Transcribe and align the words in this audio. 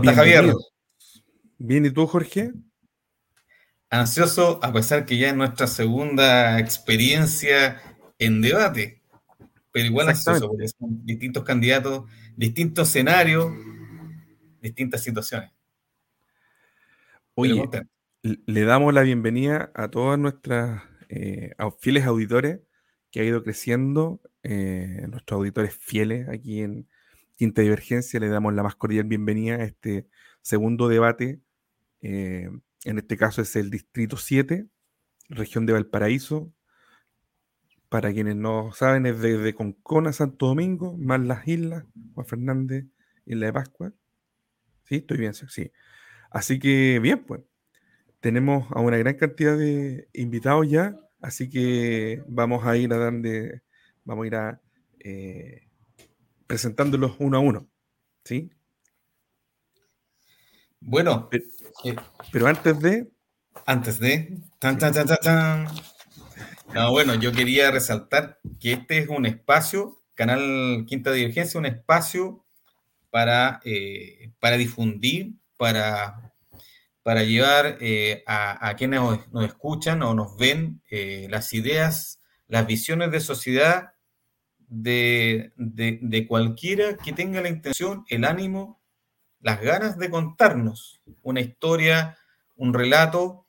¿Cómo 0.00 0.10
estás, 0.12 0.24
Javier? 0.24 0.54
Bien, 1.58 1.84
¿y 1.84 1.90
tú, 1.90 2.06
Jorge? 2.06 2.52
Ansioso, 3.90 4.58
a 4.62 4.72
pesar 4.72 5.04
que 5.04 5.18
ya 5.18 5.28
es 5.28 5.36
nuestra 5.36 5.66
segunda 5.66 6.58
experiencia 6.58 7.82
en 8.18 8.40
debate, 8.40 9.02
pero 9.70 9.84
igual 9.84 10.08
ansioso, 10.08 10.48
porque 10.48 10.68
son 10.68 11.04
distintos 11.04 11.44
candidatos, 11.44 12.04
distintos 12.34 12.88
escenarios, 12.88 13.52
distintas 14.62 15.02
situaciones. 15.02 15.50
Oye, 17.34 17.62
le 18.22 18.64
damos 18.64 18.94
la 18.94 19.02
bienvenida 19.02 19.70
a 19.74 19.88
todas 19.88 20.18
nuestras 20.18 20.82
eh, 21.10 21.52
fieles 21.78 22.06
auditores 22.06 22.60
que 23.10 23.20
ha 23.20 23.24
ido 23.24 23.42
creciendo, 23.42 24.22
eh, 24.44 25.04
nuestros 25.10 25.36
auditores 25.36 25.74
fieles 25.74 26.26
aquí 26.30 26.62
en 26.62 26.88
Quinta 27.40 27.62
Divergencia. 27.62 28.20
Le 28.20 28.28
damos 28.28 28.52
la 28.52 28.62
más 28.62 28.74
cordial 28.74 29.04
bienvenida 29.04 29.54
a 29.54 29.64
este 29.64 30.06
segundo 30.42 30.88
debate. 30.88 31.40
Eh, 32.02 32.50
en 32.84 32.98
este 32.98 33.16
caso 33.16 33.40
es 33.40 33.56
el 33.56 33.70
Distrito 33.70 34.18
7, 34.18 34.66
región 35.30 35.64
de 35.64 35.72
Valparaíso. 35.72 36.52
Para 37.88 38.12
quienes 38.12 38.36
no 38.36 38.72
saben, 38.72 39.06
es 39.06 39.22
desde 39.22 39.54
Concona, 39.54 40.12
Santo 40.12 40.48
Domingo, 40.48 40.98
más 40.98 41.18
las 41.22 41.48
islas, 41.48 41.86
Juan 42.12 42.26
Fernández, 42.26 42.84
Isla 43.24 43.46
de 43.46 43.52
Pascua. 43.54 43.94
Sí, 44.84 44.96
estoy 44.96 45.16
bien, 45.16 45.32
sí. 45.32 45.72
Así 46.30 46.58
que 46.58 46.98
bien, 47.00 47.24
pues, 47.24 47.40
tenemos 48.20 48.70
a 48.70 48.80
una 48.80 48.98
gran 48.98 49.14
cantidad 49.14 49.56
de 49.56 50.10
invitados 50.12 50.68
ya, 50.68 50.94
así 51.22 51.48
que 51.48 52.22
vamos 52.28 52.66
a 52.66 52.76
ir 52.76 52.92
a 52.92 52.98
darle, 52.98 53.62
vamos 54.04 54.24
a 54.24 54.26
ir 54.26 54.34
a 54.34 54.60
eh, 54.98 55.69
presentándolos 56.50 57.14
uno 57.20 57.36
a 57.36 57.40
uno, 57.40 57.68
¿sí? 58.24 58.50
Bueno, 60.80 61.30
pero, 62.32 62.48
antes 62.48 62.80
de... 62.80 63.08
Antes 63.66 64.00
de... 64.00 64.36
Tan, 64.58 64.76
tan, 64.76 64.92
tan, 64.92 65.68
no, 66.74 66.90
bueno, 66.90 67.14
yo 67.14 67.30
quería 67.30 67.70
resaltar 67.70 68.40
que 68.58 68.72
este 68.72 68.98
es 68.98 69.08
un 69.08 69.26
espacio, 69.26 70.02
Canal 70.16 70.86
Quinta 70.88 71.12
Divergencia, 71.12 71.60
un 71.60 71.66
espacio 71.66 72.44
para, 73.10 73.60
eh, 73.64 74.32
para 74.40 74.56
difundir, 74.56 75.34
para 75.56 76.32
para 77.04 77.22
llevar 77.22 77.78
eh, 77.80 78.24
a, 78.26 78.74
quienes 78.76 79.00
nos, 79.00 79.44
escuchan 79.44 80.02
o 80.02 80.14
nos 80.14 80.36
ven 80.36 80.82
eh, 80.90 81.28
las 81.30 81.54
ideas, 81.54 82.20
las 82.46 82.66
visiones 82.66 83.10
de 83.10 83.20
sociedad 83.20 83.92
de, 84.70 86.24
cualquiera 86.28 86.96
que 86.96 87.12
tenga 87.12 87.42
la 87.42 87.48
intención, 87.48 88.04
el 88.08 88.24
ánimo, 88.24 88.80
las 89.40 89.60
ganas 89.60 89.98
de 89.98 90.10
contarnos 90.10 91.02
una 91.22 91.40
historia, 91.40 92.16
un 92.56 92.72
relato 92.72 93.46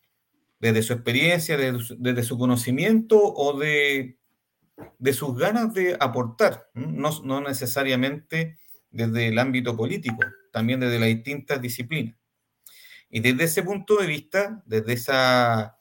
desde 0.60 0.84
su 0.84 0.94
experiencia, 0.94 1.58
desde 1.58 2.24
su, 2.24 2.38
conocimiento 2.38 3.20
o 3.22 3.58
de, 3.58 4.18
de, 5.00 5.14
sus 5.14 5.38
ganas 5.38 5.74
de 5.74 5.96
aportar, 6.00 6.70
no, 6.74 7.12
no 7.24 7.42
necesariamente 7.42 8.58
desde 8.90 9.28
el 9.28 9.40
ámbito 9.40 9.76
político, 9.78 10.20
también 10.52 10.80
desde 10.80 11.00
las 11.00 11.10
distintas 11.10 11.62
disciplinas. 11.62 12.16
Y 13.10 13.20
desde 13.20 13.44
ese 13.44 13.64
punto 13.64 13.98
de 13.98 14.08
vista, 14.08 14.64
desde 14.66 14.94
esa, 14.94 15.78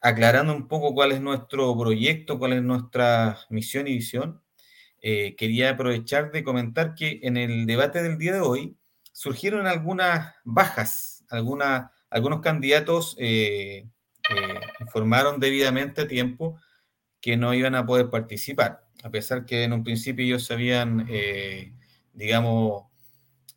aclarando 0.00 0.54
un 0.54 0.66
poco 0.66 0.94
cuál 0.94 1.12
es 1.12 1.20
nuestro 1.20 1.76
proyecto, 1.76 2.38
cuál 2.38 2.54
es 2.54 2.62
nuestra 2.62 3.38
misión 3.50 3.86
y 3.86 3.94
visión, 3.94 4.40
eh, 5.00 5.36
quería 5.36 5.70
aprovechar 5.70 6.32
de 6.32 6.42
comentar 6.44 6.94
que 6.94 7.20
en 7.22 7.36
el 7.36 7.66
debate 7.66 8.02
del 8.02 8.18
día 8.18 8.34
de 8.34 8.40
hoy 8.40 8.76
surgieron 9.12 9.66
algunas 9.66 10.34
bajas, 10.44 11.24
algunos 11.28 12.40
candidatos 12.40 13.16
eh, 13.18 13.88
eh, 14.30 14.60
informaron 14.80 15.40
debidamente 15.40 16.02
a 16.02 16.08
tiempo 16.08 16.58
que 17.20 17.36
no 17.36 17.54
iban 17.54 17.74
a 17.74 17.86
poder 17.86 18.10
participar, 18.10 18.86
a 19.02 19.10
pesar 19.10 19.44
que 19.44 19.64
en 19.64 19.72
un 19.72 19.82
principio 19.82 20.24
ellos 20.24 20.50
habían, 20.50 21.08
digamos, 22.12 22.84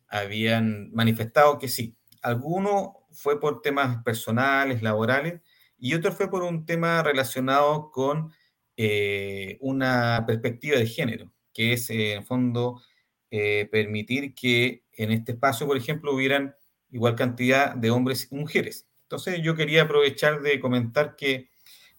habían 0.08 0.90
manifestado 0.92 1.58
que 1.58 1.68
sí, 1.68 1.96
Alguno 2.22 3.04
fue 3.10 3.40
por 3.40 3.62
temas 3.62 4.02
personales, 4.04 4.80
laborales, 4.80 5.40
y 5.76 5.94
otro 5.94 6.12
fue 6.12 6.30
por 6.30 6.44
un 6.44 6.64
tema 6.64 7.02
relacionado 7.02 7.90
con 7.90 8.32
eh, 8.76 9.58
una 9.60 10.24
perspectiva 10.26 10.78
de 10.78 10.86
género, 10.86 11.30
que 11.52 11.74
es, 11.74 11.90
eh, 11.90 12.14
en 12.14 12.24
fondo, 12.24 12.82
eh, 13.30 13.68
permitir 13.70 14.34
que 14.34 14.84
en 14.94 15.10
este 15.12 15.32
espacio, 15.32 15.66
por 15.66 15.76
ejemplo, 15.76 16.14
hubieran 16.14 16.54
igual 16.90 17.14
cantidad 17.14 17.74
de 17.74 17.90
hombres 17.90 18.28
y 18.30 18.34
mujeres. 18.34 18.88
Entonces, 19.04 19.40
yo 19.42 19.54
quería 19.54 19.82
aprovechar 19.82 20.40
de 20.40 20.58
comentar 20.60 21.16
que 21.16 21.50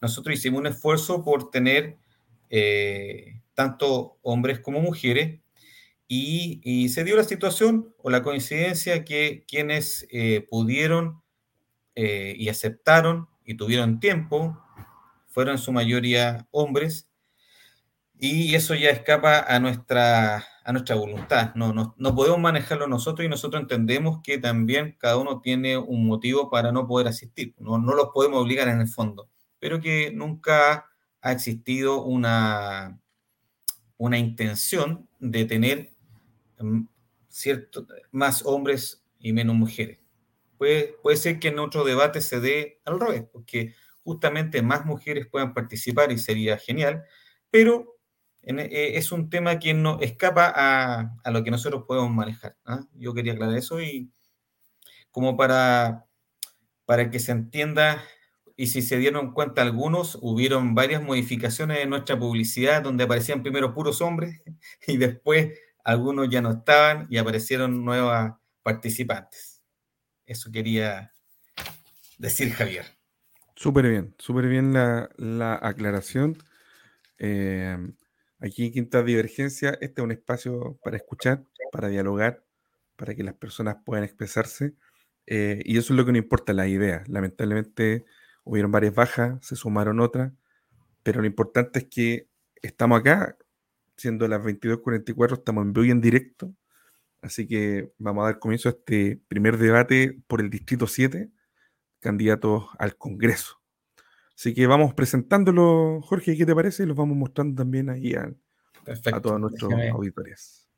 nosotros 0.02 0.36
hicimos 0.36 0.62
un 0.62 0.68
esfuerzo 0.68 1.24
por 1.24 1.52
tener 1.52 1.98
tanto 3.56 4.20
hombres 4.22 4.60
como 4.60 4.80
mujeres 4.80 5.40
y, 6.08 6.90
se 6.90 7.04
dio 7.04 7.16
la 7.16 7.24
situación 7.24 7.96
o 7.98 8.12
la 8.12 8.22
coincidencia 8.22 9.04
que 9.06 9.44
quienes 9.48 10.08
pudieron 10.52 11.24
y 11.96 12.50
aceptaron 12.50 13.28
y 13.44 13.56
tuvieron 13.56 14.00
tiempo 14.00 14.64
fueron 15.34 15.54
en 15.56 15.58
su 15.58 15.72
mayoría 15.72 16.48
hombres 16.52 17.10
y 18.20 18.56
eso 18.56 18.76
ya 18.76 18.90
escapa 18.90 19.40
a 19.40 19.60
nuestra, 19.60 20.46
a 20.64 20.72
nuestra 20.72 20.96
voluntad. 20.96 21.54
No, 21.56 21.74
no, 21.74 21.96
no, 21.98 22.16
podemos 22.16 22.40
manejarlo 22.40 22.88
nosotros 22.88 23.26
y 23.26 23.30
nosotros 23.30 23.62
entendemos 23.62 24.22
que 24.24 24.38
también 24.38 24.96
cada 25.00 25.18
uno 25.18 25.42
tiene 25.42 25.78
un 25.78 26.06
motivo 26.06 26.50
para 26.50 26.72
no 26.72 26.88
poder 26.88 27.08
asistir. 27.08 27.56
No, 27.58 27.80
no 27.80 27.94
los 27.96 28.10
podemos 28.14 28.42
obligar 28.42 28.68
en 28.70 28.80
el 28.80 28.88
fondo, 28.88 29.30
pero 29.60 29.82
que 29.82 30.12
nunca 30.14 30.90
ha 31.22 31.32
existido 31.32 32.04
una, 32.04 33.02
una 33.98 34.18
intención 34.18 35.10
de 35.20 35.46
tener 35.46 35.94
cierto, 37.28 37.88
más 38.12 38.46
hombres 38.46 39.04
y 39.20 39.34
menos 39.34 39.56
mujeres. 39.56 40.00
Puede, 40.58 40.96
puede 41.02 41.18
ser 41.18 41.40
que 41.40 41.50
en 41.50 41.60
otro 41.60 41.84
debate 41.84 42.22
se 42.22 42.40
dé 42.40 42.80
al 42.86 43.00
revés, 43.00 43.26
porque 43.34 43.74
justamente 44.04 44.62
más 44.62 44.86
mujeres 44.86 45.28
puedan 45.28 45.54
participar 45.54 46.12
y 46.12 46.18
sería 46.18 46.58
genial, 46.58 47.04
pero 47.50 47.98
eh, 48.42 48.92
es 48.96 49.12
un 49.12 49.30
tema 49.30 49.58
que 49.60 49.74
no 49.74 50.00
escapa 50.02 50.52
a, 50.56 51.32
lo 51.32 51.44
que 51.44 51.52
nosotros 51.52 51.86
podemos 51.88 52.12
manejar. 52.12 52.58
¿ah? 52.66 52.86
Yo 52.94 53.14
quería 53.14 53.34
aclarar 53.34 53.58
eso 53.58 53.82
y 53.82 54.12
como 55.12 55.38
para, 55.38 56.06
para 56.86 57.10
que 57.10 57.20
se 57.20 57.32
entienda 57.32 58.04
y 58.56 58.68
si 58.68 58.82
se 58.82 58.98
dieron 58.98 59.34
cuenta 59.34 59.62
algunos, 59.62 60.18
hubieron 60.22 60.76
varias 60.76 61.02
modificaciones 61.02 61.80
en 61.80 61.90
nuestra 61.90 62.20
publicidad 62.20 62.84
donde 62.84 63.06
aparecían 63.06 63.42
primero 63.42 63.74
puros 63.74 64.02
hombres 64.02 64.42
y 64.88 64.98
después 64.98 65.58
algunos 65.84 66.30
ya 66.30 66.42
no 66.42 66.52
estaban 66.52 67.08
y 67.10 67.18
aparecieron 67.18 67.84
nuevas 67.84 68.34
participantes. 68.62 69.62
Eso 70.26 70.52
quería 70.52 71.12
decir 72.18 72.52
Javier. 72.54 73.03
Súper 73.64 73.88
bien, 73.88 74.14
súper 74.18 74.48
bien 74.50 74.74
la, 74.74 75.60
aclaración. 75.62 76.38
Eh, 77.18 77.78
aquí 78.40 78.66
en 78.66 78.74
Quinta 78.74 79.02
Divergencia, 79.04 79.78
este 79.80 80.02
es 80.02 80.04
un 80.04 80.12
espacio 80.12 80.78
para 80.84 80.98
escuchar, 80.98 81.46
para 81.72 81.88
dialogar, 81.88 82.44
para 82.98 83.16
que 83.16 83.24
las 83.24 83.36
personas 83.36 83.78
puedan 83.86 84.04
expresarse. 84.04 84.76
Eh, 85.28 85.62
y 85.64 85.78
eso 85.78 85.94
es 85.94 85.98
lo 85.98 86.06
que 86.06 86.12
nos 86.12 86.22
importa, 86.22 86.52
la 86.52 86.68
idea. 86.68 87.06
Lamentablemente 87.08 88.04
hubieron 88.44 88.70
varias 88.70 88.96
bajas, 88.96 89.38
se 89.46 89.56
sumaron 89.56 90.02
otras, 90.02 90.34
pero 91.02 91.22
lo 91.22 91.28
importante 91.28 91.80
es 91.80 91.86
que 91.86 92.28
estamos 92.62 93.00
acá 93.00 93.38
siendo 93.96 94.28
las 94.28 94.42
22.44, 94.44 95.36
estamos 95.36 95.64
en 95.64 95.72
vivo 95.72 95.86
y 95.86 95.92
en 95.92 96.02
directo. 96.02 96.54
Así 97.22 97.48
que 97.48 97.94
vamos 97.98 98.24
a 98.24 98.26
dar 98.26 98.40
comienzo 98.40 98.68
a 98.68 98.74
este 98.74 99.22
primer 99.30 99.58
debate 99.58 100.20
por 100.28 100.42
el 100.42 100.50
Distrito 100.50 100.86
7, 100.86 101.32
candidatos 102.04 102.66
al 102.78 102.96
Congreso. 102.98 103.60
Así 104.36 104.54
que 104.54 104.68
vamos 104.68 104.94
presentándolo, 104.94 106.02
Jorge, 106.02 106.38
¿qué 106.38 106.46
te 106.46 106.54
parece? 106.54 106.84
Y 106.84 106.86
los 106.86 106.98
vamos 106.98 107.18
mostrando 107.18 107.64
también 107.64 107.90
ahí 107.90 108.14
a, 108.14 108.32
a 109.14 109.22
todos 109.22 109.40
nuestros 109.40 109.74
auditores. 109.92 110.70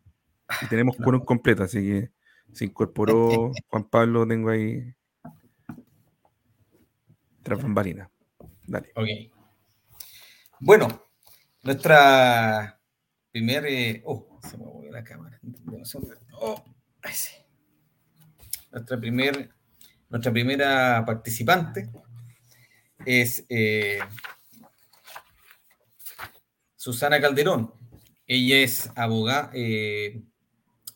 Y 0.62 0.68
tenemos 0.68 0.98
un 1.00 1.20
completo, 1.22 1.64
así 1.64 1.80
que 1.80 2.12
se 2.54 2.66
incorporó 2.66 3.52
Juan 3.68 3.90
Pablo, 3.90 4.28
tengo 4.28 4.50
ahí 4.50 4.94
tras 7.42 7.62
bambalina. 7.62 8.10
Dale. 8.68 8.92
Ok. 8.96 9.08
Bueno, 10.60 10.88
nuestra 11.64 12.80
primer. 13.32 13.66
Eh, 13.66 14.02
oh, 14.06 14.40
se 14.42 14.58
me 14.58 14.66
movió 14.66 14.92
la 14.92 15.04
cámara. 15.04 15.40
Oh, 16.34 16.64
nuestra, 18.72 19.00
primer, 19.00 19.55
nuestra 20.10 20.32
primera 20.32 21.04
participante 21.06 21.90
es 23.06 23.46
eh, 23.50 24.00
Susana 26.76 27.20
Calderón. 27.20 27.74
Ella 28.28 28.58
es 28.58 28.92
abogada, 28.96 29.52
eh, 29.54 30.24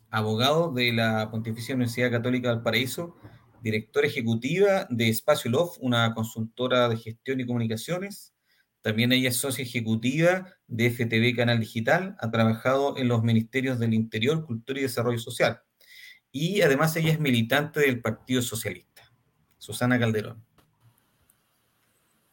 abogado 0.09 0.71
de 0.71 0.93
la 0.93 1.29
Pontificia 1.31 1.75
Universidad 1.75 2.11
Católica 2.11 2.49
del 2.49 2.61
Paraíso, 2.61 3.15
directora 3.61 4.07
ejecutiva 4.07 4.87
de 4.89 5.09
Espacio 5.09 5.51
Love, 5.51 5.77
una 5.81 6.13
consultora 6.13 6.89
de 6.89 6.97
gestión 6.97 7.39
y 7.39 7.45
comunicaciones. 7.45 8.33
También 8.81 9.11
ella 9.11 9.29
es 9.29 9.37
socia 9.37 9.63
ejecutiva 9.63 10.53
de 10.67 10.89
FTV 10.89 11.35
Canal 11.35 11.59
Digital, 11.59 12.15
ha 12.19 12.31
trabajado 12.31 12.97
en 12.97 13.07
los 13.07 13.23
ministerios 13.23 13.79
del 13.79 13.93
Interior, 13.93 14.45
Cultura 14.45 14.79
y 14.79 14.83
Desarrollo 14.83 15.19
Social. 15.19 15.61
Y 16.31 16.61
además 16.61 16.95
ella 16.95 17.11
es 17.11 17.19
militante 17.19 17.81
del 17.81 18.01
Partido 18.01 18.41
Socialista. 18.41 18.88
Susana 19.59 19.99
Calderón. 19.99 20.43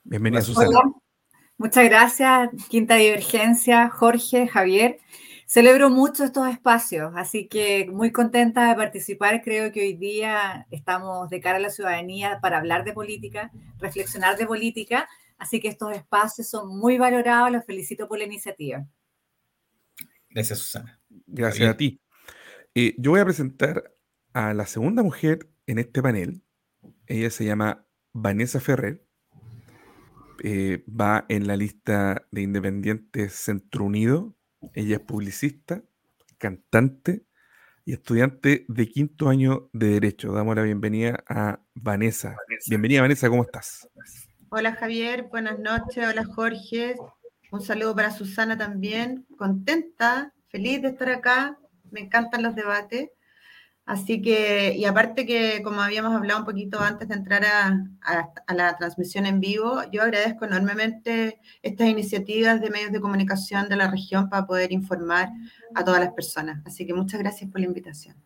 Bienvenida, 0.05 0.40
Susana. 0.40 0.81
Muchas 1.58 1.84
gracias, 1.84 2.50
Quinta 2.69 2.94
Divergencia, 2.94 3.90
Jorge, 3.90 4.46
Javier. 4.46 4.99
Celebro 5.46 5.90
mucho 5.90 6.25
estos 6.25 6.49
espacios, 6.49 7.12
así 7.17 7.49
que 7.49 7.88
muy 7.90 8.12
contenta 8.12 8.69
de 8.69 8.75
participar. 8.76 9.43
Creo 9.43 9.73
que 9.73 9.81
hoy 9.81 9.94
día 9.94 10.67
estamos 10.70 11.28
de 11.28 11.40
cara 11.40 11.56
a 11.58 11.61
la 11.61 11.70
ciudadanía 11.70 12.38
para 12.40 12.58
hablar 12.58 12.84
de 12.84 12.93
política, 12.93 13.50
reflexionar 13.78 14.37
de 14.37 14.46
política, 14.46 15.08
así 15.38 15.61
que 15.61 15.69
estos 15.69 15.94
espacios 15.96 16.49
son 16.49 16.78
muy 16.78 16.96
valorados. 16.99 17.50
Los 17.50 17.64
felicito 17.64 18.06
por 18.06 18.19
la 18.19 18.25
iniciativa. 18.25 18.87
Gracias, 20.31 20.61
Susana. 20.61 21.00
Gracias 21.26 21.69
a 21.69 21.76
ti. 21.76 22.00
Eh, 22.75 22.94
yo 22.99 23.12
voy 23.12 23.20
a 23.20 23.25
presentar 23.25 23.93
a 24.32 24.55
la 24.55 24.67
segunda 24.67 25.02
mujer 25.02 25.49
en 25.67 25.78
este 25.78 26.02
panel. 26.02 26.43
Ella 27.06 27.31
se 27.31 27.44
llama 27.44 27.87
Vanessa 28.12 28.61
Ferrer. 28.61 29.05
Eh, 30.43 30.85
va 30.88 31.25
en 31.29 31.47
la 31.47 31.56
lista 31.56 32.26
de 32.31 32.43
independientes 32.43 33.32
Centro 33.32 33.85
Unido 33.85 34.37
ella 34.75 34.97
es 34.97 35.03
publicista, 35.03 35.82
cantante 36.38 37.25
y 37.85 37.93
estudiante 37.93 38.64
de 38.69 38.88
quinto 38.88 39.29
año 39.29 39.70
de 39.73 39.88
Derecho. 39.88 40.32
Damos 40.32 40.56
la 40.56 40.62
bienvenida 40.62 41.23
a 41.29 41.61
Vanessa. 41.75 42.37
Bienvenida, 42.69 43.03
Vanessa, 43.03 43.29
¿cómo 43.29 43.43
estás? 43.43 43.88
Hola, 44.49 44.75
Javier. 44.75 45.25
Buenas 45.25 45.59
noches. 45.59 46.06
Hola, 46.09 46.25
Jorge. 46.25 46.97
Un 47.52 47.61
saludo 47.61 47.94
para 47.94 48.11
Susana 48.11 48.56
también. 48.56 49.26
Contenta, 49.37 50.32
feliz 50.49 50.82
de 50.82 50.88
estar 50.88 51.11
acá. 51.11 51.59
Me 51.91 52.00
encantan 52.00 52.43
los 52.43 52.55
debates. 52.55 53.11
Así 53.87 54.21
que, 54.21 54.75
y 54.77 54.85
aparte 54.85 55.25
que 55.25 55.62
como 55.62 55.81
habíamos 55.81 56.12
hablado 56.12 56.41
un 56.41 56.44
poquito 56.44 56.81
antes 56.81 57.06
de 57.06 57.15
entrar 57.15 57.44
a, 57.44 58.53
la 58.53 58.77
transmisión 58.77 59.27
en 59.27 59.38
vivo, 59.38 59.81
yo 59.93 60.03
agradezco 60.03 60.44
enormemente 60.44 61.38
estas 61.62 61.88
iniciativas 61.88 62.61
de 62.61 62.71
medios 62.71 62.91
de 62.91 63.00
comunicación 63.00 63.69
de 63.69 63.77
la 63.77 63.88
región 63.88 64.29
para 64.29 64.44
poder 64.44 64.73
informar 64.73 65.31
a 65.73 65.85
todas 65.85 66.00
las 66.00 66.12
personas. 66.15 66.67
Así 66.67 66.85
que 66.85 66.94
muchas 66.94 67.21
gracias 67.21 67.49
por 67.49 67.61
la 67.61 67.69
invitación. 67.69 68.17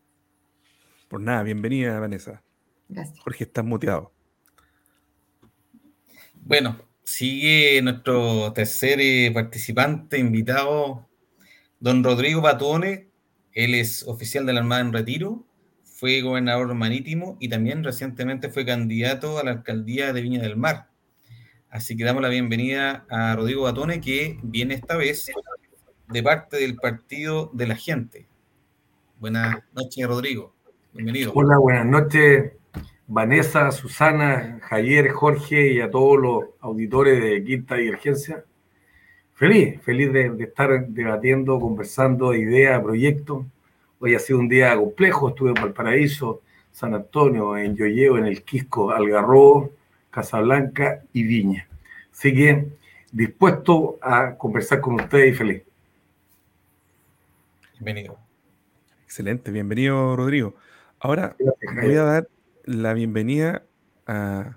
Por 1.08 1.20
nada, 1.20 1.42
bienvenida 1.42 2.00
Vanessa. 2.00 2.42
Gracias. 2.88 3.20
Jorge, 3.20 3.44
estás 3.44 3.64
muteado. 3.64 4.14
Bueno, 6.36 6.80
sigue 7.02 7.82
nuestro 7.82 8.50
tercer 8.54 8.98
eh, 8.98 9.30
participante 9.30 10.16
invitado, 10.16 11.06
don 11.78 12.02
Rodrigo 12.02 12.40
Batone. 12.40 13.10
Él 13.52 13.74
es 13.74 14.04
oficial 14.06 14.46
de 14.46 14.54
la 14.54 14.60
Armada 14.60 14.80
en 14.80 14.92
Retiro, 14.94 15.44
fue 16.00 16.22
gobernador 16.22 16.72
marítimo 16.74 17.36
y 17.40 17.50
también 17.50 17.84
recientemente 17.84 18.48
fue 18.48 18.64
candidato 18.64 19.38
a 19.38 19.44
la 19.44 19.50
alcaldía 19.50 20.14
de 20.14 20.22
Viña 20.22 20.40
del 20.40 20.56
Mar. 20.56 20.88
Así 21.68 21.94
que 21.94 22.04
damos 22.04 22.22
la 22.22 22.30
bienvenida 22.30 23.04
a 23.10 23.36
Rodrigo 23.36 23.64
Batone, 23.64 24.00
que 24.00 24.38
viene 24.42 24.72
esta 24.72 24.96
vez 24.96 25.30
de 26.08 26.22
parte 26.22 26.56
del 26.56 26.76
Partido 26.76 27.50
de 27.52 27.66
la 27.66 27.76
Gente. 27.76 28.26
Buenas 29.18 29.58
noches, 29.74 30.06
Rodrigo. 30.06 30.54
Bienvenido. 30.94 31.32
Hola, 31.34 31.58
buenas 31.58 31.84
noches, 31.84 32.52
Vanessa, 33.06 33.70
Susana, 33.70 34.58
Javier, 34.62 35.10
Jorge 35.10 35.74
y 35.74 35.80
a 35.80 35.90
todos 35.90 36.18
los 36.18 36.44
auditores 36.60 37.22
de 37.22 37.44
Quinta 37.44 37.74
Divergencia. 37.74 38.42
Feliz, 39.34 39.78
feliz 39.82 40.10
de, 40.14 40.30
de 40.30 40.44
estar 40.44 40.86
debatiendo, 40.88 41.60
conversando 41.60 42.30
de 42.30 42.38
ideas, 42.38 42.82
proyectos 42.82 43.44
Hoy 44.02 44.14
ha 44.14 44.18
sido 44.18 44.38
un 44.38 44.48
día 44.48 44.74
complejo, 44.76 45.28
estuve 45.28 45.50
en 45.50 45.56
Valparaíso, 45.56 46.40
San 46.72 46.94
Antonio, 46.94 47.54
en 47.58 47.76
Yoyeo, 47.76 48.16
en 48.16 48.24
el 48.24 48.42
Quisco, 48.44 48.90
Algarrobo, 48.90 49.72
Casablanca 50.10 51.02
y 51.12 51.22
Viña. 51.22 51.68
Así 52.10 52.34
que 52.34 52.66
dispuesto 53.12 53.98
a 54.00 54.36
conversar 54.38 54.80
con 54.80 54.94
ustedes 54.94 55.34
y 55.34 55.36
feliz. 55.36 55.62
Bienvenido. 57.74 58.18
Excelente, 59.04 59.50
bienvenido 59.50 60.16
Rodrigo. 60.16 60.54
Ahora 60.98 61.36
voy 61.82 61.94
a 61.96 62.02
dar 62.02 62.28
la 62.64 62.94
bienvenida 62.94 63.66
a 64.06 64.56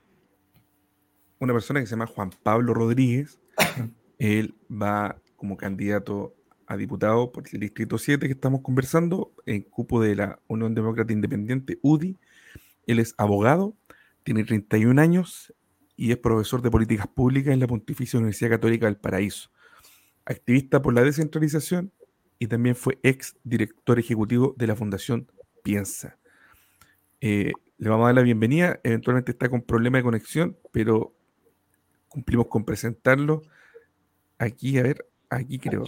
una 1.39 1.51
persona 1.51 1.81
que 1.81 1.85
se 1.85 1.91
llama 1.91 2.07
Juan 2.07 2.29
Pablo 2.43 2.73
Rodríguez. 2.73 3.41
Él 4.19 4.55
va 4.71 5.17
como 5.35 5.57
candidato 5.57 6.33
a 6.67 6.77
diputado 6.77 7.31
por 7.31 7.43
el 7.51 7.59
Distrito 7.59 7.97
7 7.97 8.27
que 8.27 8.33
estamos 8.33 8.61
conversando, 8.61 9.33
en 9.45 9.61
cupo 9.63 10.01
de 10.01 10.15
la 10.15 10.39
Unión 10.47 10.73
Demócrata 10.75 11.13
Independiente, 11.13 11.79
UDI. 11.81 12.17
Él 12.87 12.99
es 12.99 13.15
abogado, 13.17 13.75
tiene 14.23 14.43
31 14.43 15.01
años 15.01 15.53
y 15.95 16.11
es 16.11 16.17
profesor 16.17 16.61
de 16.61 16.71
políticas 16.71 17.07
públicas 17.07 17.53
en 17.53 17.59
la 17.59 17.67
Pontificia 17.67 18.17
Universidad 18.17 18.51
Católica 18.51 18.85
del 18.87 18.97
Paraíso. 18.97 19.49
Activista 20.25 20.81
por 20.81 20.93
la 20.93 21.03
descentralización 21.03 21.91
y 22.39 22.47
también 22.47 22.75
fue 22.75 22.99
ex 23.03 23.35
director 23.43 23.99
ejecutivo 23.99 24.55
de 24.57 24.67
la 24.67 24.75
Fundación 24.75 25.31
Piensa. 25.63 26.17
Eh, 27.21 27.53
le 27.77 27.89
vamos 27.89 28.03
a 28.03 28.07
dar 28.07 28.15
la 28.15 28.21
bienvenida, 28.21 28.79
eventualmente 28.83 29.31
está 29.31 29.49
con 29.49 29.61
problema 29.61 29.97
de 29.97 30.03
conexión, 30.03 30.57
pero 30.71 31.15
cumplimos 32.07 32.47
con 32.47 32.65
presentarlo. 32.65 33.43
Aquí, 34.37 34.77
a 34.77 34.83
ver, 34.83 35.07
aquí 35.29 35.59
creo. 35.59 35.83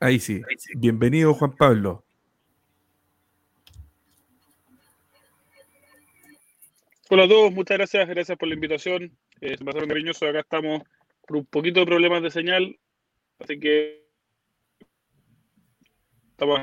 Ahí 0.00 0.18
sí. 0.18 0.42
Bienvenido, 0.76 1.34
Juan 1.34 1.56
Pablo. 1.56 2.04
Hola 7.10 7.24
a 7.24 7.28
todos, 7.28 7.52
muchas 7.52 7.78
gracias, 7.78 8.08
gracias 8.08 8.36
por 8.36 8.48
la 8.48 8.54
invitación. 8.54 9.16
Eh, 9.40 9.56
se 9.56 9.64
pasaron 9.64 9.88
cariñosos, 9.88 10.28
acá 10.28 10.40
estamos 10.40 10.82
por 11.26 11.36
un 11.36 11.46
poquito 11.46 11.80
de 11.80 11.86
problemas 11.86 12.22
de 12.22 12.30
señal, 12.30 12.78
así 13.38 13.60
que 13.60 14.04
estamos 16.30 16.60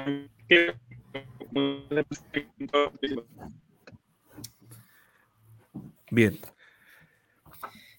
Bien. 6.09 6.39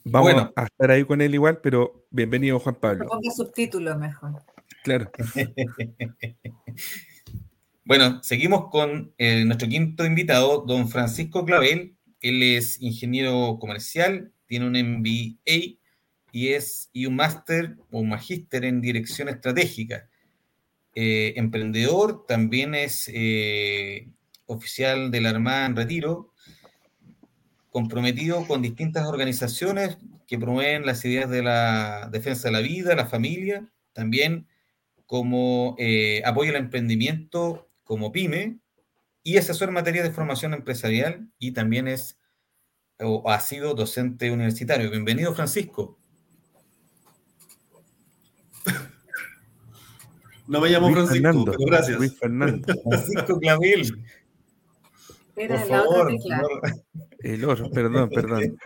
Vamos 0.04 0.34
a 0.56 0.64
estar 0.64 0.90
ahí 0.90 1.04
con 1.04 1.22
él 1.22 1.34
igual, 1.34 1.58
pero 1.62 2.04
bienvenido 2.10 2.58
Juan 2.58 2.74
Pablo. 2.74 3.06
Ponga 3.06 3.30
subtítulos 3.30 3.96
mejor. 3.96 4.42
Claro. 4.82 5.10
bueno, 7.84 8.22
seguimos 8.22 8.70
con 8.70 9.12
eh, 9.18 9.44
nuestro 9.44 9.68
quinto 9.68 10.04
invitado, 10.04 10.64
don 10.66 10.88
Francisco 10.88 11.44
Clavel. 11.44 11.96
Él 12.20 12.42
es 12.42 12.80
ingeniero 12.80 13.58
comercial, 13.60 14.32
tiene 14.46 14.66
un 14.66 14.72
MBA 14.72 15.78
y 16.32 16.48
es 16.48 16.88
y 16.92 17.06
un 17.06 17.16
máster 17.16 17.76
o 17.90 18.00
un 18.00 18.08
magíster 18.08 18.64
en 18.64 18.80
dirección 18.80 19.28
estratégica. 19.28 20.08
Eh, 20.94 21.34
emprendedor, 21.36 22.26
también 22.26 22.74
es 22.74 23.10
eh, 23.12 24.08
oficial 24.46 25.10
de 25.10 25.20
la 25.20 25.30
Armada 25.30 25.66
en 25.66 25.76
retiro, 25.76 26.32
comprometido 27.70 28.46
con 28.46 28.60
distintas 28.60 29.06
organizaciones 29.06 29.96
que 30.26 30.38
promueven 30.38 30.84
las 30.86 31.04
ideas 31.04 31.30
de 31.30 31.42
la 31.42 32.08
defensa 32.12 32.48
de 32.48 32.52
la 32.52 32.60
vida, 32.60 32.94
la 32.94 33.06
familia, 33.06 33.66
también 33.92 34.46
como 35.12 35.76
eh, 35.78 36.22
apoyo 36.24 36.52
al 36.52 36.56
emprendimiento 36.56 37.68
como 37.84 38.12
pyme 38.12 38.60
y 39.22 39.36
asesor 39.36 39.68
en 39.68 39.74
materia 39.74 40.02
de 40.02 40.10
formación 40.10 40.54
empresarial 40.54 41.28
y 41.38 41.52
también 41.52 41.86
es 41.86 42.18
o 42.98 43.30
ha 43.30 43.38
sido 43.40 43.74
docente 43.74 44.30
universitario. 44.30 44.90
Bienvenido, 44.90 45.34
Francisco. 45.34 45.98
No 50.46 50.62
me 50.62 50.70
llamo 50.70 50.90
Francisco, 50.90 51.44
gracias. 51.58 51.98
Luis 51.98 52.18
Fernando. 52.18 52.66
Francisco 52.88 53.38
Clavel. 53.38 54.04
Por 55.34 55.58
favor, 55.68 56.12
el 57.20 57.44
otro, 57.44 57.70
perdón, 57.70 58.10
perdón. 58.10 58.58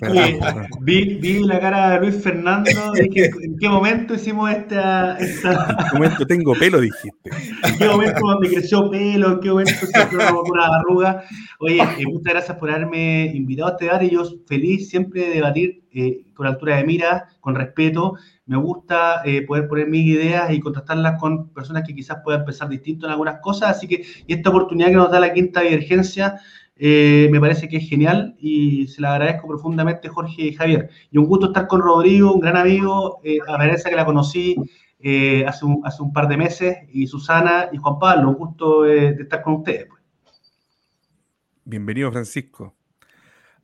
vi, 0.80 1.44
la 1.44 1.60
cara 1.60 1.90
de 1.90 2.00
Luis 2.00 2.22
Fernando, 2.22 2.92
dije, 2.92 3.30
¿en 3.42 3.58
qué 3.58 3.68
momento 3.68 4.14
hicimos 4.14 4.50
esta, 4.50 5.16
esta... 5.18 5.70
¿En 5.70 5.76
qué 5.76 5.94
momento 5.94 6.26
tengo 6.26 6.54
pelo, 6.54 6.80
dijiste? 6.80 7.30
¿En 7.62 7.78
qué 7.78 7.88
momento 7.88 8.40
me 8.40 8.48
creció 8.48 8.90
pelo? 8.90 9.32
¿En 9.32 9.40
qué 9.40 9.50
momento 9.50 9.86
se 9.86 10.08
creó 10.08 10.42
una 10.42 10.66
arruga? 10.66 11.22
Oye, 11.60 11.80
eh, 11.80 12.06
muchas 12.06 12.32
gracias 12.32 12.58
por 12.58 12.70
haberme 12.70 13.26
invitado 13.26 13.68
a 13.68 13.72
este 13.72 13.84
debate. 13.84 14.10
Yo 14.10 14.24
feliz 14.46 14.88
siempre 14.88 15.28
de 15.28 15.34
debatir 15.34 15.84
eh, 15.92 16.24
con 16.34 16.46
altura 16.46 16.76
de 16.76 16.84
mira, 16.84 17.28
con 17.40 17.54
respeto. 17.54 18.14
Me 18.46 18.56
gusta 18.56 19.22
eh, 19.24 19.42
poder 19.42 19.68
poner 19.68 19.88
mis 19.88 20.06
ideas 20.06 20.52
y 20.52 20.60
contrastarlas 20.60 21.20
con 21.20 21.50
personas 21.50 21.84
que 21.86 21.94
quizás 21.94 22.18
puedan 22.24 22.44
pensar 22.44 22.68
distinto 22.68 23.06
en 23.06 23.12
algunas 23.12 23.40
cosas. 23.40 23.76
Así 23.76 23.86
que 23.86 24.04
y 24.26 24.32
esta 24.32 24.50
oportunidad 24.50 24.88
que 24.88 24.94
nos 24.96 25.10
da 25.10 25.20
la 25.20 25.32
quinta 25.32 25.60
divergencia 25.60 26.40
eh, 26.78 27.28
me 27.32 27.40
parece 27.40 27.68
que 27.68 27.78
es 27.78 27.88
genial 27.88 28.36
y 28.38 28.86
se 28.88 29.00
la 29.00 29.14
agradezco 29.14 29.48
profundamente 29.48 30.08
Jorge 30.08 30.42
y 30.42 30.54
Javier. 30.54 30.90
Y 31.10 31.16
un 31.16 31.26
gusto 31.26 31.46
estar 31.46 31.66
con 31.66 31.80
Rodrigo, 31.80 32.34
un 32.34 32.40
gran 32.40 32.56
amigo, 32.56 33.20
eh, 33.24 33.38
a 33.46 33.56
Vanessa 33.56 33.88
que 33.88 33.96
la 33.96 34.04
conocí 34.04 34.56
eh, 34.98 35.44
hace, 35.46 35.64
un, 35.64 35.80
hace 35.84 36.02
un 36.02 36.12
par 36.12 36.28
de 36.28 36.36
meses, 36.36 36.76
y 36.92 37.06
Susana 37.06 37.70
y 37.72 37.78
Juan 37.78 37.98
Pablo, 37.98 38.30
un 38.30 38.34
gusto 38.36 38.82
de 38.82 39.16
estar 39.18 39.42
con 39.42 39.54
ustedes. 39.54 39.86
Pues. 39.86 40.02
Bienvenido 41.64 42.12
Francisco. 42.12 42.74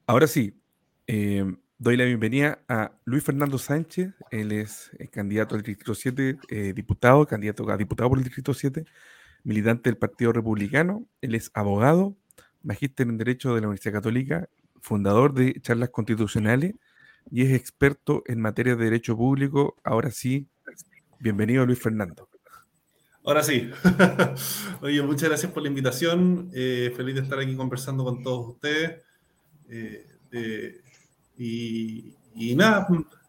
Ahora 0.07 0.27
sí, 0.27 0.59
doy 1.07 1.97
la 1.97 2.05
bienvenida 2.05 2.61
a 2.69 2.93
Luis 3.05 3.23
Fernando 3.23 3.59
Sánchez, 3.59 4.15
él 4.31 4.53
es 4.53 4.91
candidato 5.11 5.55
al 5.55 5.63
Distrito 5.63 5.95
7, 5.95 6.73
diputado, 6.75 7.27
candidato 7.27 7.71
a 7.71 7.77
diputado 7.77 8.09
por 8.09 8.19
el 8.19 8.25
Distrito 8.25 8.53
7, 8.53 8.85
militante 9.45 9.91
del 9.91 9.99
Partido 9.99 10.33
Republicano, 10.33 11.07
él 11.21 11.35
es 11.35 11.51
abogado, 11.55 12.17
magíster 12.63 13.07
en 13.09 13.19
Derecho 13.19 13.55
de 13.55 13.61
la 13.61 13.69
Universidad 13.69 13.95
Católica, 13.95 14.49
fundador 14.81 15.35
de 15.35 15.61
Charlas 15.61 15.91
Constitucionales 15.91 16.75
y 17.31 17.43
es 17.43 17.53
experto 17.53 18.23
en 18.27 18.41
materia 18.41 18.77
de 18.77 18.85
Derecho 18.85 19.17
Público. 19.17 19.77
Ahora 19.85 20.11
sí, 20.11 20.49
bienvenido 21.21 21.65
Luis 21.65 21.81
Fernando. 21.81 22.29
Ahora 23.25 23.43
sí. 23.43 23.71
Oye, 24.81 25.01
muchas 25.03 25.29
gracias 25.29 25.53
por 25.53 25.63
la 25.63 25.69
invitación. 25.69 26.51
Eh, 26.53 26.93
feliz 26.97 27.15
de 27.15 27.21
estar 27.21 27.39
aquí 27.39 27.55
conversando 27.55 28.05
con 28.05 28.23
todos 28.23 28.49
ustedes. 28.49 29.03
Eh, 29.69 30.81
y, 31.39 32.55
nada, 32.57 32.87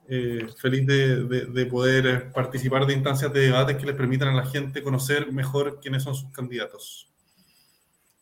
eh, 0.07 0.47
feliz 0.59 0.85
de, 0.87 1.23
de, 1.25 1.65
poder 1.67 2.31
participar 2.31 2.85
de 2.85 2.93
instancias 2.93 3.31
de 3.31 3.41
debates 3.41 3.77
que 3.77 3.85
les 3.85 3.95
permitan 3.95 4.29
a 4.29 4.33
la 4.33 4.45
gente 4.45 4.83
conocer 4.83 5.31
mejor 5.31 5.79
quiénes 5.79 6.03
son 6.03 6.15
sus 6.15 6.31
candidatos. 6.31 7.12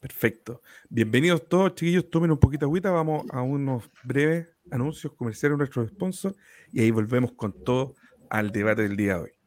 Perfecto. 0.01 0.63
Bienvenidos 0.89 1.47
todos, 1.47 1.75
chiquillos. 1.75 2.09
Tomen 2.09 2.31
un 2.31 2.39
poquito 2.39 2.65
de 2.65 2.69
agüita. 2.69 2.89
Vamos 2.89 3.23
a 3.29 3.43
unos 3.43 3.87
breves 4.03 4.47
anuncios 4.71 5.13
comerciales 5.13 5.53
de 5.53 5.57
nuestros 5.59 5.89
sponsors 5.89 6.35
y 6.73 6.81
ahí 6.81 6.89
volvemos 6.89 7.33
con 7.33 7.63
todo 7.63 7.93
al 8.27 8.51
debate 8.51 8.81
del 8.81 8.97
día 8.97 9.17
de 9.17 9.21
hoy. 9.21 9.40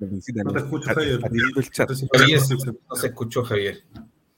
No 0.00 0.52
te 0.52 0.58
escucho, 0.58 0.90
Javier. 0.94 1.20
No 2.88 2.96
se 2.96 3.06
escuchó, 3.08 3.44
Javier. 3.44 3.82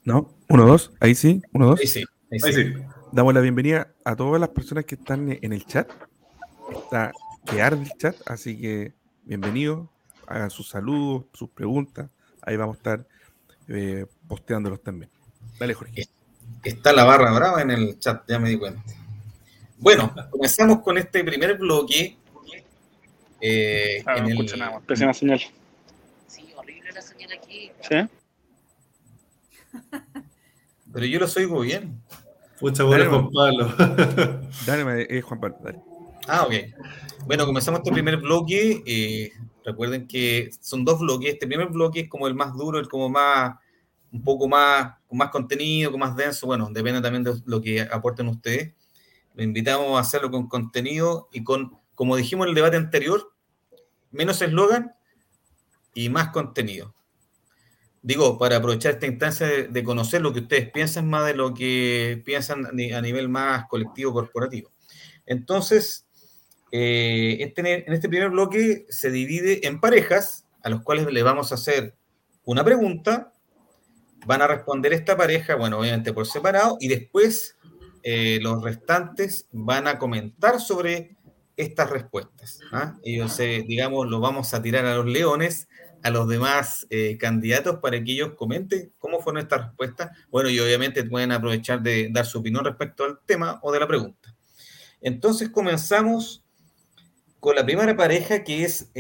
¿No? 0.05 0.35
¿Uno, 0.49 0.67
dos? 0.67 0.93
Ahí 1.01 1.15
sí, 1.15 1.43
uno, 1.53 1.67
dos. 1.67 1.81
Ahí 1.81 1.87
sí. 1.87 2.05
Ahí 2.31 2.41
sí. 2.41 2.75
Damos 3.13 3.35
la 3.35 3.41
bienvenida 3.41 3.93
a 4.05 4.17
todas 4.17 4.41
las 4.41 4.51
personas 4.51 4.85
que 4.85 4.95
están 4.95 5.37
en 5.41 5.53
el 5.53 5.67
chat. 5.67 5.91
Está 6.73 7.13
que 7.45 7.61
arde 7.61 7.83
el 7.83 7.93
chat, 7.99 8.17
así 8.27 8.59
que 8.59 8.95
bienvenidos. 9.25 9.89
Hagan 10.27 10.51
sus 10.51 10.69
saludos, 10.69 11.25
sus 11.33 11.51
preguntas. 11.51 12.09
Ahí 12.43 12.57
vamos 12.57 12.77
a 12.77 12.79
estar 12.79 13.07
eh, 13.69 14.07
posteándolos 14.29 14.83
también. 14.83 15.11
Dale, 15.59 15.75
Jorge. 15.75 16.09
Está 16.63 16.93
la 16.93 17.05
barra 17.05 17.33
brava 17.33 17.63
en 17.63 17.71
el 17.71 17.99
chat, 17.99 18.23
ya 18.29 18.39
me 18.39 18.51
di 18.51 18.59
cuenta. 18.59 18.83
Bueno, 19.81 20.15
comenzamos 20.31 20.81
con 20.83 20.97
este 20.99 21.25
primer 21.25 21.57
bloque 21.57 22.17
eh, 23.41 24.03
ah, 24.07 24.21
no 24.21 24.29
escucho 24.29 24.57
nada, 24.57 24.81
pésima 24.81 25.15
señal. 25.15 25.41
Sí, 26.27 26.53
horrible 26.55 26.93
la 26.93 27.01
señal 27.01 27.33
aquí. 27.33 27.73
¿Sí? 27.81 27.97
Pero 30.93 31.07
yo 31.07 31.21
lo 31.21 31.27
oigo 31.37 31.61
bien. 31.61 32.03
Muchas 32.61 32.87
gracias, 32.87 33.09
Juan 33.09 33.31
Pablo. 33.31 33.75
dale, 34.67 35.07
eh, 35.09 35.23
Juan 35.23 35.41
Pablo, 35.41 35.57
dale. 35.63 35.81
Ah, 36.29 36.43
ok. 36.43 36.53
Bueno, 37.25 37.47
comenzamos 37.47 37.81
este 37.81 37.93
primer 37.93 38.19
bloque. 38.19 38.83
Eh, 38.85 39.33
recuerden 39.65 40.07
que 40.07 40.51
son 40.61 40.85
dos 40.85 41.01
bloques. 41.01 41.33
Este 41.33 41.47
primer 41.47 41.69
bloque 41.69 42.01
es 42.01 42.09
como 42.11 42.27
el 42.27 42.35
más 42.35 42.53
duro, 42.55 42.79
el 42.79 42.89
como 42.89 43.09
más, 43.09 43.57
un 44.13 44.23
poco 44.23 44.47
más, 44.49 44.99
con 45.07 45.17
más 45.17 45.31
contenido, 45.31 45.91
con 45.91 46.01
más 46.01 46.15
denso. 46.15 46.47
Bueno, 46.47 46.69
depende 46.71 47.01
también 47.01 47.25
de 47.25 47.41
lo 47.47 47.63
que 47.63 47.81
aporten 47.81 48.29
ustedes. 48.29 48.75
Lo 49.35 49.43
invitamos 49.43 49.97
a 49.97 50.01
hacerlo 50.01 50.31
con 50.31 50.49
contenido 50.49 51.29
y 51.33 51.45
con 51.45 51.81
como 52.01 52.17
dijimos 52.17 52.47
en 52.47 52.49
el 52.49 52.55
debate 52.55 52.79
anterior, 52.79 53.35
menos 54.11 54.41
eslogan 54.41 54.95
y 55.93 56.09
más 56.09 56.31
contenido. 56.31 56.95
Digo, 58.01 58.39
para 58.39 58.57
aprovechar 58.57 58.93
esta 58.93 59.07
instancia 59.07 59.47
de, 59.47 59.85
conocer 59.85 60.23
lo 60.23 60.33
que 60.33 60.41
ustedes 60.41 60.71
piensan 60.71 61.11
más 61.11 61.27
de 61.27 61.35
lo 61.35 61.53
que 61.53 62.23
piensan 62.25 62.65
a 62.65 63.01
nivel 63.03 63.29
más 63.29 63.67
colectivo 63.69 64.15
corporativo. 64.15 64.73
Entonces, 65.27 66.07
eh, 66.73 67.37
este, 67.41 67.85
en 67.87 67.93
este 67.93 68.09
primer 68.09 68.31
bloque 68.31 68.87
se 68.89 69.11
divide 69.11 69.67
en 69.67 69.79
parejas, 69.79 70.47
a 70.63 70.71
los 70.71 70.81
cuales 70.81 71.05
le 71.13 71.23
vamos 71.23 71.53
a 71.53 71.57
hacer 71.57 71.95
una 72.45 72.65
pregunta, 72.65 73.35
van 74.25 74.41
a 74.41 74.47
responder 74.47 74.95
esta 74.95 75.19
pareja, 75.19 75.55
bueno, 75.57 75.81
obviamente 75.81 76.15
por 76.15 76.27
separado, 76.27 76.79
y 76.81 76.89
después 76.89 77.59
eh, 78.03 78.39
los 78.41 78.63
restantes 78.63 79.47
van 79.53 79.87
a 79.87 79.99
comentar 79.99 80.61
sobre 80.61 81.17
estas 81.57 81.91
respuestas. 81.91 82.61
¿ah? 82.73 82.97
Ellos, 83.03 83.39
eh, 83.41 83.65
digamos, 83.67 84.07
lo 84.09 84.21
vamos 84.21 84.55
a 84.55 84.63
tirar 84.63 84.87
a 84.87 84.97
los 84.97 85.07
leones, 85.07 85.69
a 86.03 86.11
los 86.11 86.27
demás 86.29 86.87
eh, 86.91 87.19
candidatos 87.19 87.79
para 87.81 88.03
que 88.03 88.13
ellos 88.13 88.33
comenten 88.37 88.93
cómo 88.99 89.21
fueron 89.21 89.43
estas 89.43 89.67
respuestas. 89.67 90.11
Bueno, 90.31 90.49
y 90.49 90.59
obviamente 90.59 91.05
pueden 91.05 91.33
aprovechar 91.33 91.83
de 91.83 92.09
dar 92.11 92.25
su 92.25 92.39
opinión 92.39 92.65
respecto 92.65 93.05
al 93.05 93.19
tema 93.27 93.59
o 93.63 93.73
de 93.73 93.81
la 93.81 93.87
pregunta. 93.87 94.35
Entonces 95.03 95.51
comenzamos 95.51 96.45
con 97.39 97.57
la 97.57 97.65
primera 97.65 97.97
pareja 97.97 98.45
que 98.45 98.65
es 98.65 98.91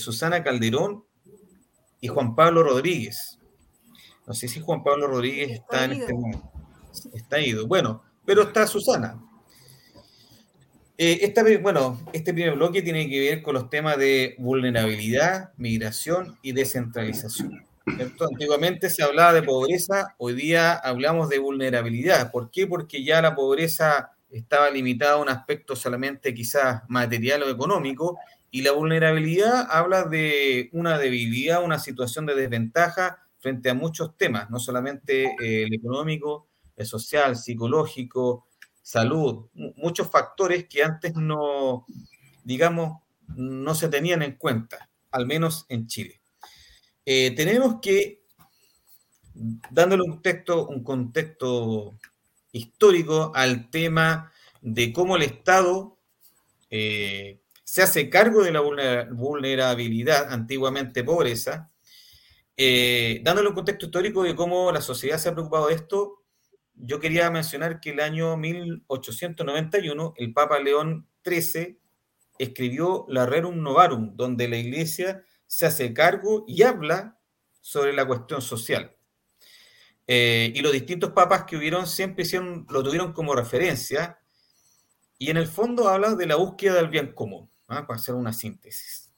Susana 0.00 0.42
Calderón 0.42 1.04
y 2.00 2.08
Juan 2.08 2.34
Pablo 2.34 2.62
Rodríguez. 2.62 3.38
No 4.26 4.34
sé 4.34 4.46
si 4.46 4.60
Juan 4.60 4.84
Pablo 4.84 5.06
Rodríguez 5.06 5.50
está, 5.52 5.84
en 5.84 5.92
este 5.92 6.12
momento. 6.12 6.52
Está 7.14 7.40
ido. 7.40 7.66
Bueno, 7.66 8.02
pero 8.28 8.42
está 8.42 8.66
Susana. 8.66 9.18
Eh, 10.98 11.32
bueno, 11.62 11.98
este 12.12 12.34
primer 12.34 12.56
bloque 12.56 12.82
tiene 12.82 13.08
que 13.08 13.20
ver 13.20 13.42
con 13.42 13.54
los 13.54 13.70
temas 13.70 13.96
de 13.96 14.34
vulnerabilidad, 14.36 15.54
migración 15.56 16.38
y 16.42 16.52
descentralización. 16.52 17.64
Antiguamente 17.86 18.90
se 18.90 19.02
hablaba 19.02 19.32
de 19.32 19.42
pobreza, 19.42 20.14
hoy 20.18 20.34
día 20.34 20.74
hablamos 20.74 21.30
de 21.30 21.38
vulnerabilidad. 21.38 22.30
¿Por 22.30 22.50
qué? 22.50 22.66
Porque 22.66 23.02
ya 23.02 23.22
la 23.22 23.34
pobreza 23.34 24.12
estaba 24.28 24.68
limitada 24.68 25.14
a 25.14 25.22
un 25.22 25.30
aspecto 25.30 25.74
solamente 25.74 26.34
quizás 26.34 26.82
material 26.86 27.44
o 27.44 27.48
económico 27.48 28.18
y 28.50 28.60
la 28.60 28.72
vulnerabilidad 28.72 29.66
habla 29.70 30.04
de 30.04 30.68
una 30.74 30.98
debilidad, 30.98 31.64
una 31.64 31.78
situación 31.78 32.26
de 32.26 32.34
desventaja 32.34 33.24
frente 33.38 33.70
a 33.70 33.74
muchos 33.74 34.18
temas, 34.18 34.50
no 34.50 34.58
solamente 34.58 35.34
eh, 35.40 35.62
el 35.62 35.72
económico, 35.72 36.47
social, 36.84 37.36
psicológico, 37.36 38.46
salud, 38.82 39.46
muchos 39.76 40.10
factores 40.10 40.66
que 40.68 40.82
antes 40.82 41.14
no, 41.14 41.86
digamos, 42.44 43.02
no 43.26 43.74
se 43.74 43.88
tenían 43.88 44.22
en 44.22 44.36
cuenta, 44.36 44.88
al 45.10 45.26
menos 45.26 45.66
en 45.68 45.86
Chile. 45.86 46.20
Eh, 47.04 47.32
tenemos 47.34 47.76
que, 47.80 48.22
dándole 49.70 50.02
un 50.02 50.12
contexto, 50.12 50.66
un 50.66 50.82
contexto 50.82 51.98
histórico 52.52 53.32
al 53.34 53.70
tema 53.70 54.32
de 54.60 54.92
cómo 54.92 55.16
el 55.16 55.22
Estado 55.22 55.98
eh, 56.70 57.40
se 57.64 57.82
hace 57.82 58.08
cargo 58.08 58.42
de 58.42 58.52
la 58.52 58.60
vulnerabilidad, 58.60 60.32
antiguamente 60.32 61.04
pobreza, 61.04 61.70
eh, 62.56 63.20
dándole 63.22 63.50
un 63.50 63.54
contexto 63.54 63.86
histórico 63.86 64.22
de 64.22 64.34
cómo 64.34 64.72
la 64.72 64.80
sociedad 64.80 65.18
se 65.18 65.28
ha 65.28 65.32
preocupado 65.32 65.68
de 65.68 65.74
esto, 65.74 66.24
yo 66.80 67.00
quería 67.00 67.30
mencionar 67.30 67.80
que 67.80 67.90
el 67.90 68.00
año 68.00 68.36
1891 68.36 70.14
el 70.16 70.32
Papa 70.32 70.58
León 70.58 71.06
XIII 71.24 71.78
escribió 72.38 73.04
la 73.08 73.26
Rerum 73.26 73.62
Novarum, 73.62 74.16
donde 74.16 74.48
la 74.48 74.56
Iglesia 74.56 75.22
se 75.46 75.66
hace 75.66 75.92
cargo 75.92 76.44
y 76.46 76.62
habla 76.62 77.18
sobre 77.60 77.92
la 77.92 78.06
cuestión 78.06 78.40
social. 78.40 78.94
Eh, 80.06 80.52
y 80.54 80.60
los 80.62 80.72
distintos 80.72 81.12
papas 81.12 81.44
que 81.44 81.56
hubieron 81.56 81.86
siempre 81.86 82.24
lo 82.70 82.82
tuvieron 82.82 83.12
como 83.12 83.34
referencia, 83.34 84.18
y 85.18 85.30
en 85.30 85.36
el 85.36 85.48
fondo 85.48 85.88
habla 85.88 86.14
de 86.14 86.26
la 86.26 86.36
búsqueda 86.36 86.74
del 86.74 86.88
bien 86.88 87.12
común. 87.12 87.50
¿ah? 87.68 87.86
para 87.86 87.98
hacer 87.98 88.14
una 88.14 88.32
síntesis. 88.32 89.12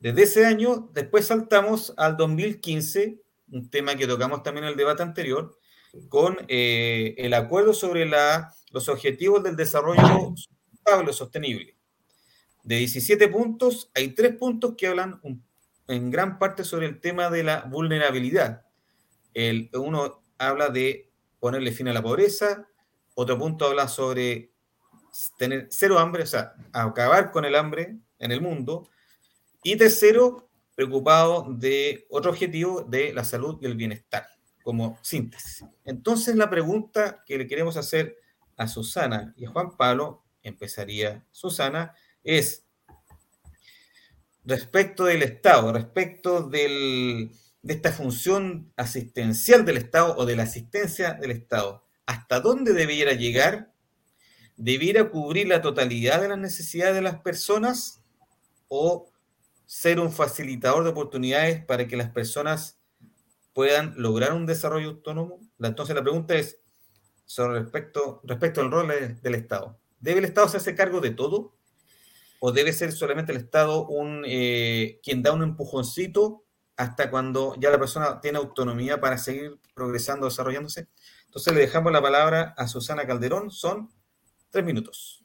Desde 0.00 0.22
ese 0.22 0.46
año, 0.46 0.90
después 0.92 1.26
saltamos 1.26 1.94
al 1.96 2.16
2015, 2.16 3.20
un 3.52 3.70
tema 3.70 3.94
que 3.96 4.06
tocamos 4.06 4.42
también 4.42 4.64
en 4.64 4.70
el 4.70 4.76
debate 4.76 5.02
anterior, 5.02 5.58
con 6.08 6.38
eh, 6.48 7.14
el 7.18 7.34
acuerdo 7.34 7.74
sobre 7.74 8.04
los 8.70 8.88
objetivos 8.88 9.42
del 9.42 9.56
desarrollo 9.56 10.34
sostenible. 11.12 11.76
De 12.62 12.76
17 12.76 13.28
puntos, 13.28 13.90
hay 13.94 14.08
tres 14.08 14.36
puntos 14.36 14.74
que 14.76 14.86
hablan 14.86 15.20
en 15.86 16.10
gran 16.10 16.38
parte 16.38 16.64
sobre 16.64 16.86
el 16.86 17.00
tema 17.00 17.30
de 17.30 17.42
la 17.42 17.62
vulnerabilidad. 17.62 18.66
El, 19.34 19.70
uno 19.74 20.22
habla 20.38 20.68
de 20.68 21.10
ponerle 21.40 21.72
fin 21.72 21.88
a 21.88 21.92
la 21.92 22.02
pobreza, 22.02 22.66
otro 23.14 23.38
punto 23.38 23.66
habla 23.66 23.88
sobre 23.88 24.52
tener 25.38 25.68
cero 25.70 25.98
hambre, 25.98 26.22
o 26.22 26.26
sea, 26.26 26.54
acabar 26.72 27.30
con 27.30 27.44
el 27.44 27.54
hambre 27.54 27.98
en 28.18 28.32
el 28.32 28.40
mundo. 28.40 28.88
Y 29.62 29.76
tercero, 29.76 30.48
preocupado 30.74 31.46
de 31.48 32.06
otro 32.10 32.30
objetivo 32.30 32.82
de 32.82 33.12
la 33.12 33.24
salud 33.24 33.58
y 33.60 33.66
el 33.66 33.74
bienestar, 33.74 34.28
como 34.68 34.98
síntesis. 35.00 35.64
Entonces, 35.86 36.36
la 36.36 36.50
pregunta 36.50 37.24
que 37.24 37.38
le 37.38 37.46
queremos 37.46 37.78
hacer 37.78 38.18
a 38.54 38.68
Susana 38.68 39.32
y 39.34 39.46
a 39.46 39.50
Juan 39.50 39.78
Pablo, 39.78 40.26
empezaría 40.42 41.24
Susana, 41.30 41.94
es 42.22 42.66
respecto 44.44 45.06
del 45.06 45.22
Estado, 45.22 45.72
respecto 45.72 46.42
de 46.42 47.30
esta 47.66 47.92
función 47.92 48.70
asistencial 48.76 49.64
del 49.64 49.78
Estado 49.78 50.14
o 50.18 50.26
de 50.26 50.36
la 50.36 50.42
asistencia 50.42 51.14
del 51.14 51.30
Estado, 51.30 51.86
¿hasta 52.04 52.40
dónde 52.40 52.74
debiera 52.74 53.14
llegar 53.14 53.72
debiera 54.58 55.08
cubrir 55.08 55.48
la 55.48 55.62
totalidad 55.62 56.20
de 56.20 56.28
las 56.28 56.38
necesidades 56.38 56.94
de 56.94 57.00
las 57.00 57.20
personas 57.22 58.02
o 58.68 59.10
ser 59.64 59.98
un 59.98 60.12
facilitador 60.12 60.84
de 60.84 60.90
oportunidades 60.90 61.64
para 61.64 61.88
que 61.88 61.96
las 61.96 62.10
personas 62.10 62.77
puedan 63.58 63.92
lograr 63.96 64.34
un 64.34 64.46
desarrollo 64.46 64.90
autónomo? 64.90 65.40
Entonces 65.58 65.96
la 65.96 66.02
pregunta 66.02 66.36
es 66.36 66.60
sobre 67.24 67.58
respecto, 67.58 68.20
respecto 68.22 68.60
al 68.60 68.70
rol 68.70 68.86
del 69.20 69.34
Estado. 69.34 69.80
¿Debe 69.98 70.20
el 70.20 70.26
Estado 70.26 70.46
hacerse 70.46 70.76
cargo 70.76 71.00
de 71.00 71.10
todo? 71.10 71.56
¿O 72.38 72.52
debe 72.52 72.72
ser 72.72 72.92
solamente 72.92 73.32
el 73.32 73.38
Estado 73.38 73.84
un, 73.84 74.22
eh, 74.28 75.00
quien 75.02 75.24
da 75.24 75.32
un 75.32 75.42
empujoncito 75.42 76.44
hasta 76.76 77.10
cuando 77.10 77.56
ya 77.58 77.70
la 77.70 77.80
persona 77.80 78.20
tiene 78.20 78.38
autonomía 78.38 79.00
para 79.00 79.18
seguir 79.18 79.58
progresando, 79.74 80.26
desarrollándose? 80.26 80.86
Entonces 81.24 81.52
le 81.52 81.62
dejamos 81.62 81.90
la 81.90 82.00
palabra 82.00 82.54
a 82.56 82.68
Susana 82.68 83.08
Calderón. 83.08 83.50
Son 83.50 83.90
Tres 84.50 84.64
minutos. 84.64 85.24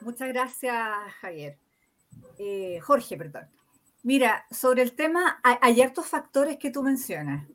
Muchas 0.00 0.28
gracias, 0.28 0.74
Javier. 1.20 1.58
Eh, 2.38 2.80
Jorge, 2.80 3.18
perdón. 3.18 3.46
Mira, 4.06 4.46
sobre 4.52 4.82
el 4.82 4.92
tema, 4.92 5.40
hay, 5.42 5.82
hartos 5.82 6.06
factores 6.06 6.58
que 6.58 6.70
tú 6.70 6.84
mencionas. 6.84 7.48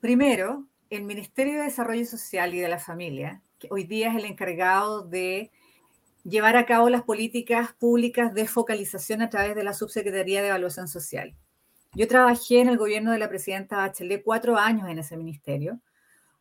Primero, 0.00 0.68
el 0.88 1.02
Ministerio 1.02 1.54
de 1.54 1.64
Desarrollo 1.64 2.04
Social 2.04 2.54
y 2.54 2.60
de 2.60 2.68
la 2.68 2.78
Familia, 2.78 3.42
que 3.58 3.66
hoy 3.72 3.82
día 3.82 4.10
es 4.10 4.16
el 4.16 4.24
encargado 4.24 5.02
de 5.02 5.50
llevar 6.22 6.56
a 6.56 6.64
cabo 6.64 6.90
las 6.90 7.02
políticas 7.02 7.72
públicas 7.72 8.32
de 8.34 8.46
focalización 8.46 9.20
a 9.20 9.30
través 9.30 9.56
de 9.56 9.64
la 9.64 9.74
Subsecretaría 9.74 10.42
de 10.42 10.50
Evaluación 10.50 10.86
Social. 10.86 11.34
Yo 11.94 12.06
trabajé 12.06 12.60
en 12.60 12.68
el 12.68 12.78
gobierno 12.78 13.10
de 13.10 13.18
la 13.18 13.28
presidenta 13.28 13.78
Bachelet 13.78 14.22
cuatro 14.22 14.58
años 14.58 14.88
en 14.88 15.00
ese 15.00 15.16
ministerio 15.16 15.80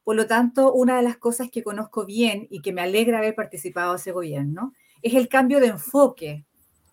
por 0.09 0.15
lo 0.15 0.25
tanto, 0.25 0.73
una 0.73 0.97
de 0.97 1.03
las 1.03 1.17
cosas 1.17 1.51
que 1.51 1.62
conozco 1.62 2.03
bien 2.03 2.47
y 2.49 2.63
que 2.63 2.73
me 2.73 2.81
alegra 2.81 3.19
haber 3.19 3.35
participado 3.35 3.91
en 3.91 3.97
ese 3.97 4.12
gobierno 4.12 4.73
es 5.03 5.13
el 5.13 5.29
cambio 5.29 5.59
de 5.59 5.67
enfoque 5.67 6.45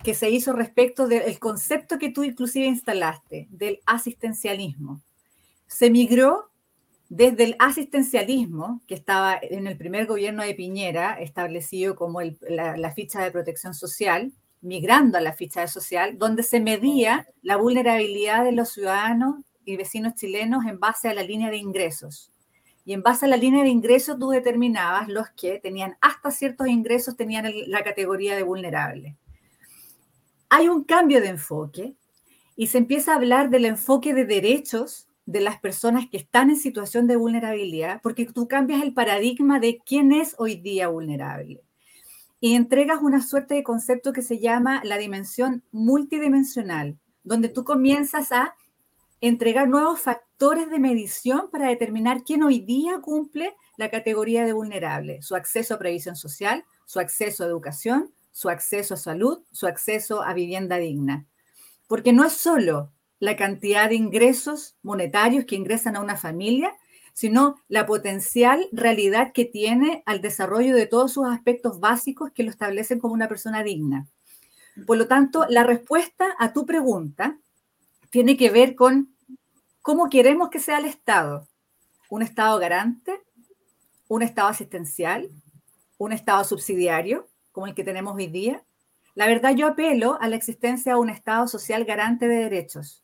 que 0.03 0.15
se 0.15 0.31
hizo 0.31 0.53
respecto 0.53 1.09
del 1.09 1.39
concepto 1.39 1.99
que 1.99 2.11
tú 2.11 2.25
inclusive 2.25 2.67
instalaste, 2.67 3.49
del 3.51 3.81
asistencialismo. 3.87 5.03
Se 5.67 5.91
migró 5.91 6.51
desde 7.09 7.45
el 7.45 7.57
asistencialismo, 7.59 8.81
que 8.87 8.95
estaba 8.95 9.39
en 9.41 9.67
el 9.67 9.77
primer 9.77 10.07
gobierno 10.07 10.43
de 10.43 10.55
Piñera, 10.55 11.15
establecido 11.21 11.95
como 11.95 12.21
la, 12.21 12.93
ficha 12.93 13.23
de 13.23 13.31
protección 13.31 13.75
social, 13.75 14.33
migrando 14.61 15.19
a 15.19 15.21
la 15.21 15.33
ficha 15.33 15.61
de 15.61 15.69
social, 15.69 16.19
donde 16.19 16.43
se 16.43 16.61
medía 16.61 17.27
la 17.43 17.57
vulnerabilidad 17.57 18.45
de 18.45 18.53
los 18.53 18.71
ciudadanos 18.71 19.37
y 19.65 19.77
vecinos 19.77 20.15
chilenos 20.15 20.65
en 20.67 20.81
base 20.81 21.09
a 21.09 21.15
la 21.15 21.23
línea 21.23 21.51
de 21.51 21.59
ingresos 21.59 22.33
y 22.87 22.93
en 22.93 23.03
base 23.03 23.27
a 23.27 23.29
la 23.29 23.37
línea 23.37 23.65
de 23.65 23.69
ingresos 23.69 24.17
tú 24.19 24.31
determinabas 24.31 25.09
los 25.09 25.29
que 25.31 25.59
tenían 25.59 25.97
hasta 26.01 26.31
ciertos 26.31 26.69
ingresos 26.69 27.17
tenían 27.17 27.53
la 27.67 27.83
categoría 27.83 28.37
de 28.37 28.45
vulnerable. 28.45 29.17
Hay 30.49 30.69
un 30.69 30.85
cambio 30.85 31.21
de 31.21 31.29
enfoque 31.29 31.97
y 32.57 32.69
se 32.69 32.79
empieza 32.79 33.13
a 33.13 33.17
hablar 33.17 33.51
del 33.51 33.65
enfoque 33.65 34.15
de 34.15 34.25
derechos 34.25 35.09
de 35.27 35.41
las 35.41 35.59
personas 35.59 36.07
que 36.09 36.17
están 36.17 36.51
en 36.51 36.57
situación 36.57 37.07
de 37.07 37.17
vulnerabilidad, 37.17 38.01
porque 38.01 38.27
tú 38.27 38.47
cambias 38.47 38.83
el 38.83 38.95
paradigma 38.95 39.59
de 39.59 39.81
quién 39.85 40.13
es 40.13 40.37
hoy 40.39 40.57
día 40.57 40.89
vulnerable. 40.89 41.63
Y 42.41 42.55
entregas 42.55 43.03
una 43.03 43.23
suerte 43.23 43.55
de 43.55 43.65
concepto 43.65 44.13
que 44.13 44.23
se 44.23 44.39
llama 44.39 44.83
la 44.85 44.99
dimensión 44.99 45.65
multidimensional, 45.73 46.97
donde 47.25 47.49
tú 47.49 47.65
comienzas 47.65 48.31
a 48.31 48.55
entregar 49.21 49.69
nuevos 49.69 50.01
factores 50.01 50.71
de 50.71 50.79
medición 50.79 51.51
para 51.51 51.69
determinar 51.69 52.23
quién 52.23 52.45
hoy 52.45 52.61
día 52.61 53.01
cumple 53.01 53.55
la 53.77 53.91
categoría 53.91 54.45
de 54.45 54.53
vulnerable, 54.53 55.23
su 55.23 55.35
acceso 55.35 55.75
a 55.75 55.79
previsión 55.79 56.15
social, 56.15 56.65
su 56.85 57.01
acceso 57.01 57.43
a 57.43 57.49
educación, 57.49 58.13
su 58.37 58.51
acceso 58.51 58.92
a 58.92 58.96
salud, 58.99 59.38
su 59.51 59.66
acceso 59.66 60.22
a 60.22 60.35
vivienda 60.35 60.77
digna. 60.77 61.25
Porque 61.88 62.12
no 62.12 62.22
es 62.22 62.35
solo 62.35 62.92
la 63.18 63.35
cantidad 63.35 63.88
de 63.88 63.94
ingresos 63.94 64.77
monetarios 64.83 65.46
que 65.46 65.55
ingresan 65.55 65.96
a 65.96 66.03
una 66.03 66.18
familia, 66.18 66.77
sino 67.14 67.62
la 67.68 67.87
potencial 67.87 68.68
realidad 68.72 69.33
que 69.33 69.46
tiene 69.46 70.03
al 70.05 70.20
desarrollo 70.20 70.77
de 70.77 70.85
todos 70.85 71.14
sus 71.14 71.27
aspectos 71.27 71.81
básicos 71.81 72.31
que 72.31 72.42
lo 72.42 72.51
establecen 72.51 72.99
como 72.99 73.14
una 73.14 73.27
persona 73.27 73.62
digna. 73.62 74.07
Por 74.87 74.99
lo 74.99 75.09
tanto, 75.09 75.46
la 75.49 75.64
respuesta 75.64 76.35
a 76.38 76.53
tu 76.53 76.66
pregunta 76.66 77.38
tiene 78.11 78.37
que 78.37 78.51
ver 78.51 78.75
con 78.75 79.16
cómo 79.81 80.11
queremos 80.11 80.51
que 80.51 80.61
sea 80.61 80.77
el 80.77 80.85
Estado. 80.85 81.49
¿Un 82.11 82.20
Estado 82.20 82.59
garante? 82.59 83.18
¿Un 84.09 84.20
Estado 84.20 84.49
asistencial? 84.49 85.31
¿Un 85.96 86.12
Estado 86.12 86.44
subsidiario, 86.44 87.31
como 87.57 87.69
el 87.69 87.75
que 87.75 87.85
tenemos 87.85 88.14
hoy 88.14 88.27
día? 88.27 88.62
La 89.14 89.27
verdad, 89.27 89.57
yo 89.57 89.66
apelo 89.66 90.19
a 90.21 90.29
la 90.29 90.37
existencia 90.37 90.92
de 90.92 90.99
un 90.99 91.09
Estado 91.09 91.49
social 91.49 91.87
garante 91.87 92.29
de 92.29 92.37
derechos, 92.37 93.03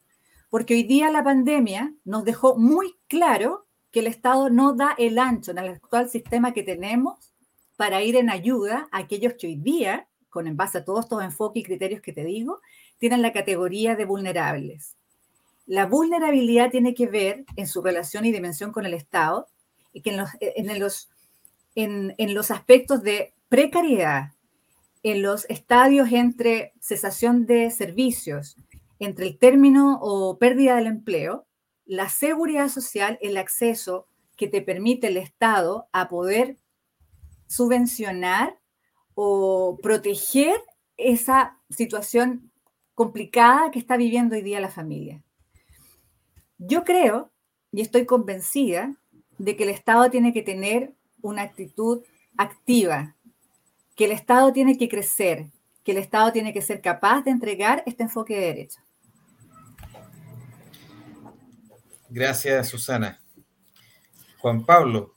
porque 0.51 0.75
hoy 0.75 0.83
día 0.83 1.11
la 1.11 1.25
pandemia 1.25 1.95
nos 2.05 2.23
dejó 2.25 2.59
muy 2.59 2.95
claro 3.09 3.65
que 3.91 4.01
el 4.01 4.09
Estado 4.09 4.51
no 4.51 4.75
da 4.75 4.95
el 4.99 5.19
ancho 5.19 5.53
en 5.53 5.59
el 5.59 5.71
actual 5.71 6.11
sistema 6.11 6.53
que 6.53 6.63
tenemos 6.63 7.33
para 7.79 8.03
ir 8.03 8.15
en 8.15 8.29
ayuda 8.29 8.89
a 8.93 8.99
aquellos 8.99 9.33
que 9.39 9.47
hoy 9.47 9.57
día, 9.57 10.07
con 10.29 10.47
en 10.47 10.55
base 10.55 10.77
a 10.77 10.85
todos 10.85 11.07
estos 11.07 11.23
enfoques 11.23 11.63
y 11.63 11.65
criterios 11.65 12.03
que 12.03 12.13
te 12.13 12.23
digo, 12.23 12.61
tienen 12.99 13.23
la 13.23 13.33
categoría 13.33 13.97
de 13.97 14.05
vulnerables. 14.05 14.99
La 15.65 15.87
vulnerabilidad 15.87 16.71
tiene 16.71 16.93
que 16.93 17.07
ver 17.07 17.47
en 17.57 17.67
su 17.67 17.81
relación 17.81 18.27
y 18.27 18.33
dimensión 18.33 18.71
con 18.71 18.85
el 18.85 18.93
Estado 18.93 19.47
y 19.95 20.03
que 20.03 20.11
en 20.11 20.19
los, 20.19 20.29
en 20.41 20.79
los, 20.79 21.09
en, 21.75 22.15
en 22.19 22.35
los 22.35 22.51
aspectos 22.51 23.03
de 23.03 23.33
precariedad, 23.49 24.33
en 25.03 25.23
los 25.23 25.47
estadios 25.49 26.13
entre 26.13 26.73
cesación 26.81 27.47
de 27.47 27.71
servicios, 27.71 28.57
entre 28.99 29.27
el 29.27 29.39
término 29.39 29.99
o 30.01 30.39
pérdida 30.39 30.77
del 30.77 30.87
empleo, 30.87 31.47
la 31.85 32.09
seguridad 32.09 32.69
social, 32.69 33.19
el 33.21 33.37
acceso 33.37 34.07
que 34.37 34.49
te 34.49 34.63
permite 34.63 35.09
el 35.09 35.17
Estado 35.17 35.89
a 35.93 36.09
poder 36.09 36.57
subvencionar 37.47 38.59
o 39.15 39.79
proteger 39.83 40.57
esa 40.97 41.59
situación 41.71 42.51
complicada 42.95 43.71
que 43.71 43.79
está 43.79 43.97
viviendo 43.97 44.37
hoy 44.37 44.43
día 44.43 44.61
la 44.61 44.71
familia. 44.71 45.23
Yo 46.59 46.85
creo 46.85 47.33
y 47.73 47.81
estoy 47.81 48.07
convencida 48.07 48.97
de 49.39 49.57
que 49.57 49.65
el 49.65 49.71
Estado 49.71 50.11
tiene 50.11 50.33
que 50.33 50.43
tener 50.43 50.95
una 51.21 51.43
actitud 51.43 52.03
activa, 52.37 53.17
que 53.97 54.07
el 54.07 54.13
Estado 54.13 54.53
tiene 54.53 54.79
que 54.79 54.89
crecer, 54.89 55.47
que 55.85 55.93
el 55.93 55.99
Estado 55.99 56.33
tiene 56.33 56.53
que 56.53 56.63
ser 56.63 56.81
capaz 56.81 57.23
de 57.23 57.31
entregar 57.31 57.83
este 57.87 58.05
enfoque 58.05 58.35
de 58.35 58.47
derecho. 58.47 58.81
Gracias, 62.09 62.69
Susana. 62.69 63.21
Juan 64.39 64.65
Pablo, 64.67 65.15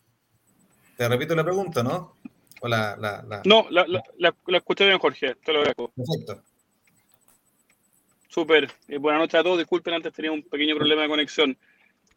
te 0.96 1.08
repito 1.08 1.36
la 1.36 1.44
pregunta, 1.44 1.84
¿no? 1.84 2.16
O 2.62 2.68
la, 2.68 2.96
la, 2.96 3.22
la... 3.24 3.42
No, 3.46 3.68
la, 3.70 3.86
la, 4.18 4.58
escuché 4.58 4.86
bien, 4.86 5.00
Jorge, 5.00 5.36
te 5.36 5.52
lo 5.52 5.60
agradezco. 5.60 5.92
Perfecto. 5.92 6.44
Súper. 8.30 8.72
Eh, 8.88 8.98
buenas 8.98 9.22
noches 9.22 9.40
a 9.40 9.44
todos. 9.44 9.58
Disculpen, 9.58 9.94
antes 9.94 10.14
tenía 10.14 10.32
un 10.32 10.44
pequeño 10.44 10.76
problema 10.76 11.04
de 11.04 11.10
conexión. 11.10 11.58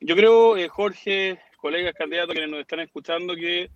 Yo 0.01 0.15
creo, 0.15 0.57
eh, 0.57 0.69
Jorge, 0.69 1.41
colegas, 1.57 1.95
candidatos 1.95 2.35
que 2.35 2.47
nos 2.47 2.61
están 2.61 2.81
escuchando, 2.81 3.35
que 3.35 3.71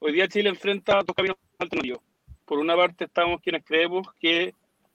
hoy 0.00 0.12
día 0.12 0.28
Chile 0.28 0.48
enfrenta 0.48 1.02
dos 1.02 1.14
caminos 1.14 1.36
alternativos 1.58 2.07
por 2.48 2.58
una 2.58 2.74
parte 2.74 3.04
estamos 3.04 3.42
quienes 3.42 3.62
creemos 3.62 4.08
que 4.18 4.54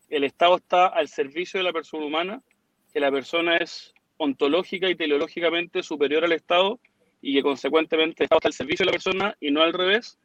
el 0.10 0.24
Estado 0.24 0.58
está 0.58 0.88
al 0.88 1.08
servicio 1.08 1.60
de 1.60 1.64
la 1.64 1.72
persona 1.72 2.04
humana, 2.04 2.42
que 2.92 3.00
la 3.00 3.12
persona 3.12 3.58
es 3.58 3.94
ontológica 4.18 4.90
y 4.90 4.96
teleológicamente 4.96 5.84
superior 5.84 6.24
al 6.24 6.32
Estado 6.32 6.80
y 7.22 7.36
que 7.36 7.44
consecuentemente 7.44 8.24
el 8.24 8.26
Estado 8.26 8.40
está 8.40 8.48
al 8.48 8.54
servicio 8.54 8.84
de 8.84 8.88
la 8.88 8.92
persona 8.92 9.38
y 9.40 9.52
no 9.52 9.62
al 9.62 9.72
revés. 9.72 10.18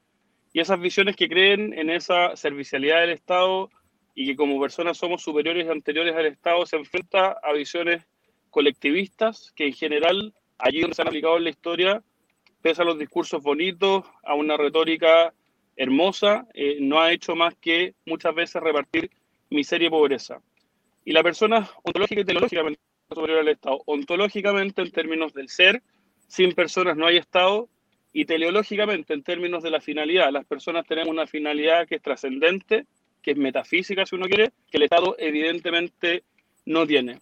Y 0.54 0.60
esas 0.60 0.80
visiones 0.80 1.16
que 1.16 1.28
creen 1.28 1.78
en 1.78 1.90
esa 1.90 2.34
servicialidad 2.34 3.02
del 3.02 3.10
Estado 3.10 3.68
y 4.14 4.26
que 4.26 4.36
como 4.36 4.58
personas 4.58 4.96
somos 4.96 5.22
superiores 5.22 5.66
y 5.66 5.70
anteriores 5.70 6.16
al 6.16 6.26
Estado 6.26 6.64
se 6.64 6.76
enfrenta 6.76 7.36
a 7.42 7.52
visiones 7.52 8.06
colectivistas 8.48 9.52
que 9.54 9.66
en 9.66 9.74
general, 9.74 10.34
allí 10.56 10.80
donde 10.80 10.96
se 10.96 11.02
han 11.02 11.08
aplicado 11.08 11.36
en 11.36 11.44
la 11.44 11.50
historia, 11.50 12.02
pese 12.62 12.80
a 12.80 12.86
los 12.86 12.98
discursos 12.98 13.42
bonitos, 13.42 14.04
a 14.24 14.34
una 14.34 14.56
retórica 14.56 15.34
hermosa, 15.78 16.46
eh, 16.52 16.78
no 16.80 17.00
ha 17.00 17.12
hecho 17.12 17.34
más 17.36 17.54
que 17.54 17.94
muchas 18.04 18.34
veces 18.34 18.60
repartir 18.60 19.10
miseria 19.48 19.86
y 19.86 19.90
pobreza. 19.90 20.42
Y 21.04 21.12
la 21.12 21.22
persona 21.22 21.70
ontológica 21.84 22.20
y 22.20 22.24
teleológicamente 22.24 22.80
superior 23.08 23.38
al 23.38 23.48
Estado. 23.48 23.80
Ontológicamente 23.86 24.82
en 24.82 24.90
términos 24.90 25.32
del 25.32 25.48
ser, 25.48 25.82
sin 26.26 26.52
personas 26.52 26.96
no 26.96 27.06
hay 27.06 27.16
Estado, 27.16 27.68
y 28.12 28.24
teleológicamente 28.24 29.14
en 29.14 29.22
términos 29.22 29.62
de 29.62 29.70
la 29.70 29.80
finalidad. 29.80 30.32
Las 30.32 30.44
personas 30.44 30.84
tenemos 30.86 31.10
una 31.10 31.26
finalidad 31.26 31.86
que 31.86 31.94
es 31.96 32.02
trascendente, 32.02 32.86
que 33.22 33.30
es 33.30 33.36
metafísica 33.36 34.04
si 34.04 34.16
uno 34.16 34.26
quiere, 34.26 34.50
que 34.70 34.78
el 34.78 34.82
Estado 34.82 35.14
evidentemente 35.18 36.24
no 36.66 36.86
tiene. 36.86 37.20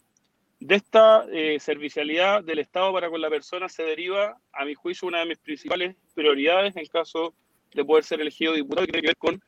De 0.59 0.77
esta 0.77 1.27
eh, 1.31 1.61
servicialidad 1.61 2.43
del 2.43 2.61
Estado 2.61 2.91
para 2.93 3.11
con 3.11 3.21
la 3.21 3.29
persona 3.29 3.69
se 3.69 3.83
deriva, 3.83 4.39
a 4.53 4.65
mi 4.65 4.75
juicio, 4.75 5.07
una 5.07 5.21
de 5.21 5.27
mis 5.27 5.39
principales 5.39 5.95
prioridades 6.15 6.75
en 6.77 6.87
caso 6.87 7.31
de 7.31 7.46
poder 7.85 8.05
ser 8.05 8.21
elegido 8.21 8.55
diputado, 8.55 8.87
que 8.87 8.93
tiene 8.93 9.03
que 9.03 9.09
ver 9.09 9.17
con 9.17 9.43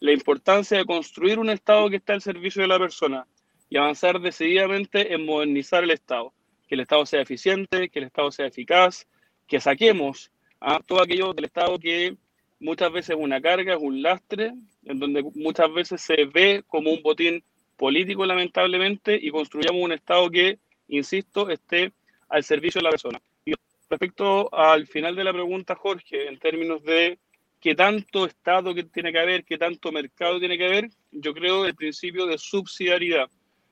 la 0.00 0.12
importancia 0.12 0.78
de 0.78 0.84
construir 0.84 1.38
un 1.38 1.50
Estado 1.50 1.88
que 1.90 1.96
está 1.96 2.12
al 2.12 2.22
servicio 2.22 2.62
de 2.62 2.68
la 2.68 2.78
persona 2.78 3.26
y 3.68 3.76
avanzar 3.76 4.20
decididamente 4.20 5.12
en 5.14 5.24
modernizar 5.24 5.84
el 5.84 5.90
Estado. 5.90 6.32
Que 6.68 6.74
el 6.74 6.82
Estado 6.82 7.06
sea 7.06 7.20
eficiente, 7.20 7.88
que 7.88 7.98
el 7.98 8.06
Estado 8.06 8.30
sea 8.30 8.46
eficaz, 8.46 9.06
que 9.46 9.60
saquemos 9.60 10.30
a 10.60 10.80
todo 10.80 11.02
aquello 11.02 11.32
del 11.32 11.46
Estado 11.46 11.78
que 11.78 12.16
muchas 12.60 12.92
veces 12.92 13.10
es 13.10 13.22
una 13.22 13.40
carga, 13.40 13.74
es 13.74 13.80
un 13.80 14.02
lastre, 14.02 14.52
en 14.84 14.98
donde 14.98 15.22
muchas 15.34 15.72
veces 15.72 16.00
se 16.00 16.24
ve 16.24 16.64
como 16.66 16.90
un 16.90 17.02
botín 17.02 17.42
político, 17.76 18.24
lamentablemente, 18.24 19.18
y 19.20 19.30
construyamos 19.30 19.82
un 19.82 19.92
Estado 19.92 20.30
que, 20.30 20.58
insisto, 20.88 21.50
esté 21.50 21.92
al 22.28 22.42
servicio 22.42 22.78
de 22.80 22.84
la 22.84 22.90
persona. 22.90 23.20
Y 23.44 23.52
respecto 23.88 24.52
al 24.54 24.86
final 24.86 25.14
de 25.14 25.24
la 25.24 25.32
pregunta, 25.32 25.74
Jorge, 25.74 26.28
en 26.28 26.38
términos 26.38 26.82
de 26.82 27.18
qué 27.66 27.74
tanto 27.74 28.26
Estado 28.26 28.72
que 28.76 28.84
tiene 28.84 29.10
que 29.10 29.18
haber, 29.18 29.42
qué 29.42 29.58
tanto 29.58 29.90
mercado 29.90 30.38
tiene 30.38 30.56
que 30.56 30.66
haber, 30.66 30.88
yo 31.10 31.34
creo 31.34 31.66
el 31.66 31.74
principio 31.74 32.24
de 32.24 32.38
subsidiariedad. 32.38 33.28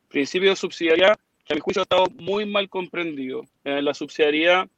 Principio 0.08 0.50
de 0.50 0.56
subsidiariedad 0.56 1.16
que 1.44 1.52
a 1.52 1.54
mi 1.54 1.60
juicio 1.60 1.82
ha 1.82 1.84
estado 1.84 2.06
muy 2.16 2.44
mal 2.44 2.68
comprendido. 2.68 3.44
Eh, 3.62 3.80
la 3.82 3.94
subsidiariedad, 3.94 4.68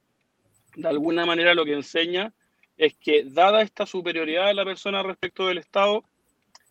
de 0.75 0.87
alguna 0.87 1.25
manera, 1.25 1.55
lo 1.55 1.65
que 1.65 1.73
enseña 1.73 2.35
es 2.77 2.95
que, 2.97 3.25
dada 3.25 3.63
esta 3.63 3.87
superioridad 3.87 4.49
de 4.49 4.55
la 4.55 4.67
persona 4.67 5.03
respecto 5.03 5.47
del 5.47 5.57
Estado, 5.57 6.05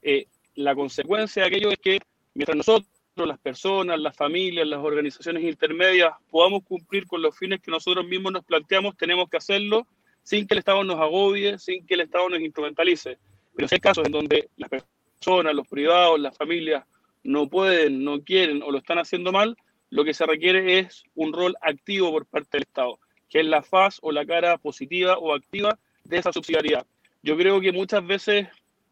eh, 0.04 0.28
la 0.54 0.76
consecuencia 0.76 1.42
de 1.42 1.48
aquello 1.48 1.72
es 1.72 1.80
que 1.80 1.98
mientras 2.36 2.58
nosotros, 2.58 2.88
las 3.16 3.40
personas, 3.40 4.00
las 4.00 4.16
familias, 4.16 4.68
las 4.68 4.84
organizaciones 4.84 5.44
intermedias, 5.44 6.14
podamos 6.30 6.64
cumplir 6.64 7.08
con 7.08 7.24
los 7.24 7.36
fines 7.36 7.60
que 7.60 7.72
nosotros 7.72 8.06
mismos 8.06 8.34
nos 8.34 8.46
planteamos, 8.46 8.96
tenemos 8.98 9.32
que 9.32 9.38
hacerlo 9.38 9.88
sin 10.26 10.48
que 10.48 10.56
el 10.56 10.60
Estado 10.60 10.84
nos 10.84 11.00
agobie, 11.00 11.60
sin 11.60 11.86
que 11.86 11.94
el 11.94 12.02
Estado 12.02 12.30
nos 12.30 12.40
instrumentalice. 12.40 13.20
Pero 13.56 13.68
si 13.68 13.76
hay 13.76 13.80
casos 13.80 14.08
en 14.08 14.12
donde 14.12 14.50
las 14.58 14.72
personas, 14.72 15.54
los 15.54 15.68
privados, 15.68 16.20
las 16.20 16.36
familias 16.36 16.84
no 17.24 17.48
pueden, 17.48 18.04
no 18.04 18.22
quieren 18.24 18.64
o 18.64 18.72
lo 18.72 18.80
están 18.80 18.98
haciendo 18.98 19.32
mal, 19.32 19.56
lo 19.92 20.04
que 20.04 20.16
se 20.16 20.26
requiere 20.26 20.80
es 20.80 21.04
un 21.14 21.32
rol 21.32 21.56
activo 21.62 22.12
por 22.12 22.26
parte 22.26 22.50
del 22.54 22.64
Estado, 22.64 23.00
que 23.30 23.42
es 23.42 23.46
la 23.46 23.62
faz 23.62 24.00
o 24.02 24.12
la 24.12 24.26
cara 24.26 24.58
positiva 24.58 25.20
o 25.20 25.34
activa 25.34 25.78
de 26.04 26.18
esa 26.18 26.34
subsidiariedad. 26.34 26.88
Yo 27.22 27.38
creo 27.38 27.62
que 27.62 27.72
muchas 27.72 28.06
veces, 28.06 28.48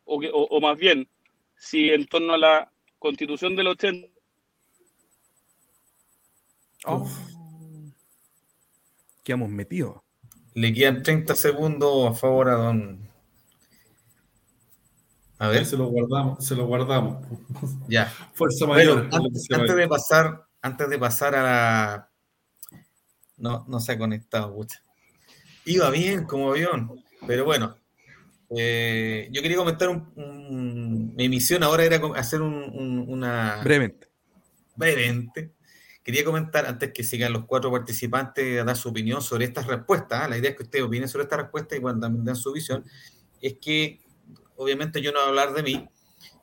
o, 0.05 0.17
o, 0.17 0.61
más 0.61 0.77
bien, 0.77 1.09
si 1.57 1.89
en 1.89 2.05
torno 2.05 2.33
a 2.33 2.37
la 2.37 2.71
constitución 2.99 3.55
del 3.55 3.67
80... 3.67 4.07
Oh. 6.85 7.09
¿Qué 9.23 9.31
hemos 9.31 9.49
metido? 9.49 10.02
Le 10.55 10.73
quedan 10.73 11.01
30 11.01 11.35
segundos 11.35 12.11
a 12.11 12.13
favor 12.13 12.49
a 12.49 12.53
don. 12.53 12.99
A 15.39 15.47
ver. 15.47 15.65
Se 15.65 15.75
lo 15.75 15.87
guardamos, 15.87 16.45
se 16.45 16.55
lo 16.55 16.65
guardamos. 16.67 17.25
Ya. 17.87 18.05
Fuerza 18.33 18.65
mayor. 18.67 19.09
antes, 19.11 19.75
de 19.75 19.87
pasar, 19.87 20.45
antes 20.61 20.89
de 20.89 20.99
pasar 20.99 21.35
a 21.35 21.43
la. 21.43 22.09
No, 23.37 23.65
no 23.67 23.79
se 23.79 23.93
ha 23.93 23.97
conectado, 23.97 24.53
pucha. 24.53 24.81
Iba 25.65 25.89
bien 25.89 26.25
como 26.25 26.51
avión, 26.51 27.03
pero 27.25 27.45
bueno. 27.45 27.75
Eh, 28.55 29.29
yo 29.31 29.41
quería 29.41 29.57
comentar 29.57 29.89
un, 29.89 31.15
mi 31.15 31.27
misión 31.27 31.63
ahora 31.63 31.83
era 31.83 31.99
hacer 32.15 32.41
un, 32.41 33.05
una. 33.07 33.61
Brevemente. 33.63 34.07
Brevemente 34.75 35.53
Quería 36.03 36.25
comentar, 36.25 36.65
antes 36.65 36.91
que 36.91 37.01
sigan 37.01 37.31
los 37.31 37.45
cuatro 37.45 37.71
participantes 37.71 38.59
a 38.59 38.65
dar 38.65 38.75
su 38.75 38.89
opinión 38.89 39.21
sobre 39.21 39.45
estas 39.45 39.65
respuestas, 39.67 40.23
¿ah? 40.23 40.27
la 40.27 40.37
idea 40.37 40.49
es 40.51 40.57
que 40.57 40.63
ustedes 40.63 40.83
opinen 40.83 41.07
sobre 41.07 41.23
esta 41.23 41.37
respuesta 41.37 41.77
y 41.77 41.79
cuando 41.79 42.01
también 42.01 42.25
den 42.25 42.35
su 42.35 42.51
visión, 42.51 42.83
es 43.41 43.55
que 43.61 44.01
obviamente 44.57 45.01
yo 45.01 45.13
no 45.13 45.19
voy 45.19 45.25
a 45.25 45.29
hablar 45.29 45.53
de 45.53 45.63
mí, 45.63 45.87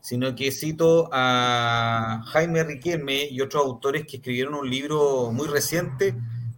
sino 0.01 0.35
que 0.35 0.51
cito 0.51 1.11
a 1.13 2.23
Jaime 2.29 2.65
Riquelme 2.65 3.29
y 3.31 3.43
otros 3.43 3.63
autores 3.63 4.07
que 4.07 4.17
escribieron 4.17 4.55
un 4.55 4.69
libro 4.69 5.31
muy 5.31 5.47
reciente, 5.47 6.15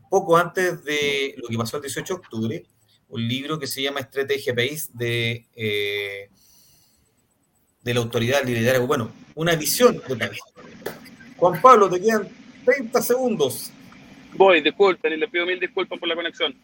poco 0.08 0.36
antes 0.36 0.84
de 0.84 1.34
lo 1.38 1.48
que 1.48 1.58
pasó 1.58 1.78
el 1.78 1.82
18 1.82 2.14
de 2.14 2.20
octubre, 2.20 2.66
un 3.08 3.26
libro 3.26 3.58
que 3.58 3.66
se 3.66 3.82
llama 3.82 3.98
Estrategia 3.98 4.54
País 4.54 4.90
de, 4.94 5.48
eh, 5.56 6.30
de 7.82 7.94
la 7.94 8.00
Autoridad 8.00 8.44
Liderazgo. 8.44 8.86
Bueno, 8.86 9.10
una 9.34 9.56
visión 9.56 10.00
de. 10.08 10.30
Juan 11.36 11.60
Pablo, 11.60 11.90
te 11.90 12.00
quedan 12.00 12.28
30 12.64 13.02
segundos. 13.02 13.72
Voy, 14.34 14.60
disculpen, 14.60 15.12
y 15.12 15.16
les 15.16 15.30
pido 15.30 15.46
mil 15.46 15.60
disculpas 15.60 15.98
por 15.98 16.08
la 16.08 16.14
conexión. 16.14 16.54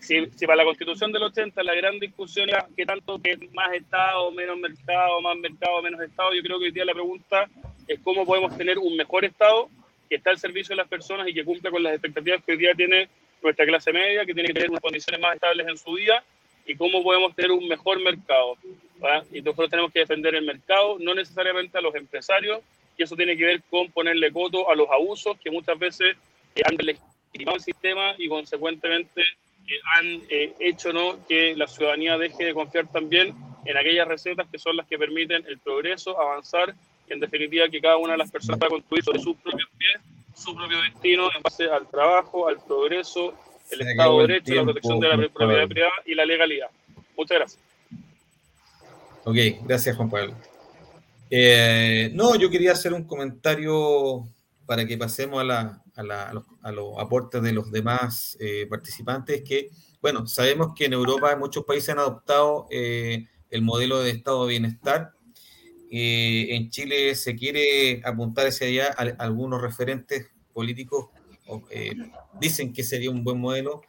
Si, 0.00 0.26
si 0.36 0.46
para 0.46 0.56
la 0.56 0.64
constitución 0.64 1.12
del 1.12 1.22
80 1.24 1.62
la 1.62 1.74
gran 1.74 1.98
discusión 1.98 2.48
era 2.48 2.66
que 2.76 2.86
tanto 2.86 3.20
que 3.20 3.36
más 3.52 3.72
Estado, 3.72 4.30
menos 4.30 4.58
mercado, 4.58 5.20
más 5.20 5.36
mercado, 5.36 5.82
menos 5.82 6.00
Estado, 6.00 6.34
yo 6.34 6.42
creo 6.42 6.58
que 6.58 6.66
hoy 6.66 6.70
día 6.70 6.84
la 6.84 6.94
pregunta 6.94 7.48
es 7.86 7.98
cómo 8.00 8.24
podemos 8.24 8.56
tener 8.56 8.78
un 8.78 8.96
mejor 8.96 9.24
Estado 9.24 9.68
que 10.08 10.16
está 10.16 10.30
al 10.30 10.38
servicio 10.38 10.74
de 10.74 10.82
las 10.82 10.88
personas 10.88 11.28
y 11.28 11.34
que 11.34 11.44
cumpla 11.44 11.70
con 11.70 11.82
las 11.82 11.92
expectativas 11.92 12.42
que 12.44 12.52
hoy 12.52 12.58
día 12.58 12.74
tiene 12.74 13.08
nuestra 13.42 13.66
clase 13.66 13.92
media, 13.92 14.24
que 14.24 14.34
tiene 14.34 14.48
que 14.48 14.54
tener 14.54 14.70
unas 14.70 14.80
condiciones 14.80 15.20
más 15.20 15.34
estables 15.34 15.66
en 15.66 15.76
su 15.76 15.92
vida, 15.92 16.22
y 16.66 16.74
cómo 16.74 17.02
podemos 17.02 17.34
tener 17.34 17.50
un 17.50 17.66
mejor 17.66 18.00
mercado. 18.02 18.56
¿verdad? 19.00 19.24
Y 19.32 19.40
nosotros 19.40 19.70
tenemos 19.70 19.92
que 19.92 20.00
defender 20.00 20.34
el 20.34 20.44
mercado, 20.44 20.98
no 20.98 21.14
necesariamente 21.14 21.78
a 21.78 21.80
los 21.80 21.94
empresarios, 21.94 22.60
y 22.98 23.04
eso 23.04 23.16
tiene 23.16 23.36
que 23.36 23.44
ver 23.44 23.62
con 23.70 23.90
ponerle 23.92 24.32
coto 24.32 24.68
a 24.68 24.74
los 24.74 24.90
abusos 24.90 25.38
que 25.38 25.50
muchas 25.50 25.78
veces 25.78 26.16
eh, 26.54 26.62
han 26.64 26.76
legitimado 26.76 27.56
el 27.56 27.62
sistema 27.62 28.14
y 28.18 28.28
consecuentemente 28.28 29.22
eh, 29.22 29.80
han 29.96 30.22
eh, 30.28 30.54
hecho 30.58 30.92
¿no? 30.92 31.24
que 31.26 31.54
la 31.56 31.68
ciudadanía 31.68 32.18
deje 32.18 32.44
de 32.44 32.54
confiar 32.54 32.90
también 32.90 33.34
en 33.64 33.76
aquellas 33.76 34.08
recetas 34.08 34.48
que 34.50 34.58
son 34.58 34.76
las 34.76 34.86
que 34.86 34.98
permiten 34.98 35.44
el 35.46 35.58
progreso, 35.58 36.20
avanzar, 36.20 36.74
y 37.08 37.12
en 37.12 37.20
definitiva 37.20 37.68
que 37.68 37.80
cada 37.80 37.96
una 37.96 38.12
de 38.12 38.18
las 38.18 38.30
personas 38.30 38.58
pueda 38.58 38.70
construir 38.70 39.04
sobre 39.04 39.20
sus 39.20 39.36
propios 39.36 39.68
pies 39.78 40.02
su 40.34 40.54
propio 40.54 40.80
destino 40.82 41.28
en 41.34 41.42
base 41.42 41.68
al 41.68 41.88
trabajo, 41.88 42.48
al 42.48 42.58
progreso, 42.60 43.34
el 43.70 43.82
Se 43.82 43.90
Estado 43.90 44.20
de 44.20 44.26
Derecho, 44.28 44.54
la 44.54 44.62
protección 44.64 45.00
de 45.00 45.08
la 45.08 45.16
propiedad 45.28 45.68
privada 45.68 45.92
y 46.06 46.14
la 46.14 46.24
legalidad. 46.24 46.68
Muchas 47.16 47.38
gracias. 47.38 47.62
Ok, 49.24 49.36
gracias 49.66 49.96
Juan 49.96 50.08
Pablo. 50.08 50.34
Eh, 51.30 52.10
no, 52.14 52.34
yo 52.36 52.50
quería 52.50 52.72
hacer 52.72 52.92
un 52.92 53.04
comentario 53.04 54.28
para 54.66 54.86
que 54.86 54.96
pasemos 54.98 55.40
a, 55.40 55.44
la- 55.44 55.82
a 55.96 56.02
la- 56.02 56.28
a 56.28 56.32
los, 56.32 56.44
a 56.62 56.72
los 56.72 56.98
aportes 56.98 57.42
de 57.42 57.52
los 57.52 57.70
demás 57.70 58.36
eh, 58.40 58.66
participantes, 58.68 59.42
que, 59.42 59.70
bueno, 60.00 60.26
sabemos 60.26 60.68
que 60.76 60.86
en 60.86 60.92
Europa 60.92 61.34
muchos 61.36 61.64
países 61.64 61.90
han 61.90 61.98
adoptado 61.98 62.66
eh, 62.70 63.26
el 63.50 63.62
modelo 63.62 64.00
de 64.00 64.10
estado 64.10 64.44
de 64.46 64.50
bienestar. 64.50 65.12
Eh, 65.90 66.48
en 66.50 66.68
Chile 66.70 67.14
se 67.14 67.34
quiere 67.34 68.02
apuntar 68.04 68.46
hacia 68.46 68.66
allá, 68.66 68.86
Al- 68.96 69.16
algunos 69.18 69.60
referentes 69.62 70.26
políticos 70.52 71.06
dicen 72.38 72.74
que 72.74 72.84
sería 72.84 73.10
un 73.10 73.24
buen 73.24 73.38
modelo. 73.40 73.80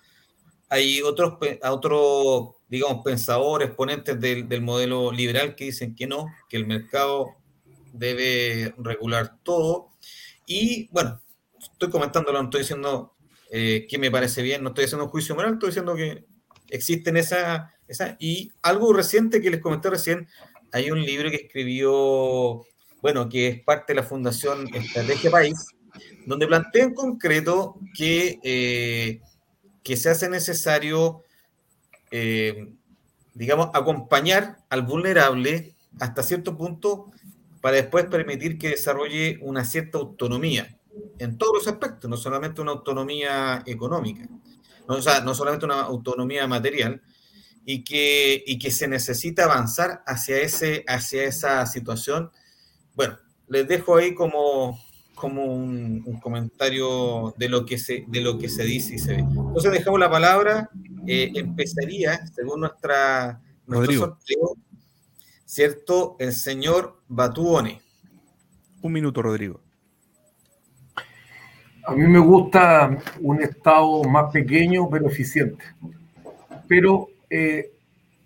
Hay 0.69 1.01
otros, 1.01 1.34
otros, 1.63 2.55
digamos, 2.67 3.03
pensadores, 3.03 3.71
ponentes 3.71 4.19
del, 4.19 4.47
del 4.47 4.62
modelo 4.62 5.12
liberal 5.12 5.55
que 5.55 5.65
dicen 5.65 5.95
que 5.95 6.08
no, 6.08 6.27
que 6.47 6.58
el 6.58 6.67
mercado 6.67 7.36
debe 7.93 8.73
regular 8.77 9.38
todo. 9.43 9.89
Y 10.45 10.88
bueno, 10.91 11.21
estoy 11.60 11.89
comentándolo, 11.89 12.39
no 12.39 12.45
estoy 12.45 12.62
diciendo 12.62 13.15
eh, 13.51 13.88
que 13.89 13.97
me 13.97 14.12
parece 14.12 14.41
bien, 14.41 14.63
no 14.63 14.69
estoy 14.69 14.86
haciendo 14.86 15.05
un 15.05 15.12
juicio 15.12 15.36
moral, 15.36 15.53
estoy 15.53 15.69
diciendo 15.69 15.95
que 15.95 16.25
existen 16.69 17.17
esa, 17.17 17.73
esa. 17.88 18.15
Y 18.19 18.51
algo 18.62 18.93
reciente 18.93 19.41
que 19.41 19.49
les 19.49 19.62
comenté 19.62 19.89
recién, 19.89 20.27
hay 20.71 20.91
un 20.91 21.01
libro 21.01 21.29
que 21.29 21.38
escribió, 21.38 22.63
bueno, 23.01 23.27
que 23.27 23.47
es 23.47 23.63
parte 23.63 23.93
de 23.93 24.01
la 24.01 24.08
Fundación 24.08 24.67
Estrategia 24.73 25.32
País, 25.32 25.67
donde 26.25 26.47
plantea 26.47 26.84
en 26.84 26.93
concreto 26.93 27.79
que, 27.95 28.39
eh, 28.43 29.21
que 29.89 29.97
se 29.97 30.12
hace 30.12 30.30
necesario, 30.30 31.23
eh, 32.12 32.71
digamos, 33.34 33.71
acompañar 33.73 34.60
al 34.69 34.84
vulnerable 34.84 35.73
hasta 35.99 36.21
cierto 36.21 36.56
punto 36.56 37.12
para 37.60 37.78
después 37.78 38.06
permitir 38.06 38.60
que 38.60 38.69
desarrolle 38.69 39.39
una 39.41 39.65
cierta 39.65 39.97
autonomía 39.97 40.78
en 41.17 41.39
todos 41.39 41.54
los 41.56 41.67
aspectos, 41.67 42.08
no 42.08 42.17
solamente 42.17 42.62
una 42.62 42.73
autonomía 42.73 43.63
económica, 43.65 44.30
no, 44.88 45.02
sea, 45.02 45.21
no 45.21 45.34
solamente 45.34 45.65
una 45.65 45.82
autonomía 45.82 46.45
material, 46.45 47.02
y 47.65 47.84
que, 47.84 48.43
y 48.45 48.60
que 48.60 48.69
se 48.69 48.88
necesita 48.88 49.45
avanzar 49.45 50.04
hacia, 50.06 50.38
ese, 50.38 50.84
hacia 50.88 51.23
esa 51.23 51.65
situación. 51.65 52.30
Bueno, 52.93 53.17
les 53.47 53.67
dejo 53.67 53.97
ahí 53.97 54.13
como, 54.13 54.80
como 55.19 55.43
un, 55.45 56.01
un 56.05 56.19
comentario 56.19 57.34
de 57.38 57.49
lo, 57.49 57.65
que 57.65 57.77
se, 57.77 58.05
de 58.08 58.21
lo 58.21 58.38
que 58.38 58.47
se 58.49 58.63
dice 58.63 58.95
y 58.95 58.99
se 58.99 59.13
ve. 59.13 59.19
Entonces 59.19 59.71
dejamos 59.71 59.99
la 59.99 60.10
palabra, 60.10 60.69
eh, 61.05 61.32
empezaría, 61.36 62.25
según 62.27 62.62
nuestra, 62.62 63.41
nuestro 63.67 63.82
Rodrigo. 63.82 64.05
sorteo, 64.05 64.55
¿cierto? 65.45 66.15
El 66.19 66.32
señor 66.32 67.01
Batuone. 67.08 67.82
Un 68.82 68.93
minuto, 68.93 69.21
Rodrigo. 69.21 69.60
A 71.86 71.93
mí 71.93 72.08
me 72.08 72.19
gusta 72.19 72.97
un 73.19 73.41
Estado 73.41 74.03
más 74.03 74.32
pequeño 74.32 74.89
pero 74.89 75.08
eficiente. 75.08 75.65
Pero 76.67 77.10
eh, 77.29 77.71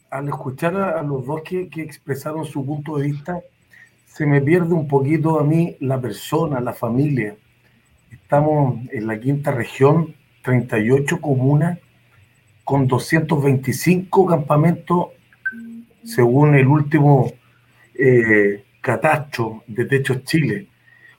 al 0.10 0.28
escuchar 0.28 0.76
a, 0.76 1.00
a 1.00 1.04
los 1.04 1.26
dos 1.26 1.42
que, 1.44 1.70
que 1.70 1.82
expresaron 1.82 2.46
su 2.46 2.66
punto 2.66 2.98
de 2.98 3.08
vista, 3.08 3.40
se 4.14 4.26
me 4.28 4.42
pierde 4.42 4.76
un 4.76 4.88
poquito 4.88 5.40
a 5.40 5.44
mí 5.44 5.76
la 5.80 6.00
persona, 6.00 6.60
la 6.60 6.74
familia. 6.74 7.36
Estamos 8.12 8.80
en 8.92 9.08
la 9.08 9.20
quinta 9.20 9.50
región, 9.52 10.14
38 10.44 11.20
comunas, 11.20 11.80
con 12.64 12.88
225 12.88 14.28
campamentos, 14.28 15.08
según 16.04 16.54
el 16.54 16.68
último 16.68 17.34
eh, 17.96 18.64
catastro 18.82 19.64
de 19.66 19.86
Techos 19.86 20.24
Chile 20.26 20.68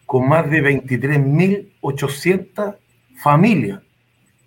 con 0.07 0.29
más 0.29 0.49
de 0.51 0.63
23.800 0.63 2.77
familias 3.17 3.81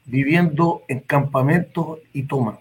viviendo 0.05 0.83
en 0.88 1.01
campamentos 1.01 1.99
y 2.13 2.23
tomas. 2.23 2.60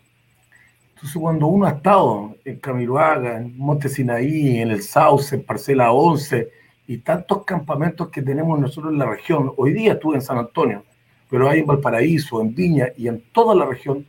Entonces, 1.07 1.23
cuando 1.23 1.47
uno 1.47 1.67
ha 1.67 1.71
estado 1.71 2.35
en 2.45 2.59
Camiroaga, 2.59 3.37
en 3.37 3.57
Monte 3.57 3.89
Sinaí, 3.89 4.59
en 4.59 4.73
el 4.73 4.83
Sauce, 4.83 5.37
en 5.37 5.45
Parcela 5.45 5.93
11 5.93 6.51
y 6.89 6.99
tantos 6.99 7.45
campamentos 7.45 8.09
que 8.09 8.23
tenemos 8.23 8.59
nosotros 8.59 8.93
en 8.93 8.99
la 8.99 9.07
región, 9.07 9.53
hoy 9.57 9.73
día 9.73 9.93
estuve 9.93 10.17
en 10.17 10.21
San 10.21 10.37
Antonio, 10.37 10.83
pero 11.31 11.49
hay 11.49 11.61
en 11.61 11.67
Valparaíso, 11.67 12.41
en 12.41 12.53
Viña 12.53 12.89
y 12.97 13.07
en 13.07 13.23
toda 13.31 13.55
la 13.55 13.67
región, 13.67 14.05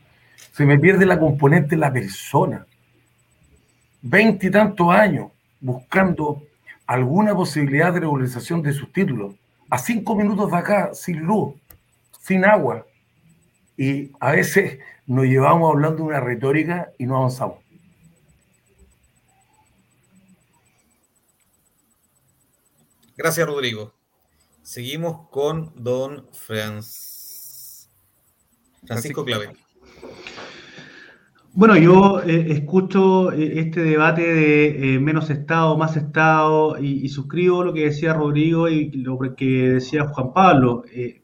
se 0.52 0.66
me 0.66 0.80
pierde 0.80 1.06
la 1.06 1.20
componente 1.20 1.76
de 1.76 1.82
la 1.82 1.94
persona. 1.94 2.66
Veinte 4.02 4.50
tantos 4.50 4.90
años 4.90 5.28
buscando 5.62 6.42
alguna 6.88 7.36
posibilidad 7.36 7.94
de 7.94 8.00
regularización 8.00 8.64
de 8.64 8.74
sus 8.74 8.92
títulos. 8.92 9.36
A 9.70 9.78
cinco 9.78 10.16
minutos 10.16 10.50
de 10.50 10.58
acá, 10.58 10.90
sin 10.96 11.20
luz, 11.20 11.54
sin 12.20 12.44
agua. 12.44 12.87
Y 13.78 14.12
a 14.20 14.32
veces 14.32 14.80
nos 15.06 15.26
llevamos 15.26 15.72
hablando 15.72 16.04
una 16.04 16.20
retórica 16.20 16.92
y 16.98 17.06
no 17.06 17.18
avanzamos. 17.18 17.60
Gracias, 23.16 23.48
Rodrigo. 23.48 23.94
Seguimos 24.62 25.30
con 25.30 25.72
don 25.76 26.28
Franz- 26.34 27.90
Francisco 28.86 29.24
Clave. 29.26 29.54
Bueno, 31.54 31.76
yo 31.78 32.22
eh, 32.22 32.52
escucho 32.52 33.32
eh, 33.32 33.60
este 33.60 33.82
debate 33.82 34.22
de 34.22 34.96
eh, 34.96 35.00
menos 35.00 35.32
Estado, 35.32 35.76
más 35.78 35.98
Estado, 35.98 36.78
y, 36.80 37.04
y 37.06 37.10
suscribo 37.10 37.63
lo 37.63 37.74
que 37.74 37.86
decía 37.86 38.13
Rodrigo 38.13 38.70
y 38.70 38.92
lo 38.92 39.18
que 39.36 39.46
decía 39.46 40.08
Juan 40.08 40.34
Pablo, 40.34 40.84
eh, 40.92 41.24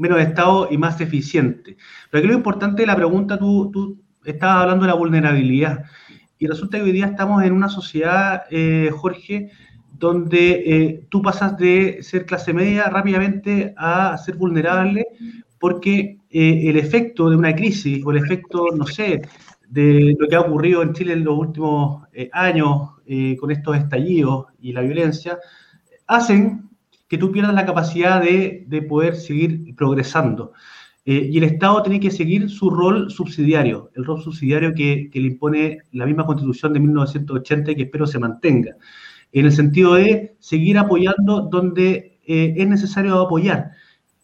menos 0.00 0.20
Estado 0.20 0.68
y 0.70 0.78
más 0.78 1.00
eficiente. 1.00 1.76
Pero 2.10 2.18
aquí 2.18 2.28
lo 2.28 2.34
importante 2.34 2.82
de 2.82 2.86
la 2.86 2.96
pregunta, 2.96 3.38
tú, 3.38 3.70
tú 3.72 4.00
estabas 4.24 4.62
hablando 4.62 4.84
de 4.84 4.90
la 4.90 4.96
vulnerabilidad, 4.96 5.84
y 6.38 6.46
resulta 6.46 6.78
que 6.78 6.84
hoy 6.84 6.92
día 6.92 7.06
estamos 7.06 7.44
en 7.44 7.52
una 7.52 7.68
sociedad, 7.68 8.44
eh, 8.50 8.90
Jorge, 8.92 9.50
donde 10.00 10.62
eh, 10.66 11.06
tú 11.10 11.20
pasas 11.20 11.56
de 11.58 12.02
ser 12.02 12.24
clase 12.24 12.54
media 12.54 12.88
rápidamente 12.88 13.74
a 13.76 14.16
ser 14.16 14.36
vulnerable 14.36 15.06
porque 15.58 16.18
eh, 16.30 16.62
el 16.70 16.78
efecto 16.78 17.28
de 17.28 17.36
una 17.36 17.54
crisis 17.54 18.02
o 18.04 18.10
el 18.10 18.16
efecto, 18.16 18.68
no 18.74 18.86
sé, 18.86 19.20
de 19.68 20.16
lo 20.18 20.26
que 20.26 20.36
ha 20.36 20.40
ocurrido 20.40 20.82
en 20.82 20.94
Chile 20.94 21.12
en 21.12 21.24
los 21.24 21.38
últimos 21.38 22.08
eh, 22.12 22.30
años 22.32 22.92
con 23.40 23.50
estos 23.50 23.76
estallidos 23.76 24.46
y 24.60 24.72
la 24.72 24.82
violencia, 24.82 25.36
hacen 26.06 26.69
que 27.10 27.18
tú 27.18 27.32
pierdas 27.32 27.54
la 27.54 27.66
capacidad 27.66 28.22
de, 28.22 28.64
de 28.68 28.82
poder 28.82 29.16
seguir 29.16 29.74
progresando. 29.74 30.52
Eh, 31.04 31.28
y 31.32 31.38
el 31.38 31.44
Estado 31.44 31.82
tiene 31.82 31.98
que 31.98 32.12
seguir 32.12 32.48
su 32.48 32.70
rol 32.70 33.10
subsidiario, 33.10 33.90
el 33.96 34.04
rol 34.04 34.22
subsidiario 34.22 34.74
que, 34.74 35.10
que 35.10 35.18
le 35.18 35.26
impone 35.26 35.78
la 35.90 36.06
misma 36.06 36.24
constitución 36.24 36.72
de 36.72 36.78
1980 36.78 37.72
y 37.72 37.74
que 37.74 37.82
espero 37.82 38.06
se 38.06 38.20
mantenga, 38.20 38.76
en 39.32 39.44
el 39.44 39.50
sentido 39.50 39.94
de 39.94 40.36
seguir 40.38 40.78
apoyando 40.78 41.40
donde 41.50 42.20
eh, 42.24 42.54
es 42.56 42.68
necesario 42.68 43.18
apoyar 43.18 43.72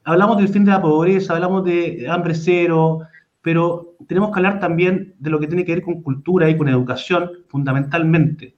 hablamos 0.04 0.38
del 0.38 0.48
fin 0.48 0.64
de 0.64 0.70
la 0.70 0.80
pobreza, 0.80 1.34
hablamos 1.34 1.64
de 1.64 2.06
hambre 2.08 2.34
cero, 2.36 3.00
pero 3.42 3.96
tenemos 4.06 4.30
que 4.30 4.38
hablar 4.38 4.60
también 4.60 5.16
de 5.18 5.30
lo 5.30 5.40
que 5.40 5.48
tiene 5.48 5.64
que 5.64 5.74
ver 5.74 5.82
con 5.82 6.02
cultura 6.02 6.48
y 6.48 6.56
con 6.56 6.68
educación, 6.68 7.32
fundamentalmente. 7.48 8.54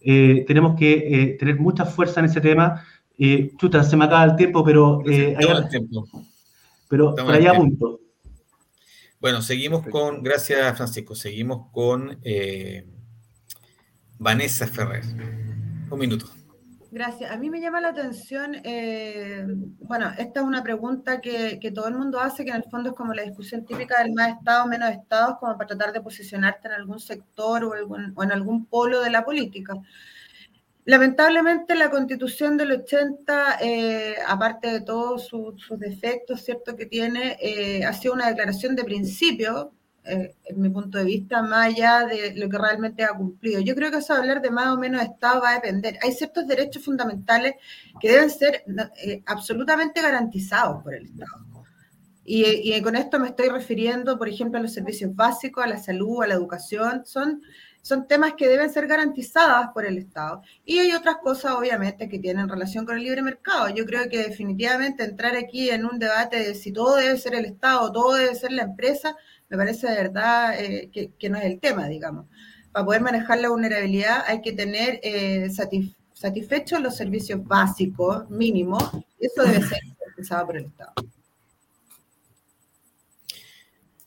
Eh, 0.00 0.44
tenemos 0.48 0.76
que 0.76 1.36
tener 1.38 1.60
mucha 1.60 1.84
fuerza 1.84 2.18
en 2.18 2.26
ese 2.26 2.40
tema. 2.40 2.82
Eh, 3.18 3.52
chuta, 3.56 3.82
se 3.82 3.96
me 3.96 4.04
acaba 4.04 4.24
el 4.24 4.36
tiempo, 4.36 4.64
pero... 4.64 5.02
Eh, 5.04 5.32
Estamos 5.38 5.62
en 5.62 5.68
tiempo. 5.68 6.08
pero 6.88 7.10
estamos 7.10 7.32
por 7.32 7.40
en 7.40 7.46
allá 7.48 7.58
tiempo. 7.58 7.86
punto. 7.88 8.00
Bueno, 9.20 9.42
seguimos 9.42 9.84
con, 9.88 10.22
gracias 10.22 10.76
Francisco, 10.76 11.14
seguimos 11.16 11.70
con 11.72 12.18
eh, 12.22 12.86
Vanessa 14.18 14.66
Ferrer. 14.66 15.02
Un 15.90 15.98
minuto. 15.98 16.26
Gracias. 16.90 17.30
A 17.30 17.36
mí 17.36 17.50
me 17.50 17.60
llama 17.60 17.80
la 17.82 17.88
atención, 17.88 18.54
eh, 18.64 19.44
bueno, 19.80 20.10
esta 20.16 20.40
es 20.40 20.46
una 20.46 20.62
pregunta 20.62 21.20
que, 21.20 21.58
que 21.60 21.70
todo 21.70 21.86
el 21.88 21.94
mundo 21.94 22.18
hace, 22.20 22.44
que 22.44 22.50
en 22.50 22.56
el 22.56 22.64
fondo 22.70 22.90
es 22.90 22.96
como 22.96 23.12
la 23.12 23.22
discusión 23.24 23.66
típica 23.66 24.02
del 24.02 24.12
más 24.14 24.28
Estado, 24.38 24.66
menos 24.68 24.90
Estados, 24.90 25.36
como 25.38 25.54
para 25.58 25.66
tratar 25.66 25.92
de 25.92 26.00
posicionarte 26.00 26.68
en 26.68 26.74
algún 26.74 26.98
sector 26.98 27.64
o, 27.64 27.72
algún- 27.74 28.12
o 28.14 28.22
en 28.22 28.32
algún 28.32 28.64
polo 28.66 29.02
de 29.02 29.10
la 29.10 29.24
política. 29.24 29.74
Lamentablemente 30.88 31.74
la 31.74 31.90
constitución 31.90 32.56
del 32.56 32.72
80, 32.72 33.58
eh, 33.60 34.14
aparte 34.26 34.72
de 34.72 34.80
todos 34.80 35.26
sus, 35.26 35.68
defectos, 35.78 36.40
¿cierto? 36.40 36.76
Que 36.76 36.86
tiene, 36.86 37.36
eh, 37.42 37.84
ha 37.84 37.92
sido 37.92 38.14
una 38.14 38.28
declaración 38.28 38.74
de 38.74 38.84
principio, 38.84 39.72
eh, 40.02 40.34
en 40.46 40.62
mi 40.62 40.70
punto 40.70 40.96
de 40.96 41.04
vista, 41.04 41.42
más 41.42 41.66
allá 41.66 42.06
de 42.06 42.34
lo 42.36 42.48
que 42.48 42.56
realmente 42.56 43.04
ha 43.04 43.10
cumplido. 43.10 43.60
Yo 43.60 43.74
creo 43.74 43.90
que 43.90 43.98
eso 43.98 44.14
de 44.14 44.20
hablar 44.20 44.40
de 44.40 44.50
más 44.50 44.68
o 44.68 44.78
menos 44.78 45.02
Estado 45.02 45.42
va 45.42 45.50
a 45.50 45.54
depender. 45.56 45.98
Hay 46.02 46.12
ciertos 46.12 46.48
derechos 46.48 46.82
fundamentales 46.82 47.56
que 48.00 48.10
deben 48.10 48.30
ser 48.30 48.64
absolutamente 49.26 50.00
garantizados 50.00 50.82
por 50.82 50.94
el 50.94 51.04
Estado. 51.04 51.44
Y 52.24 52.80
con 52.80 52.96
esto 52.96 53.20
me 53.20 53.28
estoy 53.28 53.50
refiriendo, 53.50 54.16
por 54.16 54.28
ejemplo, 54.30 54.58
a 54.58 54.62
los 54.62 54.72
servicios 54.72 55.14
básicos, 55.14 55.64
a 55.64 55.66
la 55.66 55.76
salud, 55.76 56.22
a 56.22 56.28
la 56.28 56.34
educación. 56.34 57.02
Son, 57.04 57.42
son 57.82 58.06
temas 58.06 58.34
que 58.34 58.48
deben 58.48 58.70
ser 58.70 58.86
garantizadas 58.86 59.70
por 59.72 59.86
el 59.86 59.98
Estado. 59.98 60.42
Y 60.64 60.78
hay 60.78 60.92
otras 60.92 61.16
cosas, 61.16 61.52
obviamente, 61.52 62.08
que 62.08 62.18
tienen 62.18 62.48
relación 62.48 62.84
con 62.84 62.96
el 62.96 63.04
libre 63.04 63.22
mercado. 63.22 63.68
Yo 63.70 63.86
creo 63.86 64.08
que 64.08 64.18
definitivamente 64.18 65.04
entrar 65.04 65.36
aquí 65.36 65.70
en 65.70 65.86
un 65.86 65.98
debate 65.98 66.36
de 66.38 66.54
si 66.54 66.72
todo 66.72 66.96
debe 66.96 67.16
ser 67.16 67.34
el 67.34 67.46
Estado, 67.46 67.90
todo 67.92 68.14
debe 68.14 68.34
ser 68.34 68.52
la 68.52 68.62
empresa, 68.62 69.16
me 69.48 69.56
parece 69.56 69.88
de 69.88 69.94
verdad 69.94 70.60
eh, 70.60 70.90
que, 71.18 71.30
no 71.30 71.38
es 71.38 71.44
el 71.44 71.60
tema, 71.60 71.88
digamos. 71.88 72.26
Para 72.72 72.84
poder 72.84 73.00
manejar 73.00 73.40
la 73.40 73.48
vulnerabilidad 73.48 74.24
hay 74.26 74.42
que 74.42 74.52
tener 74.52 75.00
eh, 75.02 75.46
satisf- 75.48 75.94
satisfechos 76.12 76.80
los 76.80 76.96
servicios 76.96 77.42
básicos 77.42 78.28
mínimos. 78.28 78.82
Eso 79.18 79.42
debe 79.44 79.62
ser 79.66 79.80
garantizado 79.98 80.46
por 80.46 80.56
el 80.56 80.64
Estado. 80.66 80.92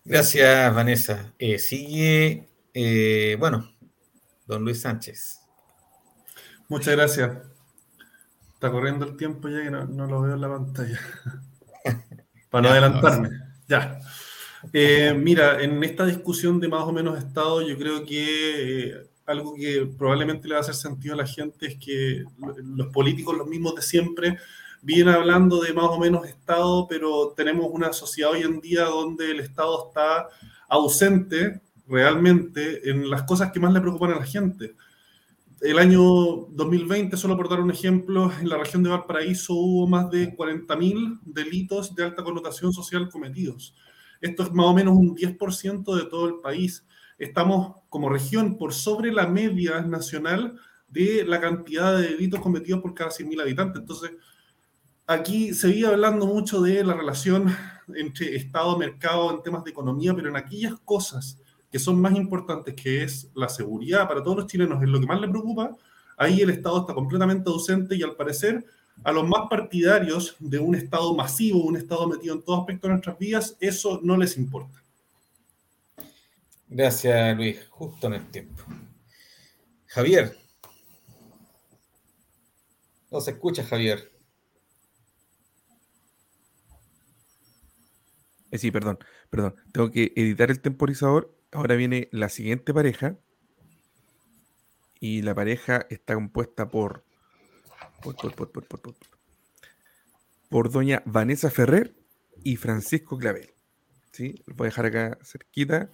Gracias 0.03 0.75
Vanessa. 0.75 1.33
Eh, 1.39 1.57
sigue, 1.57 2.47
eh, 2.73 3.35
bueno, 3.39 3.69
don 4.45 4.63
Luis 4.63 4.81
Sánchez. 4.81 5.39
Muchas 6.69 6.95
gracias. 6.95 7.37
Está 8.53 8.71
corriendo 8.71 9.05
el 9.05 9.17
tiempo 9.17 9.49
ya 9.49 9.63
que 9.63 9.71
no, 9.71 9.85
no 9.85 10.05
lo 10.05 10.21
veo 10.21 10.35
en 10.35 10.41
la 10.41 10.49
pantalla. 10.49 10.99
Para 12.49 12.61
no 12.61 12.69
adelantarme. 12.69 13.29
Ya. 13.67 13.99
Eh, 14.73 15.13
mira, 15.17 15.61
en 15.61 15.83
esta 15.83 16.05
discusión 16.05 16.59
de 16.59 16.67
más 16.67 16.83
o 16.83 16.91
menos 16.91 17.17
Estado, 17.17 17.61
yo 17.61 17.77
creo 17.77 18.05
que 18.05 18.89
eh, 18.89 19.09
algo 19.25 19.55
que 19.55 19.89
probablemente 19.97 20.47
le 20.47 20.53
va 20.53 20.59
a 20.59 20.61
hacer 20.61 20.75
sentido 20.75 21.15
a 21.15 21.17
la 21.17 21.25
gente 21.25 21.67
es 21.67 21.77
que 21.77 22.23
los 22.63 22.87
políticos, 22.87 23.37
los 23.37 23.47
mismos 23.47 23.75
de 23.75 23.81
siempre, 23.81 24.37
vienen 24.81 25.15
hablando 25.15 25.61
de 25.61 25.73
más 25.73 25.85
o 25.85 25.99
menos 25.99 26.27
Estado, 26.27 26.87
pero 26.87 27.33
tenemos 27.35 27.67
una 27.71 27.93
sociedad 27.93 28.31
hoy 28.31 28.41
en 28.41 28.61
día 28.61 28.85
donde 28.85 29.31
el 29.31 29.39
Estado 29.39 29.87
está 29.87 30.27
ausente 30.69 31.61
realmente 31.91 32.89
en 32.89 33.09
las 33.09 33.23
cosas 33.23 33.51
que 33.51 33.59
más 33.59 33.73
le 33.73 33.81
preocupan 33.81 34.11
a 34.11 34.19
la 34.19 34.25
gente. 34.25 34.75
El 35.59 35.77
año 35.77 35.99
2020, 36.01 37.17
solo 37.17 37.35
por 37.35 37.49
dar 37.49 37.59
un 37.59 37.69
ejemplo, 37.69 38.31
en 38.39 38.49
la 38.49 38.57
región 38.57 38.81
de 38.81 38.89
Valparaíso 38.89 39.53
hubo 39.53 39.87
más 39.87 40.09
de 40.09 40.35
40.000 40.35 41.19
delitos 41.23 41.93
de 41.93 42.05
alta 42.05 42.23
connotación 42.23 42.73
social 42.73 43.09
cometidos. 43.09 43.75
Esto 44.21 44.43
es 44.43 44.51
más 44.53 44.65
o 44.65 44.73
menos 44.73 44.95
un 44.95 45.15
10% 45.15 45.95
de 45.95 46.05
todo 46.05 46.27
el 46.27 46.35
país. 46.41 46.87
Estamos 47.19 47.75
como 47.89 48.09
región 48.09 48.57
por 48.57 48.73
sobre 48.73 49.11
la 49.11 49.27
media 49.27 49.81
nacional 49.81 50.55
de 50.87 51.25
la 51.25 51.39
cantidad 51.39 51.97
de 51.97 52.09
delitos 52.09 52.39
cometidos 52.39 52.81
por 52.81 52.93
cada 52.93 53.11
100.000 53.11 53.41
habitantes. 53.41 53.81
Entonces, 53.81 54.11
aquí 55.05 55.53
se 55.53 55.67
vive 55.67 55.89
hablando 55.89 56.25
mucho 56.25 56.61
de 56.61 56.83
la 56.83 56.93
relación 56.93 57.53
entre 57.95 58.35
Estado-mercado 58.35 59.31
en 59.31 59.43
temas 59.43 59.63
de 59.63 59.71
economía, 59.71 60.15
pero 60.15 60.29
en 60.29 60.37
aquellas 60.37 60.79
cosas 60.85 61.40
que 61.71 61.79
son 61.79 61.99
más 62.01 62.15
importantes, 62.15 62.75
que 62.75 63.03
es 63.03 63.31
la 63.33 63.47
seguridad 63.47 64.07
para 64.07 64.21
todos 64.21 64.37
los 64.37 64.47
chilenos, 64.47 64.83
es 64.83 64.89
lo 64.89 64.99
que 64.99 65.05
más 65.05 65.21
les 65.21 65.29
preocupa, 65.29 65.75
ahí 66.17 66.41
el 66.41 66.49
Estado 66.49 66.81
está 66.81 66.93
completamente 66.93 67.49
ausente 67.49 67.95
y 67.95 68.03
al 68.03 68.15
parecer 68.15 68.65
a 69.03 69.11
los 69.11 69.27
más 69.27 69.47
partidarios 69.49 70.35
de 70.39 70.59
un 70.59 70.75
Estado 70.75 71.15
masivo, 71.15 71.63
un 71.63 71.77
Estado 71.77 72.07
metido 72.07 72.35
en 72.35 72.41
todo 72.43 72.59
aspecto 72.59 72.87
de 72.87 72.93
nuestras 72.93 73.17
vidas, 73.17 73.57
eso 73.59 73.99
no 74.03 74.17
les 74.17 74.37
importa. 74.37 74.83
Gracias 76.67 77.35
Luis, 77.37 77.57
justo 77.69 78.07
en 78.07 78.13
el 78.13 78.25
tiempo. 78.27 78.63
Javier. 79.87 80.37
No 83.09 83.19
se 83.19 83.31
escucha 83.31 83.63
Javier. 83.63 84.09
Eh, 88.51 88.57
sí, 88.57 88.71
perdón, 88.71 88.99
perdón. 89.29 89.55
Tengo 89.73 89.91
que 89.91 90.13
editar 90.15 90.51
el 90.51 90.61
temporizador. 90.61 91.33
Ahora 91.51 91.75
viene 91.75 92.09
la 92.11 92.29
siguiente 92.29 92.73
pareja. 92.73 93.17
Y 94.99 95.21
la 95.23 95.33
pareja 95.33 95.85
está 95.89 96.13
compuesta 96.13 96.69
por. 96.69 97.03
Por, 98.01 98.15
por, 98.15 98.35
por, 98.35 98.51
por, 98.51 98.67
por, 98.67 98.95
por, 100.49 100.71
doña 100.71 101.03
Vanessa 101.05 101.51
Ferrer 101.51 101.95
y 102.43 102.55
Francisco 102.55 103.17
Clavel. 103.17 103.53
¿Sí? 104.11 104.41
Lo 104.47 104.55
voy 104.55 104.65
a 104.65 104.69
dejar 104.69 104.85
acá 104.87 105.17
cerquita 105.23 105.91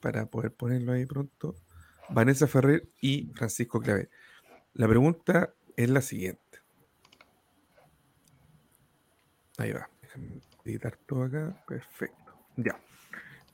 para 0.00 0.26
poder 0.26 0.52
ponerlo 0.52 0.92
ahí 0.92 1.04
pronto. 1.04 1.56
Vanessa 2.08 2.46
Ferrer 2.46 2.88
y 3.00 3.32
Francisco 3.34 3.80
Clavel. 3.80 4.08
La 4.74 4.86
pregunta 4.86 5.54
es 5.76 5.90
la 5.90 6.00
siguiente. 6.00 6.60
Ahí 9.58 9.72
va. 9.72 9.88
Déjame 10.02 10.40
editar 10.64 10.96
todo 10.96 11.24
acá. 11.24 11.64
Perfecto. 11.66 12.34
Ya. 12.56 12.78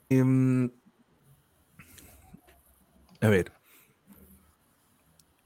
Em, 0.09 0.71
a 3.23 3.29
ver. 3.29 3.53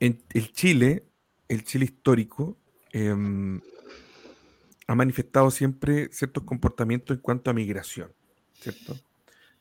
En 0.01 0.23
el 0.31 0.53
Chile, 0.53 1.05
el 1.49 1.63
Chile 1.65 1.85
histórico, 1.85 2.59
em, 2.93 3.61
ha 4.87 4.95
manifestado 4.95 5.51
siempre 5.51 6.09
ciertos 6.11 6.45
comportamientos 6.45 7.17
en 7.17 7.23
cuanto 7.23 7.51
a 7.51 7.55
migración, 7.55 8.13
¿cierto? 8.55 8.99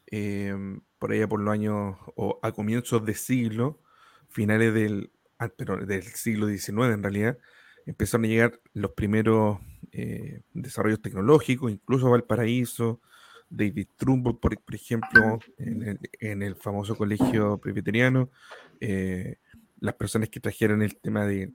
Em, 0.08 0.82
por 0.98 1.12
allá 1.12 1.28
por 1.28 1.42
los 1.42 1.52
años, 1.52 1.98
o 2.16 2.40
a 2.42 2.52
comienzos 2.52 3.06
de 3.06 3.16
siglo, 3.16 3.82
finales 4.30 4.74
del, 4.74 5.12
ah, 5.40 5.50
del 5.86 6.04
siglo 6.04 6.48
XIX 6.48 6.94
en 6.94 7.04
realidad, 7.04 7.38
empezaron 7.86 8.26
a 8.26 8.28
llegar 8.30 8.62
los 8.74 8.92
primeros 8.92 9.60
eh, 9.92 10.42
desarrollos 10.54 11.02
tecnológicos, 11.02 11.72
incluso 11.72 12.10
Valparaíso, 12.10 13.02
David 13.50 13.88
Trumbo, 13.96 14.40
por, 14.40 14.58
ejemplo, 14.74 15.40
en 15.58 16.44
el, 16.44 16.56
famoso 16.56 16.96
colegio 16.96 17.58
presbiteriano, 17.58 18.30
eh, 18.80 19.38
las 19.80 19.96
personas 19.96 20.30
que 20.30 20.40
trajeron 20.40 20.82
el 20.82 20.98
tema 20.98 21.28
eh, 21.32 21.52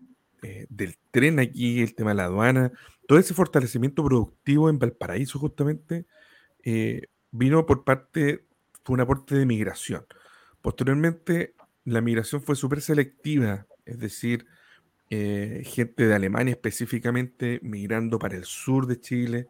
del 0.69 0.97
tren 1.11 1.39
aquí, 1.41 1.81
el 1.81 1.95
tema 1.95 2.11
de 2.11 2.17
la 2.17 2.25
aduana, 2.25 2.73
todo 3.07 3.19
ese 3.19 3.35
fortalecimiento 3.35 4.05
productivo 4.05 4.71
en 4.71 4.79
Valparaíso 4.79 5.39
justamente 5.39 6.07
eh, 6.63 7.09
vino 7.31 7.67
por 7.67 7.85
parte, 7.85 8.47
fue 8.85 8.95
un 8.95 9.01
aporte 9.01 9.35
de 9.35 9.47
migración. 9.47 10.07
Posteriormente, 10.63 11.55
la 11.85 12.01
migración 12.01 12.43
fue 12.43 12.57
súper 12.57 12.81
selectiva, 12.81 13.67
es 13.85 13.99
decir, 13.99 14.47
gente 15.09 16.07
de 16.07 16.15
Alemania 16.15 16.53
específicamente 16.53 17.59
migrando 17.65 18.21
para 18.21 18.37
el 18.37 18.45
sur 18.45 18.87
de 18.87 19.01
Chile, 19.01 19.49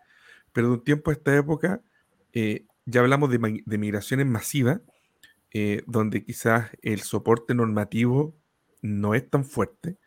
pero 0.54 0.68
de 0.68 0.74
un 0.74 0.84
tiempo 0.84 1.10
a 1.10 1.12
esta 1.12 1.36
época 1.36 1.82
eh, 2.32 2.66
ya 2.86 3.00
hablamos 3.00 3.30
de, 3.30 3.38
migraciones 3.78 4.26
masivas, 4.26 4.80
eh, 5.52 5.82
donde 5.86 6.24
quizás 6.24 6.70
el 6.82 7.00
soporte 7.00 7.54
normativo 7.54 8.36
no 8.82 9.14
es 9.14 9.28
tan 9.28 9.44
fuerte 9.44 9.98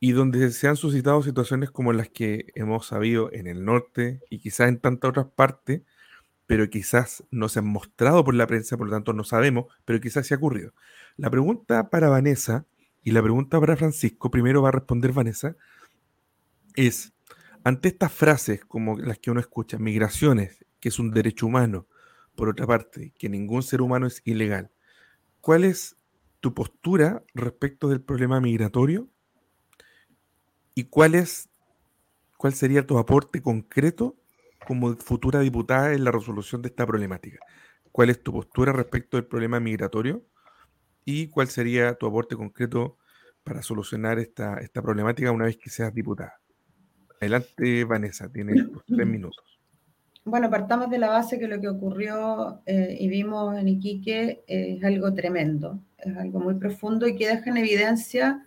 y 0.00 0.12
donde 0.12 0.50
se 0.50 0.66
han 0.66 0.76
suscitado 0.76 1.22
situaciones 1.22 1.70
como 1.70 1.92
las 1.92 2.08
que 2.08 2.46
hemos 2.54 2.86
sabido 2.86 3.32
en 3.32 3.46
el 3.46 3.64
norte 3.64 4.20
y 4.30 4.40
quizás 4.40 4.68
en 4.68 4.78
tantas 4.78 5.10
otras 5.10 5.26
partes, 5.26 5.82
pero 6.46 6.68
quizás 6.68 7.24
no 7.30 7.48
se 7.48 7.60
han 7.60 7.66
mostrado 7.66 8.24
por 8.24 8.34
la 8.34 8.46
prensa, 8.46 8.76
por 8.76 8.88
lo 8.88 8.92
tanto 8.92 9.12
no 9.12 9.24
sabemos, 9.24 9.66
pero 9.84 10.00
quizás 10.00 10.26
se 10.26 10.34
ha 10.34 10.38
ocurrido. 10.38 10.74
La 11.16 11.30
pregunta 11.30 11.88
para 11.88 12.08
Vanessa 12.08 12.66
y 13.04 13.12
la 13.12 13.22
pregunta 13.22 13.60
para 13.60 13.76
Francisco, 13.76 14.30
primero 14.30 14.60
va 14.60 14.70
a 14.70 14.72
responder 14.72 15.12
Vanessa, 15.12 15.56
es, 16.74 17.12
ante 17.64 17.88
estas 17.88 18.12
frases 18.12 18.64
como 18.64 18.98
las 18.98 19.18
que 19.18 19.30
uno 19.30 19.40
escucha, 19.40 19.78
migraciones, 19.78 20.64
que 20.82 20.88
es 20.88 20.98
un 20.98 21.12
derecho 21.12 21.46
humano, 21.46 21.86
por 22.34 22.48
otra 22.48 22.66
parte, 22.66 23.12
que 23.16 23.28
ningún 23.28 23.62
ser 23.62 23.80
humano 23.80 24.06
es 24.06 24.20
ilegal, 24.24 24.72
¿cuál 25.40 25.64
es 25.64 25.96
tu 26.40 26.52
postura 26.54 27.22
respecto 27.34 27.88
del 27.88 28.02
problema 28.02 28.40
migratorio? 28.40 29.08
¿Y 30.74 30.84
cuál 30.84 31.14
es 31.14 31.48
cuál 32.36 32.54
sería 32.54 32.84
tu 32.84 32.98
aporte 32.98 33.40
concreto 33.40 34.16
como 34.66 34.96
futura 34.96 35.38
diputada 35.38 35.92
en 35.92 36.02
la 36.02 36.10
resolución 36.10 36.62
de 36.62 36.68
esta 36.68 36.84
problemática? 36.84 37.38
¿Cuál 37.92 38.10
es 38.10 38.20
tu 38.20 38.32
postura 38.32 38.72
respecto 38.72 39.16
del 39.16 39.26
problema 39.26 39.60
migratorio? 39.60 40.24
¿Y 41.04 41.28
cuál 41.28 41.46
sería 41.46 41.94
tu 41.94 42.06
aporte 42.06 42.34
concreto 42.34 42.98
para 43.44 43.62
solucionar 43.62 44.18
esta, 44.18 44.58
esta 44.58 44.82
problemática 44.82 45.30
una 45.30 45.44
vez 45.44 45.58
que 45.58 45.70
seas 45.70 45.94
diputada? 45.94 46.40
Adelante, 47.20 47.84
Vanessa, 47.84 48.28
tienes 48.32 48.66
tres 48.88 49.06
minutos. 49.06 49.51
Bueno, 50.24 50.50
partamos 50.50 50.88
de 50.88 50.98
la 50.98 51.08
base 51.08 51.38
que 51.38 51.48
lo 51.48 51.60
que 51.60 51.68
ocurrió 51.68 52.60
eh, 52.66 52.96
y 52.98 53.08
vimos 53.08 53.58
en 53.58 53.66
Iquique 53.66 54.44
es 54.46 54.84
algo 54.84 55.12
tremendo, 55.14 55.80
es 55.98 56.16
algo 56.16 56.38
muy 56.38 56.54
profundo 56.54 57.08
y 57.08 57.16
que 57.16 57.26
deja 57.28 57.50
en 57.50 57.56
evidencia 57.56 58.46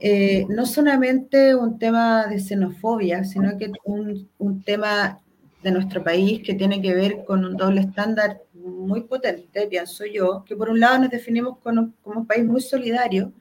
eh, 0.00 0.46
no 0.48 0.66
solamente 0.66 1.54
un 1.54 1.78
tema 1.78 2.26
de 2.26 2.40
xenofobia, 2.40 3.24
sino 3.24 3.56
que 3.58 3.70
un, 3.84 4.28
un, 4.38 4.62
tema 4.62 5.20
de 5.62 5.70
nuestro 5.70 6.02
país 6.02 6.42
que 6.42 6.54
tiene 6.54 6.82
que 6.82 6.94
ver 6.94 7.24
con 7.24 7.44
un 7.44 7.56
doble 7.56 7.82
estándar 7.82 8.40
muy 8.54 9.02
potente, 9.02 9.66
pienso 9.68 10.04
yo, 10.06 10.44
que 10.44 10.56
por 10.56 10.68
un 10.70 10.80
lado 10.80 10.98
nos 10.98 11.10
definimos 11.10 11.58
como, 11.58 11.92
como 12.02 12.20
un 12.20 12.26
país 12.26 12.44
muy 12.44 12.60
solidario, 12.60 13.32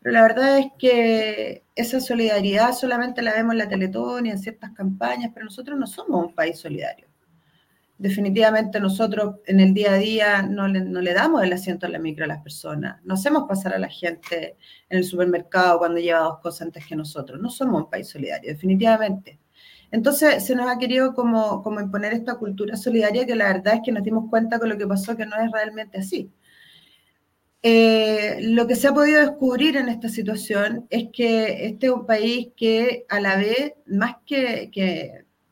pero 0.00 0.14
la 0.14 0.22
verdad 0.22 0.58
es 0.58 0.66
que 0.78 1.64
esa 1.74 2.00
solidaridad 2.00 2.72
solamente 2.72 3.22
la 3.22 3.34
vemos 3.34 3.52
en 3.52 3.58
la 3.58 3.68
Teletón 3.68 4.26
y 4.26 4.30
en 4.30 4.38
ciertas 4.38 4.72
campañas, 4.72 5.30
pero 5.34 5.44
nosotros 5.44 5.78
no 5.78 5.86
somos 5.86 6.26
un 6.26 6.34
país 6.34 6.58
solidario. 6.58 7.06
Definitivamente 7.98 8.80
nosotros 8.80 9.36
en 9.44 9.60
el 9.60 9.74
día 9.74 9.92
a 9.92 9.98
día 9.98 10.42
no 10.42 10.68
le, 10.68 10.80
no 10.80 11.02
le 11.02 11.12
damos 11.12 11.42
el 11.42 11.52
asiento 11.52 11.84
a 11.84 11.90
la 11.90 11.98
micro 11.98 12.24
a 12.24 12.28
las 12.28 12.42
personas, 12.42 12.98
no 13.04 13.12
hacemos 13.12 13.44
pasar 13.46 13.74
a 13.74 13.78
la 13.78 13.88
gente 13.88 14.56
en 14.88 14.98
el 14.98 15.04
supermercado 15.04 15.78
cuando 15.78 16.00
lleva 16.00 16.20
dos 16.20 16.38
cosas 16.40 16.62
antes 16.62 16.86
que 16.86 16.96
nosotros. 16.96 17.38
No 17.40 17.50
somos 17.50 17.82
un 17.82 17.90
país 17.90 18.08
solidario, 18.08 18.50
definitivamente. 18.50 19.38
Entonces 19.90 20.46
se 20.46 20.54
nos 20.54 20.68
ha 20.70 20.78
querido 20.78 21.14
como, 21.14 21.62
como 21.62 21.80
imponer 21.80 22.14
esta 22.14 22.36
cultura 22.36 22.76
solidaria 22.76 23.26
que 23.26 23.34
la 23.34 23.52
verdad 23.52 23.74
es 23.74 23.80
que 23.84 23.92
nos 23.92 24.02
dimos 24.02 24.30
cuenta 24.30 24.58
con 24.58 24.70
lo 24.70 24.78
que 24.78 24.86
pasó 24.86 25.16
que 25.16 25.26
no 25.26 25.36
es 25.36 25.50
realmente 25.52 25.98
así. 25.98 26.32
Eh, 27.62 28.38
lo 28.42 28.66
que 28.66 28.74
se 28.74 28.88
ha 28.88 28.94
podido 28.94 29.20
descubrir 29.20 29.76
en 29.76 29.90
esta 29.90 30.08
situación 30.08 30.86
es 30.88 31.08
que 31.12 31.66
este 31.66 31.86
es 31.86 31.92
un 31.92 32.06
país 32.06 32.48
que 32.56 33.04
a 33.08 33.20
la 33.20 33.36
vez, 33.36 33.74
más 33.86 34.16
que, 34.24 34.70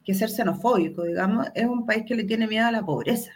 ser 0.06 0.30
xenofóbico, 0.30 1.04
digamos, 1.04 1.48
es 1.54 1.66
un 1.66 1.84
país 1.84 2.04
que 2.06 2.14
le 2.14 2.24
tiene 2.24 2.46
miedo 2.46 2.66
a 2.66 2.72
la 2.72 2.84
pobreza. 2.84 3.32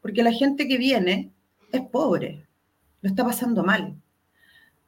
Porque 0.00 0.22
la 0.22 0.32
gente 0.32 0.66
que 0.68 0.78
viene 0.78 1.32
es 1.70 1.82
pobre, 1.82 2.46
lo 3.02 3.10
está 3.10 3.24
pasando 3.24 3.62
mal. 3.62 3.94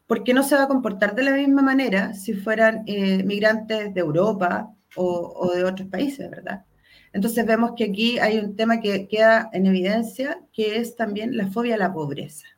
Porque 0.06 0.34
no 0.34 0.42
se 0.42 0.56
va 0.56 0.64
a 0.64 0.68
comportar 0.68 1.14
de 1.14 1.24
la 1.24 1.32
misma 1.32 1.62
manera 1.62 2.14
si 2.14 2.34
fueran 2.34 2.84
eh, 2.86 3.22
migrantes 3.24 3.92
de 3.94 4.00
Europa 4.00 4.74
o, 4.96 5.32
o 5.36 5.52
de 5.52 5.64
otros 5.64 5.88
países, 5.88 6.30
¿verdad? 6.30 6.64
Entonces 7.12 7.46
vemos 7.46 7.72
que 7.76 7.84
aquí 7.84 8.18
hay 8.18 8.38
un 8.38 8.56
tema 8.56 8.80
que 8.80 9.08
queda 9.08 9.50
en 9.52 9.66
evidencia, 9.66 10.40
que 10.52 10.78
es 10.78 10.96
también 10.96 11.36
la 11.36 11.48
fobia 11.48 11.74
a 11.76 11.78
la 11.78 11.92
pobreza. 11.92 12.53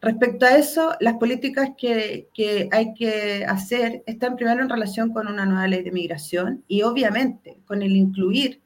Respecto 0.00 0.46
a 0.46 0.56
eso, 0.56 0.92
las 1.00 1.14
políticas 1.14 1.70
que, 1.76 2.28
que, 2.32 2.68
hay 2.70 2.94
que 2.94 3.44
hacer 3.44 4.04
están 4.06 4.36
primero 4.36 4.62
en 4.62 4.68
relación 4.68 5.12
con 5.12 5.26
una 5.26 5.44
nueva 5.44 5.66
ley 5.66 5.82
de 5.82 5.90
migración 5.90 6.64
y 6.68 6.82
obviamente 6.82 7.60
con 7.66 7.82
el 7.82 7.96
incluir 7.96 8.62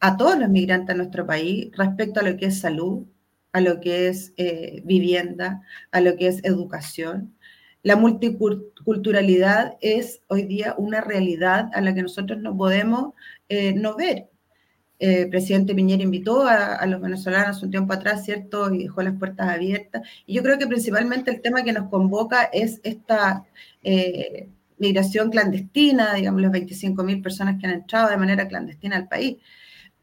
a 0.00 0.16
todos 0.16 0.38
los 0.38 0.48
migrantes 0.48 0.90
en 0.90 0.98
nuestro 0.98 1.24
país 1.24 1.70
respecto 1.76 2.20
a 2.20 2.24
lo 2.24 2.36
que 2.36 2.46
es 2.46 2.60
salud, 2.60 3.06
a 3.52 3.60
lo 3.60 3.80
que 3.80 4.08
es 4.08 4.32
eh, 4.36 4.82
vivienda, 4.84 5.62
a 5.92 6.00
lo 6.00 6.16
que 6.16 6.28
es 6.28 6.42
educación. 6.44 7.36
La 7.82 7.94
multiculturalidad 7.94 9.76
es 9.80 10.20
hoy 10.26 10.42
día 10.42 10.74
una 10.76 11.00
realidad 11.00 11.70
a 11.72 11.80
la 11.80 11.94
que 11.94 12.02
nosotros 12.02 12.40
no 12.40 12.56
podemos 12.56 13.14
eh, 13.48 13.72
no 13.74 13.94
ver 13.96 14.30
eh, 14.98 15.26
presidente 15.26 15.74
Piñera 15.74 16.02
invitó 16.02 16.46
a, 16.46 16.84
los 16.86 17.00
venezolanos 17.00 17.62
un 17.62 17.70
tiempo 17.70 17.92
atrás, 17.92 18.24
¿cierto? 18.24 18.72
Y 18.72 18.84
dejó 18.84 19.02
las 19.02 19.18
puertas 19.18 19.48
abiertas. 19.48 20.02
Y 20.26 20.34
yo 20.34 20.42
creo 20.42 20.58
que 20.58 20.66
principalmente 20.66 21.30
el 21.30 21.42
tema 21.42 21.62
que 21.62 21.72
nos 21.72 21.90
convoca 21.90 22.44
es 22.44 22.80
esta 22.82 23.44
eh, 23.82 24.48
migración 24.78 25.30
clandestina, 25.30 26.14
digamos, 26.14 26.40
las 26.42 26.52
25.000 26.52 27.22
personas 27.22 27.60
que 27.60 27.66
han 27.66 27.74
entrado 27.74 28.08
de 28.08 28.16
manera 28.16 28.48
clandestina 28.48 28.96
al 28.96 29.08
país. 29.08 29.36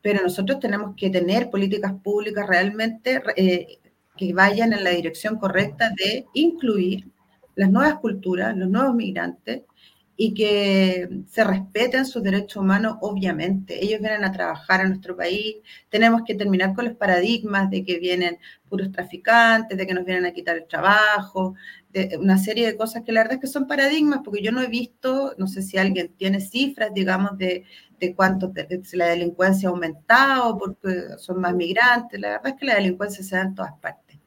Pero 0.01 0.21
nosotros 0.21 0.59
tenemos 0.59 0.95
que 0.95 1.09
tener 1.09 1.49
políticas 1.49 1.93
públicas 2.03 2.45
realmente 2.47 3.21
eh, 3.35 3.79
que 4.15 4.33
vayan 4.33 4.73
en 4.73 4.83
la 4.83 4.91
dirección 4.91 5.37
correcta 5.37 5.91
de 5.97 6.25
incluir 6.33 7.07
las 7.55 7.71
nuevas 7.71 7.95
culturas, 7.95 8.55
los 8.55 8.69
nuevos 8.69 8.95
migrantes, 8.95 9.63
y 10.15 10.33
que 10.33 11.09
se 11.27 11.43
respeten 11.43 12.05
sus 12.05 12.21
derechos 12.21 12.57
humanos, 12.57 12.97
obviamente. 13.01 13.83
Ellos 13.83 13.99
vienen 13.99 14.23
a 14.23 14.31
trabajar 14.31 14.81
a 14.81 14.87
nuestro 14.87 15.15
país. 15.17 15.55
Tenemos 15.89 16.21
que 16.25 16.35
terminar 16.35 16.75
con 16.75 16.85
los 16.85 16.95
paradigmas 16.95 17.69
de 17.69 17.83
que 17.83 17.97
vienen 17.99 18.37
puros 18.69 18.91
traficantes, 18.91 19.77
de 19.77 19.87
que 19.87 19.93
nos 19.93 20.05
vienen 20.05 20.25
a 20.25 20.33
quitar 20.33 20.57
el 20.57 20.67
trabajo, 20.67 21.55
de 21.91 22.17
una 22.19 22.37
serie 22.37 22.67
de 22.67 22.77
cosas 22.77 23.03
que 23.03 23.11
la 23.11 23.21
verdad 23.21 23.35
es 23.35 23.41
que 23.41 23.47
son 23.47 23.67
paradigmas, 23.67 24.21
porque 24.23 24.41
yo 24.43 24.51
no 24.51 24.61
he 24.61 24.67
visto, 24.67 25.33
no 25.37 25.47
sé 25.47 25.61
si 25.63 25.77
alguien 25.77 26.13
tiene 26.15 26.41
cifras, 26.41 26.93
digamos, 26.93 27.37
de, 27.37 27.65
de 27.99 28.15
cuánto 28.15 28.51
si 28.83 28.97
la 28.97 29.07
delincuencia 29.07 29.69
ha 29.69 29.71
aumentado 29.71 30.57
porque 30.57 31.17
son 31.17 31.41
más 31.41 31.55
migrantes. 31.55 32.19
La 32.19 32.29
verdad 32.29 32.47
es 32.49 32.55
que 32.55 32.65
la 32.65 32.75
delincuencia 32.75 33.23
se 33.23 33.35
da 33.35 33.43
en 33.43 33.55
todas 33.55 33.73
partes. 33.79 34.19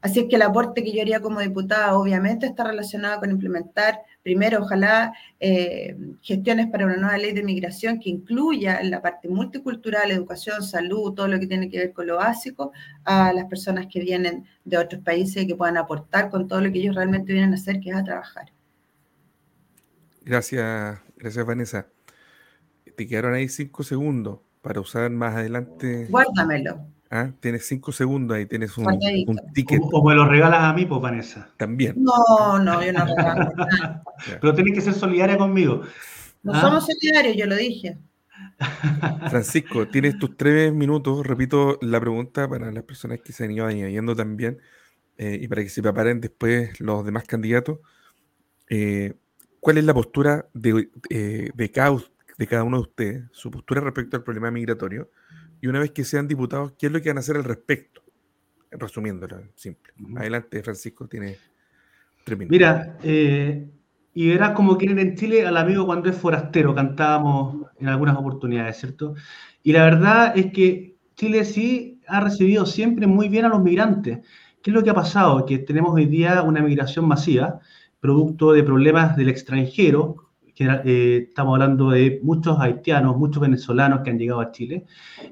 Así 0.00 0.20
es 0.20 0.26
que 0.28 0.36
el 0.36 0.42
aporte 0.42 0.84
que 0.84 0.92
yo 0.92 1.02
haría 1.02 1.20
como 1.20 1.40
diputada 1.40 1.98
obviamente 1.98 2.46
está 2.46 2.64
relacionado 2.64 3.18
con 3.20 3.30
implementar, 3.30 4.00
primero, 4.28 4.60
ojalá, 4.60 5.14
eh, 5.40 5.96
gestiones 6.20 6.66
para 6.66 6.84
una 6.84 6.98
nueva 6.98 7.16
ley 7.16 7.32
de 7.32 7.42
migración 7.42 7.98
que 7.98 8.10
incluya 8.10 8.78
en 8.78 8.90
la 8.90 9.00
parte 9.00 9.26
multicultural, 9.26 10.10
educación, 10.10 10.62
salud, 10.62 11.14
todo 11.14 11.28
lo 11.28 11.40
que 11.40 11.46
tiene 11.46 11.70
que 11.70 11.78
ver 11.78 11.92
con 11.94 12.06
lo 12.06 12.16
básico, 12.16 12.72
a 13.04 13.32
las 13.32 13.46
personas 13.46 13.86
que 13.90 14.00
vienen 14.00 14.44
de 14.66 14.76
otros 14.76 15.02
países 15.02 15.44
y 15.44 15.46
que 15.46 15.54
puedan 15.54 15.78
aportar 15.78 16.28
con 16.28 16.46
todo 16.46 16.60
lo 16.60 16.70
que 16.70 16.78
ellos 16.78 16.94
realmente 16.94 17.32
vienen 17.32 17.52
a 17.52 17.54
hacer, 17.54 17.80
que 17.80 17.88
es 17.88 17.96
a 17.96 18.04
trabajar. 18.04 18.52
Gracias, 20.20 21.00
gracias 21.16 21.46
Vanessa. 21.46 21.86
Te 22.98 23.06
quedaron 23.06 23.32
ahí 23.32 23.48
cinco 23.48 23.82
segundos 23.82 24.40
para 24.60 24.78
usar 24.82 25.10
más 25.10 25.36
adelante. 25.36 26.04
Guárdamelo. 26.10 26.86
¿Ah? 27.10 27.30
Tienes 27.40 27.66
cinco 27.66 27.90
segundos 27.90 28.36
ahí, 28.36 28.44
tienes 28.44 28.76
un, 28.76 28.86
un 28.86 29.40
ticket. 29.54 29.80
O, 29.82 30.06
me 30.06 30.14
lo 30.14 30.26
regalas 30.26 30.62
a 30.62 30.72
mí, 30.74 30.84
pues 30.84 31.00
Vanessa. 31.00 31.48
También. 31.56 31.94
No, 31.96 32.58
no, 32.58 32.82
yo 32.84 32.92
no 32.92 33.06
regalo 33.06 33.50
nada. 33.56 34.02
Pero 34.40 34.54
tienes 34.54 34.74
que 34.74 34.80
ser 34.82 34.92
solidaria 34.92 35.38
conmigo. 35.38 35.82
No 36.42 36.52
¿Ah? 36.52 36.60
somos 36.60 36.86
solidarios, 36.86 37.36
yo 37.36 37.46
lo 37.46 37.56
dije. 37.56 37.96
Francisco, 39.30 39.88
tienes 39.88 40.18
tus 40.18 40.36
tres 40.36 40.72
minutos. 40.72 41.26
Repito 41.26 41.78
la 41.80 41.98
pregunta 41.98 42.48
para 42.48 42.70
las 42.70 42.84
personas 42.84 43.20
que 43.20 43.32
se 43.32 43.44
han 43.44 43.52
ido 43.52 43.66
añadiendo 43.66 44.14
también 44.14 44.58
eh, 45.16 45.38
y 45.40 45.48
para 45.48 45.62
que 45.62 45.70
se 45.70 45.82
preparen 45.82 46.20
después 46.20 46.78
los 46.80 47.04
demás 47.04 47.24
candidatos. 47.24 47.78
Eh, 48.68 49.14
¿Cuál 49.60 49.78
es 49.78 49.84
la 49.84 49.94
postura 49.94 50.46
de, 50.52 50.90
eh, 51.10 51.50
de, 51.54 51.70
cada, 51.70 51.96
de 52.36 52.46
cada 52.46 52.64
uno 52.64 52.76
de 52.76 52.82
ustedes, 52.82 53.24
su 53.32 53.50
postura 53.50 53.80
respecto 53.80 54.16
al 54.16 54.22
problema 54.22 54.50
migratorio? 54.50 55.10
Y 55.60 55.66
una 55.66 55.80
vez 55.80 55.90
que 55.90 56.04
sean 56.04 56.28
diputados, 56.28 56.72
¿qué 56.78 56.86
es 56.86 56.92
lo 56.92 57.00
que 57.00 57.10
van 57.10 57.18
a 57.18 57.20
hacer 57.20 57.36
al 57.36 57.44
respecto? 57.44 58.02
Resumiéndolo, 58.70 59.40
simple. 59.54 59.92
Adelante, 60.16 60.62
Francisco, 60.62 61.08
tiene 61.08 61.36
tres 62.24 62.38
minutos. 62.38 62.50
Mira, 62.50 62.98
eh, 63.02 63.68
y 64.14 64.28
verás 64.28 64.50
cómo 64.52 64.76
quieren 64.76 64.98
en 64.98 65.16
Chile 65.16 65.46
al 65.46 65.56
amigo 65.56 65.86
cuando 65.86 66.10
es 66.10 66.16
forastero, 66.16 66.74
cantábamos 66.74 67.66
en 67.78 67.88
algunas 67.88 68.16
oportunidades, 68.16 68.76
¿cierto? 68.76 69.14
Y 69.62 69.72
la 69.72 69.84
verdad 69.84 70.36
es 70.36 70.52
que 70.52 70.96
Chile 71.14 71.44
sí 71.44 72.00
ha 72.06 72.20
recibido 72.20 72.66
siempre 72.66 73.06
muy 73.06 73.28
bien 73.28 73.44
a 73.44 73.48
los 73.48 73.62
migrantes. 73.62 74.18
¿Qué 74.62 74.70
es 74.70 74.74
lo 74.74 74.82
que 74.82 74.90
ha 74.90 74.94
pasado? 74.94 75.46
Que 75.46 75.58
tenemos 75.58 75.94
hoy 75.94 76.06
día 76.06 76.42
una 76.42 76.62
migración 76.62 77.06
masiva, 77.06 77.60
producto 78.00 78.52
de 78.52 78.62
problemas 78.62 79.16
del 79.16 79.28
extranjero, 79.28 80.27
eh, 80.60 81.26
estamos 81.28 81.54
hablando 81.54 81.90
de 81.90 82.20
muchos 82.22 82.58
haitianos, 82.58 83.16
muchos 83.16 83.40
venezolanos 83.40 84.00
que 84.00 84.10
han 84.10 84.18
llegado 84.18 84.40
a 84.40 84.50
Chile 84.50 84.86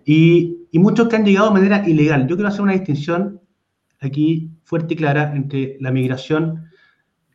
y, 0.04 0.68
muchos 0.72 1.08
que 1.08 1.16
han 1.16 1.24
llegado 1.24 1.48
de 1.48 1.54
manera 1.54 1.88
ilegal. 1.88 2.28
Yo 2.28 2.36
quiero 2.36 2.48
hacer 2.48 2.60
una 2.60 2.74
distinción 2.74 3.40
aquí 4.00 4.50
fuerte 4.62 4.94
y 4.94 4.96
clara 4.96 5.34
entre 5.34 5.78
la 5.80 5.90
migración 5.90 6.66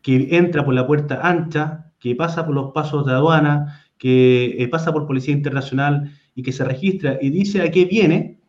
que 0.02 0.38
entra 0.38 0.64
por 0.64 0.74
la 0.74 0.88
puerta 0.88 1.20
ancha, 1.22 1.92
que 2.00 2.16
pasa 2.16 2.46
por 2.46 2.56
los 2.56 2.72
pasos 2.72 3.06
de 3.06 3.14
aduana, 3.14 3.84
que 3.98 4.56
eh, 4.58 4.68
pasa 4.68 4.94
por 4.94 5.06
Policía 5.06 5.34
Internacional 5.34 6.14
y 6.34 6.44
que 6.44 6.52
se 6.52 6.64
registra 6.64 7.18
y 7.22 7.30
dice 7.30 7.62
a 7.62 7.72
qué 7.72 7.86
viene, 7.86 8.39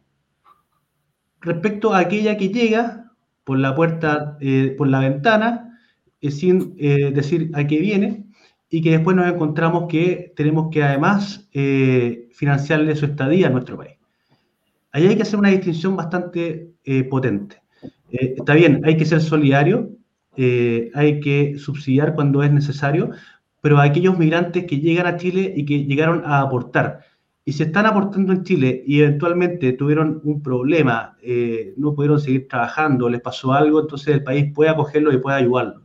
respecto 1.41 1.95
a 1.95 1.99
aquella 1.99 2.37
que 2.37 2.51
llega 2.51 3.13
por 3.45 3.59
la 3.59 3.75
puerta, 3.75 4.37
eh, 4.41 4.75
por 4.79 4.89
la 4.89 5.01
ventana, 5.01 5.79
sin 6.21 6.77
decir 6.77 7.51
a 7.55 7.67
qué 7.67 7.81
viene, 7.81 8.32
y 8.73 8.81
que 8.81 8.93
después 8.93 9.15
nos 9.15 9.31
encontramos 9.31 9.85
que 9.87 10.33
tenemos 10.35 10.71
que 10.73 10.83
además 10.83 11.47
eh, 11.53 12.31
financiarle 12.33 12.97
su 12.97 13.05
estadía 13.05 13.49
a 13.49 13.51
nuestro 13.51 13.77
país. 13.77 13.99
ahí 14.93 15.07
hay 15.07 15.15
que 15.15 15.23
hacer 15.23 15.39
una 15.39 15.51
distinción 15.51 15.95
bastante 15.95 16.71
eh, 16.83 17.05
potente. 17.05 17.63
Eh, 18.11 18.35
está 18.39 18.55
bien, 18.55 18.81
hay 18.87 18.97
que 18.97 19.05
ser 19.05 19.21
solidario, 19.21 19.91
eh, 20.39 20.91
hay 20.95 21.21
que 21.21 21.59
subsidiar 21.59 22.15
cuando 22.15 22.43
es 22.43 22.51
necesario, 22.51 23.11
pero 23.61 23.77
a 23.79 23.83
aquellos 23.83 24.19
migrantes 24.19 24.65
que 24.65 24.81
llegan 24.81 25.07
a 25.07 25.19
Chile 25.19 25.53
y 25.55 25.67
que 25.67 25.85
llegaron 25.85 26.23
a 26.25 26.41
aportar, 26.41 27.01
y 27.45 27.53
se 27.53 27.65
están 27.65 27.85
aportando 27.85 28.33
en 28.33 28.43
Chile 28.43 28.83
y 28.87 29.03
eventualmente 29.03 29.75
tuvieron 29.75 30.23
un 30.25 30.43
problema, 30.43 31.19
no 31.77 31.95
pudieron 31.95 32.21
seguir 32.21 32.49
trabajando, 32.49 33.09
les 33.11 33.21
pasó 33.21 33.53
algo, 33.53 33.81
entonces 33.81 34.15
el 34.15 34.23
país 34.23 34.51
puede 34.55 34.71
acogerlo 34.71 35.13
y 35.13 35.19
puede 35.19 35.39
ayudarlo. 35.39 35.83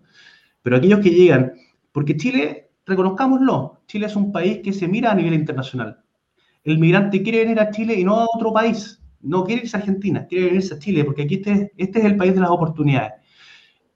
Pero 0.62 0.78
aquellos 0.78 1.00
que 1.00 1.10
llegan, 1.10 1.54
porque 1.92 2.16
Chile, 2.16 2.66
reconozcámoslo, 2.88 3.82
Chile 3.86 4.08
es 4.08 4.16
un 4.16 4.32
país 4.32 4.62
que 4.64 4.74
se 4.74 4.88
mira 4.88 5.12
a 5.12 5.16
nivel 5.16 5.34
internacional. 5.34 6.00
El 6.64 6.80
migrante 6.80 7.22
quiere 7.22 7.40
venir 7.40 7.60
a 7.60 7.70
Chile 7.70 7.94
y 8.00 8.04
no 8.04 8.16
a 8.16 8.26
otro 8.34 8.52
país 8.52 9.00
no 9.22 9.44
quiere 9.44 9.64
irse 9.64 9.78
a 9.78 9.80
Argentina, 9.80 10.26
quiere 10.28 10.46
venirse 10.46 10.74
a 10.74 10.80
Chile, 10.80 11.04
porque 11.04 11.24
aquí 11.24 11.36
este, 11.36 11.72
este 11.78 12.00
es 12.00 12.06
el 12.06 12.18
país 12.18 12.34
de 12.34 12.42
las 12.42 12.50
oportunidades. 12.50 13.14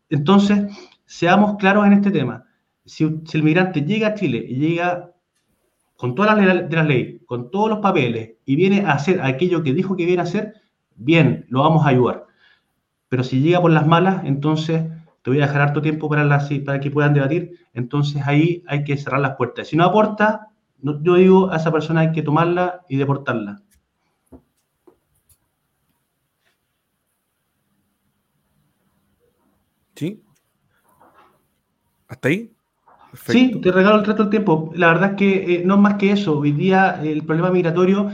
Entonces, 0.10 0.66
seamos 1.06 1.58
claros 1.58 1.86
en 1.88 1.94
este 1.94 2.12
tema. 2.12 2.46
Si, 2.86 3.04
el 3.04 3.44
migrante 3.44 3.82
llega 3.82 4.10
a 4.10 4.14
Chile 4.14 4.44
y 4.48 4.56
llega 4.56 5.12
con 5.96 6.16
todas 6.16 6.36
las 6.36 6.70
de 6.70 6.76
la 6.76 6.84
ley, 6.84 7.20
con 7.26 7.52
todos 7.52 7.70
los 7.70 7.80
papeles, 7.80 8.32
y 8.46 8.56
viene 8.56 8.82
a 8.82 8.94
hacer 8.94 9.22
aquello 9.22 9.64
que 9.64 9.74
dijo 9.74 9.96
que 9.96 10.06
viene 10.06 10.22
a 10.22 10.26
hacer, 10.26 10.56
bien, 10.96 11.46
lo 11.50 11.62
vamos 11.62 11.86
a 11.86 11.90
ayudar. 11.90 12.26
Pero 13.08 13.24
si 13.24 13.42
llega 13.42 13.62
por 13.62 13.72
las 13.72 13.86
malas, 13.86 14.24
entonces 14.26 14.84
te 15.22 15.30
voy 15.30 15.40
a 15.42 15.48
dejar 15.48 15.62
harto 15.62 15.82
tiempo 15.82 16.10
para, 16.10 16.28
para 16.66 16.80
que 16.80 16.92
puedan 16.92 17.14
debatir, 17.14 17.60
entonces 17.74 18.22
ahí 18.26 18.64
hay 18.68 18.84
que 18.84 18.98
cerrar 18.98 19.22
las 19.22 19.36
puertas. 19.36 19.68
Si 19.68 19.78
no 19.78 19.86
aporta, 19.86 20.48
yo 20.82 21.16
digo 21.16 21.52
a 21.52 21.58
esa 21.58 21.72
persona 21.72 22.02
hay 22.02 22.12
que 22.12 22.24
tomarla 22.24 22.82
y 22.90 22.98
deportarla. 22.98 23.62
¿Sí? 29.96 30.24
¿Hasta 32.08 32.28
ahí? 32.30 32.52
Sí, 33.28 33.60
te 33.62 33.72
regalo 33.72 33.98
el 33.98 34.04
trato 34.04 34.24
del 34.24 34.30
tiempo. 34.30 34.72
La 34.74 34.88
verdad 34.88 35.12
es 35.12 35.16
que 35.18 35.56
eh, 35.56 35.64
no 35.66 35.78
más 35.78 35.96
que 35.96 36.12
eso. 36.12 36.40
Hoy 36.40 36.54
día 36.54 37.02
el 37.04 37.24
problema 37.24 37.52
migratorio, 37.52 38.10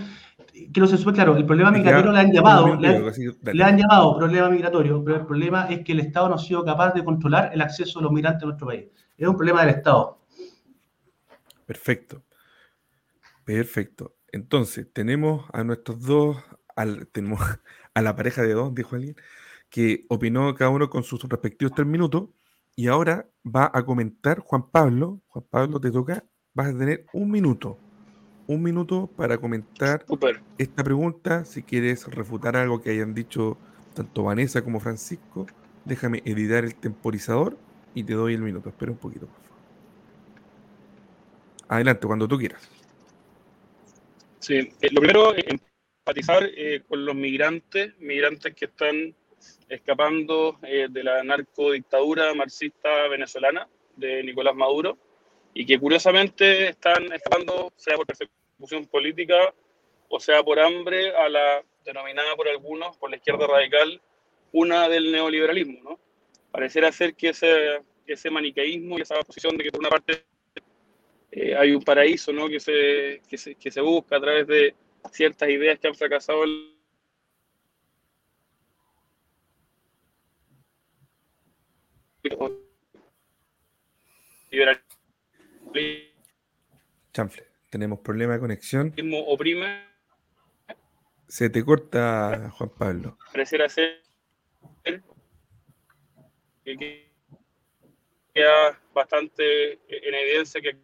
que 0.74 0.80
no 0.80 0.88
se 0.88 0.98
súper 0.98 1.16
claro, 1.16 1.36
el 1.36 1.46
problema 1.46 1.72
migratorio 1.72 2.12
le 2.12 2.20
han 2.20 2.32
llamado, 2.32 2.76
le 2.76 3.64
han, 3.64 3.78
llamado 3.78 4.18
problema 4.18 4.50
migratorio, 4.50 5.04
pero 5.04 5.18
el 5.18 5.26
problema 5.26 5.68
es 5.70 5.84
que 5.84 5.92
el 5.92 6.00
Estado 6.00 6.30
no 6.30 6.36
ha 6.36 6.40
sido 6.40 6.64
capaz 6.64 6.94
de 6.94 7.04
controlar 7.04 7.52
el 7.54 7.62
acceso 7.62 8.00
de 8.00 8.04
los 8.04 8.12
migrantes 8.12 8.44
a 8.44 8.48
nuestro 8.48 8.68
país. 8.68 8.86
Es 9.18 9.28
un 9.28 9.36
problema 9.36 9.62
del 9.62 9.76
Estado. 9.76 10.20
Perfecto. 11.66 12.24
Perfecto. 13.44 14.16
Entonces, 14.32 14.88
tenemos 14.92 15.46
a 15.54 15.64
nuestros 15.64 16.02
dos, 16.02 16.38
tenemos 17.12 17.40
a 17.94 18.02
la 18.02 18.16
pareja 18.16 18.42
de 18.42 18.54
dos, 18.54 18.74
dijo 18.76 18.96
alguien, 18.96 19.16
que 19.70 20.06
opinó 20.10 20.54
cada 20.56 20.70
uno 20.70 20.90
con 20.90 21.04
sus 21.04 21.24
respectivos 21.24 21.74
tres 21.76 21.88
minutos. 21.88 22.30
Y 22.76 22.88
ahora 22.88 23.28
va 23.44 23.72
a 23.74 23.84
comentar 23.84 24.40
Juan 24.40 24.70
Pablo. 24.70 25.22
Juan 25.28 25.46
Pablo, 25.50 25.80
te 25.80 25.92
toca. 25.92 26.24
Vas 26.54 26.68
a 26.68 26.78
tener 26.78 27.06
un 27.14 27.32
minuto. 27.32 27.80
Un 28.48 28.64
minuto 28.64 29.10
para 29.18 29.38
comentar 29.38 30.06
esta 30.58 30.84
pregunta. 30.84 31.44
Si 31.44 31.64
quieres 31.64 32.08
refutar 32.08 32.56
algo 32.56 32.82
que 32.82 32.92
hayan 32.92 33.14
dicho 33.14 33.58
tanto 33.94 34.24
Vanessa 34.24 34.64
como 34.64 34.80
Francisco, 34.80 35.48
déjame 35.84 36.22
editar 36.24 36.64
el 36.64 36.76
temporizador 36.76 37.58
y 37.94 38.04
te 38.04 38.14
doy 38.14 38.36
el 38.36 38.42
minuto. 38.42 38.70
Espera 38.70 38.92
un 38.92 38.98
poquito, 38.98 39.26
por 39.28 39.36
favor. 39.36 39.48
Adelante, 41.68 42.08
cuando 42.08 42.26
tú 42.26 42.38
quieras. 42.38 42.70
Sí, 44.40 44.56
eh, 44.56 44.90
lo 44.92 45.02
primero, 45.02 45.34
es 45.36 45.44
empatizar 45.46 46.44
eh, 46.56 46.84
con 46.88 47.06
los 47.06 47.16
migrantes, 47.16 48.00
migrantes 48.00 48.56
que 48.56 48.66
están 48.66 49.14
escapando 49.68 50.58
eh, 50.64 50.88
de 50.90 51.04
la 51.04 51.22
narcodictadura 51.22 52.34
marxista 52.34 53.10
venezolana 53.10 53.68
de 53.98 54.24
Nicolás 54.24 54.56
Maduro 54.56 54.98
y 55.54 55.66
que 55.66 55.80
curiosamente 55.80 56.70
están 56.70 57.12
escapando, 57.12 57.72
sea 57.76 57.96
por 57.96 58.06
persecución 58.06 58.86
política 58.88 59.54
o 60.10 60.20
sea 60.20 60.44
por 60.44 60.60
hambre, 60.60 61.16
a 61.16 61.30
la 61.30 61.64
denominada 61.84 62.36
por 62.36 62.48
algunos, 62.48 62.98
por 62.98 63.10
la 63.10 63.18
izquierda 63.18 63.48
radical, 63.48 64.02
una 64.52 64.88
del 64.90 65.12
neoliberalismo. 65.12 65.82
¿no? 65.84 66.00
Pareciera 66.52 66.92
ser 66.92 67.16
que 67.16 67.30
ese, 67.30 67.82
ese 68.06 68.30
maniqueísmo 68.30 68.98
y 68.98 69.02
esa 69.02 69.20
posición 69.22 69.58
de 69.58 69.66
que 69.66 69.72
por 69.72 69.80
una 69.80 69.90
parte 69.90 70.24
eh, 71.32 71.56
hay 71.56 71.74
un 71.74 71.84
paraíso 71.84 72.32
¿no? 72.32 72.48
que, 72.48 72.60
se, 72.60 73.22
que, 73.30 73.38
se, 73.38 73.56
que 73.56 73.72
se 73.72 73.82
busca 73.82 74.18
a 74.18 74.22
través 74.22 74.48
de 74.48 74.76
ciertas 75.12 75.50
ideas 75.50 75.80
que 75.80 75.88
han 75.88 75.96
fracasado 75.96 76.44
en 76.44 76.78
Chanfle, 87.14 87.48
tenemos 87.70 88.00
problema 88.00 88.34
de 88.34 88.40
conexión. 88.40 88.94
Oprime. 89.28 89.88
Se 91.28 91.50
te 91.50 91.64
corta, 91.64 92.52
Juan 92.58 92.70
Pablo. 92.78 93.18
Pareciera 93.32 93.68
ser 93.68 94.02
que 96.64 97.08
queda 98.34 98.82
bastante 98.94 99.74
en 99.88 100.14
evidencia 100.14 100.62
que 100.62 100.78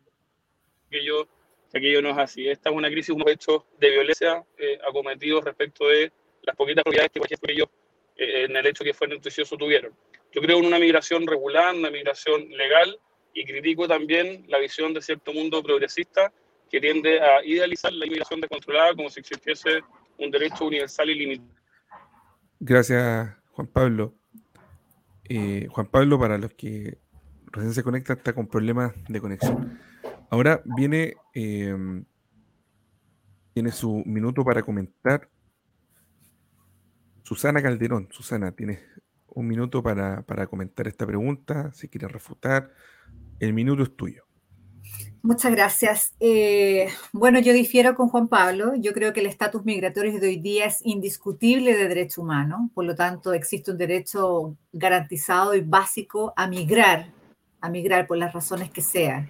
aquello, 0.88 1.28
que 1.72 1.78
aquello 1.78 2.02
no 2.02 2.10
es 2.12 2.18
así. 2.18 2.48
Esta 2.48 2.70
es 2.70 2.76
una 2.76 2.89
crisis, 2.89 3.10
un 3.10 3.28
hecho 3.28 3.66
de 3.80 3.89
violencia 3.91 4.44
eh, 4.58 4.80
acometido 4.88 5.41
respecto 5.41 5.88
de 5.88 6.12
las 6.41 6.56
poquitas 6.56 6.84
propiedades 6.84 7.12
que, 7.12 7.20
por 7.20 7.28
ejemplo, 7.28 7.52
ellos 7.52 7.68
eh, 8.16 8.46
en 8.46 8.56
el 8.56 8.66
hecho 8.68 8.84
que 8.84 8.94
fue 8.94 9.08
noticioso 9.08 9.58
tuvieron. 9.58 9.94
Yo 10.32 10.41
creo 10.41 10.60
en 10.60 10.66
una 10.66 10.80
migración 10.80 11.28
regular, 11.28 11.76
una 11.76 11.91
migración 11.91 12.50
legal 12.50 13.00
y 13.34 13.45
critico 13.45 13.88
también 13.88 14.45
la 14.47 14.59
visión 14.59 14.93
de 14.93 15.01
cierto 15.01 15.34
mundo 15.34 15.63
progresista 15.63 16.31
que 16.69 16.79
tiende 16.79 17.19
a 17.21 17.43
idealizar 17.45 17.91
la 17.93 18.05
inmigración 18.05 18.41
descontrolada 18.41 18.95
como 18.95 19.09
si 19.09 19.19
existiese 19.19 19.81
un 20.17 20.31
derecho 20.31 20.65
universal 20.65 21.09
y 21.09 21.15
limitado. 21.15 21.49
Gracias, 22.59 23.36
Juan 23.51 23.67
Pablo. 23.67 24.15
Eh, 25.29 25.67
Juan 25.69 25.88
Pablo, 25.88 26.19
para 26.19 26.38
los 26.38 26.53
que 26.53 26.97
recién 27.51 27.73
se 27.73 27.84
conectan, 27.84 28.17
está 28.17 28.34
con 28.34 28.47
problemas 28.47 28.93
de 29.07 29.21
conexión. 29.21 29.79
Ahora 30.29 30.61
viene, 30.65 31.15
eh, 31.34 31.75
tiene 33.53 33.71
su 33.71 34.03
minuto 34.05 34.43
para 34.43 34.63
comentar 34.63 35.29
Susana 37.23 37.61
Calderón. 37.61 38.09
Susana, 38.11 38.51
tienes 38.51 38.79
un 39.27 39.47
minuto 39.47 39.81
para, 39.81 40.23
comentar 40.47 40.88
esta 40.88 41.05
pregunta, 41.05 41.71
si 41.73 41.88
quieres 41.88 42.11
refutar. 42.11 42.71
El 43.39 43.53
minuto 43.53 43.84
es 43.84 43.95
tuyo. 43.95 44.23
Muchas 45.25 45.53
gracias. 45.53 46.13
Eh, 46.19 46.89
bueno, 47.13 47.39
yo 47.39 47.53
difiero 47.53 47.95
con 47.95 48.09
Juan 48.09 48.27
Pablo. 48.27 48.73
Yo 48.75 48.91
creo 48.91 49.13
que 49.13 49.21
el 49.21 49.25
estatus 49.25 49.63
migratorio 49.63 50.19
de 50.19 50.27
hoy 50.27 50.36
día 50.38 50.65
es 50.65 50.79
indiscutible 50.84 51.77
de 51.77 51.88
derecho 51.88 52.21
humano. 52.21 52.69
Por 52.73 52.84
lo 52.84 52.93
tanto, 52.93 53.31
existe 53.31 53.71
un 53.71 53.77
derecho 53.77 54.57
garantizado 54.73 55.55
y 55.55 55.61
básico 55.61 56.34
a 56.36 56.47
migrar, 56.47 57.07
a 57.61 57.69
migrar 57.69 58.05
por 58.05 58.17
las 58.17 58.34
razones 58.34 58.69
que 58.69 58.81
sean. 58.81 59.29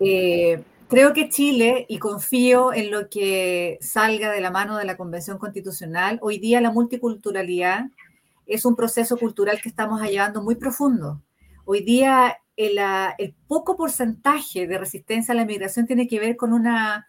Eh, 0.00 0.64
creo 0.88 1.12
que 1.12 1.28
Chile, 1.28 1.86
y 1.88 1.98
confío 1.98 2.72
en 2.72 2.90
lo 2.90 3.08
que 3.08 3.78
salga 3.80 4.32
de 4.32 4.40
la 4.40 4.50
mano 4.50 4.76
de 4.78 4.84
la 4.84 4.96
Convención 4.96 5.38
Constitucional, 5.38 6.18
hoy 6.22 6.38
día 6.38 6.60
la 6.60 6.72
multiculturalidad 6.72 7.84
es 8.46 8.64
un 8.64 8.74
proceso 8.74 9.16
cultural 9.16 9.60
que 9.62 9.68
estamos 9.68 10.02
llevando 10.02 10.42
muy 10.42 10.56
profundo. 10.56 11.22
Hoy 11.64 11.84
día 11.84 12.36
el, 12.56 12.78
el, 13.18 13.34
poco 13.46 13.76
porcentaje 13.76 14.66
de 14.66 14.78
resistencia 14.78 15.32
a 15.32 15.36
la 15.36 15.44
migración 15.44 15.86
tiene 15.86 16.06
que 16.06 16.20
ver 16.20 16.36
con 16.36 16.52
una, 16.52 17.06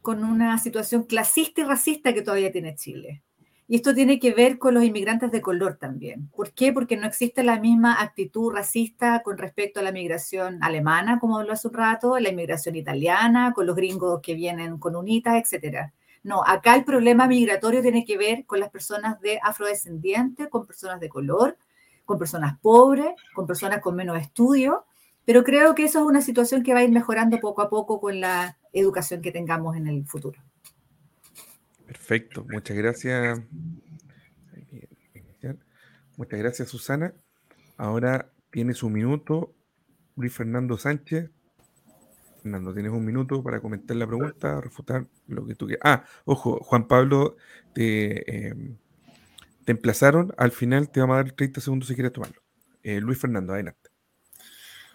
con 0.00 0.24
una 0.24 0.58
situación 0.58 1.04
clasista 1.04 1.60
y 1.60 1.64
racista 1.64 2.12
que 2.12 2.22
todavía 2.22 2.52
tiene 2.52 2.74
Chile. 2.74 3.22
Y 3.68 3.76
esto 3.76 3.94
tiene 3.94 4.18
que 4.18 4.34
ver 4.34 4.58
con 4.58 4.74
los 4.74 4.84
inmigrantes 4.84 5.30
de 5.30 5.40
color 5.40 5.76
también. 5.76 6.28
¿Por 6.36 6.52
qué? 6.52 6.72
Porque 6.72 6.96
no 6.96 7.06
existe 7.06 7.42
la 7.42 7.58
misma 7.58 8.02
actitud 8.02 8.52
racista 8.52 9.22
con 9.22 9.38
respecto 9.38 9.80
a 9.80 9.82
la 9.82 9.92
migración 9.92 10.62
alemana, 10.62 11.18
como 11.18 11.38
habló 11.38 11.52
hace 11.54 11.68
un 11.68 11.74
rato, 11.74 12.18
la 12.18 12.28
inmigración 12.28 12.76
italiana, 12.76 13.52
con 13.54 13.66
los 13.66 13.74
gringos 13.74 14.20
que 14.20 14.34
vienen 14.34 14.78
con 14.78 14.94
unitas, 14.94 15.40
etcétera. 15.40 15.94
No, 16.22 16.42
acá 16.46 16.74
el 16.74 16.84
problema 16.84 17.26
migratorio 17.26 17.82
tiene 17.82 18.04
que 18.04 18.18
ver 18.18 18.44
con 18.46 18.60
las 18.60 18.68
personas 18.68 19.18
de 19.20 19.40
afrodescendientes, 19.42 20.48
con 20.48 20.66
personas 20.66 21.00
de 21.00 21.08
color, 21.08 21.56
con 22.04 22.18
personas 22.18 22.58
pobres, 22.60 23.14
con 23.34 23.46
personas 23.46 23.80
con 23.80 23.96
menos 23.96 24.20
estudio, 24.20 24.84
pero 25.24 25.44
creo 25.44 25.74
que 25.74 25.84
eso 25.84 26.00
es 26.00 26.04
una 26.04 26.20
situación 26.20 26.62
que 26.62 26.74
va 26.74 26.80
a 26.80 26.84
ir 26.84 26.90
mejorando 26.90 27.38
poco 27.38 27.62
a 27.62 27.70
poco 27.70 28.00
con 28.00 28.20
la 28.20 28.58
educación 28.72 29.22
que 29.22 29.32
tengamos 29.32 29.76
en 29.76 29.86
el 29.86 30.04
futuro. 30.06 30.40
Perfecto, 31.86 32.44
muchas 32.50 32.76
gracias. 32.76 33.40
Muchas 36.16 36.38
gracias, 36.38 36.68
Susana. 36.68 37.14
Ahora 37.76 38.30
tiene 38.50 38.74
su 38.74 38.90
minuto 38.90 39.54
Luis 40.16 40.32
Fernando 40.32 40.76
Sánchez. 40.76 41.30
Fernando, 42.42 42.74
tienes 42.74 42.92
un 42.92 43.04
minuto 43.04 43.42
para 43.42 43.60
comentar 43.60 43.96
la 43.96 44.06
pregunta, 44.06 44.60
refutar 44.60 45.06
lo 45.28 45.46
que 45.46 45.54
tú 45.54 45.66
quieras. 45.66 45.82
Ah, 45.84 46.04
ojo, 46.24 46.58
Juan 46.62 46.86
Pablo, 46.86 47.36
te, 47.72 48.48
em, 48.48 48.76
te 49.64 49.72
emplazaron, 49.72 50.32
al 50.36 50.52
final 50.52 50.90
te 50.90 51.00
vamos 51.00 51.14
a 51.14 51.22
dar 51.22 51.32
30 51.32 51.60
segundos 51.60 51.88
si 51.88 51.94
quieres 51.94 52.12
tomarlo. 52.12 52.42
Eh, 52.82 53.00
Luis 53.00 53.18
Fernando, 53.18 53.52
adelante. 53.52 53.90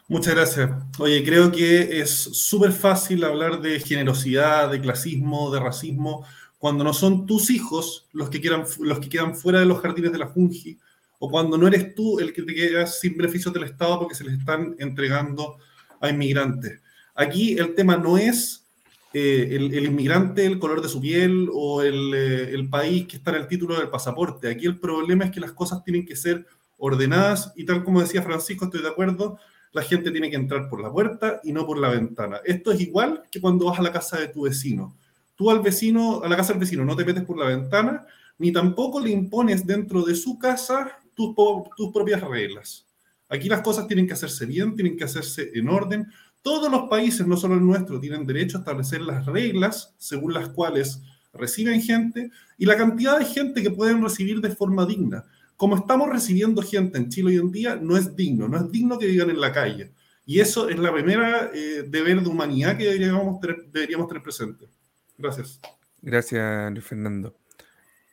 Muchas 0.09 0.35
gracias. 0.35 0.71
Oye, 0.99 1.23
creo 1.23 1.51
que 1.51 1.99
es 1.99 2.11
súper 2.11 2.71
fácil 2.71 3.23
hablar 3.25 3.61
de 3.61 3.79
generosidad, 3.79 4.71
de 4.71 4.79
clasismo, 4.79 5.51
de 5.51 5.59
racismo, 5.59 6.25
cuando 6.57 6.83
no 6.83 6.93
son 6.93 7.25
tus 7.25 7.49
hijos 7.49 8.07
los 8.13 8.29
que, 8.29 8.39
quieran, 8.39 8.63
los 8.79 8.99
que 8.99 9.09
quedan 9.09 9.35
fuera 9.35 9.59
de 9.59 9.65
los 9.65 9.81
jardines 9.81 10.11
de 10.11 10.17
la 10.17 10.27
Fungi, 10.27 10.79
o 11.19 11.29
cuando 11.29 11.57
no 11.57 11.67
eres 11.67 11.93
tú 11.93 12.19
el 12.19 12.31
que 12.33 12.43
te 12.43 12.53
quedas 12.53 12.99
sin 12.99 13.17
beneficios 13.17 13.53
del 13.53 13.63
Estado 13.63 13.99
porque 13.99 14.15
se 14.15 14.23
les 14.23 14.39
están 14.39 14.75
entregando 14.79 15.57
a 15.99 16.09
inmigrantes. 16.09 16.79
Aquí 17.15 17.57
el 17.57 17.73
tema 17.75 17.97
no 17.97 18.17
es 18.17 18.66
eh, 19.13 19.47
el, 19.51 19.85
inmigrante, 19.85 20.45
el 20.45 20.59
color 20.59 20.81
de 20.81 20.89
su 20.89 20.99
piel 20.99 21.49
o 21.53 21.81
el, 21.81 22.13
eh, 22.13 22.51
el 22.51 22.69
país 22.69 23.07
que 23.07 23.17
está 23.17 23.31
en 23.31 23.37
el 23.37 23.47
título 23.47 23.77
del 23.77 23.89
pasaporte. 23.89 24.49
Aquí 24.49 24.65
el 24.65 24.79
problema 24.79 25.25
es 25.25 25.31
que 25.31 25.39
las 25.39 25.53
cosas 25.53 25.83
tienen 25.83 26.05
que 26.05 26.15
ser 26.15 26.45
ordenadas 26.77 27.53
y 27.55 27.65
tal 27.65 27.83
como 27.83 28.01
decía 28.01 28.21
Francisco, 28.21 28.65
estoy 28.65 28.81
de 28.81 28.89
acuerdo, 28.89 29.39
la 29.71 29.81
gente 29.81 30.11
tiene 30.11 30.29
que 30.29 30.35
entrar 30.35 30.69
por 30.69 30.81
la 30.81 30.91
puerta 30.91 31.39
y 31.43 31.51
no 31.51 31.65
por 31.65 31.77
la 31.77 31.89
ventana. 31.89 32.39
Esto 32.43 32.71
es 32.71 32.81
igual 32.81 33.23
que 33.31 33.41
cuando 33.41 33.65
vas 33.65 33.79
a 33.79 33.83
la 33.83 33.91
casa 33.91 34.19
de 34.19 34.27
tu 34.27 34.43
vecino. 34.43 34.95
Tú 35.35 35.51
al 35.51 35.61
vecino, 35.61 36.21
a 36.23 36.29
la 36.29 36.35
casa 36.35 36.53
del 36.53 36.59
vecino, 36.59 36.83
no 36.83 36.95
te 36.95 37.05
metes 37.05 37.23
por 37.23 37.37
la 37.37 37.45
ventana, 37.45 38.05
ni 38.39 38.51
tampoco 38.51 38.99
le 38.99 39.11
impones 39.11 39.65
dentro 39.65 40.03
de 40.03 40.15
su 40.15 40.37
casa 40.37 40.97
tus, 41.13 41.35
tus 41.75 41.93
propias 41.93 42.21
reglas. 42.21 42.87
Aquí 43.29 43.49
las 43.49 43.61
cosas 43.61 43.87
tienen 43.87 44.07
que 44.07 44.13
hacerse 44.13 44.45
bien, 44.45 44.75
tienen 44.75 44.97
que 44.97 45.03
hacerse 45.03 45.51
en 45.53 45.69
orden. 45.69 46.07
Todos 46.47 46.71
los 46.71 46.87
países, 46.89 47.27
no 47.27 47.35
solo 47.35 47.55
el 47.55 47.65
nuestro, 47.65 47.99
tienen 47.99 48.25
derecho 48.25 48.57
a 48.57 48.61
establecer 48.61 49.01
las 49.01 49.25
reglas 49.25 49.93
según 49.97 50.33
las 50.33 50.47
cuales 50.47 51.01
reciben 51.33 51.81
gente 51.81 52.31
y 52.57 52.65
la 52.65 52.77
cantidad 52.77 53.19
de 53.19 53.25
gente 53.25 53.61
que 53.61 53.69
pueden 53.69 54.01
recibir 54.01 54.39
de 54.39 54.55
forma 54.55 54.85
digna 54.85 55.25
como 55.57 55.75
estamos 55.75 56.09
recibiendo 56.09 56.61
gente 56.61 56.99
en 56.99 57.09
Chile 57.09 57.31
hoy 57.31 57.37
en 57.37 57.51
día, 57.51 57.75
no 57.75 57.97
es 57.97 58.15
digno, 58.15 58.47
no 58.47 58.57
es 58.57 58.71
digno 58.71 58.97
que 58.97 59.07
digan 59.07 59.31
en 59.31 59.41
la 59.41 59.51
calle. 59.51 59.91
Y 60.23 60.39
eso 60.39 60.69
es 60.69 60.77
la 60.77 60.93
primera 60.93 61.49
eh, 61.53 61.83
deber 61.87 62.21
de 62.21 62.29
humanidad 62.29 62.77
que 62.77 62.85
deberíamos 62.85 63.39
tener, 63.39 63.65
deberíamos 63.71 64.07
tener 64.07 64.21
presente. 64.21 64.69
Gracias. 65.17 65.59
Gracias, 66.01 66.71
Luis 66.71 66.85
Fernando. 66.85 67.35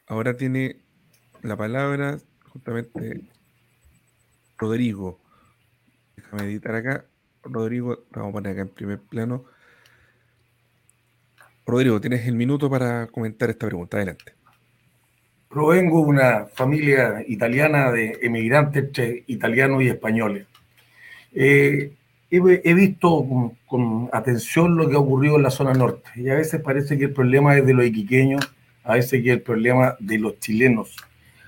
Ahora 0.06 0.36
tiene 0.36 0.80
la 1.42 1.56
palabra 1.56 2.18
justamente 2.48 3.30
Rodrigo. 4.56 5.20
Déjame 6.16 6.44
editar 6.44 6.74
acá. 6.74 7.06
Rodrigo, 7.44 8.04
vamos 8.10 8.30
a 8.30 8.32
poner 8.32 8.52
acá 8.52 8.62
en 8.62 8.68
primer 8.68 8.98
plano. 8.98 9.44
Rodrigo, 11.66 12.00
tienes 12.00 12.26
el 12.26 12.34
minuto 12.34 12.68
para 12.68 13.06
comentar 13.06 13.50
esta 13.50 13.66
pregunta. 13.66 13.96
Adelante. 13.96 14.32
Provengo 15.48 16.00
de 16.00 16.06
una 16.06 16.46
familia 16.46 17.24
italiana 17.26 17.90
de 17.90 18.18
emigrantes 18.22 18.84
entre 18.84 19.24
italianos 19.26 19.82
y 19.82 19.88
españoles. 19.88 20.46
Eh, 21.32 21.92
he, 22.30 22.74
visto 22.74 23.26
con, 23.66 24.08
atención 24.12 24.76
lo 24.76 24.88
que 24.88 24.96
ha 24.96 24.98
ocurrido 24.98 25.36
en 25.36 25.42
la 25.42 25.50
zona 25.50 25.72
norte 25.72 26.10
y 26.16 26.28
a 26.28 26.34
veces 26.34 26.60
parece 26.60 26.98
que 26.98 27.04
el 27.04 27.12
problema 27.12 27.56
es 27.56 27.64
de 27.64 27.74
los 27.74 27.86
iquiqueños, 27.86 28.52
a 28.82 28.94
veces 28.94 29.22
que 29.22 29.32
el 29.32 29.42
problema 29.42 29.96
de 30.00 30.18
los 30.18 30.38
chilenos, 30.40 30.96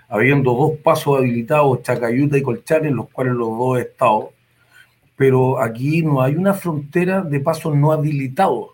habiendo 0.08 0.54
dos 0.54 0.78
pasos 0.78 1.18
habilitados, 1.18 1.82
Chacayuta 1.82 2.38
y 2.38 2.42
Colchane, 2.42 2.88
en 2.88 2.96
los 2.96 3.10
cuales 3.10 3.34
los 3.34 3.48
dos 3.48 3.78
he 3.78 3.82
estado, 3.82 4.32
pero 5.16 5.60
aquí 5.60 6.02
no 6.02 6.20
hay 6.20 6.36
una 6.36 6.54
frontera 6.54 7.22
de 7.22 7.40
pasos 7.40 7.74
no 7.74 7.92
habilitados. 7.92 8.68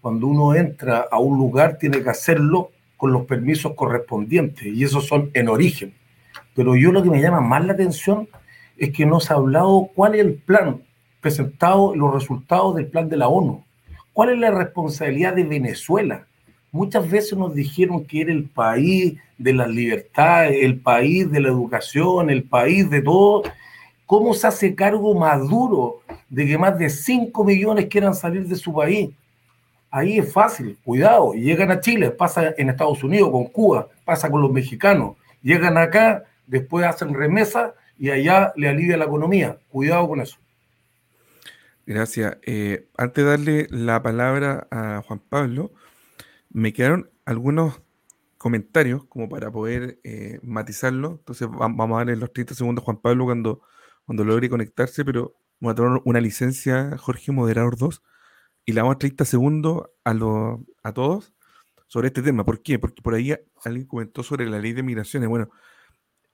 Cuando 0.00 0.26
uno 0.26 0.54
entra 0.54 1.06
a 1.10 1.18
un 1.18 1.38
lugar 1.38 1.78
tiene 1.78 2.02
que 2.02 2.10
hacerlo 2.10 2.70
con 2.96 3.12
los 3.12 3.24
permisos 3.26 3.74
correspondientes 3.74 4.66
y 4.66 4.84
esos 4.84 5.06
son 5.06 5.30
en 5.34 5.48
origen. 5.48 5.94
Pero 6.54 6.76
yo 6.76 6.92
lo 6.92 7.02
que 7.02 7.10
me 7.10 7.22
llama 7.22 7.40
más 7.40 7.64
la 7.64 7.72
atención 7.72 8.28
es 8.76 8.90
que 8.90 9.06
no 9.06 9.20
se 9.20 9.32
ha 9.32 9.36
hablado 9.36 9.88
cuál 9.94 10.14
es 10.14 10.20
el 10.20 10.34
plan 10.34 10.82
presentado, 11.20 11.94
los 11.94 12.12
resultados 12.12 12.74
del 12.74 12.86
plan 12.86 13.08
de 13.08 13.16
la 13.16 13.28
ONU. 13.28 13.64
¿Cuál 14.12 14.30
es 14.30 14.38
la 14.38 14.50
responsabilidad 14.50 15.34
de 15.34 15.44
Venezuela? 15.44 16.26
Muchas 16.70 17.08
veces 17.08 17.38
nos 17.38 17.54
dijeron 17.54 18.04
que 18.04 18.22
era 18.22 18.32
el 18.32 18.44
país 18.44 19.14
de 19.38 19.52
las 19.52 19.68
libertades, 19.68 20.58
el 20.62 20.80
país 20.80 21.30
de 21.30 21.40
la 21.40 21.48
educación, 21.48 22.30
el 22.30 22.42
país 22.42 22.90
de 22.90 23.00
todo. 23.00 23.42
¿Cómo 24.06 24.34
se 24.34 24.46
hace 24.46 24.74
cargo 24.74 25.14
Maduro 25.14 26.00
de 26.28 26.46
que 26.46 26.58
más 26.58 26.78
de 26.78 26.90
5 26.90 27.44
millones 27.44 27.86
quieran 27.86 28.14
salir 28.14 28.46
de 28.46 28.56
su 28.56 28.72
país? 28.72 29.10
ahí 29.94 30.18
es 30.18 30.32
fácil, 30.32 30.76
cuidado, 30.82 31.34
llegan 31.34 31.70
a 31.70 31.78
Chile, 31.78 32.10
pasa 32.10 32.52
en 32.58 32.68
Estados 32.68 33.04
Unidos 33.04 33.30
con 33.30 33.44
Cuba, 33.44 33.88
pasa 34.04 34.28
con 34.28 34.42
los 34.42 34.50
mexicanos, 34.50 35.16
llegan 35.40 35.78
acá, 35.78 36.24
después 36.48 36.84
hacen 36.84 37.14
remesa 37.14 37.74
y 37.96 38.10
allá 38.10 38.52
le 38.56 38.68
alivia 38.68 38.96
la 38.96 39.04
economía. 39.04 39.56
Cuidado 39.70 40.08
con 40.08 40.20
eso. 40.20 40.36
Gracias. 41.86 42.38
Eh, 42.42 42.88
antes 42.96 43.24
de 43.24 43.30
darle 43.30 43.66
la 43.70 44.02
palabra 44.02 44.66
a 44.72 45.00
Juan 45.06 45.20
Pablo, 45.20 45.70
me 46.50 46.72
quedaron 46.72 47.08
algunos 47.24 47.80
comentarios 48.36 49.04
como 49.04 49.28
para 49.28 49.52
poder 49.52 50.00
eh, 50.02 50.40
matizarlo. 50.42 51.18
Entonces 51.20 51.48
vamos 51.48 51.94
a 51.94 51.98
darle 51.98 52.16
los 52.16 52.32
30 52.32 52.54
segundos 52.54 52.82
a 52.82 52.86
Juan 52.86 52.96
Pablo 52.96 53.26
cuando, 53.26 53.62
cuando 54.04 54.24
logre 54.24 54.48
conectarse, 54.48 55.04
pero 55.04 55.36
voy 55.60 55.74
a 55.76 56.00
una 56.04 56.20
licencia, 56.20 56.96
Jorge 56.98 57.32
Moderador 57.32 57.76
2 57.76 58.02
y 58.66 58.72
le 58.72 58.80
damos 58.80 58.98
30 58.98 59.24
segundos 59.24 59.84
a, 60.04 60.14
a 60.82 60.92
todos 60.92 61.34
sobre 61.86 62.08
este 62.08 62.22
tema. 62.22 62.44
¿Por 62.44 62.62
qué? 62.62 62.78
Porque 62.78 63.02
por 63.02 63.14
ahí 63.14 63.34
alguien 63.64 63.86
comentó 63.86 64.22
sobre 64.22 64.46
la 64.46 64.58
ley 64.58 64.72
de 64.72 64.82
migraciones. 64.82 65.28
Bueno, 65.28 65.50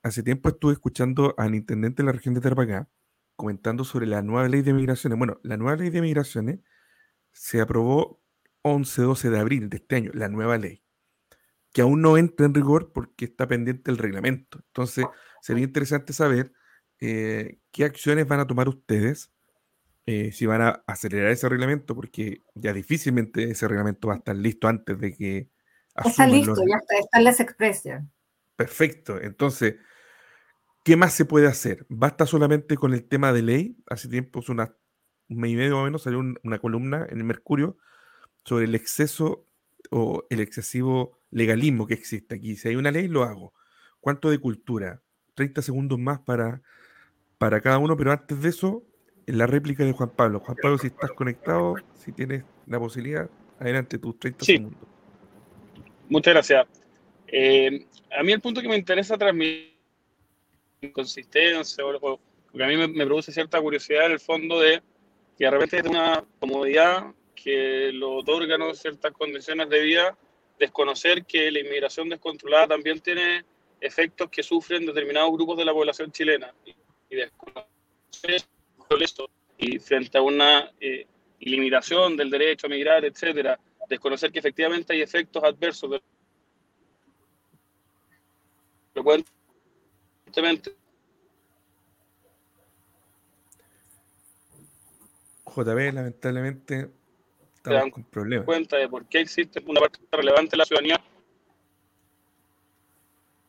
hace 0.02 0.22
tiempo 0.22 0.48
estuve 0.48 0.72
escuchando 0.72 1.34
al 1.38 1.54
intendente 1.54 2.02
de 2.02 2.06
la 2.06 2.12
región 2.12 2.34
de 2.34 2.40
Tarapacá 2.40 2.88
comentando 3.36 3.84
sobre 3.84 4.06
la 4.06 4.20
nueva 4.22 4.48
ley 4.48 4.62
de 4.62 4.74
migraciones. 4.74 5.18
Bueno, 5.18 5.40
la 5.42 5.56
nueva 5.56 5.76
ley 5.76 5.88
de 5.88 6.02
migraciones 6.02 6.60
se 7.32 7.60
aprobó 7.60 8.22
11-12 8.62 9.30
de 9.30 9.38
abril 9.38 9.70
de 9.70 9.78
este 9.78 9.96
año, 9.96 10.10
la 10.12 10.28
nueva 10.28 10.58
ley, 10.58 10.82
que 11.72 11.80
aún 11.80 12.02
no 12.02 12.18
entra 12.18 12.44
en 12.44 12.52
rigor 12.54 12.92
porque 12.92 13.24
está 13.24 13.48
pendiente 13.48 13.90
el 13.90 13.96
reglamento. 13.96 14.58
Entonces, 14.66 15.06
sería 15.40 15.64
interesante 15.64 16.12
saber 16.12 16.52
eh, 17.00 17.58
qué 17.70 17.84
acciones 17.84 18.26
van 18.26 18.40
a 18.40 18.46
tomar 18.46 18.68
ustedes 18.68 19.32
eh, 20.06 20.32
si 20.32 20.46
van 20.46 20.62
a 20.62 20.82
acelerar 20.86 21.30
ese 21.30 21.48
reglamento, 21.48 21.94
porque 21.94 22.42
ya 22.54 22.72
difícilmente 22.72 23.50
ese 23.50 23.68
reglamento 23.68 24.08
va 24.08 24.14
a 24.14 24.16
estar 24.18 24.34
listo 24.34 24.66
antes 24.66 24.98
de 24.98 25.14
que... 25.14 25.50
Está 26.04 26.26
listo, 26.26 26.54
ya 26.66 26.76
está, 26.76 26.98
están 26.98 27.24
las 27.24 27.40
expresiones. 27.40 28.08
Perfecto. 28.56 29.20
Entonces, 29.20 29.76
¿qué 30.84 30.96
más 30.96 31.12
se 31.14 31.24
puede 31.24 31.46
hacer? 31.46 31.86
¿Basta 31.88 32.26
solamente 32.26 32.76
con 32.76 32.92
el 32.92 33.06
tema 33.06 33.32
de 33.32 33.42
ley? 33.42 33.76
Hace 33.88 34.08
tiempo, 34.08 34.40
una, 34.48 34.74
un 35.28 35.38
mes 35.38 35.52
y 35.52 35.56
medio 35.56 35.72
más 35.72 35.82
o 35.82 35.84
menos, 35.84 36.02
salió 36.02 36.20
una 36.42 36.58
columna 36.58 37.06
en 37.08 37.18
el 37.18 37.24
Mercurio 37.24 37.76
sobre 38.44 38.64
el 38.64 38.74
exceso 38.74 39.46
o 39.90 40.26
el 40.30 40.40
excesivo 40.40 41.18
legalismo 41.30 41.86
que 41.86 41.94
existe 41.94 42.34
aquí. 42.34 42.56
Si 42.56 42.68
hay 42.68 42.76
una 42.76 42.90
ley, 42.90 43.08
lo 43.08 43.22
hago. 43.22 43.54
¿Cuánto 44.00 44.30
de 44.30 44.38
cultura? 44.38 45.02
30 45.34 45.62
segundos 45.62 45.98
más 45.98 46.20
para, 46.20 46.62
para 47.40 47.62
cada 47.62 47.78
uno, 47.78 47.96
pero 47.96 48.12
antes 48.12 48.42
de 48.42 48.50
eso, 48.50 48.82
la 49.24 49.46
réplica 49.46 49.82
de 49.82 49.92
Juan 49.92 50.10
Pablo. 50.10 50.40
Juan 50.40 50.58
Pablo, 50.60 50.76
si 50.76 50.88
estás 50.88 51.10
conectado, 51.12 51.74
si 51.94 52.12
tienes 52.12 52.44
la 52.66 52.78
posibilidad, 52.78 53.30
adelante 53.58 53.96
tus 53.96 54.18
30 54.18 54.44
sí. 54.44 54.56
segundos. 54.58 54.82
Muchas 56.10 56.34
gracias. 56.34 56.66
Eh, 57.28 57.86
a 58.14 58.22
mí 58.22 58.32
el 58.32 58.42
punto 58.42 58.60
que 58.60 58.68
me 58.68 58.76
interesa 58.76 59.16
transmitir 59.16 59.72
consistencia, 60.92 61.82
porque 61.98 62.62
a 62.62 62.66
mí 62.66 62.76
me, 62.76 63.06
produce 63.06 63.32
cierta 63.32 63.58
curiosidad 63.58 64.04
en 64.04 64.12
el 64.12 64.20
fondo 64.20 64.60
de 64.60 64.82
que 65.38 65.46
de 65.46 65.50
repente 65.50 65.78
es 65.78 65.84
una 65.84 66.22
comodidad 66.40 67.06
que 67.34 67.90
lo 67.94 68.16
otorgan 68.16 68.74
ciertas 68.74 69.12
condiciones 69.12 69.70
de 69.70 69.80
vida, 69.80 70.18
desconocer 70.58 71.24
que 71.24 71.50
la 71.50 71.60
inmigración 71.60 72.10
descontrolada 72.10 72.68
también 72.68 73.00
tiene 73.00 73.46
efectos 73.80 74.28
que 74.28 74.42
sufren 74.42 74.84
determinados 74.84 75.32
grupos 75.32 75.56
de 75.56 75.64
la 75.64 75.72
población 75.72 76.12
chilena 76.12 76.52
y, 77.10 77.16
desconocer 77.16 78.44
esto 79.00 79.30
y 79.58 79.78
frente 79.78 80.18
a 80.18 80.22
una 80.22 80.72
eh, 80.80 81.06
limitación 81.40 82.16
del 82.16 82.30
derecho 82.30 82.66
a 82.66 82.70
migrar, 82.70 83.04
etcétera, 83.04 83.58
desconocer 83.88 84.32
que 84.32 84.38
efectivamente 84.38 84.92
hay 84.92 85.02
efectos 85.02 85.42
adversos 85.44 85.90
de 85.90 86.02
frecuentemente 88.92 90.74
JB, 95.50 95.92
lamentablemente, 95.92 96.90
estamos 97.56 97.92
con 97.92 98.04
problemas. 98.04 98.46
cuenta 98.46 98.76
de 98.76 98.88
por 98.88 99.06
qué 99.06 99.20
existe 99.20 99.62
una 99.66 99.80
parte 99.80 99.98
relevante 100.12 100.52
de 100.52 100.56
la 100.56 100.64
ciudadanía 100.64 101.00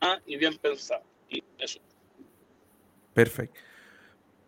ah, 0.02 0.20
y 0.26 0.38
bien 0.38 0.58
pensada. 0.58 1.04
Y 1.30 1.44
eso. 1.60 1.80
Perfecto. 3.14 3.60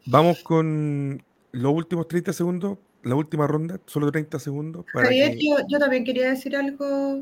Vamos 0.06 0.44
con 0.44 1.24
los 1.52 1.74
últimos 1.74 2.08
30 2.08 2.34
segundos 2.34 2.78
la 3.04 3.16
última 3.16 3.48
ronda, 3.48 3.80
solo 3.86 4.12
30 4.12 4.40
segundos. 4.40 4.86
Para 4.92 5.06
Javier, 5.06 5.36
yo, 5.38 5.58
yo, 5.68 5.78
también 5.78 6.04
quería 6.04 6.30
decir 6.30 6.56
algo. 6.56 7.22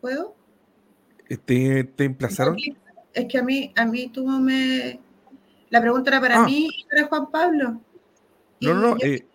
¿Puedo? 0.00 0.34
¿Te, 1.44 1.84
te 1.84 2.04
emplazaron? 2.04 2.56
Es 3.12 3.26
que 3.26 3.38
a 3.38 3.42
mí, 3.42 3.72
a 3.76 3.86
mí 3.86 4.08
tú 4.08 4.26
me... 4.26 5.00
La 5.70 5.80
pregunta 5.80 6.10
era 6.10 6.20
para 6.20 6.40
ah. 6.40 6.44
mí 6.44 6.68
y 6.76 6.84
para 6.84 7.06
Juan 7.06 7.30
Pablo. 7.30 7.80
No, 8.60 8.74
no, 8.74 8.80
no. 8.80 8.96
Eh, 9.00 9.26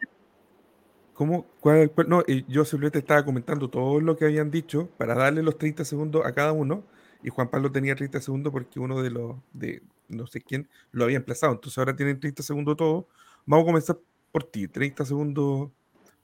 ¿Cómo? 1.14 1.46
¿Cuál, 1.60 1.92
no, 2.08 2.24
yo 2.48 2.66
simplemente 2.66 3.00
estaba 3.00 3.24
comentando 3.24 3.70
todo 3.70 4.02
lo 4.02 4.18
que 4.18 4.26
habían 4.26 4.50
dicho 4.50 4.90
para 4.98 5.14
darle 5.14 5.44
los 5.44 5.58
30 5.58 5.86
segundos 5.86 6.26
a 6.26 6.34
cada 6.34 6.52
uno. 6.52 6.84
Y 7.24 7.30
Juan 7.30 7.50
Pablo 7.50 7.72
tenía 7.72 7.96
30 7.96 8.20
segundos 8.20 8.52
porque 8.52 8.80
uno 8.80 9.02
de 9.02 9.12
los, 9.12 9.36
de 9.54 9.82
no 10.14 10.28
sé 10.28 10.42
quién, 10.42 10.70
lo 10.92 11.06
había 11.06 11.18
emplazado. 11.18 11.54
Entonces 11.54 11.78
ahora 11.78 11.96
tienen 11.96 12.20
30 12.20 12.44
segundos 12.44 12.78
todos. 12.78 13.06
Vamos 13.46 13.64
a 13.64 13.68
comenzar 13.68 14.00
por 14.32 14.44
ti. 14.44 14.68
30 14.68 15.06
segundos, 15.06 15.72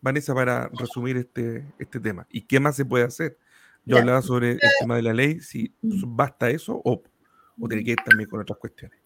Vanessa, 0.01 0.33
para 0.33 0.69
resumir 0.69 1.17
este, 1.17 1.65
este 1.77 1.99
tema. 1.99 2.27
¿Y 2.29 2.41
qué 2.41 2.59
más 2.59 2.75
se 2.75 2.85
puede 2.85 3.05
hacer? 3.05 3.37
Yo 3.85 3.97
hablaba 3.97 4.21
sobre 4.21 4.51
el 4.51 4.59
tema 4.79 4.95
de 4.95 5.01
la 5.01 5.13
ley, 5.13 5.39
si 5.39 5.73
basta 5.81 6.49
eso 6.49 6.79
o, 6.83 7.01
o 7.59 7.67
tiene 7.67 7.83
que 7.83 7.91
ir 7.91 7.97
también 8.05 8.29
con 8.29 8.39
otras 8.39 8.59
cuestiones. 8.59 8.99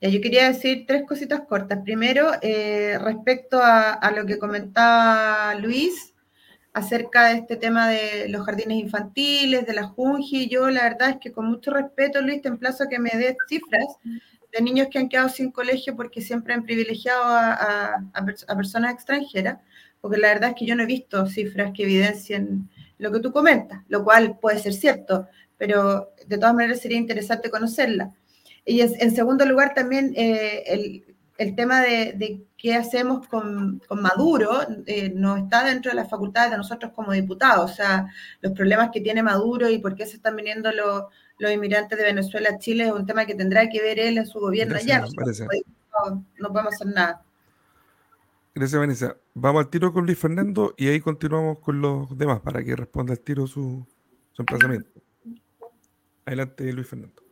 Ya, 0.00 0.08
yo 0.08 0.20
quería 0.20 0.48
decir 0.48 0.84
tres 0.86 1.04
cositas 1.06 1.42
cortas. 1.48 1.80
Primero, 1.82 2.32
eh, 2.42 2.98
respecto 2.98 3.60
a, 3.62 4.12
lo 4.14 4.26
que 4.26 4.38
comentaba 4.38 5.54
Luis 5.54 6.14
acerca 6.76 7.28
de 7.28 7.38
este 7.38 7.56
tema 7.56 7.88
de 7.88 8.28
los 8.28 8.44
jardines 8.44 8.76
infantiles, 8.76 9.64
de 9.64 9.72
la 9.72 9.84
Junji, 9.84 10.46
yo 10.46 10.68
la 10.68 10.82
verdad 10.82 11.08
es 11.08 11.16
que 11.16 11.32
con 11.32 11.46
mucho 11.46 11.70
respeto, 11.70 12.20
Luis, 12.20 12.42
te 12.42 12.48
emplazo 12.48 12.84
a 12.84 12.88
que 12.90 12.98
me 12.98 13.08
des 13.16 13.34
cifras 13.48 13.86
de 14.52 14.60
niños 14.60 14.88
que 14.90 14.98
han 14.98 15.08
quedado 15.08 15.30
sin 15.30 15.50
colegio 15.50 15.96
porque 15.96 16.20
siempre 16.20 16.52
han 16.52 16.64
privilegiado 16.64 17.22
a, 17.24 18.04
personas 18.54 18.92
extranjeras, 18.92 19.58
porque 20.02 20.18
la 20.18 20.28
verdad 20.28 20.50
es 20.50 20.56
que 20.56 20.66
yo 20.66 20.76
no 20.76 20.82
he 20.82 20.86
visto 20.86 21.24
cifras 21.24 21.72
que 21.74 21.84
evidencien 21.84 22.68
lo 22.98 23.10
que 23.10 23.20
tú 23.20 23.32
comentas, 23.32 23.80
lo 23.88 24.04
cual 24.04 24.38
puede 24.38 24.58
ser 24.58 24.74
cierto, 24.74 25.28
pero 25.56 26.12
de 26.26 26.36
todas 26.36 26.54
maneras 26.54 26.80
sería 26.80 26.98
interesante 26.98 27.48
conocerla. 27.48 28.12
Y 28.66 28.82
en 28.82 29.14
segundo 29.16 29.46
lugar, 29.46 29.72
también 29.72 30.12
eh, 30.14 30.62
el, 30.66 31.15
tema 31.54 31.82
de, 31.82 32.44
qué 32.56 32.74
hacemos 32.74 33.26
con, 33.28 33.82
Maduro 33.90 34.60
eh, 34.86 35.12
no 35.14 35.36
está 35.36 35.64
dentro 35.64 35.90
de 35.90 35.96
las 35.96 36.08
facultades 36.08 36.50
de 36.50 36.56
nosotros 36.56 36.92
como 36.94 37.12
diputados. 37.12 37.70
O 37.70 37.74
sea, 37.74 38.10
los 38.40 38.52
problemas 38.52 38.90
que 38.92 39.00
tiene 39.00 39.22
Maduro 39.22 39.68
y 39.68 39.78
por 39.78 39.94
qué 39.94 40.06
se 40.06 40.16
están 40.16 40.36
viniendo 40.36 40.70
los, 40.72 41.04
inmigrantes 41.52 41.98
de 41.98 42.04
Venezuela 42.04 42.50
a 42.50 42.58
Chile 42.58 42.86
es 42.86 42.92
un 42.92 43.06
tema 43.06 43.26
que 43.26 43.34
tendrá 43.34 43.68
que 43.68 43.82
ver 43.82 43.98
él 43.98 44.18
en 44.18 44.26
su 44.26 44.40
gobierno 44.40 44.76
allá. 44.76 45.00
No, 45.00 46.24
no 46.38 46.52
podemos 46.52 46.74
hacer 46.74 46.88
nada. 46.88 47.22
Gracias, 48.54 48.80
Vanessa. 48.80 49.16
Vamos 49.34 49.64
al 49.64 49.70
tiro 49.70 49.92
con 49.92 50.06
Luis 50.06 50.18
Fernando 50.18 50.74
y 50.78 50.88
ahí 50.88 51.00
continuamos 51.00 51.58
con 51.58 51.80
los 51.82 52.16
demás 52.16 52.40
para 52.40 52.64
que 52.64 52.74
responda 52.74 53.12
al 53.12 53.20
tiro 53.20 53.46
su, 53.46 53.86
su 54.32 54.42
emplazamiento. 54.42 54.88
Adelante, 56.24 56.72
Luis 56.72 56.88
Fernando. 56.88 57.25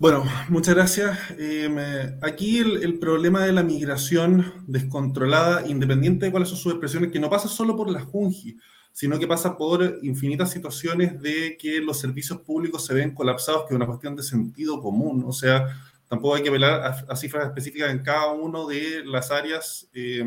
Bueno, 0.00 0.24
muchas 0.48 0.74
gracias. 0.74 1.18
Eh, 1.36 2.16
aquí 2.22 2.56
el, 2.56 2.98
problema 2.98 3.44
de 3.44 3.52
la 3.52 3.62
migración 3.62 4.64
descontrolada, 4.66 5.66
independiente 5.68 6.24
de 6.24 6.32
cuáles 6.32 6.48
son 6.48 6.56
sus 6.56 6.72
expresiones, 6.72 7.12
que 7.12 7.20
no 7.20 7.28
pasa 7.28 7.48
solo 7.48 7.76
por 7.76 7.90
la 7.90 8.00
Junji, 8.00 8.56
sino 8.92 9.18
que 9.18 9.26
pasa 9.26 9.58
por 9.58 9.98
infinitas 10.00 10.52
situaciones 10.52 11.20
de 11.20 11.58
que 11.58 11.82
los 11.82 12.00
servicios 12.00 12.40
públicos 12.40 12.86
se 12.86 12.94
ven 12.94 13.14
colapsados, 13.14 13.64
que 13.68 13.74
es 13.74 13.76
una 13.76 13.84
cuestión 13.84 14.16
de 14.16 14.22
sentido 14.22 14.80
común. 14.80 15.22
O 15.26 15.34
sea, 15.34 15.66
tampoco 16.08 16.36
hay 16.36 16.44
que 16.44 16.50
velar 16.50 17.04
a, 17.06 17.14
cifras 17.14 17.48
específicas 17.48 17.90
en 17.90 18.02
cada 18.02 18.32
una 18.32 18.66
de 18.66 19.04
las 19.04 19.30
áreas 19.30 19.86
eh, 19.92 20.24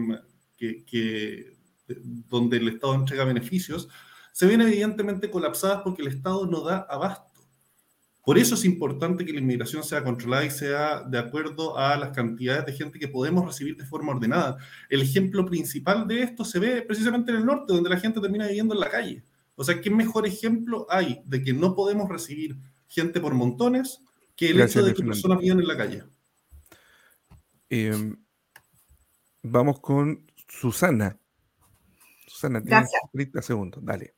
que, 0.56 1.58
donde 2.30 2.58
el 2.58 2.68
Estado 2.68 2.94
entrega 2.94 3.24
beneficios, 3.24 3.90
se 4.34 4.46
ven 4.46 4.62
evidentemente 4.62 5.32
colapsadas 5.32 5.82
porque 5.84 6.04
el 6.04 6.10
Estado 6.10 6.46
no 6.46 6.62
da 6.62 6.86
abasto. 6.88 7.33
Por 8.24 8.38
eso 8.38 8.56
es 8.56 8.64
importante 8.64 9.26
que 9.26 9.34
la 9.34 9.40
inmigración 9.40 9.84
sea 9.84 10.02
controlada 10.02 10.46
y 10.46 10.50
sea 10.50 11.04
de 11.04 11.20
acuerdo 11.20 11.78
a 11.78 11.98
las 11.98 12.16
cantidades 12.16 12.66
de 12.66 12.72
gente 12.72 12.98
que 12.98 13.10
podemos 13.10 13.46
recibir 13.46 13.76
de 13.76 13.86
forma 13.86 14.14
ordenada. 14.14 14.58
El 14.90 15.02
ejemplo 15.02 15.46
principal 15.46 16.08
de 16.08 16.24
esto 16.24 16.46
se 16.46 16.58
ve 16.58 16.82
precisamente 16.84 17.32
en 17.32 17.40
el 17.40 17.46
norte, 17.46 17.74
donde 17.74 17.90
la 17.90 18.00
gente 18.00 18.22
termina 18.22 18.48
viviendo 18.48 18.74
en 18.74 18.80
la 18.80 18.90
calle. 18.90 19.24
O 19.56 19.64
sea, 19.66 19.82
¿qué 19.82 19.90
mejor 19.90 20.26
ejemplo 20.26 20.88
hay 20.90 21.22
de 21.26 21.44
que 21.44 21.54
no 21.54 21.76
podemos 21.76 22.08
recibir 22.08 22.58
gente 22.88 23.20
por 23.20 23.34
montones 23.34 24.00
que 24.38 24.50
el 24.52 24.62
hecho 24.62 24.84
de 24.84 24.94
que 24.94 25.04
personas 25.04 25.40
vivan 25.40 25.60
en 25.60 25.68
la 25.68 25.78
calle? 25.78 26.04
Em, 27.70 28.16
vamos 29.42 29.82
con 29.82 30.26
Susana. 30.48 31.20
Susana, 32.26 32.64
tienes 32.64 32.90
30 33.12 33.42
segundos, 33.42 33.84
dale. 33.84 34.14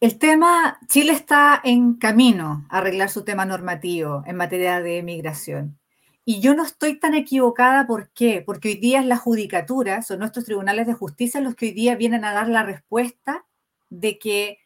El 0.00 0.16
tema, 0.20 0.78
Chile 0.86 1.10
está 1.10 1.60
en 1.64 1.94
camino 1.94 2.64
a 2.70 2.78
arreglar 2.78 3.10
su 3.10 3.24
tema 3.24 3.44
normativo 3.44 4.22
en 4.26 4.36
materia 4.36 4.80
de 4.80 5.02
migración. 5.02 5.76
Y 6.24 6.40
yo 6.40 6.54
no 6.54 6.62
estoy 6.62 7.00
tan 7.00 7.14
equivocada, 7.14 7.84
¿por 7.88 8.10
qué? 8.10 8.40
Porque 8.46 8.68
hoy 8.68 8.74
día 8.76 9.00
es 9.00 9.06
la 9.06 9.16
judicatura, 9.16 10.02
son 10.02 10.20
nuestros 10.20 10.44
tribunales 10.44 10.86
de 10.86 10.94
justicia 10.94 11.40
los 11.40 11.56
que 11.56 11.66
hoy 11.66 11.72
día 11.72 11.96
vienen 11.96 12.24
a 12.24 12.32
dar 12.32 12.48
la 12.48 12.62
respuesta 12.62 13.44
de 13.90 14.20
que 14.20 14.58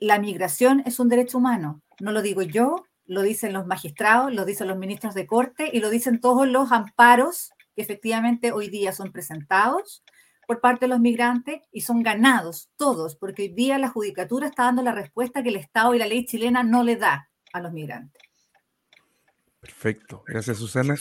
la 0.00 0.18
migración 0.18 0.82
es 0.84 0.98
un 0.98 1.08
derecho 1.08 1.38
humano. 1.38 1.80
No 2.00 2.10
lo 2.10 2.20
digo 2.20 2.42
yo, 2.42 2.84
lo 3.04 3.22
dicen 3.22 3.52
los 3.52 3.68
magistrados, 3.68 4.34
lo 4.34 4.44
dicen 4.44 4.66
los 4.66 4.78
ministros 4.78 5.14
de 5.14 5.28
corte 5.28 5.70
y 5.72 5.78
lo 5.78 5.90
dicen 5.90 6.20
todos 6.20 6.48
los 6.48 6.72
amparos 6.72 7.52
que 7.76 7.82
efectivamente 7.82 8.50
hoy 8.50 8.68
día 8.68 8.90
son 8.90 9.12
presentados 9.12 10.02
por 10.46 10.60
parte 10.60 10.86
de 10.86 10.88
los 10.88 11.00
migrantes 11.00 11.62
y 11.72 11.82
son 11.82 12.02
ganados 12.02 12.70
todos, 12.76 13.16
porque 13.16 13.42
hoy 13.42 13.48
día 13.48 13.78
la 13.78 13.88
judicatura 13.88 14.48
está 14.48 14.64
dando 14.64 14.82
la 14.82 14.92
respuesta 14.92 15.42
que 15.42 15.50
el 15.50 15.56
Estado 15.56 15.94
y 15.94 15.98
la 15.98 16.06
ley 16.06 16.24
chilena 16.24 16.62
no 16.62 16.82
le 16.82 16.96
da 16.96 17.28
a 17.52 17.60
los 17.60 17.72
migrantes. 17.72 18.22
Perfecto, 19.60 20.24
gracias 20.26 20.58
Susana. 20.58 20.96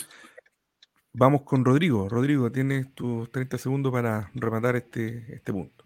Vamos 1.14 1.42
con 1.42 1.66
Rodrigo. 1.66 2.08
Rodrigo, 2.08 2.52
tienes 2.52 2.94
tus 2.94 3.30
30 3.32 3.58
segundos 3.58 3.92
para 3.92 4.32
rematar 4.34 4.76
este, 4.78 5.36
este 5.36 5.52
punto. 5.52 5.84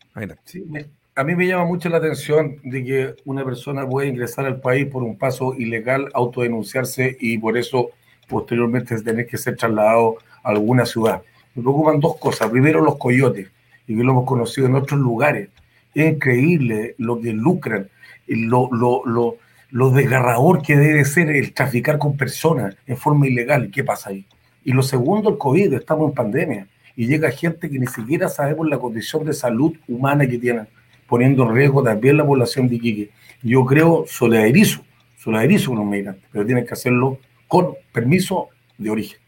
a 1.15 1.23
mí 1.23 1.35
me 1.35 1.47
llama 1.47 1.65
mucho 1.65 1.89
la 1.89 1.97
atención 1.97 2.59
de 2.63 2.83
que 2.83 3.15
una 3.25 3.43
persona 3.43 3.87
puede 3.87 4.09
ingresar 4.09 4.45
al 4.45 4.61
país 4.61 4.85
por 4.87 5.01
un 5.01 5.17
paso 5.17 5.55
ilegal, 5.55 6.09
autodenunciarse 6.13 7.17
y 7.19 7.37
por 7.37 7.57
eso 7.57 7.91
posteriormente 8.27 9.01
tener 9.01 9.25
que 9.25 9.37
ser 9.37 9.55
trasladado 9.55 10.17
a 10.43 10.49
alguna 10.49 10.85
ciudad. 10.85 11.23
Me 11.55 11.63
preocupan 11.63 11.99
dos 11.99 12.17
cosas. 12.17 12.49
Primero, 12.49 12.81
los 12.81 12.97
coyotes 12.97 13.47
y 13.87 13.95
que 13.95 14.03
lo 14.03 14.11
hemos 14.11 14.25
conocido 14.25 14.67
en 14.67 14.75
otros 14.75 14.99
lugares. 14.99 15.49
Es 15.93 16.13
increíble 16.13 16.95
lo 16.97 17.19
que 17.19 17.31
lucran, 17.33 17.89
lo, 18.27 18.69
lo, 18.71 19.37
lo, 19.71 19.89
desgarrador 19.91 20.61
que 20.61 20.75
debe 20.75 21.05
ser 21.05 21.29
el 21.29 21.53
traficar 21.53 21.97
con 21.97 22.17
personas 22.17 22.75
en 22.85 22.97
forma 22.97 23.27
ilegal. 23.27 23.71
¿Qué 23.71 23.83
pasa 23.83 24.09
ahí? 24.09 24.25
Y 24.63 24.73
lo 24.73 24.83
segundo, 24.83 25.29
el 25.29 25.37
COVID, 25.37 25.73
estamos 25.73 26.09
en 26.09 26.15
pandemia 26.15 26.67
y 26.95 27.07
llega 27.07 27.29
gente 27.31 27.69
que 27.69 27.79
ni 27.79 27.87
siquiera 27.87 28.29
sabemos 28.29 28.67
la 28.67 28.77
condición 28.77 29.25
de 29.25 29.33
salud 29.33 29.73
humana 29.87 30.27
que 30.27 30.37
tienen, 30.37 30.67
poniendo 31.07 31.43
en 31.43 31.55
riesgo 31.55 31.83
también 31.83 32.17
la 32.17 32.25
población 32.25 32.67
de 32.67 32.75
Iquique. 32.75 33.11
Yo 33.43 33.65
creo 33.65 34.05
solidarizo, 34.07 34.81
solidarizo 35.17 35.69
con 35.69 35.79
los 35.79 35.87
migrantes, 35.87 36.23
pero 36.31 36.45
tienen 36.45 36.65
que 36.65 36.73
hacerlo 36.73 37.19
con 37.47 37.75
permiso 37.93 38.49
de 38.77 38.89
origen. 38.89 39.19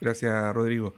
Gracias, 0.00 0.54
Rodrigo. 0.54 0.94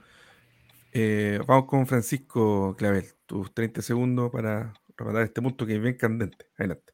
Eh, 0.94 1.40
vamos 1.46 1.64
con 1.64 1.86
Francisco 1.86 2.76
Clavel, 2.76 3.06
tus 3.24 3.54
30 3.54 3.80
segundos 3.80 4.30
para 4.30 4.74
rematar 4.94 5.22
este 5.22 5.40
punto 5.40 5.64
que 5.64 5.76
es 5.76 5.82
bien 5.82 5.96
candente. 5.96 6.46
Adelante. 6.58 6.92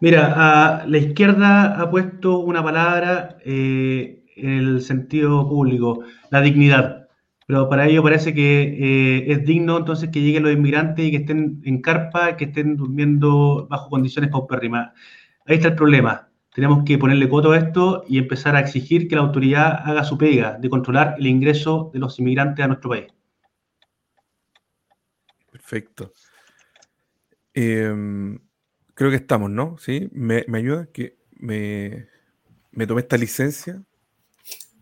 Mira, 0.00 0.84
la 0.86 0.98
izquierda 0.98 1.80
ha 1.80 1.90
puesto 1.90 2.38
una 2.38 2.62
palabra 2.62 3.36
eh, 3.44 4.24
en 4.36 4.50
el 4.50 4.82
sentido 4.82 5.48
público, 5.48 6.04
la 6.30 6.40
dignidad. 6.40 7.08
Pero 7.46 7.68
para 7.68 7.86
ello 7.86 8.02
parece 8.02 8.32
que 8.32 8.62
eh, 8.62 9.32
es 9.32 9.44
digno 9.44 9.78
entonces 9.78 10.08
que 10.08 10.22
lleguen 10.22 10.44
los 10.44 10.52
inmigrantes 10.52 11.04
y 11.04 11.10
que 11.10 11.18
estén 11.18 11.60
en 11.64 11.82
carpa, 11.82 12.36
que 12.36 12.46
estén 12.46 12.76
durmiendo 12.76 13.66
bajo 13.68 13.90
condiciones 13.90 14.30
paupérrimas. 14.30 14.92
Ahí 15.46 15.56
está 15.56 15.68
el 15.68 15.74
problema. 15.74 16.28
Tenemos 16.54 16.84
que 16.84 16.98
ponerle 16.98 17.28
coto 17.28 17.50
a 17.50 17.58
esto 17.58 18.04
y 18.06 18.16
empezar 18.16 18.54
a 18.54 18.60
exigir 18.60 19.08
que 19.08 19.16
la 19.16 19.22
autoridad 19.22 19.82
haga 19.84 20.04
su 20.04 20.16
pega 20.16 20.56
de 20.56 20.70
controlar 20.70 21.16
el 21.18 21.26
ingreso 21.26 21.90
de 21.92 21.98
los 21.98 22.16
inmigrantes 22.20 22.64
a 22.64 22.68
nuestro 22.68 22.90
país. 22.90 23.12
Perfecto. 25.50 26.12
Em, 27.52 28.38
creo 28.94 29.10
que 29.10 29.16
estamos, 29.16 29.50
¿no? 29.50 29.76
Sí, 29.78 30.08
me, 30.12 30.44
ayuda 30.54 30.86
que 30.92 31.16
me, 31.32 32.06
me 32.70 32.86
tomé 32.86 33.00
esta 33.00 33.16
licencia 33.16 33.82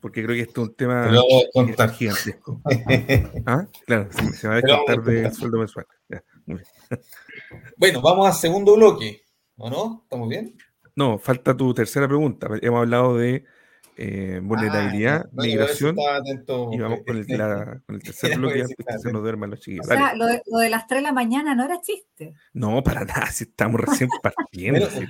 porque 0.02 0.22
creo 0.22 0.34
que 0.34 0.42
esto 0.42 0.62
es 0.62 0.68
un 0.68 0.74
tema 0.74 1.10
gigantesco. 1.94 2.60
¿Ah? 3.46 3.66
Claro, 3.86 4.08
se, 4.12 4.46
va 4.46 4.54
a 4.54 4.60
descontar 4.60 5.02
del 5.04 5.32
sueldo 5.32 5.58
mensual. 5.58 5.86
bueno, 7.78 8.02
vamos 8.02 8.26
al 8.26 8.34
segundo 8.34 8.76
bloque, 8.76 9.22
¿o 9.56 9.70
no? 9.70 10.00
¿Estamos 10.02 10.28
bien? 10.28 10.54
No, 10.96 11.18
falta 11.18 11.56
tu 11.56 11.72
tercera 11.74 12.06
pregunta. 12.06 12.48
Hemos 12.60 12.80
hablado 12.80 13.16
de 13.16 13.44
eh, 13.94 14.40
vulnerabilidad, 14.42 15.26
Ah, 15.26 15.28
no, 15.32 15.44
yo 15.44 15.50
eso 15.64 15.92
migración. 15.92 15.96
atento, 16.16 16.70
Y 16.72 16.78
vamos 16.78 17.00
con 17.06 17.16
el, 17.18 17.26
la- 17.28 17.78
con 17.86 17.94
el 17.96 18.02
tercer 18.02 18.38
bloque 18.38 18.64
que 18.76 18.98
se 18.98 19.12
nos 19.12 19.20
duerman 19.22 19.50
los 19.50 19.58
O 19.58 19.62
chiquillos. 19.62 19.86
sea, 19.86 19.96
Dale. 19.96 20.18
lo 20.18 20.26
de, 20.26 20.42
lo 20.50 20.58
de 20.60 20.70
las 20.70 20.86
3 20.86 21.00
de 21.00 21.02
la 21.02 21.12
mañana 21.12 21.54
no 21.54 21.64
era 21.64 21.78
chiste. 21.82 22.32
No, 22.54 22.82
para 22.82 23.04
nada, 23.04 23.26
si 23.26 23.44
estamos 23.44 23.78
recién 23.80 24.08
partiendo. 24.22 24.88
Si 24.88 25.06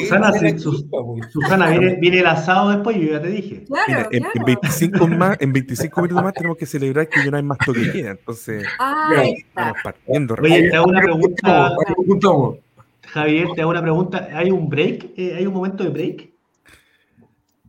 Susana, 0.00 0.32
Sus- 0.58 0.84
viene, 1.78 1.96
viene 2.00 2.20
el 2.20 2.26
asado 2.26 2.70
después, 2.70 2.96
yo 2.96 3.02
ya 3.12 3.20
te 3.20 3.28
dije. 3.28 3.64
Claro, 3.64 3.84
Mira, 3.86 4.08
en, 4.10 4.14
en 4.24 4.30
claro. 4.30 4.46
25 4.46 5.08
más, 5.08 5.36
en 5.40 5.52
25 5.52 6.02
minutos 6.02 6.24
más 6.24 6.32
tenemos 6.32 6.56
que 6.56 6.66
celebrar 6.66 7.08
que 7.08 7.22
ya 7.22 7.30
no 7.30 7.36
hay 7.36 7.42
más 7.42 7.58
toque 7.58 7.80
de 7.80 7.92
queda. 7.92 8.10
Entonces, 8.12 8.66
Ah, 8.78 9.10
estamos 9.24 9.76
partiendo. 9.84 10.36
Oye, 10.42 10.70
te 10.70 10.76
hago 10.76 10.86
una 10.88 11.00
pregunta. 11.02 11.70
Javier, 13.16 13.48
te 13.54 13.62
hago 13.62 13.70
una 13.70 13.82
pregunta. 13.82 14.28
¿Hay 14.34 14.50
un 14.50 14.68
break? 14.68 15.12
Eh, 15.16 15.34
¿Hay 15.36 15.46
un 15.46 15.54
momento 15.54 15.82
de 15.82 15.90
break? 15.90 16.30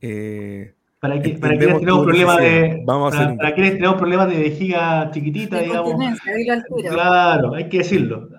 Eh, 0.02 0.74
¿Para, 1.00 1.22
que, 1.22 1.30
para 1.38 1.58
tenemos 1.58 1.82
tu 1.82 2.04
problemas 2.04 2.38
de. 2.38 2.82
Vamos 2.86 3.12
para, 3.12 3.22
hacer 3.22 3.32
un 3.32 3.38
para 3.38 3.56
quienes 3.56 3.74
tenemos 3.74 3.96
problemas 3.96 4.30
de 4.30 4.38
vejiga 4.40 5.10
chiquitita, 5.12 5.58
De 5.58 5.64
digamos? 5.64 5.94
Claro, 6.90 7.54
hay 7.54 7.70
que 7.70 7.78
decirlo. 7.78 8.30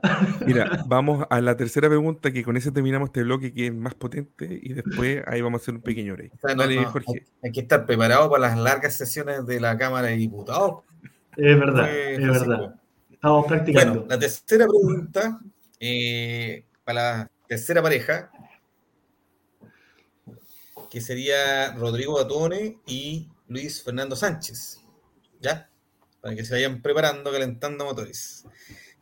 Mira, 0.45 0.85
vamos 0.87 1.27
a 1.31 1.41
la 1.41 1.57
tercera 1.57 1.89
pregunta, 1.89 2.31
que 2.31 2.45
con 2.45 2.59
ese 2.59 2.73
terminamos 2.73 3.09
este 3.09 3.23
bloque 3.23 3.55
que 3.55 3.69
es 3.69 3.75
más 3.75 3.95
potente 3.95 4.61
y 4.63 4.75
después 4.75 5.23
ahí 5.27 5.41
vamos 5.41 5.61
a 5.61 5.63
hacer 5.63 5.77
un 5.77 5.81
pequeño 5.81 6.15
break. 6.15 6.35
O 6.35 6.39
sea, 6.47 6.55
no, 6.55 6.63
Dale, 6.63 6.77
no, 6.77 6.91
Jorge. 6.91 7.07
hay, 7.15 7.23
hay 7.45 7.53
que 7.53 7.61
estar 7.61 7.87
preparado 7.87 8.29
para 8.31 8.49
las 8.49 8.59
largas 8.59 8.95
sesiones 8.95 9.47
de 9.47 9.61
la 9.61 9.79
Cámara 9.79 10.09
de 10.09 10.17
Diputados. 10.17 10.83
Es 11.37 11.59
verdad, 11.59 11.91
es 11.91 12.21
verdad. 12.21 12.75
Estamos 13.11 13.47
practicando. 13.47 14.01
Bueno, 14.01 14.07
la 14.11 14.19
tercera 14.19 14.67
pregunta, 14.67 15.41
eh, 15.81 16.65
para 16.89 17.19
la 17.19 17.31
tercera 17.47 17.83
pareja, 17.83 18.31
que 20.91 21.03
sería 21.03 21.75
Rodrigo 21.75 22.15
Batone 22.15 22.79
y 22.87 23.29
Luis 23.47 23.83
Fernando 23.83 24.17
Sánchez. 24.17 24.81
¿Ya? 25.39 25.71
Para 26.23 26.35
que 26.35 26.47
se 26.47 26.55
vayan 26.55 26.81
preparando, 26.81 27.31
calentando 27.31 27.85
motores. 27.85 28.47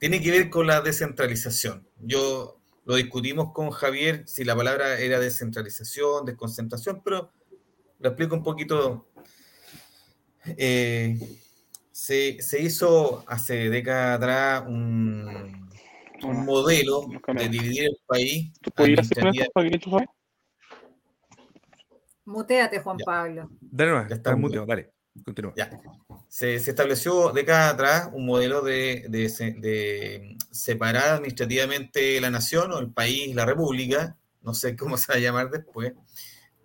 Tiene 0.01 0.21
que 0.21 0.33
ver 0.33 0.51
con 0.51 0.67
la 0.67 0.81
descentralización. 0.81 1.87
Yo 2.01 2.61
lo 2.87 2.97
discutimos 2.97 3.53
con 3.53 3.71
Javier 3.71 4.25
si 4.27 4.43
la 4.43 4.57
palabra 4.57 4.99
era 4.99 5.21
descentralización, 5.21 6.25
desconcentración, 6.25 7.03
pero 7.05 7.31
lo 8.01 8.09
explico 8.09 8.35
un 8.35 8.43
poquito. 8.43 9.07
Eh, 10.45 11.21
se, 11.93 12.43
se 12.43 12.61
hizo 12.61 13.23
hace 13.29 13.71
décadas 13.71 14.17
atrás 14.17 14.65
un, 14.67 15.66
un 16.25 16.45
modelo 16.45 17.03
Nos 17.09 17.37
de 17.37 17.49
dividir 17.49 17.85
el 17.85 17.99
país 18.07 18.53
¿Tú 18.61 18.71
podías 18.71 19.01
hacer 19.01 19.19
administrativa- 19.19 19.43
esto 19.43 19.53
para 19.53 19.71
que 19.71 19.79
tú 19.79 19.91
sabes? 19.91 20.09
Muteate, 22.25 22.81
Juan 22.81 22.99
Ya. 22.99 23.05
Pablo. 23.05 23.51
Dale 23.61 23.91
nomás, 23.91 24.09
Ya 24.09 24.15
está 24.17 24.31
dale, 24.67 24.93
continúa. 25.25 25.53
Ya. 25.57 25.71
Se, 26.29 26.59
se 26.59 26.71
estableció 26.71 27.31
décadas 27.33 27.75
atrás 27.75 28.11
un 28.13 28.27
modelo 28.27 28.63
de, 28.63 29.07
de 29.09 29.29
de 29.61 30.37
separar 30.51 31.11
administrativamente 31.15 32.21
la 32.21 32.31
nación 32.31 32.73
o 32.73 32.79
el 32.81 32.91
país, 32.91 33.35
la 33.35 33.45
república, 33.45 34.17
no 34.43 34.55
sé 34.55 34.77
cómo 34.77 34.97
se 34.97 35.13
va 35.13 35.19
a 35.19 35.21
llamar 35.21 35.51
después, 35.51 35.93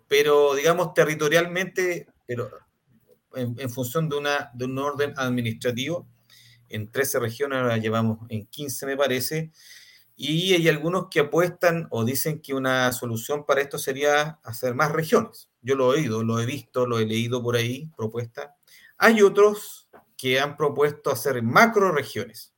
pero 0.08 0.54
digamos 0.54 0.94
territorialmente, 0.94 2.08
pero 2.26 2.50
en, 3.34 3.54
en 3.58 3.70
función 3.70 4.08
de, 4.08 4.16
una, 4.18 4.50
de 4.54 4.64
un 4.64 4.78
orden 4.78 5.14
administrativo. 5.16 6.06
En 6.72 6.90
13 6.90 7.20
regiones, 7.20 7.58
ahora 7.58 7.76
llevamos 7.76 8.18
en 8.28 8.46
15 8.46 8.86
me 8.86 8.96
parece, 8.96 9.52
y 10.16 10.52
hay 10.54 10.68
algunos 10.68 11.08
que 11.10 11.20
apuestan 11.20 11.86
o 11.90 12.04
dicen 12.04 12.40
que 12.40 12.54
una 12.54 12.92
solución 12.92 13.44
para 13.44 13.60
esto 13.60 13.78
sería 13.78 14.38
hacer 14.42 14.74
más 14.74 14.92
regiones. 14.92 15.48
Yo 15.62 15.74
lo 15.74 15.94
he 15.94 16.00
oído, 16.00 16.22
lo 16.22 16.40
he 16.40 16.46
visto, 16.46 16.86
lo 16.86 16.98
he 16.98 17.06
leído 17.06 17.42
por 17.42 17.56
ahí, 17.56 17.90
propuestas. 17.96 18.50
Hay 18.98 19.22
otros 19.22 19.88
que 20.16 20.38
han 20.38 20.56
propuesto 20.56 21.10
hacer 21.10 21.42
macro 21.42 21.90
regiones, 21.92 22.52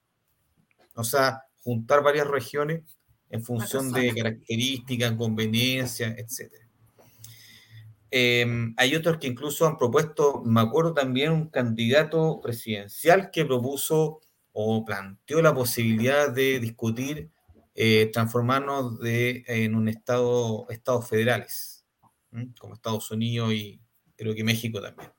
o 0.95 1.05
sea, 1.05 1.45
juntar 1.63 2.03
varias 2.03 2.27
regiones 2.27 2.83
en 3.31 3.43
función 3.43 3.91
de 3.91 4.15
características, 4.15 5.13
conveniencia, 5.13 6.09
etc. 8.15 8.75
hay 8.77 8.95
otros 8.95 9.19
que 9.19 9.27
incluso 9.27 9.67
han 9.67 9.77
propuesto, 9.77 10.43
me 10.45 10.61
acuerdo 10.61 10.95
también, 10.95 11.33
un 11.33 11.49
candidato 11.49 12.41
presidencial 12.41 13.31
que 13.31 13.45
propuso 13.45 14.21
o 14.53 14.85
planteó 14.85 15.43
la 15.43 15.53
posibilidad 15.53 16.31
de 16.31 16.61
discutir 16.61 17.31
eh, 17.75 18.11
transformarnos 18.13 19.01
en 19.03 19.75
un 19.75 19.89
estado, 19.89 20.67
estados 20.71 21.09
federales, 21.09 21.85
como 22.61 22.75
Estados 22.75 23.11
Unidos 23.11 23.53
y 23.53 23.81
creo 24.17 24.33
que 24.35 24.45
México 24.45 24.81
también. 24.81 25.11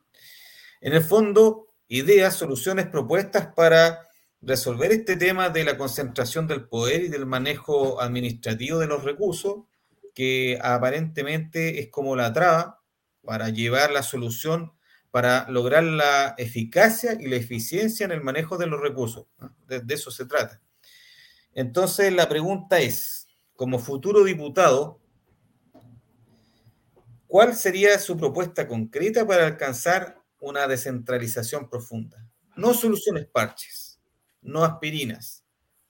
En 0.79 0.93
el 0.93 1.03
fondo, 1.03 1.67
ideas, 1.89 2.35
soluciones, 2.35 2.87
propuestas 2.87 3.47
para 3.53 4.07
resolver 4.41 4.93
este 4.93 5.17
tema 5.17 5.49
de 5.49 5.65
la 5.65 5.77
concentración 5.77 6.47
del 6.47 6.67
poder 6.69 7.03
y 7.03 7.07
del 7.09 7.25
manejo 7.25 7.99
administrativo 7.99 8.79
de 8.79 8.87
los 8.87 9.03
recursos, 9.03 9.63
que 10.13 10.57
aparentemente 10.61 11.81
es 11.81 11.89
como 11.89 12.15
la 12.15 12.31
traba 12.31 12.84
para 13.25 13.49
llevar 13.49 13.91
la 13.91 14.03
solución, 14.03 14.73
para 15.11 15.49
lograr 15.49 15.83
la 15.83 16.35
eficacia 16.37 17.17
y 17.19 17.27
la 17.27 17.37
eficiencia 17.37 18.05
en 18.05 18.11
el 18.11 18.21
manejo 18.21 18.57
de 18.57 18.67
los 18.67 18.81
recursos. 18.81 19.27
de 19.67 19.93
eso 19.93 20.11
se 20.11 20.25
trata. 20.25 20.61
Entonces, 21.53 22.13
la 22.13 22.27
pregunta 22.27 22.79
es, 22.79 23.27
como 23.55 23.79
futuro 23.79 24.23
diputado, 24.23 24.99
¿cuál 27.27 27.55
sería 27.55 27.97
su 27.97 28.17
propuesta 28.17 28.67
concreta 28.67 29.25
para 29.25 29.47
alcanzar 29.47 30.21
una 30.39 30.67
descentralización 30.67 31.69
profunda? 31.69 32.27
No 32.57 32.73
soluciones 32.73 33.25
parches, 33.27 34.01
no 34.41 34.65
aspirinas, 34.65 35.45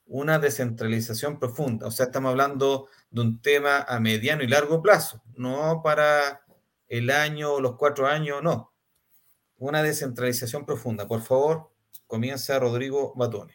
una 0.05 0.37
descentralización 0.37 1.39
profunda. 1.39 1.87
O 1.87 1.91
sea, 1.91 2.05
estamos 2.07 2.29
hablando 2.29 2.87
de 3.09 3.21
un 3.21 3.41
tema 3.41 3.81
a 3.81 3.99
mediano 3.99 4.43
y 4.43 4.47
largo 4.47 4.81
plazo, 4.81 5.23
no 5.35 5.81
para 5.83 6.44
el 6.87 7.09
año 7.09 7.59
los 7.59 7.75
cuatro 7.75 8.07
años, 8.07 8.41
no. 8.43 8.73
Una 9.57 9.81
descentralización 9.83 10.65
profunda. 10.65 11.07
Por 11.07 11.21
favor, 11.21 11.71
comienza 12.07 12.59
Rodrigo 12.59 13.13
Batone. 13.15 13.53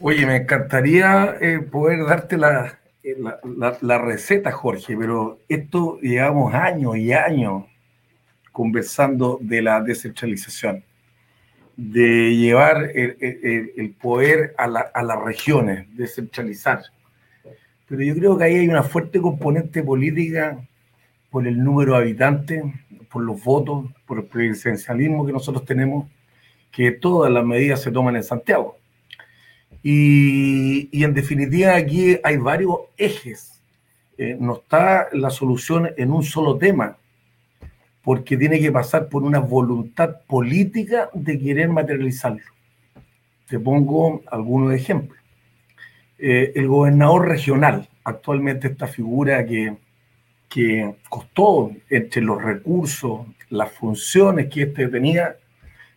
Oye, 0.00 0.26
me 0.26 0.36
encantaría 0.36 1.36
eh, 1.40 1.60
poder 1.60 2.04
darte 2.06 2.36
la, 2.36 2.80
eh, 3.02 3.16
la, 3.18 3.78
la- 3.80 3.98
receta, 3.98 4.50
Jorge, 4.50 4.96
pero 4.96 5.38
esto 5.48 5.98
llevamos 6.00 6.52
años 6.54 6.96
y 6.96 7.12
años 7.12 7.64
conversando 8.50 9.38
de 9.40 9.62
la 9.62 9.80
descentralización, 9.80 10.84
de 11.76 12.36
llevar 12.36 12.90
el, 12.94 13.96
poder 14.00 14.54
a, 14.58 14.64
a 14.64 15.02
las 15.02 15.22
regiones, 15.22 15.86
descentralizar. 15.96 16.82
Pero 17.92 18.04
yo 18.04 18.14
creo 18.14 18.38
que 18.38 18.44
ahí 18.44 18.54
hay 18.54 18.68
una 18.68 18.84
fuerte 18.84 19.20
componente 19.20 19.82
política 19.82 20.58
por 21.28 21.46
el 21.46 21.62
número 21.62 21.92
de 21.92 21.98
habitantes, 21.98 22.64
por 23.10 23.22
los 23.22 23.44
votos, 23.44 23.84
por 24.06 24.20
el 24.20 24.24
presidencialismo 24.24 25.26
que 25.26 25.32
nosotros 25.34 25.66
tenemos, 25.66 26.10
que 26.70 26.92
todas 26.92 27.30
las 27.30 27.44
medidas 27.44 27.82
se 27.82 27.90
toman 27.90 28.16
en 28.16 28.24
Santiago. 28.24 28.78
Y, 29.82 31.04
en 31.04 31.12
definitiva 31.12 31.76
aquí 31.76 32.16
hay 32.24 32.38
varios 32.38 32.76
ejes. 32.96 33.60
Eh, 34.16 34.38
no 34.40 34.54
está 34.54 35.08
la 35.12 35.28
solución 35.28 35.90
en 35.94 36.12
un 36.12 36.22
solo 36.22 36.56
tema, 36.56 36.96
porque 38.02 38.38
tiene 38.38 38.58
que 38.58 38.72
pasar 38.72 39.10
por 39.10 39.22
una 39.22 39.40
voluntad 39.40 40.22
política 40.26 41.10
de 41.12 41.38
querer 41.38 41.68
materializarlo. 41.68 42.40
Te 43.50 43.58
pongo 43.58 44.22
algunos 44.30 44.72
ejemplos. 44.72 45.21
Eh, 46.24 46.52
el 46.54 46.68
gobernador 46.68 47.26
regional, 47.26 47.88
actualmente 48.04 48.68
esta 48.68 48.86
figura 48.86 49.44
que, 49.44 49.76
que 50.48 50.94
costó 51.08 51.72
entre 51.90 52.22
los 52.22 52.40
recursos, 52.40 53.26
las 53.50 53.72
funciones 53.72 54.48
que 54.48 54.62
éste 54.62 54.86
tenía, 54.86 55.34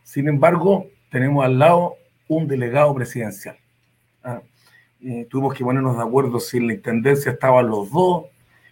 sin 0.01 0.27
embargo, 0.27 0.87
tenemos 1.11 1.45
al 1.45 1.59
lado 1.59 1.97
un 2.27 2.47
delegado 2.47 2.95
presidencial. 2.95 3.55
Ah, 4.23 4.41
tuvimos 5.29 5.53
que 5.53 5.63
ponernos 5.63 5.95
de 5.95 6.01
acuerdo 6.01 6.39
si 6.39 6.57
en 6.57 6.67
la 6.67 6.73
intendencia 6.73 7.31
estaban 7.31 7.67
los 7.67 7.91
dos, 7.91 8.25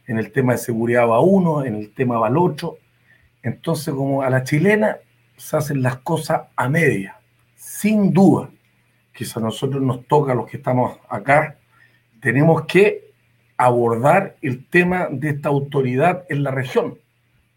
en 0.08 0.18
el 0.18 0.32
tema 0.32 0.54
de 0.54 0.58
seguridad 0.58 1.08
va 1.08 1.20
uno, 1.20 1.64
en 1.64 1.76
el 1.76 1.94
tema 1.94 2.18
va 2.18 2.30
el 2.30 2.38
otro. 2.38 2.80
Entonces, 3.44 3.94
como 3.94 4.24
a 4.24 4.30
la 4.32 4.44
chilena, 4.44 4.98
se 5.38 5.56
hacen 5.56 5.84
las 5.84 5.98
cosas 5.98 6.48
a 6.56 6.68
media, 6.68 7.20
sin 7.56 8.12
duda. 8.12 8.50
Si 9.14 9.26
a 9.36 9.42
nosotros 9.42 9.82
nos 9.82 10.08
toca, 10.08 10.34
los 10.34 10.50
que 10.50 10.58
estamos 10.58 10.98
acá, 11.08 11.58
tenemos 12.20 12.66
que 12.66 13.12
abordar 13.58 14.38
el 14.42 14.66
tema 14.68 15.08
de 15.12 15.30
esta 15.30 15.50
autoridad 15.50 16.26
en 16.30 16.44
la 16.44 16.52
región. 16.52 16.98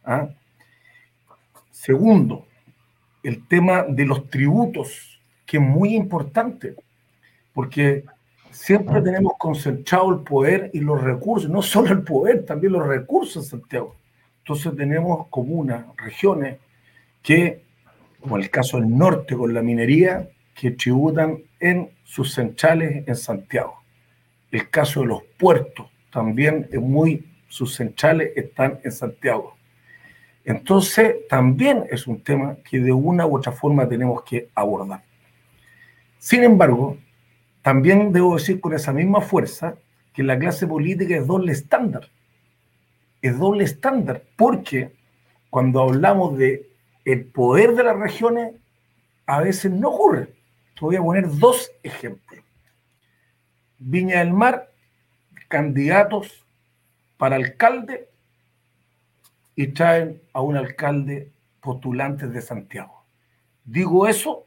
¿ah? 0.05 0.29
Segundo, 1.71 2.47
el 3.23 3.47
tema 3.47 3.85
de 3.89 4.05
los 4.05 4.29
tributos, 4.29 5.21
que 5.47 5.57
es 5.57 5.63
muy 5.63 5.95
importante, 5.95 6.77
porque 7.53 8.05
siempre 8.51 9.01
tenemos 9.01 9.35
concentrado 9.39 10.13
el 10.13 10.21
poder 10.21 10.71
y 10.73 10.81
los 10.81 11.03
recursos, 11.03 11.51
no 11.51 11.63
solo 11.63 11.93
el 11.93 12.03
poder, 12.03 12.45
también 12.45 12.73
los 12.73 12.87
recursos 12.87 13.49
Santiago. 13.49 13.97
Entonces 14.39 14.77
tenemos 14.77 15.27
comunas, 15.29 15.87
regiones 15.97 16.59
que, 17.23 17.63
como 18.21 18.37
el 18.37 18.49
caso 18.51 18.79
del 18.79 18.97
norte 18.97 19.37
con 19.37 19.53
la 19.53 19.63
minería, 19.63 20.29
que 20.55 20.71
tributan 20.71 21.39
en 21.61 21.91
sus 22.05 22.35
centrales 22.35 23.07
en 23.07 23.17
Santiago. 23.17 23.83
El 24.51 24.71
caso 24.71 25.01
de 25.01 25.07
los 25.07 25.23
puertos 25.39 25.87
también 26.11 26.69
es 26.71 26.81
muy, 26.81 27.27
sus 27.49 27.75
centrales 27.75 28.31
están 28.37 28.81
en 28.85 28.93
Santiago. 28.93 29.57
Entonces, 30.45 31.17
también 31.29 31.85
es 31.91 32.07
un 32.07 32.23
tema 32.23 32.57
que 32.69 32.79
de 32.79 32.93
una 32.93 33.27
u 33.27 33.37
otra 33.37 33.53
forma 33.53 33.89
tenemos 33.89 34.23
que 34.23 34.49
abordar. 34.55 35.03
Sin 36.19 36.45
embargo, 36.45 36.97
también 37.63 38.13
debo 38.13 38.37
decir 38.37 38.61
con 38.61 38.73
esa 38.73 38.93
misma 38.93 39.21
fuerza 39.21 39.75
que 40.13 40.23
la 40.23 40.39
clase 40.39 40.67
política 40.67 41.17
es 41.17 41.27
doble 41.27 41.53
estándar. 41.53 42.09
Es 43.21 43.37
doble 43.39 43.65
estándar 43.65 44.23
porque 44.37 44.93
cuando 45.51 45.83
hablamos 45.83 46.39
de 46.39 46.71
el 47.05 47.25
poder 47.25 47.75
de 47.75 47.83
las 47.85 47.99
regiones, 47.99 48.55
a 49.27 49.41
veces 49.41 49.73
no 49.73 49.89
ocurre. 49.89 50.36
Te 50.77 50.85
voy 50.85 50.97
a 50.97 51.03
poner 51.03 51.27
dos 51.39 51.71
ejemplos. 51.83 52.45
Viña 53.79 54.19
del 54.19 54.35
Mar, 54.35 54.71
candidatos 55.49 56.45
para 57.17 57.37
alcalde 57.37 58.11
y 59.55 59.69
traen 59.69 60.21
a 60.35 60.43
un 60.43 60.57
alcalde 60.57 61.33
postulante 61.63 62.29
de 62.29 62.43
Santiago. 62.43 63.05
Digo 63.65 64.07
eso 64.07 64.45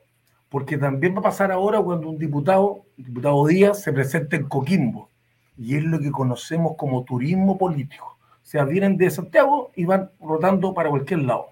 porque 0.49 0.77
también 0.77 1.15
va 1.15 1.19
a 1.19 1.23
pasar 1.23 1.51
ahora 1.51 1.81
cuando 1.81 2.09
un 2.09 2.19
diputado, 2.19 2.85
diputado 2.95 3.47
Díaz, 3.47 3.81
se 3.81 3.91
presente 3.91 4.35
en 4.35 4.47
Coquimbo, 4.47 5.09
y 5.57 5.77
es 5.77 5.83
lo 5.83 5.99
que 5.99 6.11
conocemos 6.11 6.73
como 6.77 7.03
turismo 7.03 7.57
político. 7.57 8.17
O 8.21 8.45
sea, 8.45 8.65
vienen 8.65 8.97
de 8.97 9.09
Santiago 9.11 9.71
y 9.75 9.85
van 9.85 10.09
rotando 10.19 10.73
para 10.73 10.89
cualquier 10.89 11.19
lado. 11.19 11.47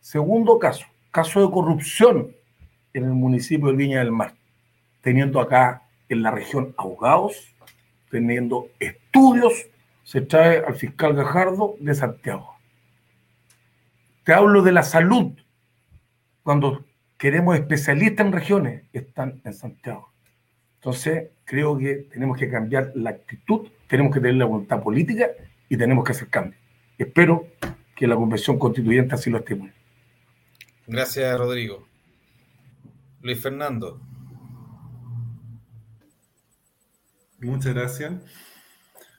Segundo 0.00 0.58
caso, 0.58 0.86
caso 1.12 1.40
de 1.40 1.52
corrupción 1.52 2.34
en 2.92 3.04
el 3.04 3.12
municipio 3.12 3.68
de 3.68 3.76
Viña 3.76 4.00
del 4.00 4.12
Mar, 4.12 4.34
teniendo 5.02 5.40
acá 5.40 5.82
en 6.08 6.22
la 6.22 6.30
región 6.30 6.74
abogados, 6.76 7.54
teniendo 8.10 8.68
estudios, 8.80 9.66
se 10.02 10.20
trae 10.20 10.62
al 10.66 10.74
fiscal 10.74 11.14
Gajardo 11.14 11.76
de 11.78 11.94
Santiago. 11.94 12.56
Te 14.24 14.32
hablo 14.32 14.62
de 14.62 14.72
la 14.72 14.82
salud, 14.82 15.32
cuando 16.42 16.84
queremos 17.16 17.56
especialistas 17.56 18.26
en 18.26 18.32
regiones, 18.32 18.82
están 18.92 19.40
en 19.44 19.54
Santiago. 19.54 20.10
Entonces, 20.76 21.28
creo 21.44 21.76
que 21.76 22.08
tenemos 22.10 22.38
que 22.38 22.50
cambiar 22.50 22.92
la 22.94 23.10
actitud, 23.10 23.68
tenemos 23.86 24.14
que 24.14 24.20
tener 24.20 24.36
la 24.36 24.46
voluntad 24.46 24.82
política 24.82 25.28
y 25.68 25.76
tenemos 25.76 26.04
que 26.04 26.12
hacer 26.12 26.28
cambios. 26.28 26.60
Espero 26.96 27.46
que 27.94 28.06
la 28.06 28.16
convención 28.16 28.58
constituyente 28.58 29.14
así 29.14 29.30
lo 29.30 29.38
estimule. 29.38 29.72
Gracias, 30.86 31.38
Rodrigo. 31.38 31.89
Luis 33.22 33.40
Fernando. 33.40 34.00
Muchas 37.40 37.74
gracias. 37.74 38.12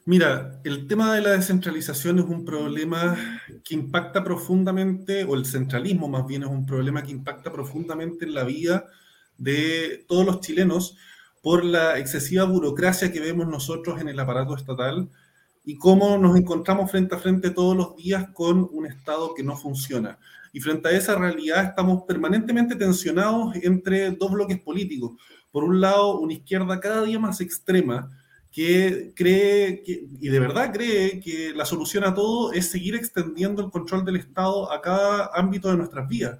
Mira, 0.05 0.59
el 0.63 0.87
tema 0.87 1.13
de 1.13 1.21
la 1.21 1.31
descentralización 1.31 2.19
es 2.19 2.25
un 2.25 2.43
problema 2.43 3.15
que 3.63 3.75
impacta 3.75 4.23
profundamente, 4.23 5.23
o 5.23 5.35
el 5.35 5.45
centralismo 5.45 6.07
más 6.07 6.25
bien 6.25 6.43
es 6.43 6.49
un 6.49 6.65
problema 6.65 7.03
que 7.03 7.11
impacta 7.11 7.51
profundamente 7.51 8.25
en 8.25 8.33
la 8.33 8.43
vida 8.43 8.85
de 9.37 10.03
todos 10.07 10.25
los 10.25 10.41
chilenos 10.41 10.97
por 11.41 11.63
la 11.63 11.99
excesiva 11.99 12.45
burocracia 12.45 13.11
que 13.11 13.19
vemos 13.19 13.47
nosotros 13.47 14.01
en 14.01 14.09
el 14.09 14.19
aparato 14.19 14.55
estatal 14.55 15.09
y 15.63 15.77
cómo 15.77 16.17
nos 16.17 16.35
encontramos 16.35 16.89
frente 16.89 17.15
a 17.15 17.19
frente 17.19 17.51
todos 17.51 17.77
los 17.77 17.95
días 17.95 18.29
con 18.33 18.67
un 18.71 18.87
Estado 18.87 19.35
que 19.35 19.43
no 19.43 19.55
funciona. 19.55 20.17
Y 20.53 20.59
frente 20.59 20.89
a 20.89 20.91
esa 20.91 21.15
realidad 21.15 21.63
estamos 21.63 22.03
permanentemente 22.07 22.75
tensionados 22.75 23.55
entre 23.55 24.11
dos 24.11 24.31
bloques 24.31 24.59
políticos. 24.59 25.13
Por 25.51 25.63
un 25.63 25.79
lado, 25.79 26.19
una 26.19 26.33
izquierda 26.33 26.79
cada 26.79 27.03
día 27.03 27.19
más 27.19 27.41
extrema, 27.41 28.09
que 28.51 29.13
cree, 29.15 29.81
que, 29.81 30.07
y 30.19 30.27
de 30.27 30.39
verdad 30.39 30.73
cree 30.73 31.21
que 31.21 31.53
la 31.55 31.65
solución 31.65 32.03
a 32.03 32.13
todo 32.13 32.51
es 32.51 32.69
seguir 32.69 32.95
extendiendo 32.95 33.63
el 33.63 33.71
control 33.71 34.03
del 34.03 34.17
Estado 34.17 34.69
a 34.71 34.81
cada 34.81 35.31
ámbito 35.33 35.69
de 35.69 35.77
nuestras 35.77 36.07
vidas. 36.07 36.37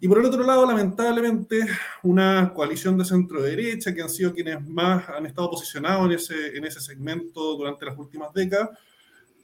Y 0.00 0.06
por 0.06 0.18
el 0.18 0.26
otro 0.26 0.44
lado, 0.44 0.64
lamentablemente, 0.66 1.66
una 2.02 2.52
coalición 2.54 2.96
de 2.98 3.04
centro-derecha 3.04 3.92
que 3.94 4.02
han 4.02 4.10
sido 4.10 4.32
quienes 4.32 4.64
más 4.64 5.08
han 5.08 5.26
estado 5.26 5.50
posicionados 5.50 6.06
en 6.06 6.12
ese, 6.12 6.56
en 6.56 6.64
ese 6.64 6.80
segmento 6.80 7.56
durante 7.56 7.86
las 7.86 7.98
últimas 7.98 8.32
décadas, 8.32 8.70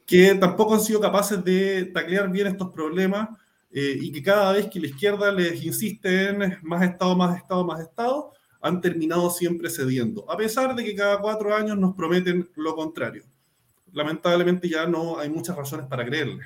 que 0.05 0.35
tampoco 0.35 0.75
han 0.75 0.81
sido 0.81 1.01
capaces 1.01 1.43
de 1.43 1.85
taclear 1.85 2.31
bien 2.31 2.47
estos 2.47 2.71
problemas 2.71 3.29
eh, 3.77 3.99
y 3.99 4.09
que 4.09 4.23
cada 4.23 4.53
vez 4.53 4.69
que 4.69 4.79
la 4.79 4.87
izquierda 4.87 5.33
les 5.33 5.61
insiste 5.61 6.29
en 6.29 6.57
más 6.63 6.81
Estado, 6.81 7.13
más 7.13 7.35
Estado, 7.35 7.65
más 7.65 7.81
Estado, 7.81 8.31
han 8.61 8.79
terminado 8.79 9.29
siempre 9.29 9.69
cediendo, 9.69 10.31
a 10.31 10.37
pesar 10.37 10.73
de 10.75 10.81
que 10.85 10.95
cada 10.95 11.19
cuatro 11.19 11.53
años 11.53 11.77
nos 11.77 11.93
prometen 11.93 12.49
lo 12.55 12.73
contrario. 12.73 13.25
Lamentablemente 13.91 14.69
ya 14.69 14.85
no 14.85 15.19
hay 15.19 15.29
muchas 15.29 15.57
razones 15.57 15.87
para 15.87 16.05
creerle. 16.05 16.41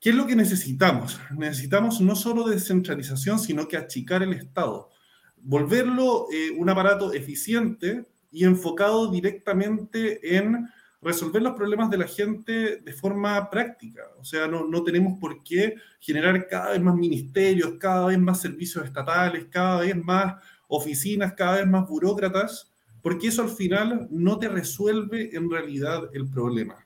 ¿Qué 0.00 0.10
es 0.10 0.16
lo 0.16 0.26
que 0.26 0.34
necesitamos? 0.34 1.20
Necesitamos 1.38 2.00
no 2.00 2.16
solo 2.16 2.48
descentralización, 2.48 3.38
sino 3.38 3.68
que 3.68 3.76
achicar 3.76 4.24
el 4.24 4.32
Estado, 4.32 4.90
volverlo 5.36 6.26
eh, 6.32 6.50
un 6.50 6.68
aparato 6.68 7.12
eficiente 7.12 8.06
y 8.32 8.44
enfocado 8.44 9.08
directamente 9.08 10.36
en 10.36 10.68
resolver 11.02 11.42
los 11.42 11.54
problemas 11.54 11.90
de 11.90 11.98
la 11.98 12.06
gente 12.06 12.76
de 12.76 12.92
forma 12.92 13.48
práctica. 13.48 14.02
O 14.18 14.24
sea, 14.24 14.46
no, 14.46 14.66
no, 14.66 14.82
tenemos 14.82 15.18
por 15.18 15.42
qué 15.42 15.76
generar 15.98 16.46
cada 16.46 16.72
vez 16.72 16.80
más 16.80 16.94
ministerios, 16.94 17.74
cada 17.78 18.06
vez 18.06 18.18
más 18.18 18.40
servicios 18.40 18.84
estatales, 18.84 19.46
cada 19.50 19.80
vez 19.80 19.96
más 19.96 20.34
oficinas 20.70 21.34
cada 21.34 21.56
vez 21.56 21.66
más 21.66 21.86
burócratas, 21.86 22.72
porque 23.02 23.28
eso 23.28 23.42
al 23.42 23.50
final 23.50 24.06
no 24.10 24.38
te 24.38 24.48
resuelve 24.48 25.36
en 25.36 25.50
realidad 25.50 26.02
el 26.14 26.28
problema. 26.28 26.76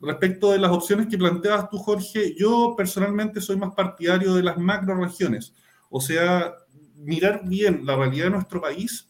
Respecto 0.00 0.52
de 0.52 0.58
las 0.58 0.70
opciones 0.70 1.06
que 1.06 1.16
planteabas 1.16 1.70
tú, 1.70 1.78
Jorge, 1.78 2.34
yo 2.36 2.74
personalmente 2.76 3.40
soy 3.40 3.56
más 3.56 3.74
partidario 3.74 4.34
de 4.34 4.42
las 4.42 4.58
macroregiones, 4.58 5.54
o 5.88 6.00
sea, 6.00 6.54
mirar 6.96 7.42
bien 7.48 7.86
la 7.86 7.96
realidad 7.96 8.24
de 8.24 8.30
nuestro 8.30 8.60
país, 8.60 9.08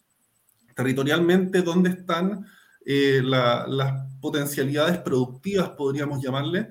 territorialmente, 0.76 1.62
dónde 1.62 1.90
están 1.90 2.46
eh, 2.86 3.20
las 3.22 4.06
potencialidades 4.20 4.98
productivas, 4.98 5.70
podríamos 5.70 6.22
llamarle, 6.22 6.68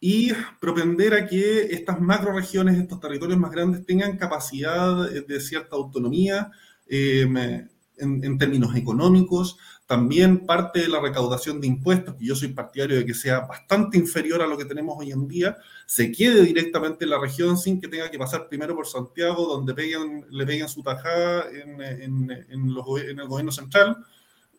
y 0.00 0.32
propender 0.58 1.14
a 1.14 1.26
que 1.26 1.62
estas 1.74 2.00
macroregiones, 2.00 2.78
estos 2.78 2.98
territorios 2.98 3.38
más 3.38 3.50
grandes, 3.50 3.84
tengan 3.84 4.16
capacidad 4.16 5.08
de 5.08 5.40
cierta 5.40 5.76
autonomía, 5.76 6.50
Em, 6.92 7.36
en, 7.36 8.24
en, 8.24 8.36
términos 8.36 8.74
económicos, 8.74 9.56
también 9.86 10.44
parte 10.44 10.80
de 10.80 10.88
la 10.88 11.00
recaudación 11.00 11.60
de 11.60 11.68
impuestos, 11.68 12.16
que 12.16 12.24
yo 12.24 12.34
soy 12.34 12.48
partidario 12.48 12.96
de 12.96 13.06
que 13.06 13.14
sea 13.14 13.40
bastante 13.40 13.96
inferior 13.96 14.42
a 14.42 14.46
lo 14.48 14.58
que 14.58 14.64
tenemos 14.64 14.96
hoy 14.98 15.12
en 15.12 15.28
día, 15.28 15.56
se 15.86 16.10
quede 16.10 16.42
directamente 16.42 17.04
en 17.04 17.10
la 17.10 17.20
región 17.20 17.56
sin 17.56 17.80
que 17.80 17.86
tenga 17.86 18.10
que 18.10 18.18
pasar 18.18 18.48
primero 18.48 18.74
por 18.74 18.88
Santiago, 18.88 19.46
donde 19.46 19.72
peguen, 19.72 20.26
le 20.30 20.46
peguen 20.46 20.68
su 20.68 20.82
tajada 20.82 21.44
en, 21.52 21.80
en, 21.80 22.74
los, 22.74 22.86
en 23.02 23.20
el 23.20 23.28
gobierno 23.28 23.52
central. 23.52 23.98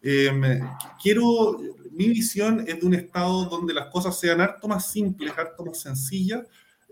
Eh, 0.01 0.59
quiero, 1.01 1.59
mi 1.91 2.09
visión 2.09 2.63
es 2.67 2.79
de 2.79 2.85
un 2.85 2.93
Estado 2.95 3.45
donde 3.45 3.73
las 3.73 3.87
cosas 3.87 4.19
sean 4.19 4.41
harto 4.41 4.67
más 4.67 4.91
simples, 4.91 5.33
harto 5.37 5.65
más 5.65 5.79
sencillas, 5.79 6.41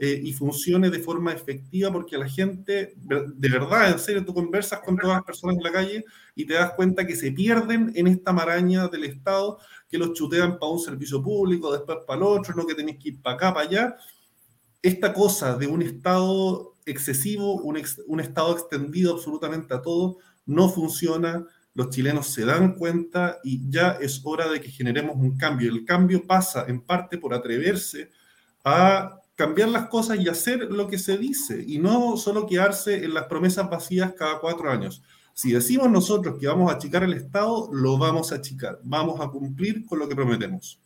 eh, 0.02 0.18
y 0.24 0.32
funcione 0.32 0.90
de 0.90 1.00
forma 1.00 1.34
efectiva, 1.34 1.92
porque 1.92 2.18
la 2.18 2.30
gente, 2.30 2.94
de 2.96 3.50
verdad, 3.50 3.92
en 3.92 4.00
serio, 4.00 4.24
tú 4.24 4.34
conversas 4.34 4.80
con 4.80 4.96
todas 4.96 5.18
las 5.18 5.26
personas 5.26 5.58
en 5.58 5.64
la 5.64 5.74
calle 5.74 6.06
y 6.36 6.46
te 6.46 6.54
das 6.54 6.72
cuenta 6.76 7.06
que 7.06 7.18
se 7.18 7.34
pierden 7.34 7.92
en 7.94 8.08
esta 8.08 8.32
maraña 8.32 8.88
del 8.88 9.04
Estado, 9.04 9.60
que 9.90 9.98
los 9.98 10.14
chutean 10.14 10.58
para 10.58 10.72
un 10.72 10.80
servicio 10.80 11.22
público, 11.22 11.74
después 11.74 11.98
para 12.08 12.16
el 12.16 12.24
otro, 12.24 12.56
no 12.56 12.66
que 12.66 12.76
tenés 12.76 12.98
que 12.98 13.10
ir 13.10 13.22
para 13.22 13.36
acá, 13.36 13.54
para 13.54 13.68
allá. 13.68 13.98
Esta 14.82 15.12
cosa 15.14 15.58
de 15.58 15.68
un 15.68 15.82
Estado 15.82 16.78
excesivo, 16.86 17.56
un, 17.56 17.78
un 18.08 18.20
Estado 18.22 18.54
extendido 18.54 19.16
absolutamente 19.16 19.74
a 19.74 19.82
todo, 19.82 20.20
no 20.46 20.70
funciona, 20.70 21.46
los 21.74 21.90
chilenos 21.90 22.28
se 22.28 22.46
dan 22.46 22.74
cuenta 22.74 23.40
y 23.44 23.70
ya 23.70 23.98
es 24.02 24.22
hora 24.24 24.50
de 24.50 24.60
que 24.60 24.70
generemos 24.70 25.16
un 25.16 25.38
cambio. 25.38 25.72
El 25.72 25.86
cambio 25.86 26.26
pasa 26.26 26.66
en 26.68 26.82
parte 26.82 27.18
por 27.18 27.34
atreverse 27.34 28.10
a 28.64 29.20
cambiar 29.36 29.70
las 29.70 29.88
cosas 29.88 30.20
y 30.20 30.28
hacer 30.28 30.60
lo 30.64 30.88
que 30.88 30.98
se 30.98 31.18
dice 31.18 31.64
y 31.66 31.80
no 31.80 32.18
solo 32.18 32.46
quedarse 32.46 33.06
en 33.06 33.14
las 33.14 33.26
promesas 33.26 33.70
vacías 33.70 34.14
cada 34.14 34.40
cuatro 34.40 34.70
años. 34.70 35.02
Si 35.34 35.54
decimos 35.54 35.90
nosotros 35.90 36.38
que 36.38 36.48
vamos 36.48 36.70
a 36.70 36.76
achicar 36.76 37.04
el 37.04 37.14
Estado, 37.14 37.70
lo 37.72 37.98
vamos 37.98 38.34
a 38.34 38.36
achicar, 38.36 38.80
vamos 38.84 39.22
a 39.22 39.30
cumplir 39.30 39.86
con 39.86 40.00
lo 40.00 40.10
que 40.10 40.16
prometemos. 40.16 40.82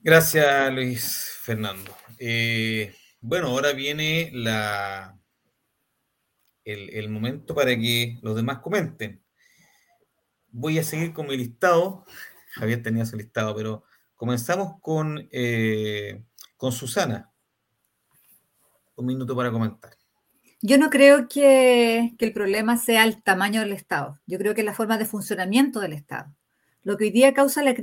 Gracias, 0.00 0.72
Luis 0.72 1.32
Fernando. 1.42 1.90
Eh, 2.20 2.94
bueno, 3.20 3.48
ahora 3.48 3.72
viene 3.72 4.30
la, 4.32 5.17
el, 6.68 6.90
el 6.90 7.08
momento 7.08 7.54
para 7.54 7.76
que 7.76 8.18
los 8.22 8.36
demás 8.36 8.58
comenten. 8.58 9.22
voy 10.50 10.78
a 10.78 10.84
seguir 10.84 11.12
con 11.12 11.26
mi 11.26 11.36
listado. 11.36 12.04
Javier 12.52 12.82
tenía 12.82 13.06
su 13.06 13.16
listado, 13.16 13.54
pero 13.54 13.84
comenzamos 14.16 14.80
con, 14.80 15.28
eh, 15.32 16.22
con 16.56 16.72
Susana. 16.72 17.32
Un 18.96 19.06
minuto 19.06 19.34
para 19.34 19.50
comentar. 19.50 19.92
Yo 20.60 20.76
no 20.76 20.90
creo 20.90 21.28
que, 21.28 22.14
que, 22.18 22.26
el 22.26 22.32
problema 22.32 22.76
sea 22.76 23.04
el 23.04 23.22
tamaño 23.22 23.60
del 23.60 23.72
Estado. 23.72 24.18
Yo 24.26 24.38
creo 24.38 24.54
que 24.54 24.64
la 24.64 24.74
forma 24.74 24.98
de 24.98 25.04
funcionamiento 25.04 25.78
del 25.78 25.92
Estado. 25.92 26.34
Lo 26.82 26.96
que 26.96 27.04
hoy 27.04 27.10
día 27.10 27.32
causa 27.32 27.62
la, 27.62 27.74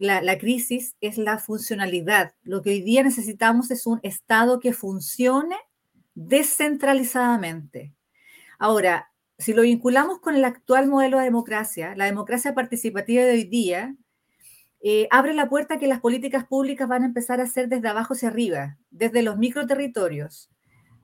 la, 0.00 0.20
la, 0.20 0.38
crisis 0.38 0.96
es 1.00 1.16
la 1.16 1.38
funcionalidad. 1.38 2.34
Lo 2.42 2.60
que 2.60 2.70
hoy 2.70 2.82
día 2.82 3.04
necesitamos 3.04 3.70
es 3.70 3.86
un 3.86 4.00
Estado 4.02 4.58
que 4.58 4.72
funcione 4.72 5.56
descentralizadamente. 6.14 7.94
Ahora, 8.58 9.10
si 9.38 9.52
lo 9.52 9.62
vinculamos 9.62 10.20
con 10.20 10.36
el 10.36 10.44
actual 10.44 10.88
modelo 10.88 11.18
de 11.18 11.24
democracia, 11.24 11.94
la 11.96 12.04
democracia 12.04 12.54
participativa 12.54 13.22
de 13.22 13.32
hoy 13.32 13.44
día 13.44 13.96
eh, 14.80 15.08
abre 15.10 15.34
la 15.34 15.48
puerta 15.48 15.74
a 15.74 15.78
que 15.78 15.86
las 15.86 16.00
políticas 16.00 16.44
públicas 16.44 16.86
van 16.86 17.02
a 17.02 17.06
empezar 17.06 17.40
a 17.40 17.46
ser 17.46 17.68
desde 17.68 17.88
abajo 17.88 18.12
hacia 18.14 18.28
arriba, 18.28 18.76
desde 18.90 19.22
los 19.22 19.38
microterritorios, 19.38 20.50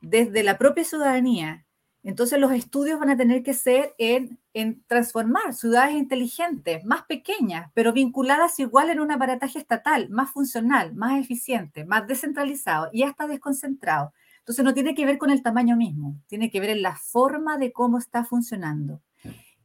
desde 0.03 0.43
la 0.43 0.59
propia 0.59 0.85
ciudadanía. 0.85 1.65
Entonces 2.03 2.39
los 2.39 2.53
estudios 2.53 3.01
van 3.01 3.11
a 3.11 3.17
tener 3.17 3.43
que 3.43 3.53
ser 3.53 3.95
en, 3.99 4.39
en 4.55 4.83
transformar 4.87 5.55
ciudades 5.55 5.95
inteligentes, 5.95 6.85
más 6.85 7.05
pequeñas, 7.05 7.71
pero 7.75 7.93
vinculadas 7.93 8.59
igual 8.59 8.91
en 8.91 9.01
un 9.01 9.13
aparataje 9.13 9.59
estatal, 9.59 10.09
más 10.11 10.31
funcional, 10.31 10.95
más 10.95 11.19
eficiente, 11.19 11.85
más 11.85 12.07
descentralizado 12.07 12.91
y 12.93 13.03
hasta 13.03 13.27
desconcentrado. 13.27 14.13
Entonces 14.41 14.65
no 14.65 14.75
tiene 14.75 14.95
que 14.95 15.07
ver 15.07 15.19
con 15.19 15.31
el 15.31 15.43
tamaño 15.43 15.77
mismo, 15.77 16.21
tiene 16.27 16.51
que 16.51 16.61
ver 16.61 16.71
en 16.71 16.83
la 16.83 16.97
forma 16.97 17.57
de 17.57 17.73
cómo 17.73 17.99
está 17.99 18.25
funcionando. 18.25 19.01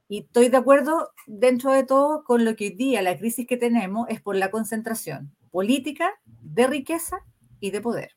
Y 0.07 0.19
estoy 0.19 0.49
de 0.49 0.57
acuerdo 0.57 1.11
dentro 1.26 1.71
de 1.71 1.84
todo 1.84 2.23
con 2.23 2.45
lo 2.45 2.55
que 2.55 2.65
hoy 2.65 2.76
día 2.76 3.01
la 3.01 3.17
crisis 3.17 3.47
que 3.47 3.57
tenemos 3.57 4.07
es 4.09 4.21
por 4.21 4.36
la 4.36 4.51
concentración 4.51 5.36
política, 5.49 6.11
de 6.26 6.67
riqueza 6.67 7.19
y 7.59 7.71
de 7.71 7.82
poder. 7.82 8.11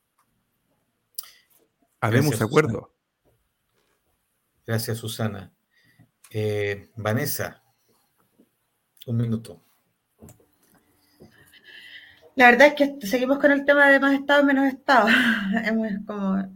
Habemos 2.00 2.40
acuerdo. 2.42 2.92
Gracias, 4.66 4.98
Susana. 4.98 5.52
Eh, 6.30 6.90
Vanessa, 6.96 7.62
un 9.06 9.16
minuto. 9.16 9.68
La 12.39 12.53
verdad 12.53 12.68
es 12.68 12.74
que 12.74 13.05
seguimos 13.05 13.41
con 13.41 13.51
el 13.51 13.64
tema 13.64 13.91
de 13.91 13.99
más 13.99 14.14
Estado, 14.14 14.45
menos 14.45 14.68
Estado. 14.68 15.09
Hemos 15.64 15.89
como 16.07 16.49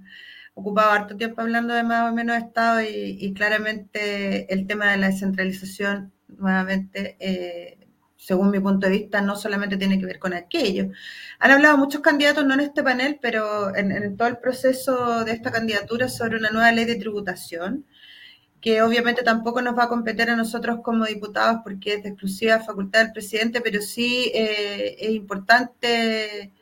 ocupado 0.55 0.93
harto 0.93 1.17
tiempo 1.17 1.41
hablando 1.41 1.75
de 1.75 1.83
más 1.83 2.09
o 2.09 2.15
menos 2.15 2.37
Estado 2.37 2.83
y, 2.83 3.35
claramente 3.35 4.53
el 4.55 4.69
tema 4.69 4.93
de 4.93 4.99
la 4.99 5.09
descentralización, 5.09 6.13
nuevamente, 6.29 7.17
eh, 7.19 7.79
según 8.17 8.53
mi 8.53 8.61
punto 8.61 8.87
de 8.87 8.93
vista, 8.93 9.23
no 9.23 9.35
solamente 9.35 9.77
tiene 9.77 9.99
que 9.99 10.07
ver 10.07 10.21
con 10.21 10.35
aquello. 10.35 10.93
Han 11.41 11.51
hablado 11.51 11.77
muchos 11.79 12.01
candidatos, 12.01 12.47
no 12.47 12.55
en 12.55 12.61
este 12.61 12.85
panel, 12.85 13.19
pero 13.21 13.75
en, 13.75 13.91
en 13.91 14.17
todo 14.17 14.29
el 14.29 14.39
proceso 14.39 15.25
de 15.25 15.33
esta 15.33 15.51
candidatura 15.51 16.09
sobre 16.09 16.37
una 16.37 16.51
nueva 16.51 16.71
ley 16.71 16.85
de 16.85 16.95
tributación 16.95 17.87
que 18.63 18.81
obviamente 18.81 19.25
tampoco 19.25 19.61
nos 19.61 19.77
va 19.77 19.85
a 19.85 19.89
competir 19.89 20.31
a 20.31 20.37
nosotros 20.37 20.79
como 20.83 21.05
diputados 21.05 21.61
porque 21.65 21.95
es 21.95 22.03
de 22.05 22.11
exclusiva 22.11 22.61
facultad 22.61 23.03
del 23.03 23.13
presidente, 23.13 23.61
pero 23.61 23.83
sí 23.83 24.31
eh, 24.33 24.97
es 25.01 25.11
importante 25.11 26.53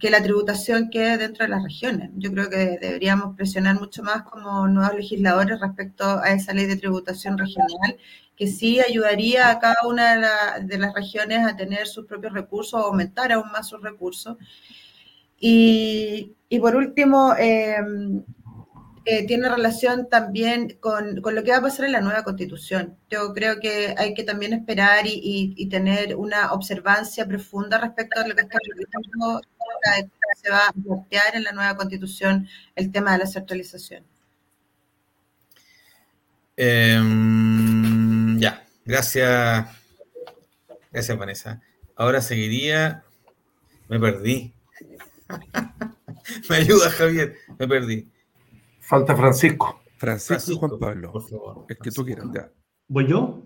que 0.00 0.10
la 0.10 0.22
tributación 0.22 0.88
quede 0.90 1.18
dentro 1.18 1.44
de 1.44 1.50
las 1.50 1.62
regiones. 1.62 2.10
Yo 2.16 2.32
creo 2.32 2.48
que 2.48 2.78
deberíamos 2.80 3.36
presionar 3.36 3.78
mucho 3.78 4.02
más 4.02 4.22
como 4.22 4.66
nuevos 4.66 4.94
legisladores 4.96 5.60
respecto 5.60 6.04
a 6.04 6.30
esa 6.30 6.54
ley 6.54 6.66
de 6.66 6.76
tributación 6.76 7.36
regional, 7.36 7.98
que 8.34 8.46
sí 8.46 8.80
ayudaría 8.80 9.50
a 9.50 9.58
cada 9.58 9.76
una 9.86 10.58
de, 10.60 10.78
las 10.78 10.94
regiones 10.94 11.46
a 11.46 11.56
tener 11.56 11.86
sus 11.86 12.06
propios 12.06 12.32
recursos, 12.32 12.80
o 12.80 12.84
aumentar 12.84 13.30
aún 13.32 13.50
más 13.52 13.68
sus 13.68 13.82
recursos. 13.82 14.38
Y, 15.38 16.32
y 16.48 16.58
por 16.60 16.76
último, 16.76 17.34
eh, 17.38 17.76
eh, 19.08 19.24
tiene 19.24 19.48
relación 19.48 20.08
también 20.08 20.78
con, 20.80 21.14
lo 21.22 21.44
que 21.44 21.52
va 21.52 21.58
a 21.58 21.62
pasar 21.62 21.86
en 21.86 21.92
la 21.92 22.00
nueva 22.00 22.24
constitución. 22.24 22.98
Yo 23.08 23.32
creo 23.34 23.60
que 23.60 23.94
hay 23.96 24.14
que 24.14 24.24
también 24.24 24.52
esperar 24.52 25.04
y, 25.06 25.68
tener 25.68 26.16
una 26.16 26.52
observancia 26.52 27.24
profunda 27.24 27.78
respecto 27.78 28.20
a 28.20 28.26
lo 28.26 28.34
que 28.34 28.40
está 28.40 28.58
ocurriendo, 28.58 29.42
se 30.42 30.50
va 30.50 30.66
a 30.66 30.72
plantear 30.72 31.36
en 31.36 31.44
la 31.44 31.52
nueva 31.52 31.76
constitución 31.76 32.48
el 32.74 32.90
tema 32.90 33.12
de 33.12 33.18
la 33.18 33.26
centralización. 33.26 34.02
Em, 36.56 38.40
ya, 38.40 38.66
gracias. 38.84 39.68
Gracias, 40.90 41.16
Vanessa. 41.16 41.62
Ahora 41.94 42.20
seguiría. 42.20 43.04
Me 43.88 44.00
perdí. 44.00 44.52
Me 46.50 46.56
ayuda, 46.56 46.90
Javier. 46.90 47.36
Me 47.56 47.68
perdí. 47.68 48.10
Falta 48.86 49.16
Francisco. 49.16 49.80
Francisco, 49.96 50.52
y 50.52 50.56
Juan 50.58 50.78
Pablo. 50.78 51.12
Por 51.12 51.28
favor. 51.28 51.66
Es 51.68 51.76
que 51.78 51.90
tú 51.90 52.04
quieras, 52.04 52.26
ya. 52.32 52.48
¿Voy 52.86 53.08
yo 53.08 53.42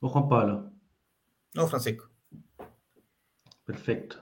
o 0.00 0.08
Juan 0.08 0.26
Pablo? 0.26 0.72
No, 1.54 1.66
Francisco. 1.66 2.08
Perfecto. 3.66 4.16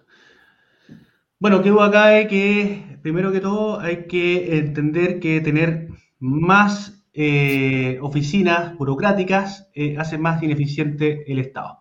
Bueno, 1.39 1.63
que 1.63 1.71
hubo 1.71 1.83
acá 1.83 2.19
es 2.19 2.27
que, 2.27 2.99
primero 3.03 3.31
que 3.31 3.39
todo, 3.41 3.79
hay 3.79 4.09
que 4.09 4.59
entender 4.59 5.21
que 5.21 5.41
tener 5.41 5.91
más 6.19 7.07
eh, 7.13 8.01
oficinas 8.03 8.77
burocráticas 8.77 9.71
eh, 9.75 9.97
hace 9.97 10.19
más 10.19 10.43
ineficiente 10.43 11.31
el 11.31 11.39
Estado. 11.39 11.79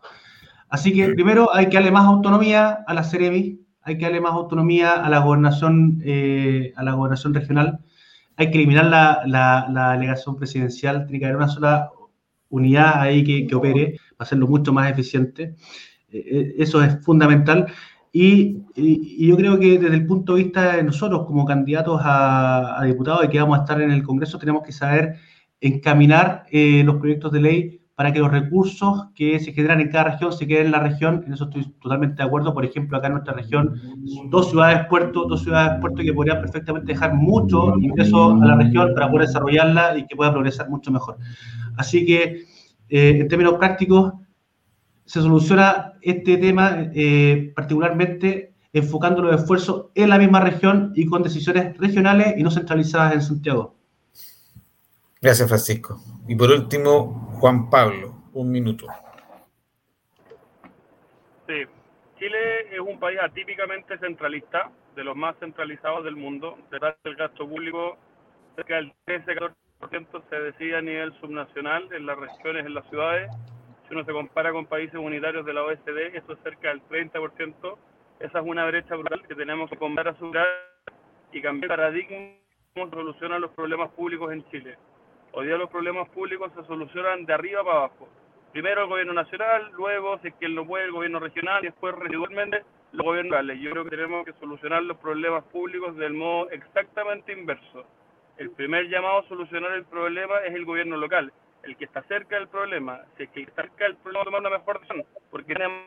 Así 0.69 0.93
que 0.93 1.09
primero 1.09 1.51
hay 1.51 1.69
que 1.69 1.77
darle 1.77 1.91
más 1.91 2.05
autonomía 2.05 2.83
a 2.85 2.93
la 2.93 3.03
CEREMI, 3.03 3.59
hay 3.81 3.97
que 3.97 4.03
darle 4.03 4.21
más 4.21 4.33
autonomía 4.33 4.93
a 4.93 5.09
la 5.09 5.19
gobernación, 5.19 5.99
eh, 6.05 6.73
a 6.75 6.83
la 6.83 6.91
gobernación 6.91 7.33
regional 7.33 7.79
hay 8.37 8.51
que 8.51 8.57
eliminar 8.57 8.85
la, 8.85 9.93
delegación 9.93 10.37
presidencial, 10.37 11.05
tiene 11.05 11.19
que 11.19 11.25
haber 11.25 11.37
una 11.37 11.47
sola 11.49 11.91
unidad 12.49 13.01
ahí 13.01 13.23
que, 13.47 13.53
opere 13.55 13.99
para 14.15 14.27
hacerlo 14.27 14.47
mucho 14.47 14.71
más 14.71 14.91
eficiente. 14.91 15.55
Eh, 16.09 16.23
eh, 16.31 16.55
eso 16.59 16.81
es 16.83 17.03
fundamental. 17.03 17.67
Y, 18.13 18.63
yo 19.27 19.35
creo 19.35 19.59
que 19.59 19.79
desde 19.79 19.95
el 19.95 20.05
punto 20.05 20.35
de 20.35 20.43
vista 20.43 20.77
de 20.77 20.83
nosotros 20.83 21.25
como 21.25 21.45
candidatos 21.45 21.99
a, 22.03 22.81
diputados 22.85 23.25
y 23.25 23.29
que 23.29 23.39
vamos 23.39 23.57
a 23.57 23.61
estar 23.63 23.81
en 23.81 23.91
el 23.91 24.03
Congreso, 24.03 24.37
tenemos 24.37 24.63
que 24.63 24.71
saber 24.71 25.15
encaminar 25.59 26.45
eh, 26.51 26.83
los 26.83 26.97
proyectos 26.97 27.31
de 27.31 27.41
ley 27.41 27.81
para 27.97 28.13
que 28.13 28.19
los 28.19 28.29
recursos 28.29 29.07
que 29.15 29.39
se 29.39 29.53
generan 29.53 29.81
en 29.81 29.89
cada 29.89 30.11
región 30.11 30.31
se 30.31 30.45
queden 30.45 30.67
en 30.67 30.71
la 30.71 30.81
región. 30.81 31.23
En 31.25 31.33
eso 31.33 31.45
estoy 31.45 31.65
totalmente 31.81 32.17
de 32.17 32.27
acuerdo. 32.27 32.53
Por 32.53 32.63
ejemplo, 32.63 32.95
acá 32.95 33.07
en 33.07 33.13
nuestra 33.13 33.33
región, 33.33 33.81
dos 34.29 34.51
ciudades 34.51 34.85
puertos, 34.87 35.27
dos 35.27 35.41
ciudades 35.41 35.81
puertos 35.81 36.05
que 36.05 36.13
podrían 36.13 36.39
perfectamente 36.39 36.93
dejar 36.93 37.15
mucho 37.15 37.75
ingreso 37.79 38.33
a 38.33 38.45
la 38.45 38.55
región 38.55 38.93
para 38.93 39.09
poder 39.09 39.25
desarrollarla 39.25 39.97
y 39.97 40.05
que 40.05 40.15
pueda 40.15 40.31
progresar 40.31 40.69
mucho 40.69 40.91
mejor. 40.91 41.17
Así 41.75 42.05
que, 42.05 42.45
eh, 42.87 43.17
en 43.19 43.27
términos 43.27 43.55
prácticos, 43.55 44.13
se 45.03 45.19
soluciona 45.19 45.93
este 46.03 46.37
tema 46.37 46.91
eh, 46.93 47.51
particularmente 47.55 48.53
enfocando 48.73 49.23
los 49.23 49.41
esfuerzos 49.41 49.87
en 49.95 50.09
la 50.11 50.19
misma 50.19 50.39
región 50.41 50.91
y 50.93 51.07
con 51.07 51.23
decisiones 51.23 51.75
regionales 51.79 52.35
y 52.37 52.43
no 52.43 52.51
centralizadas 52.51 53.15
en 53.15 53.21
Santiago. 53.23 53.73
Gracias, 55.19 55.47
Francisco. 55.47 55.99
Y 56.27 56.35
por 56.35 56.51
último, 56.51 57.26
Juan 57.39 57.69
Pablo, 57.69 58.15
un 58.33 58.51
minuto. 58.51 58.87
Sí, 61.47 61.63
Chile 62.17 62.75
es 62.75 62.79
un 62.79 62.99
país 62.99 63.19
atípicamente 63.21 63.97
centralista, 63.99 64.71
de 64.95 65.03
los 65.03 65.15
más 65.15 65.37
centralizados 65.39 66.03
del 66.03 66.15
mundo. 66.15 66.57
Detrás 66.71 66.95
del 67.03 67.15
gasto 67.15 67.47
público, 67.47 67.97
cerca 68.55 68.77
del 68.77 68.91
13-14% 69.05 70.23
se 70.29 70.35
decide 70.35 70.77
a 70.77 70.81
nivel 70.81 71.13
subnacional, 71.21 71.87
en 71.93 72.07
las 72.07 72.17
regiones, 72.17 72.65
en 72.65 72.73
las 72.73 72.89
ciudades. 72.89 73.29
Si 73.87 73.93
uno 73.93 74.03
se 74.03 74.11
compara 74.13 74.51
con 74.51 74.65
países 74.65 74.95
unitarios 74.95 75.45
de 75.45 75.53
la 75.53 75.63
OECD, 75.63 76.17
eso 76.17 76.33
es 76.33 76.39
cerca 76.41 76.69
del 76.69 76.81
30%. 76.87 77.77
Esa 78.19 78.39
es 78.39 78.45
una 78.45 78.65
brecha 78.65 78.95
brutal 78.95 79.21
que 79.27 79.35
tenemos 79.35 79.69
que 79.69 79.77
comprar 79.77 80.07
a 80.07 80.17
superar 80.17 80.47
y 81.31 81.39
cambiar 81.39 81.71
el 81.71 81.77
paradigma 81.77 82.17
cómo 82.73 82.89
solucionan 82.89 83.41
los 83.41 83.51
problemas 83.51 83.91
públicos 83.91 84.31
en 84.33 84.43
Chile. 84.49 84.77
Hoy 85.39 85.45
día 85.45 85.55
los 85.55 85.69
problemas 85.69 86.09
públicos 86.09 86.51
se 86.55 86.63
solucionan 86.65 87.23
de 87.27 87.31
arriba 87.31 87.63
para 87.63 87.77
abajo. 87.77 88.09
Primero 88.53 88.81
el 88.81 88.87
gobierno 88.87 89.13
nacional, 89.13 89.69
luego, 89.73 90.17
si 90.17 90.29
es 90.29 90.33
que 90.33 90.49
no 90.49 90.65
puede, 90.65 90.85
el 90.85 90.91
gobierno 90.91 91.19
regional 91.19 91.63
y 91.63 91.67
después 91.67 91.93
residualmente 91.93 92.63
los 92.91 93.05
gobiernos 93.05 93.33
locales. 93.33 93.59
Yo 93.59 93.69
creo 93.69 93.83
que 93.83 93.91
tenemos 93.91 94.25
que 94.25 94.33
solucionar 94.39 94.81
los 94.81 94.97
problemas 94.97 95.43
públicos 95.43 95.95
del 95.95 96.15
modo 96.15 96.49
exactamente 96.49 97.33
inverso. 97.33 97.85
El 98.37 98.49
primer 98.49 98.89
llamado 98.89 99.19
a 99.19 99.27
solucionar 99.27 99.73
el 99.73 99.85
problema 99.85 100.39
es 100.39 100.55
el 100.55 100.65
gobierno 100.65 100.97
local, 100.97 101.31
el 101.61 101.77
que 101.77 101.85
está 101.85 102.01
cerca 102.07 102.37
del 102.37 102.47
problema. 102.47 103.01
Si 103.15 103.21
es 103.25 103.29
que 103.29 103.41
está 103.43 103.61
cerca 103.61 103.83
del 103.83 103.97
problema, 103.97 104.25
tomar 104.25 104.41
una 104.41 104.49
mejor 104.49 104.79
decisión, 104.79 105.05
porque 105.29 105.53
tenemos 105.53 105.83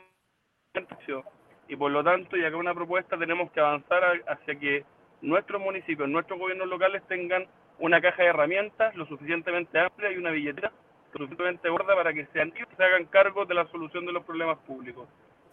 y 1.67 1.75
por 1.75 1.91
lo 1.91 2.05
tanto, 2.05 2.37
y 2.37 2.45
acá 2.45 2.57
una 2.57 2.73
propuesta, 2.73 3.19
tenemos 3.19 3.51
que 3.51 3.59
avanzar 3.59 4.23
hacia 4.29 4.55
que 4.61 4.85
nuestros 5.23 5.61
municipios, 5.61 6.09
nuestros 6.09 6.39
gobiernos 6.39 6.69
locales 6.69 7.03
tengan 7.09 7.49
una 7.81 8.01
caja 8.01 8.23
de 8.23 8.29
herramientas 8.29 8.95
lo 8.95 9.07
suficientemente 9.07 9.79
amplia 9.79 10.13
y 10.13 10.17
una 10.17 10.31
billetera 10.31 10.73
lo 11.13 11.19
suficientemente 11.19 11.69
gorda 11.69 11.97
para 11.97 12.13
que 12.13 12.27
sean 12.33 12.53
ellos 12.55 12.69
se 12.77 12.85
hagan 12.85 13.07
cargo 13.07 13.45
de 13.45 13.55
la 13.55 13.67
solución 13.71 14.07
de 14.07 14.13
los 14.13 14.25
problemas 14.25 14.59
públicos. 14.59 15.09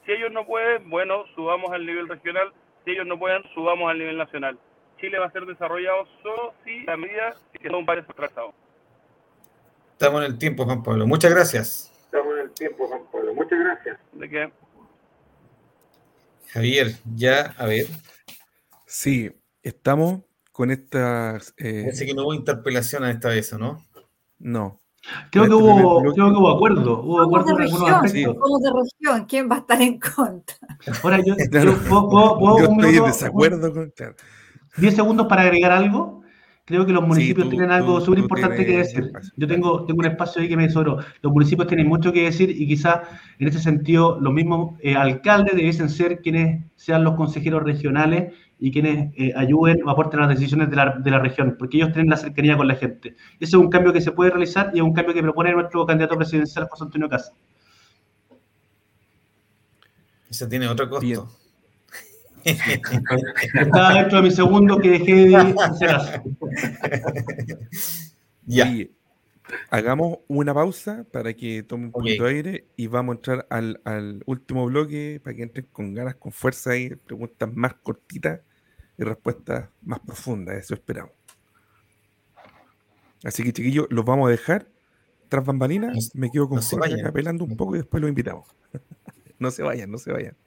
Si 0.05 0.11
ellos 0.11 0.31
no 0.31 0.45
pueden, 0.45 0.89
bueno, 0.89 1.25
subamos 1.35 1.71
al 1.71 1.85
nivel 1.85 2.07
regional. 2.07 2.53
Si 2.85 2.91
ellos 2.91 3.07
no 3.07 3.17
pueden, 3.17 3.43
subamos 3.53 3.89
al 3.89 3.97
nivel 3.97 4.17
nacional. 4.17 4.57
Chile 4.99 5.19
va 5.19 5.25
a 5.25 5.31
ser 5.31 5.45
desarrollado 5.45 6.07
solo 6.21 6.53
si 6.63 6.89
a 6.89 6.95
medida 6.95 7.35
que 7.51 7.69
son 7.69 7.85
varios 7.85 8.07
tratados. 8.07 8.53
Estamos 9.93 10.23
en 10.23 10.31
el 10.31 10.37
tiempo, 10.37 10.65
Juan 10.65 10.83
Pablo. 10.83 11.07
Muchas 11.07 11.31
gracias. 11.31 11.91
Estamos 12.05 12.33
en 12.35 12.41
el 12.43 12.51
tiempo, 12.51 12.87
Juan 12.87 13.01
Pablo. 13.11 13.33
Muchas 13.33 13.59
gracias. 13.59 13.99
¿De 14.13 14.29
qué? 14.29 14.51
Javier, 16.49 16.87
ya, 17.15 17.53
a 17.57 17.65
ver. 17.65 17.87
Sí, 18.85 19.31
estamos 19.63 20.21
con 20.57 20.71
estas. 20.71 21.53
eh, 21.57 21.83
Parece 21.85 22.05
que 22.07 22.13
no 22.15 22.23
hubo 22.23 22.33
interpelación 22.33 23.03
a 23.03 23.11
esta 23.11 23.29
vez, 23.29 23.53
¿o 23.53 23.59
¿no? 23.59 23.85
no. 24.39 24.81
Creo 25.31 25.43
que 25.45 25.49
Este 25.53 25.63
primer 25.63 25.85
hubo, 25.85 26.01
creo 26.01 26.13
que 26.33 26.37
hubo 26.37 26.49
acuerdo. 26.49 27.01
Hubo 27.03 27.21
acuerdo 27.21 27.45
de 27.55 27.55
región, 27.63 27.79
somos 28.41 28.61
de 28.61 28.71
región. 28.73 29.25
¿Quién 29.25 29.49
va 29.49 29.55
a 29.55 29.59
estar 29.59 29.81
en 29.81 29.99
contra? 29.99 30.57
Ahora 31.03 31.19
yo, 31.23 31.35
Claro. 31.51 31.71
yo 31.73 31.77
puedo, 31.87 32.09
puedo- 32.09 32.39
puedo 32.39 32.57
Yo 32.59 32.69
un 32.71 32.79
estoy 32.83 32.97
en 32.97 33.03
desacuerdo 33.05 33.71
con. 33.73 33.91
claro. 33.91 34.15
10 34.77 34.95
segundos 34.95 35.27
para 35.27 35.43
agregar 35.43 35.71
algo. 35.71 36.23
Creo 36.67 36.85
que 36.85 36.91
los 36.91 37.07
municipios 37.07 37.45
tú- 37.45 37.51
tienen 37.51 37.71
algo 37.71 38.01
súper 38.01 38.19
importante 38.19 38.65
que 38.65 38.77
decir. 38.79 39.05
espacio. 39.05 39.31
Yo 39.37 39.47
tengo, 39.47 39.85
tengo 39.85 39.99
un 40.01 40.05
espacio 40.05 40.41
ahí 40.41 40.49
que 40.49 40.57
me 40.57 40.69
sobró. 40.69 40.97
Los 41.21 41.31
municipios 41.31 41.65
tienen 41.65 41.87
mucho 41.87 42.11
que 42.11 42.23
decir 42.23 42.49
y 42.49 42.67
quizás 42.67 43.07
en 43.39 43.47
ese 43.47 43.59
sentido 43.59 44.19
los 44.19 44.33
mismos 44.33 44.77
eh, 44.81 44.93
alcaldes 44.93 45.55
debiesen 45.55 45.89
ser 45.89 46.19
quienes 46.19 46.65
sean 46.75 47.05
los 47.05 47.15
consejeros 47.15 47.63
regionales 47.63 48.33
y 48.59 48.69
quienes 48.69 49.13
eh, 49.15 49.31
ayuden 49.37 49.81
o 49.85 49.89
aporten 49.89 50.19
a 50.19 50.27
las 50.27 50.37
decisiones 50.37 50.69
de 50.69 50.75
la, 50.75 50.97
de 50.99 51.09
la 51.09 51.19
región, 51.19 51.55
porque 51.57 51.77
ellos 51.77 51.93
tienen 51.93 52.09
la 52.09 52.17
cercanía 52.17 52.57
con 52.57 52.67
la 52.67 52.75
gente. 52.75 53.11
Ese 53.39 53.51
es 53.51 53.53
un 53.53 53.69
cambio 53.69 53.93
que 53.93 54.01
se 54.01 54.11
puede 54.11 54.31
realizar 54.31 54.71
y 54.73 54.79
es 54.79 54.83
un 54.83 54.91
cambio 54.91 55.13
que 55.13 55.21
propone 55.23 55.53
nuestro 55.53 55.85
candidato 55.85 56.17
presidencial, 56.17 56.67
José 56.69 56.83
Antonio 56.83 57.07
Casa. 57.07 57.31
Ese 60.29 60.47
tiene 60.47 60.67
otro 60.67 60.89
costo. 60.89 61.05
Bien. 61.05 61.21
Estaba 63.53 63.93
dentro 63.93 64.17
de 64.17 64.23
mi 64.23 64.31
segundo 64.31 64.79
que 64.79 64.89
dejé 64.91 65.13
de 65.27 65.35
hacer. 65.35 66.21
Ya. 68.49 68.71
Hagamos 69.69 70.19
una 70.29 70.53
pausa 70.53 71.05
para 71.11 71.33
que 71.33 71.61
tome 71.63 71.87
un 71.87 71.91
poquito 71.91 72.23
de 72.23 72.29
aire 72.29 72.67
y 72.77 72.87
vamos 72.87 73.13
a 73.13 73.17
entrar 73.17 73.47
al, 73.49 73.81
al 73.83 74.23
último 74.25 74.65
bloque 74.67 75.19
para 75.21 75.35
que 75.35 75.43
entren 75.43 75.67
con 75.73 75.93
ganas, 75.93 76.15
con 76.15 76.31
fuerza 76.31 76.77
y 76.77 76.95
preguntas 76.95 77.49
más 77.53 77.73
cortitas 77.73 78.39
y 78.97 79.03
respuestas 79.03 79.69
más 79.81 79.99
profundas. 79.99 80.55
Eso 80.55 80.75
esperamos. 80.75 81.11
Así 83.23 83.43
que, 83.43 83.51
chiquillos, 83.51 83.87
los 83.89 84.05
vamos 84.05 84.27
a 84.27 84.31
dejar 84.31 84.69
tras 85.27 85.45
bambalinas. 85.45 86.11
Me 86.13 86.31
quedo 86.31 86.47
con 86.47 86.57
no 86.57 86.61
Jorge 86.61 86.79
vayan. 86.79 86.99
acá 87.01 87.11
pelando 87.11 87.43
un 87.43 87.57
poco 87.57 87.75
y 87.75 87.79
después 87.79 87.99
los 87.99 88.09
invitamos. 88.09 88.47
no 89.39 89.51
se 89.51 89.63
vayan, 89.63 89.91
no 89.91 89.97
se 89.97 90.11
vayan. 90.11 90.37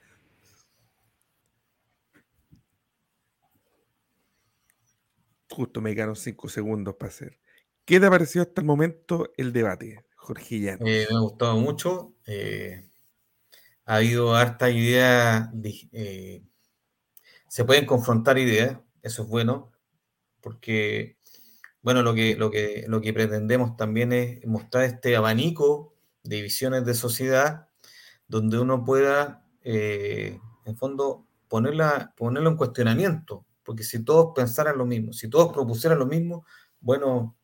Justo 5.51 5.81
me 5.81 5.93
quedaron 5.93 6.15
cinco 6.15 6.47
segundos 6.47 6.95
para 6.95 7.09
hacer. 7.09 7.39
¿Qué 7.85 7.99
te 7.99 8.05
ha 8.05 8.09
parecido 8.09 8.43
hasta 8.43 8.61
el 8.61 8.67
momento 8.67 9.31
el 9.37 9.51
debate, 9.51 10.05
Jorge 10.15 10.59
Llano? 10.59 10.85
Eh, 10.87 11.07
me 11.09 11.17
ha 11.17 11.19
gustado 11.19 11.57
mucho. 11.57 12.13
eh, 12.25 12.87
ha 13.85 13.95
habido 13.95 14.35
harta 14.35 14.69
idea. 14.69 15.51
eh, 15.91 16.43
se 17.47 17.65
pueden 17.65 17.85
confrontar 17.85 18.37
ideas, 18.37 18.79
eso 19.01 19.23
es 19.23 19.27
bueno, 19.27 19.71
porque, 20.39 21.17
bueno, 21.81 22.01
lo 22.01 22.13
que, 22.13 22.35
lo 22.35 22.49
que, 22.49 22.85
lo 22.87 23.01
que 23.01 23.13
pretendemos 23.13 23.75
también 23.75 24.13
es 24.13 24.45
mostrar 24.47 24.85
este 24.85 25.17
abanico 25.17 25.95
de 26.23 26.41
visiones 26.41 26.85
de 26.85 26.93
sociedad 26.93 27.67
donde 28.27 28.57
uno 28.57 28.85
pueda, 28.85 29.45
en 29.63 30.77
fondo, 30.77 31.27
ponerla, 31.49 32.13
ponerlo 32.15 32.51
en 32.51 32.55
cuestionamiento, 32.55 33.45
porque 33.71 33.85
si 33.85 34.03
todos 34.03 34.33
pensaran 34.35 34.77
lo 34.77 34.85
mismo, 34.85 35.13
si 35.13 35.29
todos 35.29 35.53
propusieran 35.53 35.97
lo 35.97 36.05
mismo, 36.05 36.45
bueno, 36.81 37.37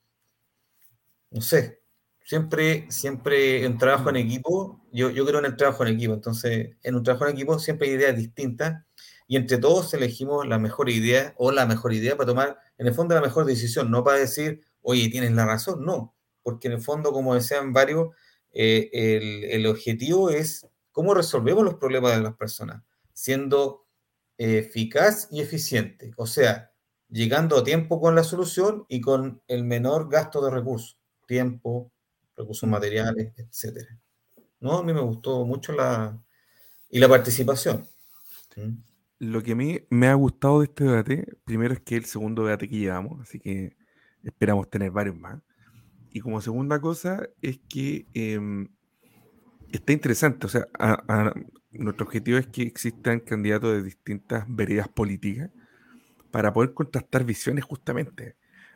no 1.32 1.40
sé, 1.40 1.80
siempre, 2.22 2.86
siempre 2.92 3.64
en 3.64 3.78
trabajo 3.78 4.10
en 4.10 4.18
equipo, 4.18 4.82
yo, 4.92 5.10
yo 5.10 5.26
creo 5.26 5.40
en 5.40 5.46
el 5.46 5.56
trabajo 5.56 5.86
en 5.86 5.96
equipo, 5.96 6.14
entonces 6.16 6.76
en 6.84 6.96
un 6.96 7.04
trabajo 7.04 7.28
en 7.28 7.32
equipo 7.32 7.58
siempre 7.60 7.88
hay 7.88 7.94
ideas 7.94 8.18
distintas 8.18 8.84
y 9.26 9.38
entre 9.38 9.58
todos 9.58 9.94
elegimos 9.94 10.46
la 10.46 10.60
mejor 10.60 10.90
idea 10.90 11.34
o 11.38 11.54
la 11.54 11.66
mejor 11.66 11.94
idea 11.94 12.18
para 12.18 12.28
tomar, 12.28 12.58
en 12.78 12.88
el 12.88 12.94
fondo, 12.94 13.16
la 13.16 13.22
mejor 13.22 13.46
decisión, 13.46 13.90
no 13.90 14.04
para 14.04 14.18
decir, 14.18 14.60
oye, 14.82 15.08
tienes 15.08 15.32
la 15.32 15.46
razón, 15.46 15.86
no, 15.86 16.14
porque 16.44 16.68
en 16.68 16.74
el 16.74 16.82
fondo, 16.82 17.14
como 17.14 17.36
decían 17.36 17.72
varios, 17.72 18.10
eh, 18.52 18.90
el, 18.92 19.46
el 19.46 19.66
objetivo 19.66 20.30
es 20.30 20.68
cómo 20.92 21.14
resolvemos 21.14 21.64
los 21.64 21.76
problemas 21.76 22.18
de 22.18 22.22
las 22.22 22.36
personas, 22.36 22.84
siendo 23.14 23.87
eficaz 24.38 25.28
y 25.32 25.42
eficiente, 25.42 26.12
o 26.18 26.28
sea, 26.28 26.72
llegando 27.10 27.58
a 27.58 27.64
tiempo 27.64 28.00
con 28.00 28.16
la 28.16 28.24
solución 28.24 28.86
y 28.88 29.02
con 29.02 29.42
el 29.48 29.64
menor 29.64 30.10
gasto 30.10 30.44
de 30.44 30.52
recursos, 30.52 31.00
tiempo, 31.26 31.92
recursos 32.36 32.70
materiales, 32.70 33.34
etcétera. 33.38 34.00
No, 34.60 34.80
a 34.80 34.84
mí 34.84 34.94
me 34.94 35.02
gustó 35.02 35.46
mucho 35.46 35.72
la 35.72 36.20
y 36.90 37.00
la 37.00 37.10
participación. 37.10 37.86
¿Mm? 38.56 38.78
Lo 39.20 39.42
que 39.42 39.54
a 39.54 39.56
mí 39.56 39.80
me 39.90 40.08
ha 40.08 40.14
gustado 40.14 40.60
de 40.60 40.66
este 40.66 40.84
debate, 40.84 41.26
primero 41.44 41.74
es 41.74 41.80
que 41.82 41.96
el 41.96 42.06
segundo 42.06 42.44
debate 42.44 42.70
que 42.70 42.78
llevamos, 42.78 43.20
así 43.22 43.40
que 43.40 43.76
esperamos 44.24 44.70
tener 44.70 44.92
varios 44.92 45.18
más. 45.18 45.42
Y 46.12 46.20
como 46.20 46.42
segunda 46.42 46.80
cosa 46.80 47.28
es 47.42 47.60
que 47.68 48.08
em, 48.14 48.70
está 49.72 49.94
interesante, 49.94 50.46
o 50.48 50.50
sea, 50.50 50.68
nuestro 51.72 52.06
objetivo 52.06 52.38
es 52.38 52.48
que 52.48 52.64
existan 52.64 53.20
candidatos 53.20 53.74
de 53.74 53.84
distintas 53.84 54.46
veredas 54.48 54.88
políticas 54.88 55.52
para 56.32 56.54
poder 56.54 56.74
contrastar 56.74 57.24
visiones 57.26 57.66
justamente, 57.66 58.36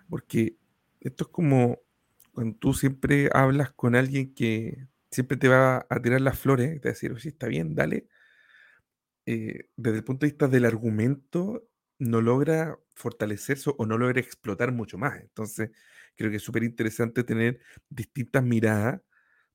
porque 0.10 0.58
esto 1.00 1.26
es 1.26 1.30
como 1.30 1.80
cuando 2.34 2.58
tú 2.58 2.74
siempre 2.74 3.30
hablas 3.34 3.72
con 3.74 3.96
alguien 3.96 4.34
que 4.34 4.88
siempre 5.12 5.38
te 5.38 5.50
va 5.50 5.86
a 5.90 6.02
tirar 6.02 6.22
las 6.22 6.40
flores, 6.40 6.80
te 6.82 6.90
va 6.90 6.92
a 6.92 6.94
decir, 6.94 7.14
está 7.24 7.48
bien, 7.48 7.76
dale, 7.76 8.08
eh, 9.26 9.70
desde 9.76 9.98
el 9.98 10.04
punto 10.04 10.26
de 10.26 10.32
vista 10.32 10.48
del 10.48 10.66
argumento, 10.66 11.68
no 12.00 12.22
logra 12.22 12.80
fortalecerse 12.96 13.72
o 13.78 13.86
no 13.86 13.98
logra 13.98 14.20
explotar 14.20 14.72
mucho 14.72 14.98
más. 14.98 15.20
Entonces, 15.22 15.72
creo 16.16 16.32
que 16.32 16.38
es 16.38 16.44
súper 16.44 16.64
interesante 16.64 17.24
tener 17.24 17.60
distintas 17.90 18.44
miradas, 18.44 19.02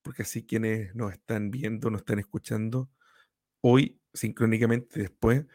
porque 0.06 0.22
así 0.22 0.44
quienes 0.46 0.94
nos 0.94 1.12
están 1.12 1.50
viendo, 1.50 1.90
nos 1.90 2.02
están 2.02 2.20
escuchando, 2.20 2.88
hoy, 3.60 4.00
sincrónicamente 4.14 5.00
después, 5.00 5.46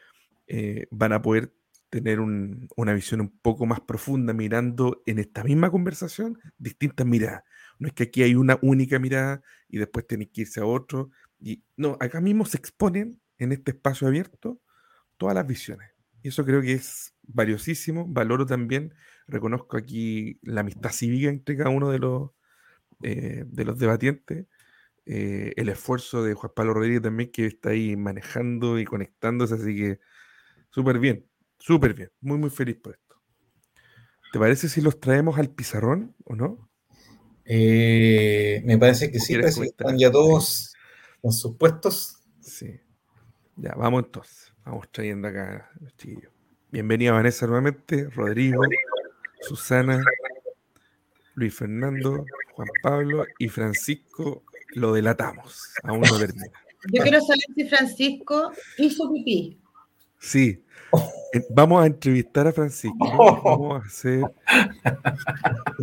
eh, 0.46 0.88
van 0.90 1.14
a 1.14 1.22
poder 1.22 1.54
tener 1.88 2.20
un- 2.20 2.68
una 2.76 2.92
visión 2.92 3.22
un 3.22 3.30
poco 3.38 3.64
más 3.64 3.80
profunda 3.80 4.34
mirando 4.34 5.02
en 5.06 5.18
esta 5.20 5.42
misma 5.42 5.70
conversación 5.70 6.38
distintas 6.58 7.06
miradas. 7.06 7.44
No 7.78 7.88
es 7.88 7.94
que 7.94 8.02
aquí 8.04 8.22
hay 8.22 8.34
una 8.34 8.58
única 8.60 8.98
mirada 8.98 9.42
y 9.68 9.78
después 9.78 10.06
tienen 10.06 10.28
que 10.30 10.42
irse 10.42 10.60
a 10.60 10.66
otro. 10.66 11.10
Y 11.40 11.64
no, 11.78 11.96
acá 11.98 12.20
mismo 12.20 12.44
se 12.44 12.58
exponen 12.58 13.22
en 13.38 13.52
este 13.52 13.70
espacio 13.70 14.06
abierto 14.06 14.60
todas 15.16 15.34
las 15.34 15.46
visiones. 15.46 15.92
Y 16.22 16.28
eso 16.28 16.44
creo 16.44 16.60
que 16.60 16.74
es 16.74 17.14
valiosísimo. 17.22 18.06
Valoro 18.06 18.44
también, 18.44 18.94
reconozco 19.26 19.78
aquí 19.78 20.38
la 20.42 20.60
amistad 20.60 20.90
cívica 20.92 21.30
entre 21.30 21.56
cada 21.56 21.70
uno 21.70 21.90
de 21.90 22.00
los, 22.00 22.32
eh, 23.02 23.44
de 23.46 23.64
los 23.64 23.78
debatientes. 23.78 24.46
eh, 25.06 25.52
el 25.56 25.68
esfuerzo 25.68 26.22
de 26.22 26.34
Juan 26.34 26.52
Pablo 26.54 26.74
Rodríguez 26.74 27.02
también, 27.02 27.30
que 27.32 27.46
está 27.46 27.70
ahí 27.70 27.96
manejando 27.96 28.78
y 28.78 28.84
conectándose, 28.84 29.54
así 29.54 29.76
que 29.76 29.98
súper 30.70 30.98
bien, 30.98 31.26
súper 31.58 31.94
bien. 31.94 32.10
Muy, 32.20 32.38
muy 32.38 32.50
feliz 32.50 32.76
por 32.76 32.94
esto. 32.94 33.16
¿Te 34.32 34.38
parece 34.38 34.68
si 34.68 34.80
los 34.80 35.00
traemos 35.00 35.38
al 35.38 35.50
pizarrón 35.50 36.14
o 36.24 36.34
no? 36.36 36.70
Eh, 37.44 38.62
me 38.64 38.78
parece 38.78 39.10
que 39.10 39.18
¿O 39.18 39.20
sí, 39.20 39.34
parece 39.34 39.60
que 39.60 39.66
están 39.66 39.98
ya 39.98 40.10
todos 40.10 40.72
en 41.22 41.32
sus 41.32 41.56
puestos. 41.56 42.22
Sí. 42.40 42.80
Ya, 43.56 43.74
vamos 43.76 44.04
entonces. 44.04 44.52
Vamos 44.64 44.90
trayendo 44.92 45.28
acá 45.28 45.70
a 45.74 45.82
los 45.82 45.96
chiquillos. 45.96 46.32
Bienvenida 46.70 47.12
Vanessa 47.12 47.46
nuevamente, 47.46 48.08
Rodrigo, 48.10 48.62
Susana, 49.40 50.02
Luis 51.34 51.54
Fernando, 51.54 52.24
Juan 52.54 52.68
Pablo 52.82 53.24
y 53.38 53.48
Francisco. 53.48 54.42
Lo 54.74 54.92
delatamos. 54.92 55.74
Aún 55.84 56.00
no 56.00 56.18
termina. 56.18 56.46
Yo 56.92 57.02
quiero 57.02 57.20
saber 57.20 57.40
si 57.54 57.64
Francisco 57.68 58.52
hizo 58.78 59.12
pipí. 59.12 59.58
Sí. 60.18 60.62
Vamos 61.50 61.82
a 61.82 61.86
entrevistar 61.86 62.46
a 62.46 62.52
Francisco. 62.52 62.96
Vamos 63.44 63.82
a 63.82 63.86
hacer. 63.86 64.22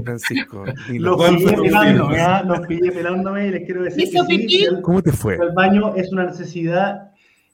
Francisco. 0.04 0.66
dilo. 0.88 1.12
Los 1.12 1.18
¿Cuál 1.18 1.36
pillé 1.38 1.56
pelándome? 1.62 2.20
¿ah? 2.20 2.44
Los 2.46 2.60
pillé 2.68 2.92
pelándome 2.92 3.48
y 3.48 3.52
les 3.52 3.66
quiero 3.66 3.84
decir 3.84 4.04
¿Hizo 4.04 4.26
que 4.28 4.34
sí, 4.34 4.38
pipí? 4.40 4.64
el, 4.66 4.82
¿Cómo 4.82 5.02
te 5.02 5.12
fue? 5.12 5.36
el 5.36 5.52
baño 5.54 5.96
es 5.96 6.12
una 6.12 6.26
necesidad, 6.26 7.12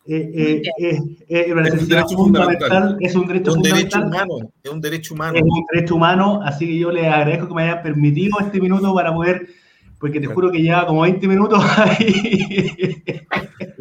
eh, 0.07 0.31
eh, 0.35 0.61
es, 0.77 0.99
es 1.27 1.47
Es 1.47 1.81
un 1.81 1.87
derecho 1.89 2.15
fundamental, 2.15 2.69
fundamental. 2.69 2.97
es 3.01 3.15
un 3.15 3.21
Es 3.23 3.27
derecho 3.27 3.53
un 3.53 3.61
derecho 3.61 3.99
fundamental, 3.99 4.03
humano, 4.03 4.51
es 4.63 4.71
un 4.71 4.81
derecho 4.81 5.13
humano. 5.13 5.37
es 5.37 5.43
un 5.43 5.65
derecho 5.71 5.95
humano, 5.95 6.39
así 6.43 6.67
que 6.67 6.77
yo 6.77 6.91
les 6.91 7.05
agradezco 7.05 7.47
que 7.47 7.53
me 7.55 7.63
hayan 7.63 7.81
permitido 7.81 8.39
este 8.39 8.61
minuto 8.61 8.93
para 8.93 9.13
poder 9.13 9.47
porque 9.99 10.19
te 10.19 10.27
juro 10.27 10.51
que 10.51 10.61
lleva 10.61 10.85
como 10.85 11.01
20 11.01 11.27
minutos 11.27 11.63
ahí. 11.77 12.63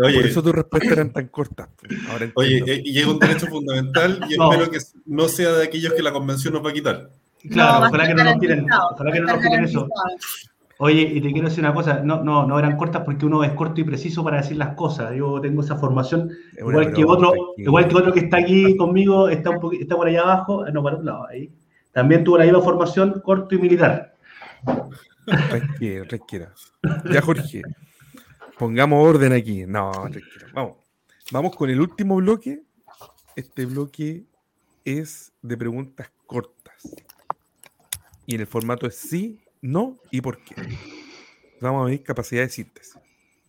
Oye, 0.03 0.15
Por 0.17 0.27
eso 0.27 0.43
tus 0.43 0.55
respuestas 0.55 0.93
eran 0.93 1.13
tan 1.13 1.29
cortas. 1.29 1.69
Ahora 2.09 2.31
oye, 2.35 2.63
eh, 2.67 2.83
y 2.85 2.93
llega 2.93 3.11
un 3.11 3.19
derecho 3.19 3.47
fundamental 3.47 4.21
y 4.29 4.33
espero 4.41 4.71
que 4.71 4.79
no 5.07 5.29
sea 5.29 5.53
de 5.53 5.65
aquellos 5.65 5.93
que 5.93 6.03
la 6.03 6.13
convención 6.13 6.55
nos 6.55 6.65
va 6.65 6.71
a 6.71 6.73
quitar. 6.73 7.11
Claro, 7.51 7.81
no, 7.81 7.87
ojalá 7.89 8.07
que 8.07 8.15
no 8.15 8.25
nos 8.25 8.39
tiren, 8.39 8.67
ojalá 8.93 9.13
que 9.13 9.21
no 9.21 9.27
nos 9.27 9.41
tiren 9.41 9.65
eso. 9.65 9.89
Oye, 10.79 11.03
y 11.03 11.21
te 11.21 11.33
quiero 11.33 11.49
decir 11.49 11.63
una 11.63 11.73
cosa, 11.73 12.01
no, 12.01 12.25
no, 12.25 12.47
no 12.47 12.59
eran 12.59 12.77
cortas 12.77 13.03
porque 13.05 13.27
uno 13.27 13.45
es 13.45 13.53
corto 13.53 13.81
y 13.81 13.85
preciso 13.85 14.25
para 14.25 14.39
decir 14.39 14.57
las 14.57 14.75
cosas. 14.75 15.15
Yo 15.15 15.41
tengo 15.41 15.63
esa 15.63 15.77
formación, 15.77 16.31
igual 16.59 16.93
que 16.93 17.05
otro, 17.05 17.33
igual 17.57 17.89
que 17.89 17.97
otro 17.97 18.13
que 18.13 18.21
está 18.21 18.39
aquí 18.39 18.77
conmigo, 18.77 19.29
está 19.29 19.51
un 19.51 19.75
está 19.75 19.95
por 19.97 20.09
allá 20.09 20.23
abajo, 20.23 20.65
no, 20.71 20.83
para 20.83 20.97
un 20.97 21.05
lado, 21.05 21.27
ahí. 21.29 21.51
También 21.93 22.25
tuvo 22.25 22.39
la 22.39 22.45
misma 22.45 22.61
formación 22.61 23.21
corto 23.25 23.55
y 23.55 23.59
militar. 23.59 24.17
Tranquilo, 25.25 26.07
tranquilo. 26.07 26.47
Ya, 27.11 27.23
Jorge, 27.23 27.63
pongamos 28.59 29.09
orden 29.09 29.33
aquí. 29.33 29.65
No, 29.67 29.93
tranquilo. 29.93 30.47
Vamos. 30.53 30.75
Vamos 31.31 31.57
con 31.57 31.71
el 31.71 31.81
último 31.81 32.17
bloque. 32.17 32.63
Este 33.37 33.65
bloque 33.65 34.25
es 34.85 35.33
de 35.41 35.57
preguntas 35.57 36.11
cortas. 36.27 36.97
Y 38.27 38.35
en 38.35 38.41
el 38.41 38.47
formato 38.47 38.87
es 38.87 38.97
sí 38.97 39.44
no 39.65 39.97
y 40.11 40.21
por 40.21 40.45
qué. 40.45 40.55
Vamos 41.61 41.87
a 41.87 41.91
ver 41.91 42.03
capacidad 42.03 42.43
de 42.43 42.51
síntesis. 42.51 42.99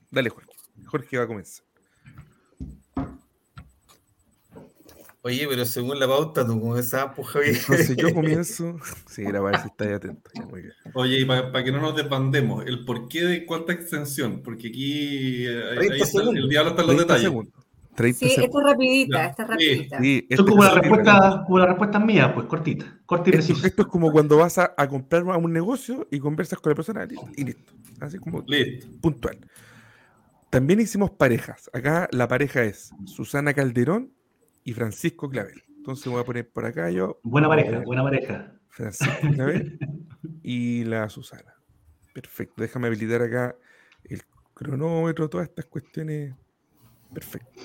Dale, 0.09 0.29
Jorge. 0.29 0.49
Jorge 0.85 1.17
va 1.17 1.23
a 1.23 1.27
comenzar. 1.27 1.65
Oye, 5.21 5.47
pero 5.49 5.65
según 5.65 5.99
la 5.99 6.07
pauta, 6.07 6.45
tú 6.45 6.61
comenzabas, 6.61 7.15
pues 7.15 7.27
Javier. 7.27 7.55
Entonces 7.57 7.97
yo 7.97 8.13
comienzo. 8.13 8.77
Sí, 9.09 9.23
era 9.23 9.41
para 9.41 9.51
ver 9.51 9.61
si 9.61 9.67
estáis 9.67 9.91
atento. 9.93 10.29
muy 10.49 10.61
bien. 10.61 10.73
Oye, 10.93 11.19
y 11.19 11.25
para, 11.25 11.63
que 11.63 11.71
no 11.71 11.81
nos 11.81 11.95
desbandemos, 11.95 12.65
el 12.65 12.85
porqué 12.85 13.25
de 13.25 13.45
cuánta 13.45 13.73
extensión, 13.73 14.41
porque 14.41 14.69
aquí 14.69 15.45
eh, 15.47 15.63
ahí, 15.91 16.01
está, 16.01 16.21
el 16.21 16.47
diablo 16.47 16.71
está 16.71 16.83
en 16.83 16.87
los 16.87 16.97
detalles. 16.97 17.23
Segundos 17.23 17.64
sí, 17.97 18.27
esta 18.27 18.43
es 18.43 18.49
rapidita, 18.63 19.25
esta 19.27 19.43
es 19.43 19.49
rapidita. 19.49 19.99
Sí, 19.99 20.27
esto 20.29 20.43
es 20.43 20.49
como 20.49 20.63
la, 20.63 20.73
respuesta, 20.75 21.43
como 21.45 21.59
la 21.59 21.65
respuesta 21.67 21.99
mía, 21.99 22.33
pues 22.33 22.47
cortita, 22.47 22.99
corta 23.05 23.29
y 23.29 23.33
precisa. 23.33 23.67
Esto 23.67 23.83
es 23.83 23.87
como 23.87 24.11
cuando 24.11 24.37
vas 24.37 24.57
a, 24.57 24.73
a, 24.77 24.87
comprar 24.87 25.23
a 25.29 25.37
un 25.37 25.53
negocio 25.53 26.07
y 26.11 26.19
conversas 26.19 26.59
con 26.59 26.71
la 26.71 26.75
persona 26.75 27.07
y 27.35 27.43
listo. 27.43 27.73
Así 27.99 28.17
como 28.17 28.43
puntual. 29.01 29.39
También 30.49 30.79
hicimos 30.79 31.11
parejas. 31.11 31.69
Acá 31.73 32.07
la 32.11 32.27
pareja 32.27 32.63
es 32.63 32.91
Susana 33.05 33.53
Calderón 33.53 34.13
y 34.63 34.73
Francisco 34.73 35.29
Clavel. 35.29 35.63
Entonces 35.77 36.11
voy 36.11 36.21
a 36.21 36.25
poner 36.25 36.49
por 36.49 36.65
acá 36.65 36.89
yo. 36.89 37.19
Buena 37.23 37.47
pareja, 37.47 37.79
buena 37.79 38.03
pareja. 38.03 38.53
Francisco 38.69 39.27
Clavel 39.33 39.79
y 40.43 40.83
la 40.85 41.09
Susana. 41.09 41.55
Perfecto. 42.13 42.61
Déjame 42.61 42.87
habilitar 42.87 43.21
acá 43.21 43.55
el 44.05 44.21
cronómetro, 44.53 45.29
todas 45.29 45.49
estas 45.49 45.65
cuestiones. 45.65 46.33
Perfecto. 47.13 47.61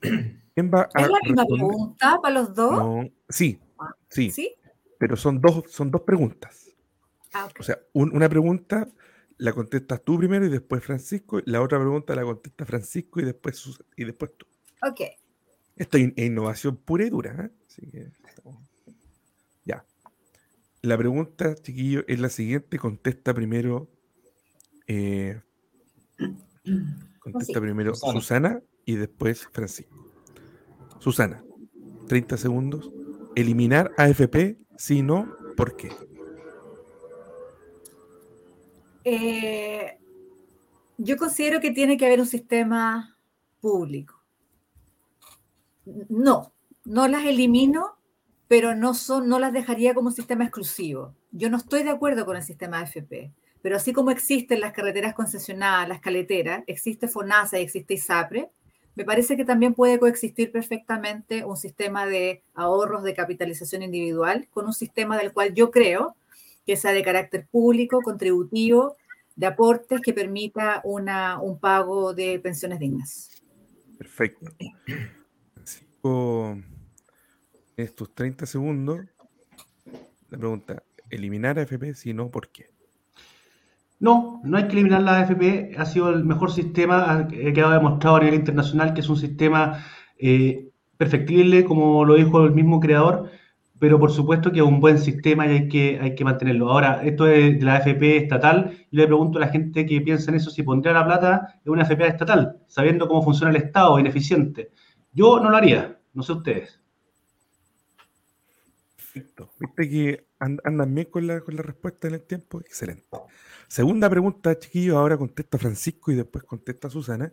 ¿Quién 0.00 0.70
va 0.72 0.88
a 0.94 1.02
¿Es 1.02 1.08
la 1.08 1.18
misma 1.22 1.46
pregunta 1.46 2.18
para 2.20 2.34
los 2.34 2.54
dos? 2.54 2.72
No, 2.72 3.08
sí, 3.28 3.60
ah, 3.78 3.94
sí, 4.08 4.30
sí, 4.30 4.54
Pero 4.98 5.16
son 5.16 5.40
dos, 5.40 5.64
son 5.68 5.90
dos 5.90 6.02
preguntas. 6.02 6.70
Ah, 7.32 7.48
o 7.58 7.62
sea, 7.62 7.78
una 7.92 8.28
pregunta 8.28 8.88
la 9.36 9.52
contestas 9.52 10.02
tú 10.02 10.18
primero 10.18 10.44
y 10.44 10.48
después 10.48 10.82
Francisco. 10.82 11.40
La 11.44 11.62
otra 11.62 11.78
pregunta 11.78 12.14
la 12.14 12.24
contesta 12.24 12.66
Francisco 12.66 13.20
y 13.20 13.24
después, 13.24 13.80
y 13.96 14.04
después 14.04 14.32
tú. 14.36 14.46
Ok. 14.82 15.00
Esto 15.76 15.96
es 15.96 16.12
innovación 16.16 16.76
pura 16.76 17.04
y 17.04 17.10
dura. 17.10 17.44
¿eh? 17.44 17.50
Así 17.68 17.86
que, 17.88 18.08
ya. 19.64 19.84
La 20.82 20.98
pregunta, 20.98 21.54
chiquillo, 21.54 22.04
es 22.08 22.18
la 22.18 22.30
siguiente. 22.30 22.78
Contesta 22.78 23.32
primero. 23.32 23.88
Eh, 24.88 25.40
contesta 27.20 27.60
primero 27.60 27.94
Susana 27.94 28.60
y 28.88 28.96
después 28.96 29.46
Francisco. 29.52 30.02
Susana, 30.98 31.44
30 32.06 32.38
segundos. 32.38 32.90
Eliminar 33.36 33.92
AFP, 33.98 34.56
si 34.78 35.02
no, 35.02 35.36
¿por 35.58 35.76
qué? 35.76 35.90
Eh, 39.04 39.98
yo 40.96 41.18
considero 41.18 41.60
que 41.60 41.70
tiene 41.70 41.98
que 41.98 42.06
haber 42.06 42.18
un 42.18 42.26
sistema 42.26 43.18
público. 43.60 44.22
No, 46.08 46.54
no 46.86 47.08
las 47.08 47.26
elimino, 47.26 47.98
pero 48.48 48.74
no, 48.74 48.94
son, 48.94 49.28
no 49.28 49.38
las 49.38 49.52
dejaría 49.52 49.92
como 49.92 50.12
sistema 50.12 50.44
exclusivo. 50.44 51.14
Yo 51.30 51.50
no 51.50 51.58
estoy 51.58 51.82
de 51.82 51.90
acuerdo 51.90 52.24
con 52.24 52.38
el 52.38 52.42
sistema 52.42 52.78
AFP, 52.78 53.34
pero 53.60 53.76
así 53.76 53.92
como 53.92 54.10
existen 54.10 54.60
las 54.60 54.72
carreteras 54.72 55.12
concesionadas, 55.12 55.86
las 55.90 56.00
caleteras, 56.00 56.64
existe 56.66 57.06
FONASA 57.06 57.58
y 57.58 57.64
existe 57.64 57.92
ISAPRE, 57.92 58.50
me 58.98 59.04
parece 59.04 59.36
que 59.36 59.44
también 59.44 59.74
puede 59.74 60.00
coexistir 60.00 60.50
perfectamente 60.50 61.44
un 61.44 61.56
sistema 61.56 62.04
de 62.04 62.42
ahorros 62.52 63.04
de 63.04 63.14
capitalización 63.14 63.82
individual 63.82 64.48
con 64.50 64.66
un 64.66 64.72
sistema 64.72 65.16
del 65.16 65.32
cual 65.32 65.54
yo 65.54 65.70
creo 65.70 66.16
que 66.66 66.76
sea 66.76 66.90
de 66.90 67.04
carácter 67.04 67.46
público, 67.46 68.00
contributivo, 68.02 68.96
de 69.36 69.46
aportes 69.46 70.00
que 70.00 70.12
permita 70.12 70.80
una, 70.82 71.40
un 71.40 71.60
pago 71.60 72.12
de 72.12 72.40
pensiones 72.40 72.80
dignas. 72.80 73.40
Perfecto. 73.96 74.50
estos 77.76 78.14
30 78.16 78.46
segundos, 78.46 78.98
la 80.28 80.38
pregunta, 80.38 80.82
¿eliminar 81.08 81.56
AFP? 81.60 81.94
Si 81.94 82.12
no, 82.12 82.32
¿por 82.32 82.48
qué? 82.48 82.68
No, 84.00 84.40
no 84.44 84.56
hay 84.56 84.68
que 84.68 84.72
eliminar 84.72 85.02
la 85.02 85.20
AFP. 85.20 85.74
Ha 85.76 85.84
sido 85.84 86.10
el 86.10 86.24
mejor 86.24 86.52
sistema 86.52 87.26
que 87.28 87.60
ha 87.60 87.70
demostrado 87.70 88.16
a 88.16 88.20
nivel 88.20 88.34
internacional 88.34 88.94
que 88.94 89.00
es 89.00 89.08
un 89.08 89.16
sistema 89.16 89.84
eh, 90.18 90.68
perfectible, 90.96 91.64
como 91.64 92.04
lo 92.04 92.14
dijo 92.14 92.44
el 92.44 92.52
mismo 92.52 92.80
creador, 92.80 93.30
pero 93.78 93.98
por 93.98 94.10
supuesto 94.10 94.50
que 94.50 94.58
es 94.58 94.64
un 94.64 94.80
buen 94.80 94.98
sistema 94.98 95.46
y 95.46 95.50
hay 95.50 95.68
que, 95.68 95.98
hay 96.00 96.14
que 96.14 96.24
mantenerlo. 96.24 96.70
Ahora, 96.70 97.02
esto 97.04 97.26
es 97.28 97.58
de 97.58 97.64
la 97.64 97.76
AFP 97.76 98.16
estatal, 98.16 98.86
y 98.90 98.96
le 98.96 99.06
pregunto 99.06 99.38
a 99.38 99.42
la 99.42 99.48
gente 99.48 99.86
que 99.86 100.00
piensa 100.00 100.30
en 100.30 100.36
eso 100.36 100.50
si 100.50 100.62
pondría 100.62 100.92
la 100.92 101.04
plata 101.04 101.60
en 101.64 101.72
una 101.72 101.82
AFP 101.82 102.06
estatal, 102.06 102.58
sabiendo 102.66 103.06
cómo 103.06 103.22
funciona 103.22 103.50
el 103.50 103.62
Estado, 103.62 103.98
ineficiente. 103.98 104.72
Yo 105.12 105.40
no 105.40 105.50
lo 105.50 105.56
haría, 105.56 105.98
no 106.14 106.22
sé 106.22 106.32
ustedes. 106.32 106.80
Perfecto. 108.96 109.50
Viste 109.60 109.88
que 109.88 110.26
andan 110.40 110.94
bien 110.94 111.08
con 111.10 111.26
la, 111.26 111.40
con 111.40 111.56
la 111.56 111.62
respuesta 111.62 112.08
en 112.08 112.14
el 112.14 112.22
tiempo. 112.22 112.60
Excelente. 112.60 113.06
Segunda 113.68 114.08
pregunta, 114.08 114.58
chiquillos, 114.58 114.96
ahora 114.96 115.18
contesta 115.18 115.58
Francisco 115.58 116.10
y 116.10 116.14
después 116.14 116.42
contesta 116.44 116.88
Susana. 116.88 117.30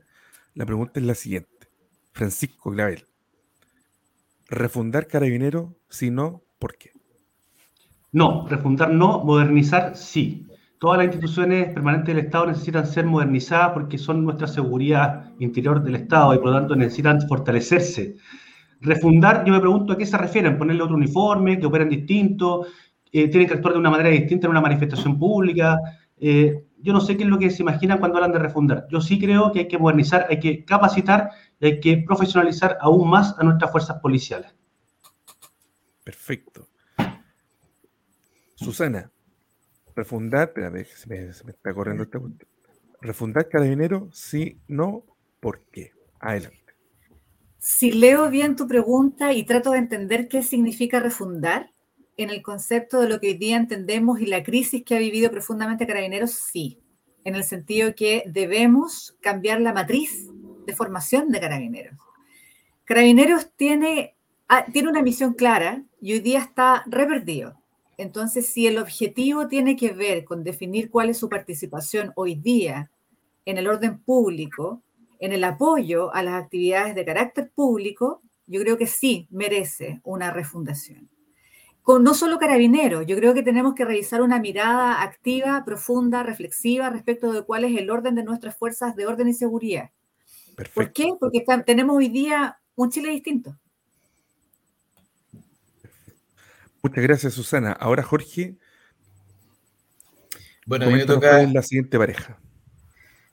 La 0.53 0.65
pregunta 0.65 0.99
es 0.99 1.05
la 1.05 1.15
siguiente. 1.15 1.49
Francisco 2.11 2.71
Clavel. 2.71 3.05
¿Refundar 4.49 5.07
carabinero? 5.07 5.75
Si 5.89 6.11
no, 6.11 6.43
¿por 6.59 6.77
qué? 6.77 6.91
No, 8.11 8.45
refundar 8.47 8.91
no, 8.91 9.23
modernizar 9.23 9.95
sí. 9.95 10.45
Todas 10.77 10.97
las 10.97 11.07
instituciones 11.07 11.73
permanentes 11.73 12.13
del 12.13 12.25
Estado 12.25 12.47
necesitan 12.47 12.85
ser 12.85 13.05
modernizadas 13.05 13.71
porque 13.71 13.97
son 13.97 14.23
nuestra 14.25 14.47
seguridad 14.47 15.31
interior 15.39 15.81
del 15.81 15.95
Estado 15.95 16.33
y 16.33 16.37
por 16.37 16.47
lo 16.47 16.53
tanto 16.53 16.75
necesitan 16.75 17.21
fortalecerse. 17.27 18.17
Refundar, 18.81 19.45
yo 19.45 19.53
me 19.53 19.61
pregunto 19.61 19.93
a 19.93 19.97
qué 19.97 20.05
se 20.05 20.17
refieren, 20.17 20.57
ponerle 20.57 20.83
otro 20.83 20.97
uniforme, 20.97 21.57
que 21.57 21.65
operen 21.65 21.89
distinto, 21.89 22.67
eh, 23.11 23.29
tienen 23.29 23.47
que 23.47 23.53
actuar 23.53 23.73
de 23.73 23.79
una 23.79 23.89
manera 23.89 24.09
distinta 24.09 24.47
en 24.47 24.51
una 24.51 24.61
manifestación 24.61 25.17
pública, 25.17 25.79
eh, 26.17 26.65
yo 26.77 26.93
no 26.93 27.01
sé 27.01 27.17
qué 27.17 27.23
es 27.23 27.29
lo 27.29 27.39
que 27.39 27.49
se 27.49 27.63
imaginan 27.63 27.99
cuando 27.99 28.17
hablan 28.17 28.31
de 28.31 28.39
refundar. 28.39 28.87
Yo 28.89 29.01
sí 29.01 29.19
creo 29.19 29.51
que 29.51 29.59
hay 29.59 29.67
que 29.67 29.77
modernizar, 29.77 30.27
hay 30.29 30.39
que 30.39 30.63
capacitar 30.63 31.31
y 31.59 31.65
hay 31.65 31.79
que 31.79 31.97
profesionalizar 31.97 32.77
aún 32.79 33.09
más 33.09 33.37
a 33.39 33.43
nuestras 33.43 33.71
fuerzas 33.71 33.99
policiales. 33.99 34.53
Perfecto. 36.03 36.67
Susana, 38.55 39.11
refundar, 39.95 40.49
espérame, 40.49 40.85
se 40.85 41.09
me, 41.09 41.33
se 41.33 41.43
me 41.43 41.51
está 41.51 41.73
corriendo 41.73 42.03
este 42.03 42.19
punto. 42.19 42.45
¿Refundar 43.01 43.49
carabinero? 43.49 44.09
Sí, 44.11 44.59
no, 44.67 45.03
¿por 45.39 45.65
qué? 45.71 45.91
Adelante. 46.19 46.59
Si 47.57 47.91
leo 47.91 48.29
bien 48.29 48.55
tu 48.55 48.67
pregunta 48.67 49.33
y 49.33 49.43
trato 49.43 49.71
de 49.71 49.79
entender 49.79 50.27
qué 50.27 50.43
significa 50.43 50.99
refundar, 50.99 51.71
en 52.17 52.29
el 52.29 52.41
concepto 52.41 53.01
de 53.01 53.09
lo 53.09 53.19
que 53.19 53.27
hoy 53.27 53.33
día 53.33 53.57
entendemos 53.57 54.19
y 54.19 54.25
la 54.25 54.43
crisis 54.43 54.83
que 54.83 54.95
ha 54.95 54.99
vivido 54.99 55.31
profundamente 55.31 55.85
Carabineros, 55.85 56.31
sí, 56.31 56.79
en 57.23 57.35
el 57.35 57.43
sentido 57.43 57.93
que 57.95 58.23
debemos 58.27 59.17
cambiar 59.21 59.59
la 59.61 59.73
matriz 59.73 60.29
de 60.65 60.75
formación 60.75 61.29
de 61.29 61.39
Carabineros. 61.39 61.97
Carabineros 62.85 63.49
tiene, 63.55 64.15
ah, 64.47 64.65
tiene 64.71 64.89
una 64.89 65.01
misión 65.01 65.33
clara 65.33 65.83
y 66.01 66.13
hoy 66.13 66.19
día 66.19 66.39
está 66.39 66.83
revertido. 66.85 67.59
Entonces, 67.97 68.47
si 68.47 68.67
el 68.67 68.77
objetivo 68.77 69.47
tiene 69.47 69.75
que 69.75 69.91
ver 69.91 70.25
con 70.25 70.43
definir 70.43 70.89
cuál 70.89 71.09
es 71.09 71.17
su 71.17 71.29
participación 71.29 72.11
hoy 72.15 72.35
día 72.35 72.91
en 73.45 73.57
el 73.57 73.67
orden 73.67 73.99
público, 73.99 74.81
en 75.19 75.33
el 75.33 75.43
apoyo 75.43 76.13
a 76.13 76.21
las 76.23 76.43
actividades 76.43 76.93
de 76.93 77.05
carácter 77.05 77.51
público, 77.55 78.21
yo 78.47 78.61
creo 78.61 78.77
que 78.77 78.87
sí 78.87 79.27
merece 79.31 80.01
una 80.03 80.31
refundación. 80.31 81.09
Con 81.85 82.01
no 82.03 82.15
solo 82.15 82.39
carabineros, 82.39 83.05
yo 83.05 83.15
creo 83.15 83.35
que 83.35 83.43
tenemos 83.43 83.75
que 83.75 83.85
revisar 83.85 84.23
una 84.23 84.39
mirada 84.39 85.03
activa, 85.03 85.63
profunda, 85.63 86.23
reflexiva 86.23 86.89
respecto 86.89 87.31
de 87.31 87.43
cuál 87.43 87.63
es 87.63 87.77
el 87.77 87.91
orden 87.91 88.15
de 88.15 88.23
nuestras 88.23 88.57
fuerzas 88.57 88.95
de 88.95 89.05
orden 89.05 89.27
y 89.27 89.35
seguridad. 89.35 89.91
¿Por 90.73 90.91
qué? 90.91 91.11
Porque 91.19 91.37
está- 91.37 91.63
tenemos 91.63 91.95
hoy 91.95 92.09
día 92.09 92.57
un 92.75 92.89
Chile 92.89 93.11
distinto. 93.11 93.55
Muchas 96.81 97.03
gracias, 97.03 97.33
Susana. 97.35 97.71
Ahora, 97.73 98.01
Jorge, 98.01 98.55
Bueno, 100.65 100.85
a 100.85 100.87
mí 100.89 100.95
me 100.95 101.05
toca. 101.05 101.43
la 101.43 101.61
siguiente 101.61 101.99
pareja. 101.99 102.39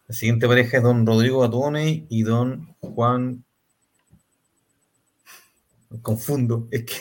La 0.09 0.15
siguiente 0.15 0.47
pareja 0.47 0.77
es 0.77 0.83
don 0.83 1.07
Rodrigo 1.07 1.39
Batone 1.39 2.07
y 2.11 2.23
don 2.23 2.74
Juan. 2.81 3.45
Me 5.89 6.03
confundo. 6.03 6.69
Es 6.70 6.85
que, 6.85 6.95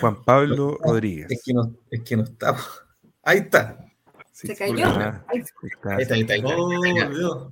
Juan 0.00 0.22
Pablo 0.24 0.78
Rodríguez. 0.84 1.26
es 1.30 1.42
que, 1.44 1.52
no, 1.52 1.74
es 1.90 2.02
que 2.02 2.16
no 2.16 2.24
está. 2.24 2.56
Ahí 3.22 3.38
está. 3.38 3.78
Sí, 4.32 4.48
Se 4.48 4.56
cayó. 4.56 4.86
Ay, 5.28 5.38
está, 5.40 5.96
Ahí 5.96 6.02
está, 6.02 6.14
ahí 6.14 6.20
está, 6.20 6.34
ahí 6.34 6.40
está. 6.40 6.56
Oh. 7.28 7.50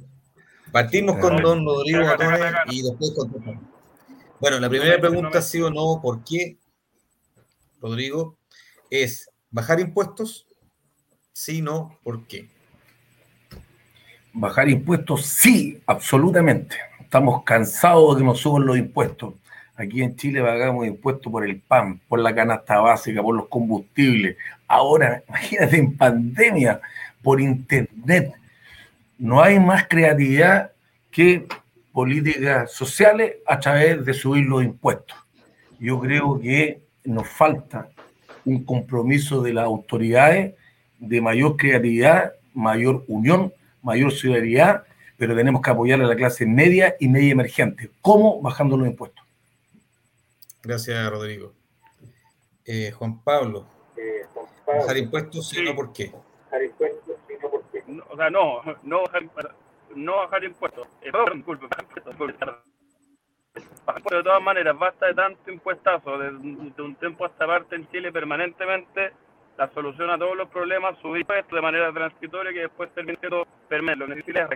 Partimos 0.70 1.18
con 1.18 1.36
don 1.40 1.64
Rodrigo 1.64 2.02
y 2.66 2.82
después 2.82 3.12
con. 3.12 3.30
Bueno, 4.40 4.60
la 4.60 4.68
primera 4.68 5.00
pregunta, 5.00 5.40
sí 5.40 5.60
o 5.62 5.70
no, 5.70 6.00
¿por 6.02 6.22
qué, 6.24 6.58
Rodrigo? 7.80 8.36
Es 8.90 9.30
bajar 9.50 9.80
impuestos. 9.80 10.46
Sí, 11.32 11.62
no, 11.62 11.98
¿por 12.02 12.26
qué? 12.26 12.48
Bajar 14.32 14.68
impuestos, 14.68 15.24
sí, 15.24 15.80
absolutamente. 15.86 16.76
Estamos 17.00 17.44
cansados 17.44 18.16
de 18.16 18.20
que 18.20 18.26
nos 18.26 18.40
suban 18.40 18.66
los 18.66 18.76
impuestos. 18.76 19.34
Aquí 19.76 20.02
en 20.02 20.14
Chile 20.14 20.40
pagamos 20.40 20.86
impuestos 20.86 21.30
por 21.32 21.44
el 21.44 21.60
pan, 21.60 22.00
por 22.08 22.20
la 22.20 22.34
canasta 22.34 22.78
básica, 22.78 23.22
por 23.22 23.34
los 23.34 23.48
combustibles. 23.48 24.36
Ahora, 24.68 25.22
imagínate 25.28 25.76
en 25.76 25.96
pandemia, 25.96 26.80
por 27.22 27.40
internet. 27.40 28.32
No 29.18 29.42
hay 29.42 29.58
más 29.58 29.86
creatividad 29.88 30.70
que 31.10 31.46
políticas 31.92 32.72
sociales 32.72 33.36
a 33.46 33.58
través 33.58 34.04
de 34.04 34.14
subir 34.14 34.44
los 34.46 34.62
impuestos. 34.62 35.16
Yo 35.78 36.00
creo 36.00 36.40
que 36.40 36.80
nos 37.04 37.28
falta 37.28 37.88
un 38.44 38.64
compromiso 38.64 39.42
de 39.42 39.54
las 39.54 39.64
autoridades 39.64 40.54
de 40.98 41.20
mayor 41.20 41.56
creatividad, 41.56 42.32
mayor 42.52 43.04
unión, 43.08 43.52
mayor 43.82 44.12
solidaridad, 44.12 44.84
pero 45.16 45.36
tenemos 45.36 45.62
que 45.62 45.70
apoyar 45.70 46.00
a 46.00 46.06
la 46.06 46.16
clase 46.16 46.46
media 46.46 46.96
y 46.98 47.08
media 47.08 47.32
emergente. 47.32 47.90
¿Cómo? 48.00 48.40
Bajando 48.40 48.76
los 48.76 48.86
impuestos. 48.86 49.23
Gracias, 50.64 51.10
Rodrigo. 51.10 51.52
Eh, 52.64 52.90
Juan 52.92 53.22
Pablo, 53.22 53.66
bajar 54.66 54.96
impuestos, 54.96 55.48
sí, 55.50 55.62
no, 55.62 55.74
¿por 55.74 55.92
qué? 55.92 56.10
No, 57.86 58.02
o 58.08 58.16
sea, 58.16 58.30
no, 58.30 58.62
no 58.82 59.02
bajar, 59.02 59.54
no 59.94 60.16
bajar 60.16 60.44
impuestos. 60.44 60.88
Eh, 61.02 61.12
perdón, 61.12 61.36
disculpe, 61.36 61.66
bajar 61.66 61.84
impuestos. 62.06 62.54
Bajar 63.84 63.98
impuestos 63.98 64.18
de 64.18 64.22
todas 64.22 64.42
maneras, 64.42 64.78
basta 64.78 65.06
de 65.06 65.14
tanto 65.14 65.50
impuestazo 65.52 66.16
de, 66.16 66.30
de 66.30 66.82
un 66.82 66.96
tiempo 66.96 67.24
a 67.24 67.28
esta 67.28 67.46
parte 67.46 67.76
en 67.76 67.86
Chile 67.90 68.10
permanentemente. 68.10 69.12
La 69.58 69.70
solución 69.72 70.10
a 70.10 70.18
todos 70.18 70.36
los 70.36 70.48
problemas, 70.48 70.98
subir 71.00 71.20
impuestos 71.20 71.54
de 71.54 71.60
manera 71.60 71.92
transitoria 71.92 72.52
que 72.54 72.60
después 72.60 72.92
termine 72.94 73.18
siendo 73.20 73.46
permanente. 73.68 74.06
Lo 74.06 74.14
necesitas 74.14 74.48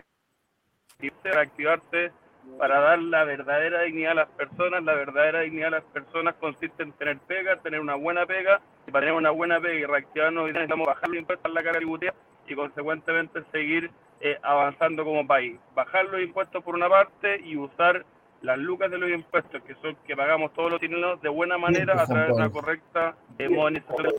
reactivarse, 0.99 1.31
reactivarse 1.31 2.13
para 2.59 2.81
dar 2.81 2.99
la 3.01 3.25
verdadera 3.25 3.83
dignidad 3.83 4.13
a 4.13 4.15
las 4.15 4.29
personas. 4.29 4.83
La 4.85 4.95
verdadera 4.95 5.41
dignidad 5.41 5.69
a 5.69 5.79
las 5.79 5.85
personas 5.85 6.35
consiste 6.41 6.83
en 6.83 6.93
tener 6.93 7.19
pega, 7.19 7.57
tener 7.57 7.81
una 7.81 7.95
buena 7.95 8.27
pega. 8.27 8.61
Y 8.87 8.91
para 8.91 9.07
tener 9.07 9.19
una 9.19 9.31
buena 9.31 9.61
pega 9.61 9.75
y 9.75 9.85
reactivarnos, 9.85 10.47
necesitamos 10.47 10.87
bajar 10.87 11.09
los 11.09 11.19
impuestos 11.19 11.51
a 11.51 11.55
la 11.55 11.63
cara 11.63 11.77
tributaria 11.79 12.15
y 12.47 12.55
consecuentemente 12.55 13.43
seguir 13.53 13.91
eh, 14.21 14.39
avanzando 14.43 15.05
como 15.05 15.27
país. 15.27 15.59
Bajar 15.75 16.07
los 16.07 16.21
impuestos 16.21 16.63
por 16.65 16.75
una 16.75 16.89
parte 16.89 17.41
y 17.45 17.57
usar 17.57 18.05
las 18.43 18.59
lucas 18.59 18.91
de 18.91 18.99
los 18.99 19.11
impuestos 19.11 19.63
que 19.63 19.75
son 19.83 19.97
que 20.07 20.17
pagamos 20.17 20.53
todos 20.55 20.71
los 20.71 20.81
chilenos 20.81 21.21
de 21.21 21.29
buena 21.29 21.59
manera 21.59 22.01
a 22.01 22.07
través 22.07 22.29
de 22.29 22.35
una 22.35 22.51
correcta 22.51 23.17
eh, 23.39 23.49
modernización. 23.49 24.15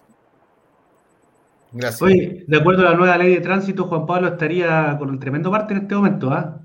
Gracias. 1.71 2.01
Oye, 2.01 2.43
de 2.47 2.57
acuerdo 2.57 2.87
a 2.87 2.91
la 2.91 2.97
nueva 2.97 3.17
ley 3.17 3.35
de 3.35 3.41
tránsito, 3.41 3.85
Juan 3.85 4.05
Pablo 4.05 4.29
estaría 4.29 4.95
con 4.97 5.09
un 5.09 5.19
tremendo 5.19 5.51
parte 5.51 5.73
en 5.73 5.81
este 5.81 5.95
momento, 5.95 6.31
¿ah? 6.31 6.59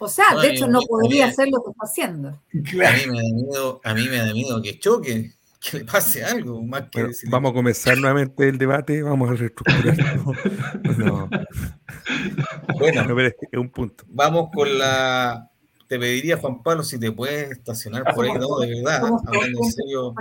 O 0.00 0.08
sea, 0.08 0.34
de 0.40 0.48
hecho, 0.50 0.66
no 0.66 0.80
podría 0.80 1.26
hacer 1.26 1.48
lo 1.52 1.62
que 1.62 1.70
está 1.70 1.84
haciendo. 1.84 2.28
A 2.30 2.34
mí 2.54 2.62
me 2.72 3.16
da 3.16 3.22
miedo, 3.34 3.80
a 3.84 3.94
mí 3.94 4.08
me 4.08 4.16
da 4.16 4.32
miedo 4.32 4.62
que 4.62 4.78
choque, 4.78 5.32
que 5.60 5.78
le 5.78 5.84
pase 5.84 6.24
algo, 6.24 6.62
más 6.62 6.82
que 6.84 6.88
Bueno, 6.94 7.08
decirle- 7.08 7.30
vamos 7.30 7.50
a 7.50 7.54
comenzar 7.54 7.98
nuevamente 7.98 8.48
el 8.48 8.56
debate, 8.56 9.02
vamos 9.02 9.30
a 9.30 9.34
reestructurar. 9.34 10.16
No, 10.16 10.32
no, 10.98 11.30
Bueno, 12.78 13.04
no, 13.04 13.14
pero 13.14 13.28
es, 13.28 13.34
un 13.58 13.68
punto. 13.70 14.04
vamos 14.08 14.48
con 14.54 14.78
la. 14.78 15.46
Te 15.86 15.98
pediría, 15.98 16.36
Juan 16.38 16.62
Pablo, 16.62 16.82
si 16.84 16.98
te 16.98 17.10
puedes 17.12 17.50
estacionar 17.50 18.04
por 18.14 18.24
ahí, 18.24 18.32
no, 18.32 18.58
de 18.60 18.68
verdad, 18.68 19.02
hablando 19.26 19.58
en 19.64 19.72
serio. 19.72 20.14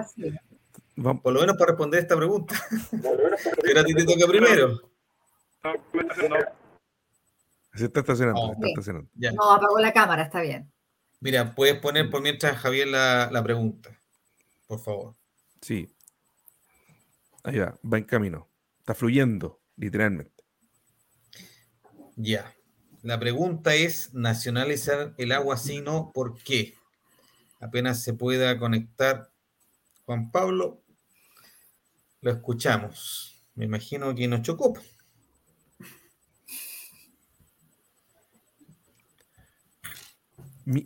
Vamos, 0.95 1.21
por 1.21 1.31
lo 1.33 1.39
menos 1.41 1.55
para 1.57 1.71
responder 1.71 2.01
esta 2.01 2.17
pregunta. 2.17 2.55
Pero 3.63 3.79
a 3.79 3.83
ti 3.85 3.93
te 3.93 4.03
toca 4.03 4.27
primero. 4.27 4.81
No, 5.63 5.71
haciendo- 6.09 6.35
se 7.73 7.85
está 7.85 7.99
estacionando, 8.01 8.41
se 8.47 8.51
está 8.53 8.65
sí. 8.65 8.69
estacionando. 8.69 9.09
Ya. 9.15 9.31
No, 9.31 9.51
apagó 9.51 9.79
la 9.79 9.93
cámara, 9.93 10.23
está 10.23 10.41
bien. 10.41 10.71
Mira, 11.19 11.53
puedes 11.53 11.79
poner 11.79 12.09
por 12.09 12.21
mientras 12.21 12.57
Javier 12.57 12.87
la, 12.87 13.29
la 13.31 13.43
pregunta, 13.43 13.99
por 14.67 14.79
favor. 14.79 15.15
Sí. 15.61 15.93
Ahí 17.43 17.59
va, 17.59 17.77
va 17.83 17.97
en 17.97 18.05
camino. 18.05 18.49
Está 18.79 18.95
fluyendo, 18.95 19.61
literalmente. 19.75 20.43
Ya. 22.15 22.53
La 23.01 23.19
pregunta 23.19 23.75
es 23.75 24.13
nacionalizar 24.13 25.13
el 25.17 25.31
agua 25.31 25.57
sí 25.57 25.79
no, 25.81 26.11
¿por 26.13 26.37
qué? 26.43 26.75
Apenas 27.61 28.03
se 28.03 28.13
pueda 28.13 28.57
conectar 28.57 29.29
Juan 30.05 30.31
Pablo, 30.31 30.81
lo 32.21 32.31
escuchamos. 32.31 33.43
Me 33.55 33.65
imagino 33.65 34.13
que 34.15 34.27
nos 34.27 34.41
chocó. 34.41 34.73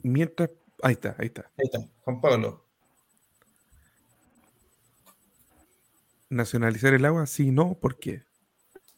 Mientras. 0.04 0.50
Ahí 0.82 0.94
está, 0.94 1.16
ahí 1.18 1.28
está. 1.28 1.42
Ahí 1.58 1.66
está, 1.66 1.80
Juan 2.04 2.22
Pablo. 2.22 2.66
Nacionalizar 6.30 6.94
el 6.94 7.06
agua, 7.06 7.26
sí, 7.28 7.52
no, 7.52 7.76
¿por 7.76 8.00
qué? 8.00 8.24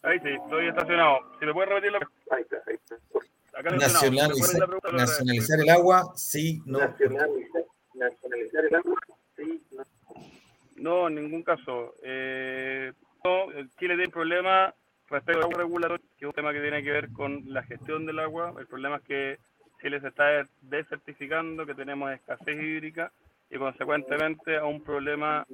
Ahí 0.03 0.19
sí, 0.19 0.29
estoy 0.29 0.67
estacionado. 0.67 1.19
Si 1.39 1.45
me 1.45 1.53
puedes 1.53 1.69
repetir 1.69 1.91
la 1.91 1.99
Ahí 2.31 2.41
está, 2.43 2.57
ahí 2.67 2.75
está. 2.75 2.95
Acá 2.95 3.69
puedes 3.69 3.93
repetir 3.93 4.13
Nacionalizar, 4.13 4.59
la 4.59 4.65
pregunta, 4.67 4.87
lo 4.89 4.97
agradezco. 4.99 5.23
nacionalizar 5.23 5.59
el 5.59 5.69
agua, 5.69 6.13
sí, 6.15 6.61
no. 6.65 6.79
No, 10.75 11.07
en 11.07 11.15
ningún 11.15 11.43
caso. 11.43 11.95
Eh, 12.03 12.93
no, 13.23 13.47
Chile 13.79 13.95
tiene 13.95 14.05
un 14.05 14.11
problema 14.11 14.73
respecto 15.09 15.39
al 15.39 15.45
agua 15.45 15.57
regulatorio, 15.63 16.05
que 16.17 16.25
es 16.25 16.29
un 16.29 16.33
tema 16.33 16.53
que 16.53 16.61
tiene 16.61 16.83
que 16.83 16.91
ver 16.91 17.11
con 17.11 17.41
la 17.47 17.63
gestión 17.63 18.05
del 18.05 18.19
agua. 18.19 18.53
El 18.59 18.67
problema 18.67 18.97
es 18.97 19.03
que 19.03 19.39
Chile 19.81 19.99
se 20.01 20.07
está 20.09 20.45
desertificando, 20.61 21.65
que 21.65 21.75
tenemos 21.75 22.11
escasez 22.11 22.55
hídrica 22.61 23.11
y 23.49 23.57
consecuentemente 23.57 24.57
a 24.57 24.65
un 24.65 24.83
problema 24.83 25.45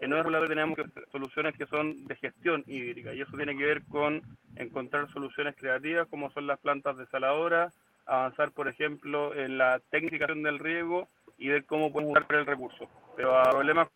que 0.00 0.08
no 0.08 0.16
es 0.18 0.24
regulatorio 0.24 0.48
tenemos 0.54 0.76
que- 0.76 1.10
soluciones 1.10 1.56
que 1.56 1.66
son 1.66 2.06
de 2.06 2.16
gestión 2.16 2.62
hídrica 2.66 3.14
y 3.14 3.20
eso 3.22 3.36
tiene 3.36 3.56
que 3.56 3.64
ver 3.64 3.82
con 3.84 4.22
encontrar 4.56 5.10
soluciones 5.12 5.54
creativas 5.56 6.06
como 6.08 6.30
son 6.30 6.46
las 6.46 6.58
plantas 6.60 6.96
desaladoras, 6.98 7.74
avanzar 8.06 8.52
por 8.52 8.68
ejemplo 8.68 9.34
en 9.34 9.58
la 9.58 9.80
tecnificación 9.90 10.42
del 10.42 10.58
riego 10.58 11.08
y 11.38 11.48
ver 11.48 11.64
cómo 11.64 11.92
podemos 11.92 12.16
usar 12.18 12.36
el 12.38 12.46
recurso. 12.46 12.88
Pero 13.16 13.38
a 13.38 13.50
problemas 13.50 13.88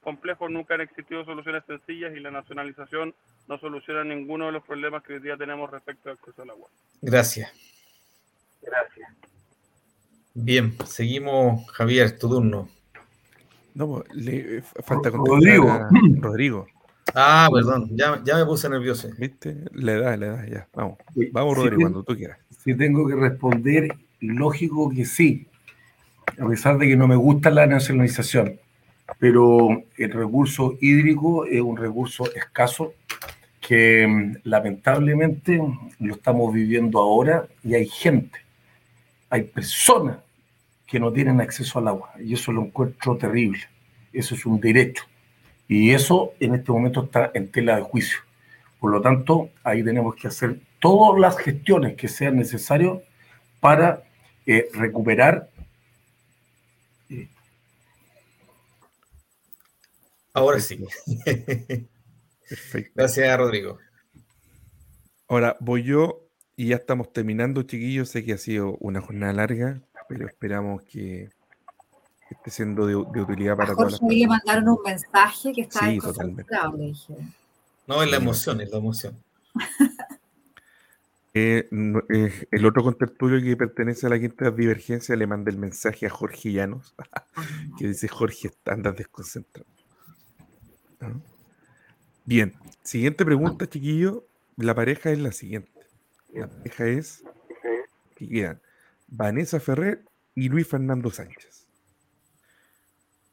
complejos 0.00 0.50
nunca 0.50 0.74
han 0.74 0.82
existido 0.82 1.24
soluciones 1.24 1.64
sencillas 1.66 2.14
y 2.14 2.20
la 2.20 2.30
nacionalización 2.30 3.14
no 3.48 3.58
soluciona 3.58 4.04
ninguno 4.04 4.46
de 4.46 4.52
los 4.52 4.64
problemas 4.64 5.02
que 5.02 5.14
hoy 5.14 5.20
día 5.20 5.36
tenemos 5.36 5.70
respecto 5.70 6.10
al 6.10 6.16
acceso 6.16 6.42
al 6.42 6.50
agua. 6.50 6.68
Gracias. 7.00 7.52
Gracias. 8.60 8.93
Bien, 10.36 10.74
seguimos, 10.84 11.64
Javier, 11.70 12.18
tu 12.18 12.28
turno. 12.28 12.68
No, 13.74 13.88
pues, 13.88 14.04
le, 14.14 14.58
eh, 14.58 14.62
falta 14.82 15.10
Rodrigo. 15.10 15.68
contestar 15.68 16.18
a 16.18 16.20
Rodrigo. 16.20 16.66
Ah, 17.14 17.48
perdón, 17.52 17.90
ya, 17.92 18.20
ya 18.24 18.36
me 18.38 18.44
puse 18.44 18.68
nervioso. 18.68 19.08
¿Viste? 19.16 19.56
Le 19.72 20.00
da, 20.00 20.16
le 20.16 20.26
da, 20.26 20.46
ya. 20.48 20.68
Vamos. 20.74 20.98
Vamos, 21.30 21.56
Rodrigo, 21.56 21.82
cuando 21.82 22.02
tú 22.02 22.16
quieras. 22.16 22.38
Si 22.64 22.74
tengo 22.74 23.06
que 23.06 23.14
responder, 23.14 23.94
lógico 24.18 24.90
que 24.90 25.04
sí, 25.04 25.46
a 26.36 26.48
pesar 26.48 26.78
de 26.78 26.88
que 26.88 26.96
no 26.96 27.06
me 27.06 27.14
gusta 27.14 27.50
la 27.50 27.66
nacionalización, 27.66 28.58
pero 29.20 29.84
el 29.96 30.12
recurso 30.12 30.76
hídrico 30.80 31.46
es 31.46 31.60
un 31.60 31.76
recurso 31.76 32.24
escaso 32.34 32.94
que 33.60 34.04
mm, 34.08 34.48
lamentablemente 34.48 35.60
lo 36.00 36.14
estamos 36.14 36.52
viviendo 36.52 36.98
ahora 36.98 37.46
y 37.62 37.74
hay 37.74 37.86
gente, 37.86 38.40
hay 39.30 39.44
personas 39.44 40.23
que 40.94 41.00
no 41.00 41.12
tienen 41.12 41.40
acceso 41.40 41.80
al 41.80 41.88
agua 41.88 42.12
y 42.20 42.34
eso 42.34 42.52
lo 42.52 42.62
encuentro 42.62 43.16
terrible. 43.16 43.58
Eso 44.12 44.36
es 44.36 44.46
un 44.46 44.60
derecho. 44.60 45.02
Y 45.66 45.90
eso 45.90 46.34
en 46.38 46.54
este 46.54 46.70
momento 46.70 47.02
está 47.02 47.32
en 47.34 47.50
tela 47.50 47.74
de 47.74 47.82
juicio. 47.82 48.20
Por 48.78 48.92
lo 48.92 49.02
tanto, 49.02 49.50
ahí 49.64 49.82
tenemos 49.82 50.14
que 50.14 50.28
hacer 50.28 50.60
todas 50.78 51.20
las 51.20 51.36
gestiones 51.36 51.96
que 51.96 52.06
sean 52.06 52.36
necesarias 52.36 52.98
para 53.58 54.04
eh, 54.46 54.68
recuperar. 54.72 55.50
Eh, 57.10 57.26
Ahora 60.32 60.60
sí. 60.60 60.78
Perfecto. 62.48 62.92
Gracias, 62.94 63.36
Rodrigo. 63.36 63.78
Ahora 65.26 65.56
voy 65.58 65.82
yo 65.82 66.28
y 66.54 66.68
ya 66.68 66.76
estamos 66.76 67.12
terminando, 67.12 67.64
chiquillos. 67.64 68.10
Sé 68.10 68.24
que 68.24 68.34
ha 68.34 68.38
sido 68.38 68.76
una 68.76 69.00
jornada 69.00 69.32
larga, 69.32 69.82
pero 70.08 70.26
esperamos 70.26 70.82
que 70.82 71.30
esté 72.30 72.50
siendo 72.50 72.86
de, 72.86 72.94
de 72.94 73.20
utilidad 73.20 73.56
para 73.56 73.72
A 73.72 73.76
todas 73.76 73.98
Jorge 73.98 74.16
le 74.16 74.26
mandaron 74.26 74.68
un 74.68 74.78
mensaje 74.84 75.52
que 75.52 75.62
está 75.62 75.80
Sí, 75.80 75.94
desconcentrado, 75.94 76.76
le 76.76 76.86
dije. 76.86 77.14
No, 77.86 78.02
es 78.02 78.10
la 78.10 78.16
emoción, 78.16 78.60
es 78.60 78.70
la 78.70 78.78
emoción. 78.78 79.16
Eh, 81.36 81.68
eh, 82.10 82.46
el 82.52 82.64
otro 82.64 82.84
contertulio 82.84 83.42
que 83.42 83.56
pertenece 83.56 84.06
a 84.06 84.08
la 84.08 84.20
quinta 84.20 84.52
divergencia 84.52 85.16
le 85.16 85.26
manda 85.26 85.50
el 85.50 85.58
mensaje 85.58 86.06
a 86.06 86.08
Jorge 86.08 86.52
Llanos, 86.52 86.94
que 87.76 87.88
dice 87.88 88.06
Jorge, 88.06 88.52
andas 88.66 88.94
desconcentrado. 88.94 89.66
¿No? 91.00 91.20
Bien, 92.24 92.54
siguiente 92.84 93.24
pregunta, 93.24 93.68
chiquillo. 93.68 94.24
La 94.56 94.76
pareja 94.76 95.10
es 95.10 95.18
la 95.18 95.32
siguiente. 95.32 95.72
La 96.32 96.46
pareja 96.46 96.86
es 96.86 97.24
que 98.14 98.28
quedan 98.28 98.60
Vanessa 99.16 99.60
Ferrer 99.60 100.04
y 100.34 100.48
Luis 100.48 100.66
Fernando 100.66 101.08
Sánchez. 101.08 101.68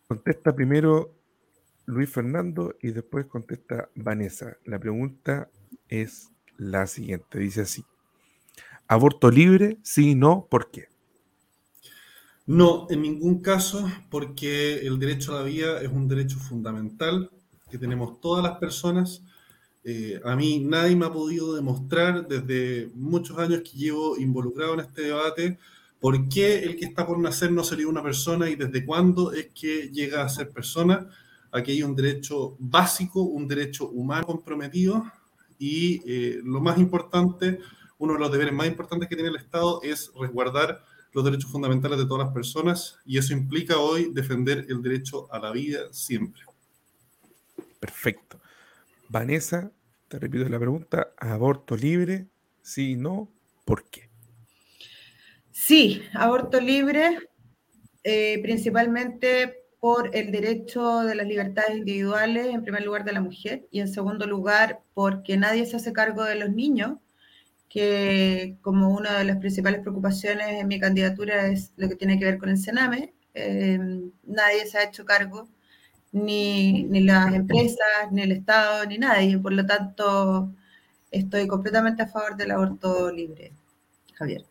Contesta 0.08 0.53
primero 0.53 1.16
Luis 1.86 2.10
Fernando 2.10 2.76
y 2.82 2.91
después 2.91 3.26
contesta 3.26 3.90
Vanessa. 3.95 4.58
La 4.66 4.78
pregunta 4.78 5.49
es 5.88 6.30
la 6.58 6.86
siguiente, 6.86 7.40
dice 7.40 7.62
así. 7.62 7.84
¿Aborto 8.88 9.32
libre? 9.32 9.80
Sí, 9.82 10.14
no, 10.14 10.45
¿por 10.52 10.70
qué? 10.70 10.90
No, 12.45 12.86
en 12.91 13.02
ningún 13.02 13.41
caso, 13.41 13.90
porque 14.12 14.86
el 14.86 14.99
derecho 14.99 15.34
a 15.34 15.40
la 15.40 15.44
vida 15.44 15.82
es 15.82 15.88
un 15.88 16.08
derecho 16.08 16.38
fundamental 16.38 17.32
que 17.72 17.80
tenemos 17.80 18.22
todas 18.22 18.44
las 18.44 18.60
personas. 18.60 19.24
Eh, 19.84 20.20
a 20.24 20.36
mí 20.36 20.60
nadie 20.60 20.95
me 20.95 21.08
ha 21.08 21.12
podido 21.12 21.56
demostrar 21.56 22.28
desde 22.28 22.91
muchos 22.94 23.38
años 23.40 23.62
que 23.62 23.78
llevo 23.78 24.16
involucrado 24.18 24.76
en 24.76 24.82
este 24.82 25.02
debate 25.03 25.58
por 25.99 26.30
qué 26.30 26.64
el 26.64 26.76
que 26.76 26.86
está 26.86 27.06
por 27.06 27.20
nacer 27.20 27.52
no 27.52 27.64
sería 27.64 27.88
una 27.88 28.03
persona 28.03 28.49
y 28.49 28.56
desde 28.56 28.86
cuándo 28.86 29.32
es 29.32 29.49
que 29.53 29.90
llega 29.91 30.24
a 30.24 30.30
ser 30.30 30.49
persona. 30.49 31.08
Aquí 31.52 31.72
hay 31.72 31.84
un 31.84 31.95
derecho 31.95 32.56
básico, 32.60 33.22
un 33.22 33.48
derecho 33.48 33.90
humano 33.90 34.26
comprometido 34.26 35.06
y 35.60 36.02
eh, 36.06 36.41
lo 36.44 36.60
más 36.60 36.80
importante, 36.80 37.60
uno 37.99 38.14
de 38.14 38.20
los 38.20 38.32
deberes 38.32 38.53
más 38.53 38.68
importantes 38.68 39.08
que 39.08 39.16
tiene 39.16 39.30
el 39.30 39.36
Estado 39.36 39.80
es 39.84 40.12
resguardar 40.20 40.84
los 41.14 41.24
derechos 41.24 41.52
fundamentales 41.52 41.99
de 41.99 42.06
todas 42.06 42.26
las 42.26 42.34
personas 42.34 42.98
y 43.06 43.18
eso 43.18 43.34
implica 43.34 43.78
hoy 43.78 44.12
defender 44.12 44.66
el 44.70 44.82
derecho 44.82 45.32
a 45.32 45.40
la 45.40 45.52
vida 45.52 45.82
siempre. 45.91 46.41
Perfecto. 47.80 48.40
Vanessa, 49.12 49.74
te 50.08 50.20
repito 50.20 50.48
la 50.48 50.58
pregunta, 50.58 51.12
¿aborto 51.18 51.76
libre? 51.76 52.30
Sí, 52.62 52.96
no, 52.96 53.30
¿por 53.66 53.84
qué? 53.90 54.10
Sí, 55.52 56.02
aborto 56.14 56.62
libre, 56.62 57.20
eh, 58.06 58.40
principalmente 58.42 59.66
por 59.82 60.16
el 60.16 60.32
derecho 60.32 61.02
de 61.02 61.16
las 61.16 61.28
libertades 61.28 61.78
individuales, 61.78 62.48
en 62.48 62.64
primer 62.64 62.86
lugar 62.86 63.04
de 63.04 63.12
la 63.12 63.20
mujer, 63.20 63.68
y 63.70 63.82
en 63.82 63.90
segundo 63.90 64.26
lugar 64.28 64.80
porque 64.94 65.36
nadie 65.36 65.66
se 65.66 65.76
hace 65.76 65.92
cargo 65.92 66.24
de 66.24 66.36
los 66.36 66.52
niños, 66.52 66.98
que 67.68 68.56
como 68.62 68.96
una 68.96 69.18
de 69.18 69.26
las 69.26 69.40
principales 69.40 69.82
preocupaciones 69.82 70.62
en 70.62 70.70
mi 70.70 70.80
candidatura 70.80 71.48
es 71.48 71.74
lo 71.76 71.90
que 71.90 71.98
tiene 71.98 72.18
que 72.18 72.26
ver 72.26 72.38
con 72.38 72.48
el 72.48 72.58
Sename, 72.58 73.14
eh, 73.34 73.78
nadie 74.24 74.66
se 74.68 74.78
ha 74.78 74.84
hecho 74.86 75.04
cargo, 75.04 75.50
ni, 76.12 76.84
ni 76.84 77.02
las 77.02 77.34
empresas, 77.34 78.12
ni 78.12 78.22
el 78.22 78.32
Estado, 78.32 78.86
ni 78.86 78.98
nadie, 78.98 79.38
por 79.38 79.54
lo 79.54 79.66
tanto 79.66 80.52
estoy 81.10 81.48
completamente 81.48 82.04
a 82.04 82.08
favor 82.08 82.36
del 82.36 82.52
aborto 82.52 83.12
libre, 83.12 83.52
Javier. 84.14 84.44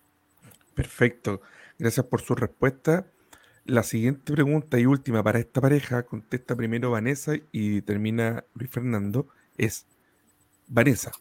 Perfecto. 0.75 1.41
Gracias 1.79 2.07
por 2.07 2.21
su 2.21 2.35
respuesta. 2.35 3.07
La 3.65 3.83
siguiente 3.83 4.33
pregunta 4.33 4.79
y 4.79 4.87
última 4.87 5.23
para 5.23 5.39
esta 5.39 5.61
pareja, 5.61 6.03
contesta 6.05 6.57
primero 6.57 6.91
Vanessa 6.91 7.35
y 7.53 7.83
termina 7.83 8.45
Luis 8.55 8.71
Fernando, 8.71 9.29
es, 9.57 9.87
Vanessa, 10.67 11.13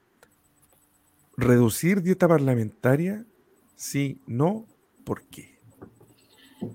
¿reducir 1.37 2.01
dieta 2.01 2.27
parlamentaria? 2.27 3.25
Sí, 3.75 4.21
no, 4.25 4.65
¿por 5.03 5.23
qué? 5.23 5.58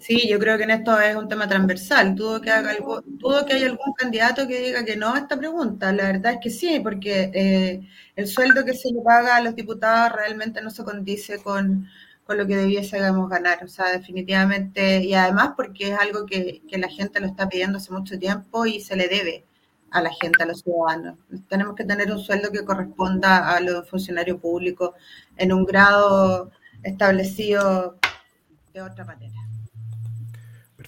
Sí, 0.01 0.28
yo 0.28 0.39
creo 0.39 0.56
que 0.56 0.65
en 0.65 0.70
esto 0.70 0.98
es 0.98 1.15
un 1.15 1.28
tema 1.28 1.47
transversal. 1.48 2.15
Dudo 2.15 2.40
que, 2.40 2.51
haga 2.51 2.70
algo, 2.70 3.02
dudo 3.06 3.44
que 3.44 3.55
haya 3.55 3.66
algún 3.66 3.93
candidato 3.94 4.48
que 4.48 4.61
diga 4.61 4.85
que 4.85 4.97
no 4.97 5.15
a 5.15 5.19
esta 5.19 5.36
pregunta. 5.36 5.93
La 5.93 6.05
verdad 6.05 6.35
es 6.35 6.39
que 6.43 6.51
sí, 6.51 6.81
porque 6.81 7.31
eh, 7.35 7.86
el 8.16 8.27
sueldo 8.27 8.65
que 8.65 8.74
se 8.74 8.90
le 8.93 9.02
paga 9.02 9.36
a 9.36 9.43
los 9.43 9.55
diputados 9.55 10.12
realmente 10.12 10.62
no 10.62 10.70
se 10.70 10.85
condice 10.85 11.43
con, 11.43 11.86
con 12.24 12.39
lo 12.39 12.47
que 12.47 12.56
debiésemos 12.56 13.28
ganar. 13.28 13.62
O 13.65 13.69
sea, 13.69 13.93
definitivamente, 13.93 15.02
y 15.05 15.15
además 15.15 15.52
porque 15.56 15.93
es 15.93 15.98
algo 15.98 16.24
que, 16.27 16.62
que 16.69 16.78
la 16.78 16.89
gente 16.89 17.20
lo 17.20 17.27
está 17.27 17.48
pidiendo 17.48 17.78
hace 17.78 17.93
mucho 17.93 18.19
tiempo 18.19 18.65
y 18.66 18.81
se 18.81 18.97
le 18.97 19.09
debe 19.09 19.44
a 19.90 20.01
la 20.02 20.11
gente, 20.11 20.43
a 20.43 20.47
los 20.47 20.61
ciudadanos. 20.61 21.19
Tenemos 21.48 21.74
que 21.77 21.85
tener 21.85 22.11
un 22.11 22.19
sueldo 22.20 22.51
que 22.51 22.65
corresponda 22.65 23.55
a 23.55 23.61
los 23.61 23.89
funcionarios 23.89 24.40
públicos 24.40 24.90
en 25.36 25.52
un 25.52 25.65
grado 25.65 26.51
establecido 26.82 27.98
de 28.73 28.82
otra 28.82 29.05
manera. 29.05 29.43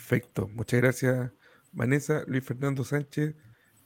Perfecto. 0.09 0.49
Muchas 0.55 0.81
gracias, 0.81 1.33
Vanessa. 1.73 2.23
Luis 2.29 2.45
Fernando 2.45 2.85
Sánchez, 2.85 3.35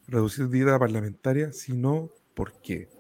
reducir 0.07 0.51
dieta 0.51 0.79
parlamentaria, 0.79 1.51
si 1.51 1.73
no, 1.73 2.11
¿por 2.35 2.61
qué? 2.61 2.91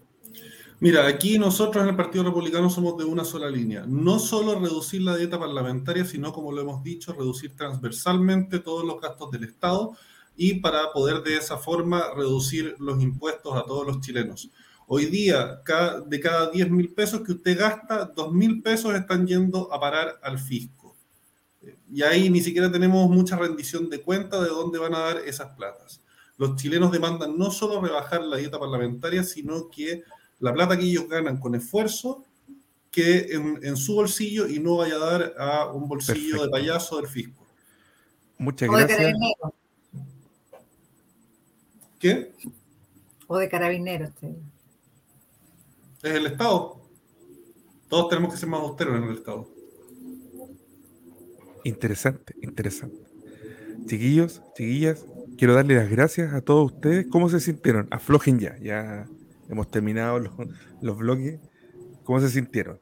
Mira, 0.78 1.06
aquí 1.06 1.38
nosotros 1.38 1.82
en 1.82 1.90
el 1.90 1.96
Partido 1.96 2.24
Republicano 2.24 2.70
somos 2.70 2.96
de 2.96 3.04
una 3.04 3.26
sola 3.26 3.50
línea. 3.50 3.84
No 3.86 4.18
solo 4.18 4.58
reducir 4.58 5.02
la 5.02 5.16
dieta 5.16 5.38
parlamentaria, 5.38 6.06
sino, 6.06 6.32
como 6.32 6.50
lo 6.50 6.62
hemos 6.62 6.82
dicho, 6.82 7.12
reducir 7.12 7.54
transversalmente 7.54 8.60
todos 8.60 8.86
los 8.86 8.98
gastos 8.98 9.30
del 9.30 9.44
Estado 9.44 9.92
y 10.34 10.54
para 10.60 10.90
poder 10.90 11.22
de 11.22 11.36
esa 11.36 11.58
forma 11.58 12.02
reducir 12.16 12.74
los 12.78 13.02
impuestos 13.02 13.54
a 13.54 13.64
todos 13.64 13.86
los 13.86 14.00
chilenos. 14.00 14.50
Hoy 14.86 15.04
día, 15.04 15.60
de 16.06 16.20
cada 16.20 16.50
10 16.50 16.70
mil 16.70 16.94
pesos 16.94 17.20
que 17.20 17.32
usted 17.32 17.58
gasta, 17.58 18.06
2 18.16 18.32
mil 18.32 18.62
pesos 18.62 18.94
están 18.94 19.26
yendo 19.26 19.70
a 19.74 19.78
parar 19.78 20.18
al 20.22 20.38
fisco. 20.38 20.79
Y 21.92 22.02
ahí 22.02 22.30
ni 22.30 22.40
siquiera 22.40 22.70
tenemos 22.70 23.08
mucha 23.10 23.36
rendición 23.36 23.90
de 23.90 24.00
cuenta 24.02 24.40
de 24.42 24.48
dónde 24.48 24.78
van 24.78 24.94
a 24.94 25.00
dar 25.00 25.18
esas 25.18 25.54
platas. 25.56 26.00
Los 26.36 26.56
chilenos 26.56 26.92
demandan 26.92 27.36
no 27.36 27.50
solo 27.50 27.80
rebajar 27.80 28.22
la 28.22 28.36
dieta 28.36 28.58
parlamentaria, 28.58 29.22
sino 29.24 29.68
que 29.68 30.02
la 30.38 30.52
plata 30.54 30.78
que 30.78 30.84
ellos 30.84 31.08
ganan 31.08 31.38
con 31.38 31.54
esfuerzo 31.54 32.24
quede 32.90 33.34
en, 33.34 33.60
en 33.62 33.76
su 33.76 33.94
bolsillo 33.94 34.48
y 34.48 34.58
no 34.58 34.76
vaya 34.76 34.94
a 34.96 34.98
dar 34.98 35.34
a 35.38 35.66
un 35.66 35.86
bolsillo 35.88 36.38
Perfecto. 36.38 36.44
de 36.44 36.50
payaso 36.50 36.96
del 36.96 37.08
fisco. 37.08 37.46
Muchas 38.38 38.68
O 38.68 38.72
gracias. 38.72 39.14
¿Qué? 41.98 42.32
O 43.26 43.36
de 43.38 43.48
carabineros. 43.48 44.10
te 44.14 44.28
digo. 44.28 44.40
Es 46.02 46.12
el 46.14 46.26
Estado. 46.26 46.80
Todos 47.88 48.08
tenemos 48.08 48.32
que 48.32 48.40
ser 48.40 48.48
más 48.48 48.60
austeros 48.60 48.96
en 48.96 49.04
el 49.04 49.16
Estado. 49.16 49.46
Interesante, 51.64 52.34
interesante. 52.42 52.96
Chiquillos, 53.86 54.42
chiquillas, 54.56 55.06
quiero 55.36 55.54
darle 55.54 55.74
las 55.76 55.90
gracias 55.90 56.32
a 56.34 56.40
todos 56.40 56.72
ustedes. 56.72 57.06
¿Cómo 57.10 57.28
se 57.28 57.40
sintieron? 57.40 57.88
Aflojen 57.90 58.38
ya, 58.38 58.56
ya 58.60 59.06
hemos 59.48 59.70
terminado 59.70 60.18
los, 60.18 60.32
los 60.80 60.98
bloques. 60.98 61.40
¿Cómo 62.04 62.20
se 62.20 62.28
sintieron? 62.28 62.78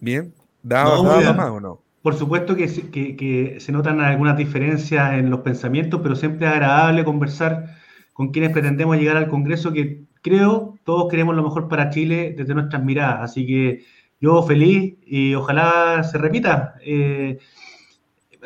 ¿Bien? 0.00 0.34
¿Daba, 0.62 0.96
No, 0.96 1.04
daba 1.04 1.32
más 1.32 1.50
o 1.50 1.60
no? 1.60 1.82
Por 2.02 2.14
supuesto 2.14 2.54
que, 2.56 2.68
se- 2.68 2.90
que- 2.90 3.16
que 3.16 3.60
se 3.60 3.72
notan 3.72 4.00
algunas 4.00 4.36
diferencias 4.36 5.14
en 5.14 5.30
los 5.30 5.40
pensamientos, 5.40 6.00
pero 6.02 6.16
siempre 6.16 6.46
es 6.46 6.52
agradable 6.52 7.04
conversar 7.04 7.76
con 8.12 8.30
quienes 8.30 8.52
pretendemos 8.52 8.96
llegar 8.96 9.16
al 9.16 9.28
Congreso, 9.28 9.72
que 9.72 10.04
creo 10.22 10.74
todos 10.84 11.08
queremos 11.10 11.36
lo 11.36 11.42
mejor 11.42 11.68
para 11.68 11.90
Chile 11.90 12.34
desde 12.36 12.54
nuestras 12.54 12.82
miradas. 12.84 13.18
Así 13.30 13.46
que 13.46 13.84
yo 14.20 14.42
feliz 14.42 14.94
y 15.06 15.34
ojalá 15.34 16.02
se 16.04 16.18
repita. 16.18 16.74
Eh, 16.84 17.38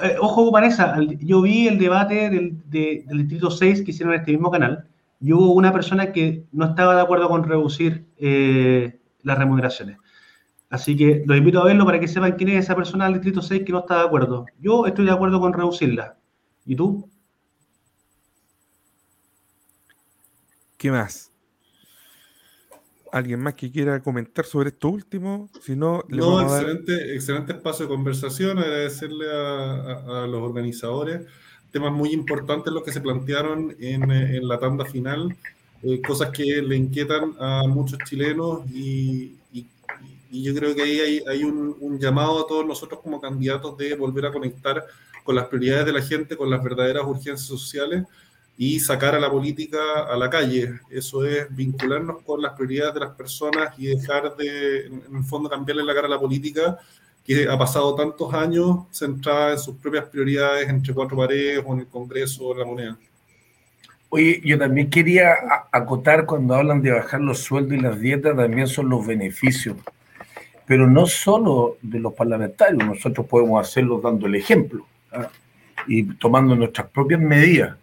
eh, 0.02 0.16
ojo, 0.20 0.51
al- 0.56 1.19
yo 1.19 1.43
vi 1.43 1.69
el 1.69 1.78
debate 1.78 2.31
del, 2.31 2.59
de- 2.70 3.05
del 3.06 3.19
Distrito 3.19 3.51
6 3.51 3.82
que 3.82 3.90
hicieron 3.90 4.14
en 4.14 4.20
este 4.20 4.32
mismo 4.32 4.51
canal 4.51 4.86
y 5.20 5.32
hubo 5.32 5.52
una 5.52 5.73
persona 5.73 6.12
que 6.12 6.44
no 6.52 6.66
estaba 6.66 6.94
de 6.97 7.02
acuerdo 7.02 7.28
con 7.28 7.44
reducir 7.44 8.05
eh, 8.19 8.98
las 9.23 9.39
remuneraciones. 9.39 9.98
Así 10.70 10.97
que 10.97 11.23
los 11.27 11.36
invito 11.36 11.60
a 11.60 11.64
verlo 11.66 11.85
para 11.85 12.01
que 12.01 12.09
sepan 12.09 12.32
quién 12.32 12.51
es 12.51 12.64
esa 12.64 12.74
persona 12.74 13.05
del 13.05 13.14
Distrito 13.14 13.43
6 13.43 13.62
que 13.66 13.73
no 13.73 13.81
está 13.81 13.98
de 13.98 14.06
acuerdo. 14.06 14.47
Yo 14.60 14.86
estoy 14.86 15.05
de 15.05 15.10
acuerdo 15.12 15.39
con 15.40 15.52
reducirla. 15.52 16.16
¿Y 16.64 16.77
tú? 16.77 17.09
¿Qué 20.78 20.90
más? 20.90 21.32
¿Alguien 23.13 23.41
más 23.41 23.55
que 23.55 23.71
quiera 23.71 24.01
comentar 24.03 24.45
sobre 24.47 24.71
esto 24.71 24.89
último? 24.89 25.49
Si 25.61 25.77
no, 25.77 26.03
le 26.09 26.17
No, 26.17 26.37
vamos 26.37 26.51
a 26.53 26.57
dar- 26.57 26.71
excelente, 26.71 27.15
excelente 27.15 27.53
espacio 27.53 27.85
de 27.85 27.91
conversación. 27.91 28.59
Agradecerle 28.59 29.27
a, 29.31 29.37
a- 29.83 30.25
a 30.25 30.27
los 30.27 30.43
organizadores. 30.43 31.21
Temas 31.71 31.93
muy 31.93 32.11
importantes 32.11 32.73
los 32.73 32.83
que 32.83 32.91
se 32.93 33.01
plantearon 33.03 33.77
en, 33.79 34.11
eh, 34.11 34.37
en 34.39 34.49
la 34.49 34.59
tanda 34.59 34.85
final. 34.87 35.37
eh, 35.85 36.01
cosas 36.01 36.31
que 36.31 36.63
le 36.63 36.77
inquietan 36.77 37.35
a 37.41 37.65
muchos 37.67 37.99
chilenos 38.09 38.61
y, 38.71 39.35
y- 39.53 39.67
y 40.31 40.43
yo 40.45 40.55
creo 40.55 40.75
que 40.77 40.83
ahí 40.83 41.01
hay, 41.01 41.23
hay 41.29 41.43
un, 41.43 41.77
un 41.81 41.99
llamado 41.99 42.41
a 42.45 42.47
todos 42.47 42.65
nosotros 42.65 43.01
como 43.03 43.21
candidatos 43.21 43.77
de 43.77 43.97
volver 43.97 44.27
a 44.27 44.33
conectar 44.33 44.87
con 45.25 45.35
las 45.35 45.47
prioridades 45.49 45.85
de 45.87 45.93
la 45.93 46.01
gente, 46.01 46.37
con 46.37 46.49
las 46.51 46.63
verdaderas 46.63 47.03
urgencias 47.05 47.41
sociales 47.43 48.05
y 48.57 48.79
sacar 48.81 49.15
a 49.15 49.20
la 49.20 49.31
política 49.31 50.05
a 50.09 50.16
la 50.16 50.29
calle. 50.29 50.81
Eso 50.91 51.24
es 51.24 51.47
vincularnos 51.55 52.23
con 52.23 52.43
las 52.43 52.53
prioridades 52.53 52.95
de 52.95 53.01
las 53.01 53.11
personas 53.11 53.74
y 53.79 53.87
dejar 53.87 54.37
de, 54.37 54.87
en 54.87 55.16
el 55.16 55.24
fondo, 55.24 55.49
cambiarle 55.49 55.85
la 55.85 55.95
cara 55.95 56.07
a 56.07 56.11
la 56.11 56.20
política 56.20 56.79
que 57.24 57.49
ha 57.49 57.57
pasado 57.57 57.95
tantos 57.95 58.33
años 58.35 58.87
centrada 58.91 59.53
en 59.53 59.59
sus 59.59 59.77
propias 59.77 60.07
prioridades 60.07 60.69
entre 60.69 60.93
cuatro 60.93 61.16
paredes 61.16 61.62
o 61.65 61.73
en 61.73 61.81
el 61.81 61.87
Congreso 61.87 62.47
o 62.47 62.53
en 62.53 62.59
la 62.59 62.65
moneda. 62.65 62.99
Oye, 64.09 64.43
yo 64.45 64.59
también 64.59 64.91
quería 64.91 65.37
acotar 65.70 66.27
cuando 66.27 66.55
hablan 66.55 66.83
de 66.83 66.91
bajar 66.91 67.20
los 67.20 67.39
sueldos 67.39 67.79
y 67.79 67.81
las 67.81 67.99
dietas, 67.99 68.37
también 68.37 68.66
son 68.66 68.91
los 68.91 69.07
beneficios. 69.07 69.77
Pero 70.66 70.87
no 70.87 71.07
solo 71.07 71.79
de 71.81 71.99
los 71.99 72.12
parlamentarios, 72.12 72.85
nosotros 72.85 73.27
podemos 73.27 73.66
hacerlo 73.66 74.01
dando 74.01 74.27
el 74.27 74.35
ejemplo 74.35 74.87
¿ah? 75.12 75.29
y 75.87 76.05
tomando 76.16 76.55
nuestras 76.55 76.89
propias 76.89 77.20
medidas. 77.20 77.77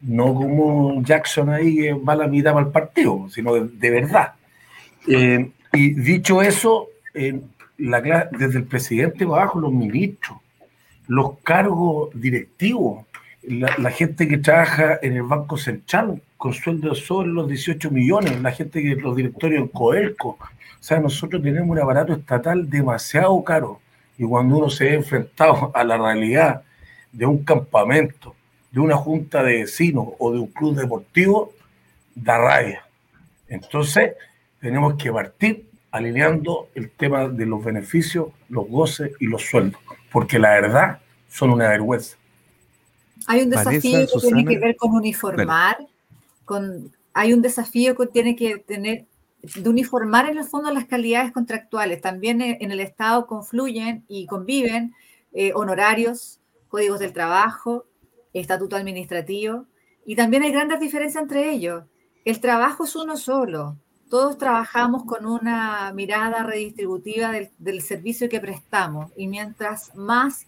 No 0.00 0.34
como 0.34 1.02
Jackson 1.02 1.50
ahí 1.50 1.76
que 1.76 1.92
va 1.94 2.12
a 2.12 2.16
la 2.16 2.28
mitad 2.28 2.52
para 2.52 2.66
el 2.66 2.72
partido, 2.72 3.26
sino 3.30 3.54
de, 3.54 3.90
verdad. 3.90 4.34
Eh, 5.08 5.50
y 5.72 5.94
dicho 5.94 6.42
eso, 6.42 6.88
eh, 7.14 7.40
desde 7.78 8.58
el 8.58 8.64
presidente 8.64 9.26
para 9.26 9.42
abajo, 9.42 9.60
los 9.60 9.72
ministros, 9.72 10.38
los 11.06 11.38
cargos 11.42 12.10
directivos, 12.14 13.04
la, 13.42 13.74
la 13.78 13.90
gente 13.90 14.28
que 14.28 14.38
trabaja 14.38 14.98
en 15.02 15.14
el 15.14 15.22
Banco 15.22 15.56
Central 15.56 16.20
con 16.36 16.52
sueldos 16.52 17.00
sobre 17.00 17.28
los 17.28 17.48
18 17.48 17.90
millones, 17.90 18.40
la 18.40 18.52
gente 18.52 18.82
que 18.82 18.96
los 18.96 19.16
directorios 19.16 19.62
en 19.62 19.68
Coelco. 19.68 20.38
O 20.40 20.82
sea, 20.88 21.00
nosotros 21.00 21.42
tenemos 21.42 21.70
un 21.70 21.78
aparato 21.78 22.12
estatal 22.12 22.68
demasiado 22.68 23.42
caro. 23.42 23.80
Y 24.18 24.24
cuando 24.24 24.58
uno 24.58 24.70
se 24.70 24.84
ve 24.84 24.94
enfrentado 24.94 25.70
a 25.74 25.84
la 25.84 25.96
realidad 25.96 26.62
de 27.12 27.26
un 27.26 27.44
campamento, 27.44 28.34
de 28.76 28.82
una 28.82 28.96
junta 28.98 29.42
de 29.42 29.60
vecinos 29.60 30.08
o 30.18 30.32
de 30.32 30.38
un 30.38 30.48
club 30.48 30.76
deportivo, 30.76 31.54
da 32.14 32.36
rabia. 32.36 32.86
Entonces, 33.48 34.12
tenemos 34.60 34.96
que 35.02 35.10
partir 35.10 35.66
alineando 35.90 36.68
el 36.74 36.90
tema 36.90 37.26
de 37.26 37.46
los 37.46 37.64
beneficios, 37.64 38.28
los 38.50 38.68
goces 38.68 39.12
y 39.18 39.28
los 39.28 39.40
sueldos, 39.46 39.80
porque 40.12 40.38
la 40.38 40.50
verdad 40.50 40.98
son 41.26 41.52
una 41.52 41.70
vergüenza. 41.70 42.18
Hay 43.26 43.44
un 43.44 43.48
Vanessa, 43.48 43.70
desafío 43.70 44.00
que 44.00 44.06
Susana. 44.08 44.36
tiene 44.36 44.50
que 44.50 44.58
ver 44.58 44.76
con 44.76 44.94
uniformar, 44.94 45.78
con, 46.44 46.92
hay 47.14 47.32
un 47.32 47.40
desafío 47.40 47.96
que 47.96 48.06
tiene 48.08 48.36
que 48.36 48.58
tener 48.58 49.06
de 49.54 49.70
uniformar 49.70 50.28
en 50.28 50.36
el 50.36 50.44
fondo 50.44 50.70
las 50.70 50.84
calidades 50.84 51.32
contractuales. 51.32 52.02
También 52.02 52.42
en 52.42 52.58
en 52.60 52.72
el 52.72 52.80
Estado 52.80 53.26
confluyen 53.26 54.04
y 54.06 54.26
conviven 54.26 54.92
eh, 55.32 55.52
honorarios, 55.54 56.40
códigos 56.68 56.98
del 56.98 57.14
trabajo, 57.14 57.86
estatuto 58.40 58.76
administrativo, 58.76 59.66
y 60.04 60.16
también 60.16 60.42
hay 60.42 60.52
grandes 60.52 60.80
diferencias 60.80 61.22
entre 61.22 61.50
ellos. 61.50 61.84
El 62.24 62.40
trabajo 62.40 62.84
es 62.84 62.94
uno 62.96 63.16
solo. 63.16 63.76
Todos 64.08 64.38
trabajamos 64.38 65.04
con 65.04 65.26
una 65.26 65.92
mirada 65.92 66.44
redistributiva 66.44 67.32
del, 67.32 67.50
del 67.58 67.82
servicio 67.82 68.28
que 68.28 68.40
prestamos 68.40 69.10
y 69.16 69.26
mientras 69.26 69.94
más 69.96 70.46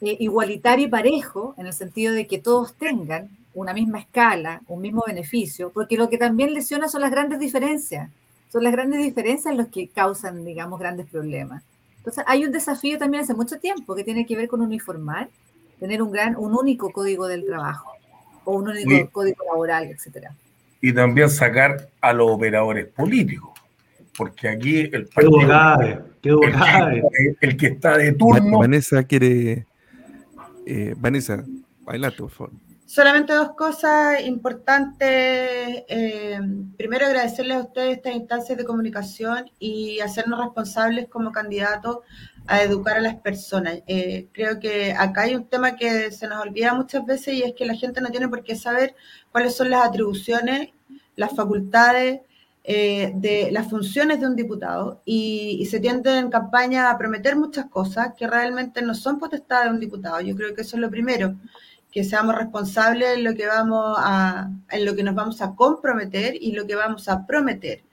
eh, 0.00 0.16
igualitario 0.20 0.86
y 0.86 0.90
parejo, 0.90 1.54
en 1.56 1.66
el 1.66 1.72
sentido 1.72 2.12
de 2.12 2.26
que 2.26 2.38
todos 2.38 2.74
tengan 2.74 3.30
una 3.54 3.72
misma 3.72 4.00
escala, 4.00 4.60
un 4.68 4.82
mismo 4.82 5.02
beneficio, 5.06 5.70
porque 5.70 5.96
lo 5.96 6.10
que 6.10 6.18
también 6.18 6.52
lesiona 6.52 6.88
son 6.88 7.00
las 7.00 7.10
grandes 7.10 7.38
diferencias. 7.40 8.10
Son 8.52 8.62
las 8.62 8.72
grandes 8.72 9.02
diferencias 9.02 9.56
los 9.56 9.68
que 9.68 9.88
causan, 9.88 10.44
digamos, 10.44 10.78
grandes 10.78 11.06
problemas. 11.06 11.62
Entonces, 11.96 12.22
hay 12.26 12.44
un 12.44 12.52
desafío 12.52 12.98
también 12.98 13.24
hace 13.24 13.34
mucho 13.34 13.58
tiempo 13.58 13.94
que 13.94 14.04
tiene 14.04 14.26
que 14.26 14.36
ver 14.36 14.48
con 14.48 14.60
uniformar, 14.60 15.30
tener 15.78 16.02
un 16.02 16.10
gran, 16.10 16.36
un 16.36 16.54
único 16.54 16.90
código 16.90 17.26
del 17.28 17.44
trabajo 17.44 17.92
o 18.44 18.56
un 18.56 18.68
único 18.68 19.10
código 19.10 19.44
laboral, 19.44 19.84
etcétera. 19.84 20.34
Y 20.80 20.92
también 20.92 21.28
sacar 21.30 21.88
a 22.00 22.12
los 22.12 22.30
operadores 22.30 22.86
políticos, 22.86 23.50
porque 24.16 24.48
aquí 24.48 24.80
el 24.80 25.08
Qué 25.08 25.22
duda 25.24 25.76
partido, 25.76 26.06
qué 26.22 26.30
duda 26.30 26.50
cabe. 26.52 27.02
el, 27.18 27.36
el 27.40 27.56
que 27.56 27.66
está 27.66 27.96
de 27.98 28.12
turno, 28.12 28.58
Vanessa 28.58 29.02
quiere. 29.04 29.66
eh, 30.66 30.94
Vanessa, 30.96 31.44
adelante, 31.86 32.18
por 32.18 32.30
favor. 32.30 32.52
Solamente 32.84 33.32
dos 33.32 33.50
cosas 33.56 34.24
importantes. 34.24 35.08
Eh, 35.88 36.38
primero, 36.76 37.06
agradecerles 37.06 37.56
a 37.56 37.60
ustedes 37.62 37.96
estas 37.96 38.14
instancias 38.14 38.56
de 38.56 38.64
comunicación 38.64 39.50
y 39.58 39.98
hacernos 39.98 40.38
responsables 40.44 41.08
como 41.08 41.32
candidatos 41.32 41.98
a 42.46 42.62
educar 42.62 42.96
a 42.96 43.00
las 43.00 43.16
personas. 43.16 43.80
Eh, 43.86 44.28
creo 44.32 44.58
que 44.60 44.92
acá 44.92 45.22
hay 45.22 45.34
un 45.34 45.46
tema 45.48 45.76
que 45.76 46.10
se 46.10 46.28
nos 46.28 46.40
olvida 46.42 46.74
muchas 46.74 47.04
veces 47.04 47.34
y 47.34 47.42
es 47.42 47.54
que 47.54 47.66
la 47.66 47.74
gente 47.74 48.00
no 48.00 48.10
tiene 48.10 48.28
por 48.28 48.42
qué 48.42 48.56
saber 48.56 48.94
cuáles 49.32 49.56
son 49.56 49.70
las 49.70 49.86
atribuciones, 49.86 50.70
las 51.16 51.34
facultades, 51.34 52.20
eh, 52.68 53.12
de 53.14 53.52
las 53.52 53.70
funciones 53.70 54.20
de 54.20 54.26
un 54.26 54.34
diputado 54.34 55.00
y, 55.04 55.56
y 55.60 55.66
se 55.66 55.78
tiende 55.78 56.18
en 56.18 56.30
campaña 56.30 56.90
a 56.90 56.98
prometer 56.98 57.36
muchas 57.36 57.66
cosas 57.66 58.14
que 58.18 58.26
realmente 58.26 58.82
no 58.82 58.92
son 58.94 59.20
potestad 59.20 59.64
de 59.64 59.70
un 59.70 59.78
diputado. 59.78 60.20
Yo 60.20 60.34
creo 60.34 60.52
que 60.52 60.62
eso 60.62 60.76
es 60.76 60.80
lo 60.80 60.90
primero 60.90 61.36
que 61.96 62.04
seamos 62.04 62.34
responsables 62.34 63.16
en 63.16 63.24
lo 63.24 63.34
que 63.34 63.46
vamos 63.46 63.96
a, 63.98 64.50
en 64.70 64.84
lo 64.84 64.94
que 64.94 65.02
nos 65.02 65.14
vamos 65.14 65.40
a 65.40 65.54
comprometer 65.54 66.34
y 66.38 66.52
lo 66.52 66.66
que 66.66 66.74
vamos 66.74 67.08
a 67.08 67.24
prometer, 67.24 67.84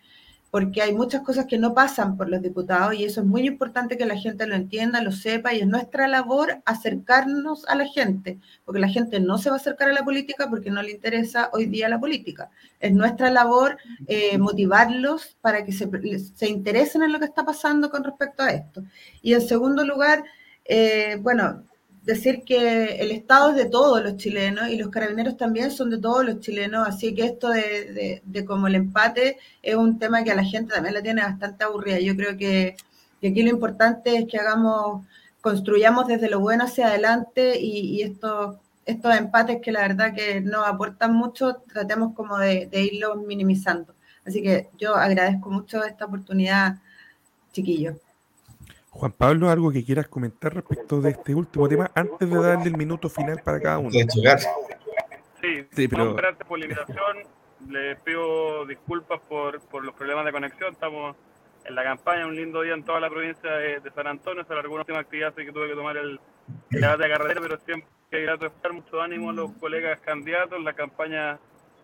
porque 0.54 0.84
hay 0.84 0.94
muchas 0.94 1.24
cosas 1.24 1.48
que 1.48 1.58
no 1.58 1.74
pasan 1.74 2.16
por 2.16 2.30
los 2.30 2.40
diputados 2.40 2.94
y 2.94 3.06
eso 3.06 3.22
es 3.22 3.26
muy 3.26 3.48
importante 3.48 3.98
que 3.98 4.06
la 4.06 4.20
gente 4.20 4.46
lo 4.46 4.54
entienda, 4.54 5.02
lo 5.02 5.12
sepa 5.12 5.52
y 5.52 5.62
es 5.62 5.68
nuestra 5.68 6.08
labor 6.08 6.62
acercarnos 6.64 7.68
a 7.68 7.74
la 7.74 7.88
gente, 7.88 8.38
porque 8.64 8.80
la 8.80 8.88
gente 8.88 9.20
no 9.20 9.40
se 9.40 9.50
va 9.50 9.56
a 9.56 9.58
acercar 9.58 9.90
a 9.90 9.94
la 9.94 10.04
política 10.04 10.52
porque 10.52 10.70
no 10.70 10.84
le 10.84 10.92
interesa 10.92 11.50
hoy 11.54 11.66
día 11.66 11.90
la 11.90 12.00
política. 12.00 12.52
Es 12.80 12.94
nuestra 12.94 13.32
labor 13.32 13.80
eh, 14.06 14.38
motivarlos 14.38 15.36
para 15.42 15.66
que 15.66 15.72
se, 15.72 15.90
se 16.36 16.48
interesen 16.48 17.02
en 17.02 17.14
lo 17.14 17.18
que 17.18 17.26
está 17.26 17.44
pasando 17.44 17.90
con 17.90 18.04
respecto 18.04 18.44
a 18.44 18.52
esto. 18.52 18.84
Y 19.24 19.34
en 19.34 19.42
segundo 19.42 19.84
lugar, 19.84 20.24
eh, 20.66 21.18
bueno, 21.20 21.64
decir 22.04 22.44
que 22.46 22.98
el 22.98 23.12
Estado 23.12 23.52
es 23.52 23.56
de 23.56 23.66
todos 23.70 24.04
los 24.04 24.18
chilenos 24.18 24.70
y 24.70 24.78
los 24.78 24.90
carabineros 24.90 25.38
también 25.38 25.72
son 25.72 25.90
de 25.90 26.00
todos 26.00 26.26
los 26.26 26.40
chilenos, 26.42 26.88
así 26.88 27.16
que 27.16 27.26
esto 27.26 27.50
de, 27.50 28.22
de, 28.24 28.46
como 28.46 28.68
el 28.68 28.76
empate 28.76 29.38
es 29.62 29.76
un 29.76 29.98
tema 30.00 30.24
que 30.24 30.32
a 30.32 30.36
la 30.36 30.44
gente 30.44 30.74
también 30.74 30.96
la 30.96 31.02
tiene 31.02 31.22
bastante 31.22 31.64
aburrida. 31.64 32.00
Yo 32.00 32.16
creo 32.16 32.38
que, 32.38 32.76
que 33.22 33.28
aquí 33.30 33.42
lo 33.42 33.50
importante 33.50 34.18
es 34.18 34.26
que 34.28 34.38
hagamos, 34.38 35.06
construyamos 35.42 36.08
desde 36.08 36.30
lo 36.30 36.40
bueno 36.42 36.66
hacia 36.66 36.88
adelante 36.88 37.60
y, 37.60 37.96
y 37.96 38.02
estos, 38.02 38.58
estos 38.86 39.16
empates 39.16 39.62
que 39.62 39.72
la 39.72 39.82
verdad 39.88 40.14
que 40.14 40.42
no 40.42 40.66
aportan 40.66 41.14
mucho, 41.14 41.64
tratemos 41.72 42.14
como 42.14 42.38
de, 42.38 42.68
de 42.68 42.82
irlos 42.84 43.18
minimizando. 43.26 43.96
Así 44.26 44.42
que 44.42 44.70
yo 44.78 44.96
agradezco 44.96 45.50
mucho 45.50 45.84
esta 45.84 46.06
oportunidad, 46.06 46.80
chiquillos. 47.54 47.96
Juan 48.94 49.12
Pablo, 49.12 49.50
¿algo 49.50 49.72
que 49.72 49.84
quieras 49.84 50.08
comentar 50.08 50.54
respecto 50.54 51.02
de 51.02 51.10
este 51.10 51.34
último 51.34 51.68
tema 51.68 51.90
antes 51.96 52.30
de 52.30 52.40
darle 52.40 52.66
el 52.66 52.78
minuto 52.78 53.10
final 53.10 53.42
para 53.44 53.60
cada 53.60 53.80
uno? 53.80 53.90
Sí, 53.90 55.68
Sí, 55.72 55.88
pero- 55.88 56.14
gracias 56.14 56.48
por 56.48 56.60
la 56.60 56.66
invitación. 56.66 57.18
Les 57.70 58.00
pido 58.02 58.66
disculpas 58.68 59.20
por, 59.28 59.60
por 59.62 59.84
los 59.84 59.96
problemas 59.96 60.26
de 60.26 60.32
conexión. 60.32 60.74
Estamos 60.74 61.16
en 61.66 61.74
la 61.74 61.84
campaña, 61.84 62.28
un 62.28 62.36
lindo 62.36 62.62
día 62.62 62.76
en 62.76 62.84
toda 62.84 63.00
la 63.00 63.10
provincia 63.10 63.52
de, 63.52 63.80
de 63.80 63.92
San 63.92 64.06
Antonio. 64.06 64.44
Se 64.46 64.54
alargó 64.54 64.74
una 64.74 64.82
última 64.82 65.00
actividad, 65.00 65.30
así 65.30 65.44
que 65.44 65.52
tuve 65.52 65.70
que 65.70 65.76
tomar 65.76 65.98
el, 65.98 66.20
debate 66.70 67.04
de 67.04 67.10
carretera, 67.10 67.42
pero 67.42 67.58
siempre 67.66 67.90
es 68.12 68.24
grato 68.24 68.46
estar. 68.46 68.74
Mucho 68.74 69.02
ánimo 69.02 69.32
a 69.32 69.34
los 69.34 69.52
colegas 69.54 70.00
candidatos. 70.02 70.62
La 70.62 70.74
campaña 70.74 71.40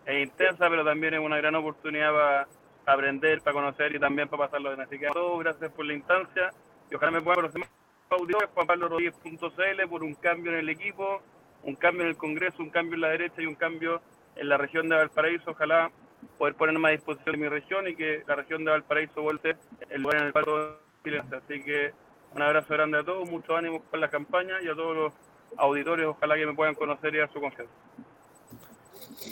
es 0.06 0.28
intensa, 0.28 0.68
pero 0.70 0.84
también 0.84 1.14
es 1.14 1.20
una 1.20 1.38
gran 1.38 1.56
oportunidad 1.56 2.12
para 2.12 2.48
aprender, 2.86 3.40
para 3.40 3.54
conocer 3.54 3.96
y 3.96 3.98
también 3.98 4.28
para 4.28 4.44
pasarlo 4.44 4.70
bien. 4.70 4.82
Así 4.82 4.96
que 4.96 5.08
a 5.08 5.12
todos, 5.12 5.40
gracias 5.40 5.72
por 5.72 5.86
la 5.86 5.94
instancia. 5.94 6.52
Y 6.90 6.94
ojalá 6.94 7.12
me 7.12 7.20
puedan 7.20 7.36
conocer 7.36 7.60
más 7.60 7.70
auditores, 8.10 8.50
juanpablorodríguez.cl, 8.54 9.88
por 9.88 10.02
un 10.02 10.14
cambio 10.14 10.52
en 10.52 10.58
el 10.58 10.68
equipo, 10.68 11.22
un 11.62 11.76
cambio 11.76 12.02
en 12.02 12.08
el 12.08 12.16
Congreso, 12.16 12.62
un 12.62 12.70
cambio 12.70 12.94
en 12.94 13.00
la 13.02 13.08
derecha 13.08 13.42
y 13.42 13.46
un 13.46 13.54
cambio 13.54 14.00
en 14.36 14.48
la 14.48 14.56
región 14.56 14.88
de 14.88 14.96
Valparaíso. 14.96 15.52
Ojalá 15.52 15.90
poder 16.38 16.54
ponerme 16.54 16.88
a 16.88 16.92
disposición 16.92 17.36
de 17.36 17.40
mi 17.40 17.48
región 17.48 17.88
y 17.88 17.94
que 17.94 18.22
la 18.26 18.34
región 18.34 18.64
de 18.64 18.72
Valparaíso 18.72 19.22
vuelva 19.22 19.50
el 19.88 20.02
lugar 20.02 20.16
en 20.18 20.26
el 20.26 20.32
todos 20.32 20.76
chilenses. 21.04 21.32
Así 21.32 21.62
que 21.62 21.92
un 22.34 22.42
abrazo 22.42 22.74
grande 22.74 22.98
a 22.98 23.04
todos, 23.04 23.28
mucho 23.28 23.56
ánimo 23.56 23.82
con 23.82 24.00
la 24.00 24.08
campaña 24.08 24.60
y 24.62 24.68
a 24.68 24.74
todos 24.74 24.96
los 24.96 25.12
auditores, 25.56 26.06
ojalá 26.06 26.36
que 26.36 26.46
me 26.46 26.54
puedan 26.54 26.74
conocer 26.74 27.14
y 27.14 27.18
dar 27.18 27.32
su 27.32 27.40
confianza. 27.40 27.72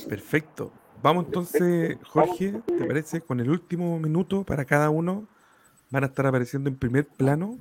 Perfecto. 0.09 0.73
Vamos 1.01 1.27
entonces, 1.27 1.97
Jorge, 2.09 2.61
¿te 2.67 2.85
parece? 2.85 3.21
Con 3.21 3.39
el 3.41 3.51
último 3.51 3.99
minuto 4.01 4.43
para 4.43 4.65
cada 4.65 4.91
uno. 4.91 5.27
Van 5.91 6.05
a 6.05 6.09
estar 6.09 6.27
apareciendo 6.27 6.69
en 6.69 6.77
primer 6.77 7.07
plano. 7.07 7.59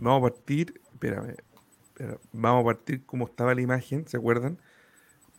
Vamos 0.00 0.18
a 0.18 0.34
partir, 0.34 0.80
espérame, 0.92 1.36
vamos 2.32 2.62
a 2.62 2.64
partir 2.64 3.04
como 3.04 3.26
estaba 3.26 3.54
la 3.54 3.60
imagen, 3.60 4.06
¿se 4.06 4.16
acuerdan? 4.16 4.58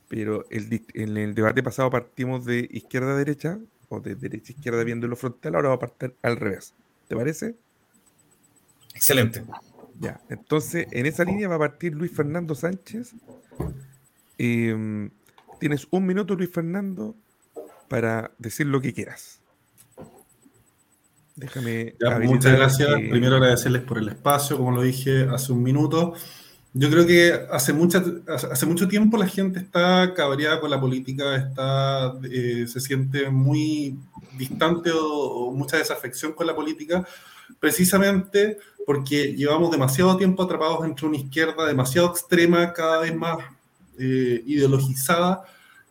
Pero 0.07 0.45
el, 0.49 0.85
en 0.93 1.17
el 1.17 1.35
debate 1.35 1.63
pasado 1.63 1.89
partimos 1.89 2.45
de 2.45 2.67
izquierda 2.71 3.13
a 3.13 3.15
derecha, 3.15 3.59
o 3.89 3.99
de 3.99 4.15
derecha 4.15 4.53
a 4.53 4.55
izquierda 4.55 4.83
viendo 4.83 5.07
lo 5.07 5.15
frontal, 5.15 5.55
ahora 5.55 5.69
va 5.69 5.75
a 5.75 5.79
partir 5.79 6.15
al 6.21 6.37
revés. 6.37 6.73
¿Te 7.07 7.15
parece? 7.15 7.55
Excelente. 8.93 9.43
Ya, 9.99 10.19
entonces 10.29 10.87
en 10.91 11.05
esa 11.05 11.23
línea 11.23 11.47
va 11.47 11.55
a 11.55 11.59
partir 11.59 11.93
Luis 11.93 12.11
Fernando 12.11 12.55
Sánchez. 12.55 13.13
Em, 14.37 15.09
tienes 15.59 15.87
un 15.91 16.05
minuto, 16.05 16.35
Luis 16.35 16.51
Fernando, 16.51 17.15
para 17.87 18.31
decir 18.37 18.67
lo 18.67 18.81
que 18.81 18.93
quieras. 18.93 19.41
Déjame. 21.35 21.95
Ya, 21.99 22.15
habilitar, 22.15 22.35
muchas 22.35 22.53
gracias. 22.53 22.89
Primero 23.09 23.35
agradecerles 23.35 23.81
por 23.81 23.97
el 23.97 24.09
espacio, 24.09 24.57
como 24.57 24.71
lo 24.71 24.81
dije 24.81 25.27
hace 25.29 25.51
un 25.51 25.63
minuto. 25.63 26.13
Yo 26.73 26.89
creo 26.89 27.05
que 27.05 27.33
hace, 27.51 27.71
mucha, 27.71 28.03
hace 28.27 28.47
hace 28.47 28.65
mucho 28.65 28.87
tiempo 28.87 29.17
la 29.17 29.27
gente 29.27 29.59
está 29.59 30.13
cabreada 30.13 30.59
con 30.59 30.69
la 30.69 30.79
política, 30.79 31.35
está, 31.35 32.13
eh, 32.29 32.65
se 32.67 32.81
siente 32.81 33.29
muy 33.29 33.97
distante 34.37 34.91
o, 34.91 34.99
o 34.99 35.51
mucha 35.51 35.77
desafección 35.77 36.33
con 36.33 36.47
la 36.47 36.55
política, 36.55 37.07
precisamente 37.59 38.57
porque 38.85 39.33
llevamos 39.33 39.71
demasiado 39.71 40.15
tiempo 40.17 40.43
atrapados 40.43 40.85
entre 40.85 41.07
una 41.07 41.17
izquierda 41.17 41.65
demasiado 41.65 42.09
extrema, 42.09 42.71
cada 42.73 42.99
vez 42.99 43.15
más 43.15 43.37
eh, 43.97 44.43
ideologizada, 44.45 45.43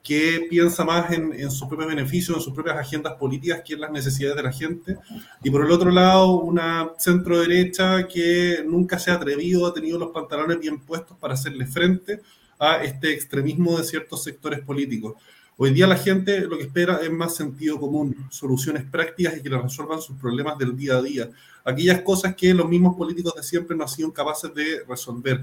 que 0.05 0.47
piensa 0.51 0.85
más 0.85 1.11
en, 1.13 1.33
en 1.33 1.51
sus 1.51 1.67
propios 1.67 1.89
beneficios, 1.89 2.37
en 2.37 2.43
sus 2.43 2.53
propias 2.53 2.77
agendas 2.77 3.15
políticas 3.15 3.63
que 3.65 3.73
en 3.73 3.81
las 3.81 3.91
necesidades 3.91 4.37
de 4.37 4.43
la 4.43 4.53
gente. 4.53 4.99
Y 5.43 5.51
por 5.51 5.65
el 5.65 5.71
otro 5.71 5.91
lado, 5.91 6.41
una 6.41 6.91
centro 6.99 7.41
derecha 7.41 8.07
que 8.07 8.63
nunca 8.67 8.99
se 8.99 9.11
ha 9.11 9.15
atrevido, 9.15 9.67
ha 9.67 9.73
tenido 9.73 9.99
los 9.99 10.11
pantalones 10.11 10.61
bien 10.61 10.79
puestos 10.79 11.17
para 11.17 11.33
hacerle 11.33 11.67
frente 11.67 12.21
a 12.59 12.85
este 12.85 13.15
extremismo 13.15 13.79
de 13.79 13.85
ciertos 13.85 14.23
sectores 14.23 14.61
políticos. 14.61 15.15
Hoy 15.57 15.71
día 15.71 15.87
la 15.87 15.97
gente 15.97 16.41
lo 16.43 16.59
que 16.59 16.65
espera 16.65 17.01
es 17.03 17.11
más 17.11 17.35
sentido 17.37 17.81
común, 17.81 18.27
soluciones 18.29 18.85
prácticas 18.85 19.39
y 19.39 19.43
que 19.43 19.49
le 19.49 19.57
resuelvan 19.57 20.03
sus 20.03 20.17
problemas 20.17 20.59
del 20.59 20.77
día 20.77 20.97
a 20.97 21.03
día. 21.03 21.31
Aquellas 21.65 22.03
cosas 22.03 22.35
que 22.35 22.53
los 22.53 22.69
mismos 22.69 22.95
políticos 22.95 23.35
de 23.37 23.43
siempre 23.43 23.75
no 23.75 23.85
han 23.85 23.89
sido 23.89 24.13
capaces 24.13 24.53
de 24.53 24.83
resolver. 24.87 25.41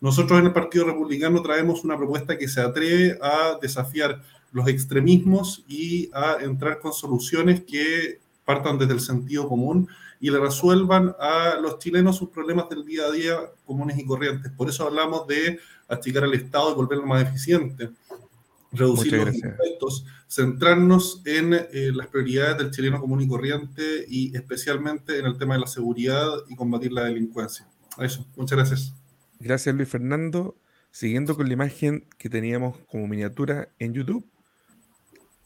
Nosotros 0.00 0.38
en 0.38 0.46
el 0.46 0.52
Partido 0.52 0.86
Republicano 0.86 1.42
traemos 1.42 1.84
una 1.84 1.96
propuesta 1.96 2.38
que 2.38 2.48
se 2.48 2.60
atreve 2.60 3.18
a 3.20 3.58
desafiar 3.60 4.22
los 4.52 4.66
extremismos 4.66 5.64
y 5.68 6.10
a 6.12 6.38
entrar 6.40 6.80
con 6.80 6.92
soluciones 6.92 7.62
que 7.64 8.20
partan 8.44 8.78
desde 8.78 8.94
el 8.94 9.00
sentido 9.00 9.48
común 9.48 9.88
y 10.18 10.30
le 10.30 10.38
resuelvan 10.38 11.14
a 11.18 11.56
los 11.60 11.78
chilenos 11.78 12.16
sus 12.16 12.30
problemas 12.30 12.68
del 12.68 12.84
día 12.84 13.04
a 13.06 13.10
día 13.10 13.38
comunes 13.64 13.98
y 13.98 14.04
corrientes. 14.04 14.50
Por 14.52 14.68
eso 14.68 14.86
hablamos 14.86 15.26
de 15.26 15.58
achicar 15.88 16.24
al 16.24 16.34
Estado 16.34 16.72
y 16.72 16.74
volverlo 16.74 17.06
más 17.06 17.22
eficiente, 17.22 17.90
reducir 18.72 19.14
los 19.14 19.34
impuestos, 19.34 20.04
centrarnos 20.28 21.22
en 21.24 21.54
eh, 21.54 21.92
las 21.94 22.08
prioridades 22.08 22.58
del 22.58 22.70
chileno 22.70 23.00
común 23.00 23.20
y 23.20 23.28
corriente 23.28 24.04
y 24.08 24.34
especialmente 24.36 25.18
en 25.18 25.26
el 25.26 25.38
tema 25.38 25.54
de 25.54 25.60
la 25.60 25.66
seguridad 25.66 26.28
y 26.48 26.54
combatir 26.54 26.92
la 26.92 27.04
delincuencia. 27.04 27.66
Eso, 27.98 28.26
muchas 28.36 28.56
gracias. 28.56 28.99
Gracias, 29.40 29.74
Luis 29.74 29.88
Fernando. 29.88 30.56
Siguiendo 30.90 31.34
con 31.34 31.46
la 31.46 31.54
imagen 31.54 32.04
que 32.18 32.28
teníamos 32.28 32.76
como 32.88 33.06
miniatura 33.06 33.68
en 33.78 33.94
YouTube, 33.94 34.28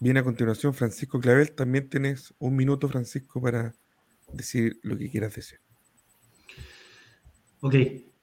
viene 0.00 0.20
a 0.20 0.24
continuación 0.24 0.74
Francisco 0.74 1.20
Clavel. 1.20 1.52
También 1.52 1.88
tienes 1.88 2.34
un 2.38 2.56
minuto, 2.56 2.88
Francisco, 2.88 3.40
para 3.40 3.74
decir 4.32 4.80
lo 4.82 4.98
que 4.98 5.10
quieras 5.10 5.34
decir. 5.34 5.60
Ok, 7.60 7.74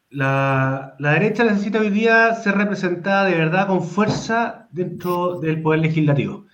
la, 0.10 0.95
la 0.99 1.14
derecha 1.14 1.45
necesita 1.45 1.80
hoy 1.80 1.89
día 1.89 2.35
ser 2.35 2.56
representada 2.56 3.26
de 3.26 3.35
verdad 3.35 3.68
con 3.68 3.84
fuerza 3.84 4.68
dentro 4.72 5.39
del 5.39 5.61
poder 5.61 5.80
legislativo. 5.80 6.48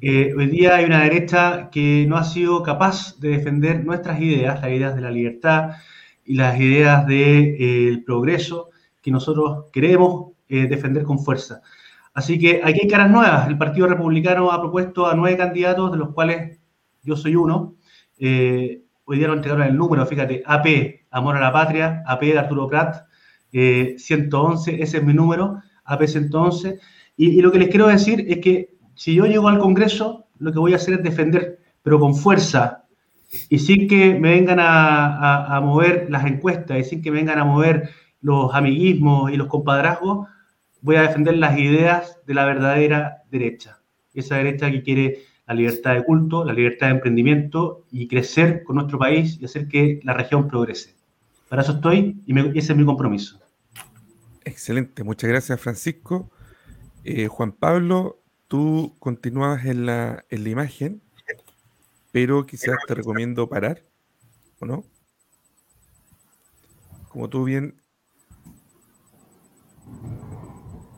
Eh, 0.00 0.34
hoy 0.36 0.48
día 0.48 0.76
hay 0.76 0.86
una 0.86 1.04
derecha 1.04 1.70
que 1.70 2.04
no 2.08 2.16
ha 2.16 2.24
sido 2.24 2.62
capaz 2.62 3.18
de 3.20 3.28
defender 3.28 3.84
nuestras 3.84 4.20
ideas, 4.20 4.60
las 4.60 4.70
ideas 4.70 4.94
de 4.96 5.00
la 5.02 5.10
libertad 5.10 5.76
y 6.26 6.34
las 6.34 6.58
ideas 6.60 7.06
del 7.06 8.02
progreso 8.04 8.70
que 9.00 9.10
nosotros 9.10 9.66
queremos 9.72 10.32
eh, 10.48 10.66
defender 10.66 11.04
con 11.04 11.18
fuerza. 11.18 11.62
Así 12.12 12.38
que 12.38 12.60
aquí 12.64 12.80
hay 12.82 12.88
caras 12.88 13.10
nuevas. 13.10 13.46
El 13.48 13.58
Partido 13.58 13.86
Republicano 13.86 14.50
ha 14.50 14.60
propuesto 14.60 15.06
a 15.06 15.14
nueve 15.14 15.36
candidatos, 15.36 15.92
de 15.92 15.98
los 15.98 16.12
cuales 16.12 16.58
yo 17.02 17.16
soy 17.16 17.36
uno. 17.36 17.74
Eh, 18.18 18.82
hoy 19.04 19.18
día 19.18 19.28
nos 19.28 19.36
entregaron 19.36 19.66
el 19.66 19.76
número, 19.76 20.04
fíjate, 20.06 20.42
AP, 20.44 21.06
Amor 21.10 21.36
a 21.36 21.40
la 21.40 21.52
Patria, 21.52 22.02
AP 22.06 22.22
de 22.22 22.38
Arturo 22.38 22.66
Prat, 22.66 23.06
eh, 23.52 23.94
111, 23.98 24.82
ese 24.82 24.98
es 24.98 25.04
mi 25.04 25.14
número, 25.14 25.62
AP 25.84 26.06
111. 26.06 26.80
Y, 27.16 27.38
y 27.38 27.40
lo 27.42 27.52
que 27.52 27.58
les 27.58 27.68
quiero 27.68 27.86
decir 27.86 28.24
es 28.28 28.38
que 28.38 28.76
si 28.94 29.14
yo 29.14 29.26
llego 29.26 29.48
al 29.48 29.58
Congreso, 29.58 30.26
lo 30.38 30.52
que 30.52 30.58
voy 30.58 30.72
a 30.72 30.76
hacer 30.76 30.94
es 30.94 31.02
defender, 31.02 31.60
pero 31.82 32.00
con 32.00 32.14
fuerza, 32.14 32.85
y 33.48 33.58
sin 33.58 33.88
que 33.88 34.14
me 34.18 34.30
vengan 34.30 34.60
a, 34.60 35.16
a- 35.16 35.56
a 35.56 35.60
mover 35.60 36.08
las 36.10 36.24
encuestas, 36.26 36.78
y 36.78 36.84
sin 36.84 37.02
que 37.02 37.10
me 37.10 37.18
vengan 37.18 37.38
a 37.38 37.44
mover 37.44 37.90
los 38.20 38.54
amiguismos 38.54 39.30
y 39.32 39.36
los 39.36 39.46
compadrazgos, 39.48 40.28
voy 40.80 40.96
a 40.96 41.02
defender 41.02 41.36
las 41.36 41.58
ideas 41.58 42.18
de 42.26 42.34
la 42.34 42.44
verdadera 42.44 43.22
derecha. 43.30 43.80
Esa 44.14 44.36
derecha 44.36 44.70
que 44.70 44.82
quiere 44.82 45.18
la 45.46 45.54
libertad 45.54 45.94
de 45.94 46.04
culto, 46.04 46.44
la 46.44 46.52
libertad 46.52 46.86
de 46.88 46.94
emprendimiento 46.94 47.84
y 47.90 48.08
crecer 48.08 48.62
con 48.64 48.76
nuestro 48.76 48.98
país 48.98 49.38
y 49.40 49.44
hacer 49.44 49.68
que 49.68 50.00
la 50.02 50.14
región 50.14 50.48
progrese. 50.48 50.96
Para 51.48 51.62
eso 51.62 51.72
estoy 51.72 52.20
y 52.26 52.32
me- 52.32 52.50
ese 52.58 52.72
es 52.72 52.76
mi 52.78 52.84
compromiso. 52.84 53.40
Excelente, 54.44 55.04
muchas 55.04 55.28
gracias, 55.30 55.60
Francisco. 55.60 56.30
Eh, 57.04 57.28
Juan 57.28 57.52
Pablo, 57.52 58.22
tú 58.48 58.94
continuabas 58.98 59.64
en 59.66 59.86
la, 59.86 60.24
en 60.30 60.42
la 60.44 60.48
imagen, 60.50 61.02
pero 62.16 62.46
quizás 62.46 62.78
te 62.88 62.94
recomiendo 62.94 63.46
parar, 63.46 63.84
¿o 64.58 64.64
no? 64.64 64.86
Como 67.10 67.28
tú 67.28 67.44
bien... 67.44 67.78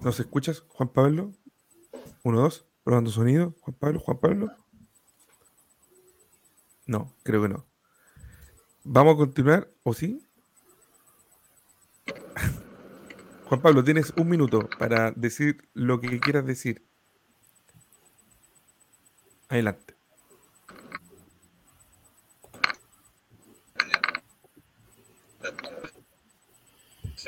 ¿Nos 0.00 0.20
escuchas, 0.20 0.60
Juan 0.68 0.90
Pablo? 0.90 1.32
Uno, 2.22 2.42
dos, 2.42 2.68
probando 2.84 3.10
sonido. 3.10 3.56
Juan 3.62 3.74
Pablo, 3.74 3.98
Juan 3.98 4.18
Pablo. 4.20 4.52
No, 6.86 7.12
creo 7.24 7.42
que 7.42 7.48
no. 7.48 7.66
Vamos 8.84 9.14
a 9.14 9.16
continuar, 9.16 9.68
¿o 9.82 9.94
sí? 9.94 10.24
Juan 13.46 13.60
Pablo, 13.60 13.82
tienes 13.82 14.12
un 14.16 14.28
minuto 14.28 14.68
para 14.78 15.10
decir 15.10 15.68
lo 15.74 16.00
que 16.00 16.20
quieras 16.20 16.46
decir. 16.46 16.86
Adelante. 19.48 19.97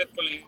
Ser 0.01 0.41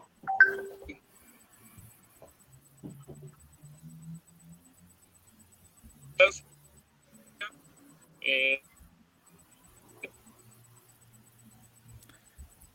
Eh, 8.24 8.62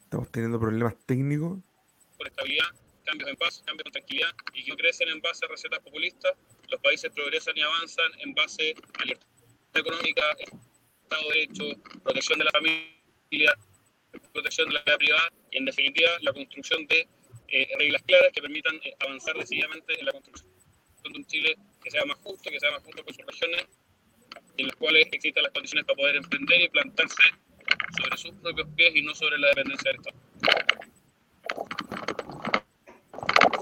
Estamos 0.03 0.29
teniendo 0.31 0.59
problemas 0.59 0.95
técnicos. 1.05 1.59
por 2.17 2.27
estabilidad, 2.27 2.65
cambios 3.05 3.29
en 3.29 3.35
paz, 3.37 3.63
cambios 3.65 3.85
en 3.85 3.91
tranquilidad 3.93 4.29
y 4.53 4.65
que 4.65 4.75
crecen 4.75 5.09
en 5.09 5.21
base 5.21 5.45
a 5.45 5.49
recetas 5.49 5.79
populistas. 5.79 6.33
Los 6.69 6.81
países 6.81 7.11
progresan 7.11 7.55
y 7.55 7.61
avanzan 7.61 8.11
en 8.19 8.33
base 8.33 8.75
a 8.99 9.05
libertad 9.05 9.27
económica, 9.75 10.23
Estado 11.03 11.29
de 11.29 11.33
Derecho, 11.33 11.63
protección 12.03 12.39
de 12.39 12.45
la 12.45 12.51
familia, 12.51 13.57
protección 14.19 14.69
de 14.69 14.75
la 14.75 14.83
vida 14.83 14.97
privada 14.97 15.31
y, 15.51 15.57
en 15.57 15.65
definitiva, 15.65 16.09
la 16.21 16.33
construcción 16.33 16.85
de 16.87 17.07
eh, 17.49 17.67
reglas 17.79 18.01
claras 18.03 18.31
que 18.33 18.41
permitan 18.41 18.75
eh, 18.83 18.95
avanzar 18.99 19.35
decididamente 19.35 19.99
en 19.99 20.05
la 20.05 20.11
construcción 20.11 20.51
de 21.03 21.17
un 21.17 21.25
Chile 21.25 21.57
que 21.83 21.91
sea 21.91 22.03
más 22.05 22.17
justo, 22.17 22.49
que 22.49 22.59
sea 22.59 22.71
más 22.71 22.83
justo 22.83 23.03
con 23.03 23.13
sus 23.13 23.25
regiones, 23.25 23.65
en 24.57 24.67
las 24.67 24.75
cuales 24.75 25.07
existan 25.11 25.43
las 25.43 25.53
condiciones 25.53 25.85
para 25.85 25.95
poder 25.95 26.15
emprender 26.17 26.61
y 26.61 26.69
plantarse 26.69 27.23
sobre 27.97 28.17
sus 28.17 28.31
propios 28.35 28.67
pies 28.75 28.95
y 28.95 29.01
no 29.01 29.15
sobre 29.15 29.37
la 29.37 29.47
dependencia 29.49 29.91
del 29.91 30.01
Estado. 30.01 30.17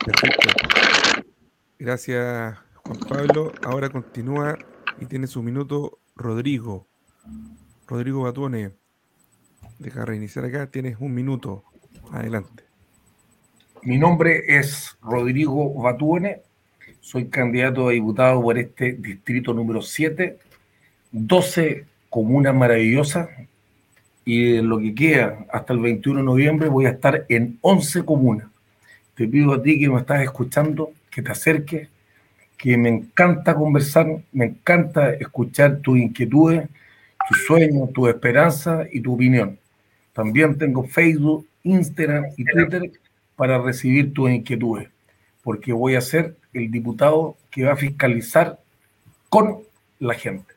Perfecto. 0.06 0.49
Gracias, 1.77 2.57
Juan 2.76 2.99
Pablo. 3.07 3.53
Ahora 3.64 3.90
continúa 3.90 4.57
y 4.99 5.06
tiene 5.06 5.27
su 5.27 5.44
minuto 5.44 5.99
Rodrigo. 6.15 6.88
Rodrigo 7.88 8.23
Batuone. 8.23 8.72
Deja 9.80 10.06
reiniciar 10.06 10.46
acá. 10.46 10.68
Tienes 10.68 10.98
un 11.00 11.14
minuto. 11.14 11.64
Adelante. 12.12 12.64
Mi 13.84 13.98
nombre 13.98 14.44
es 14.48 14.98
Rodrigo 15.02 15.72
Batuone, 15.76 16.42
soy 17.02 17.28
candidato 17.28 17.88
a 17.88 17.92
diputado 17.92 18.42
por 18.42 18.58
este 18.58 18.94
distrito 18.94 19.54
número 19.54 19.82
7, 19.82 20.40
12 21.12 21.86
comunas 22.10 22.56
maravillosas 22.56 23.30
y 24.26 24.56
en 24.56 24.70
lo 24.70 24.80
que 24.80 24.96
queda 24.96 25.46
hasta 25.52 25.74
el 25.74 25.82
21 25.82 26.22
de 26.22 26.26
noviembre 26.26 26.68
voy 26.68 26.88
a 26.88 26.92
estar 26.92 27.26
en 27.30 27.60
11 27.62 28.04
comunas. 28.06 28.48
Te 29.14 29.28
pido 29.28 29.54
a 29.54 29.62
ti 29.62 29.80
que 29.80 29.88
me 29.88 30.00
estás 30.00 30.24
escuchando, 30.24 30.92
que 31.12 31.22
te 31.22 31.32
acerques, 31.32 31.88
que 32.58 32.78
me 32.78 32.90
encanta 32.90 33.54
conversar, 33.54 34.08
me 34.32 34.46
encanta 34.46 35.14
escuchar 35.14 35.78
tus 35.78 36.00
inquietudes, 36.00 36.68
tus 37.30 37.46
sueños, 37.46 37.94
tu 37.94 38.08
esperanza 38.08 38.86
y 38.92 39.00
tu 39.00 39.14
opinión. 39.14 39.60
También 40.16 40.58
tengo 40.58 40.86
Facebook, 40.86 41.46
Instagram 41.64 42.28
y 42.38 42.46
Twitter 42.46 42.90
para 43.36 43.62
recibir 43.62 44.14
tus 44.14 44.30
inquietudes, 44.32 44.88
porque 45.44 45.74
voy 45.74 45.96
a 45.96 46.02
ser 46.02 46.38
el 46.54 46.72
diputado 46.72 47.36
que 47.52 47.66
va 47.66 47.74
a 47.74 47.76
fiscalizar 47.76 48.58
con 49.28 49.64
la 50.00 50.14
gente. 50.14 50.54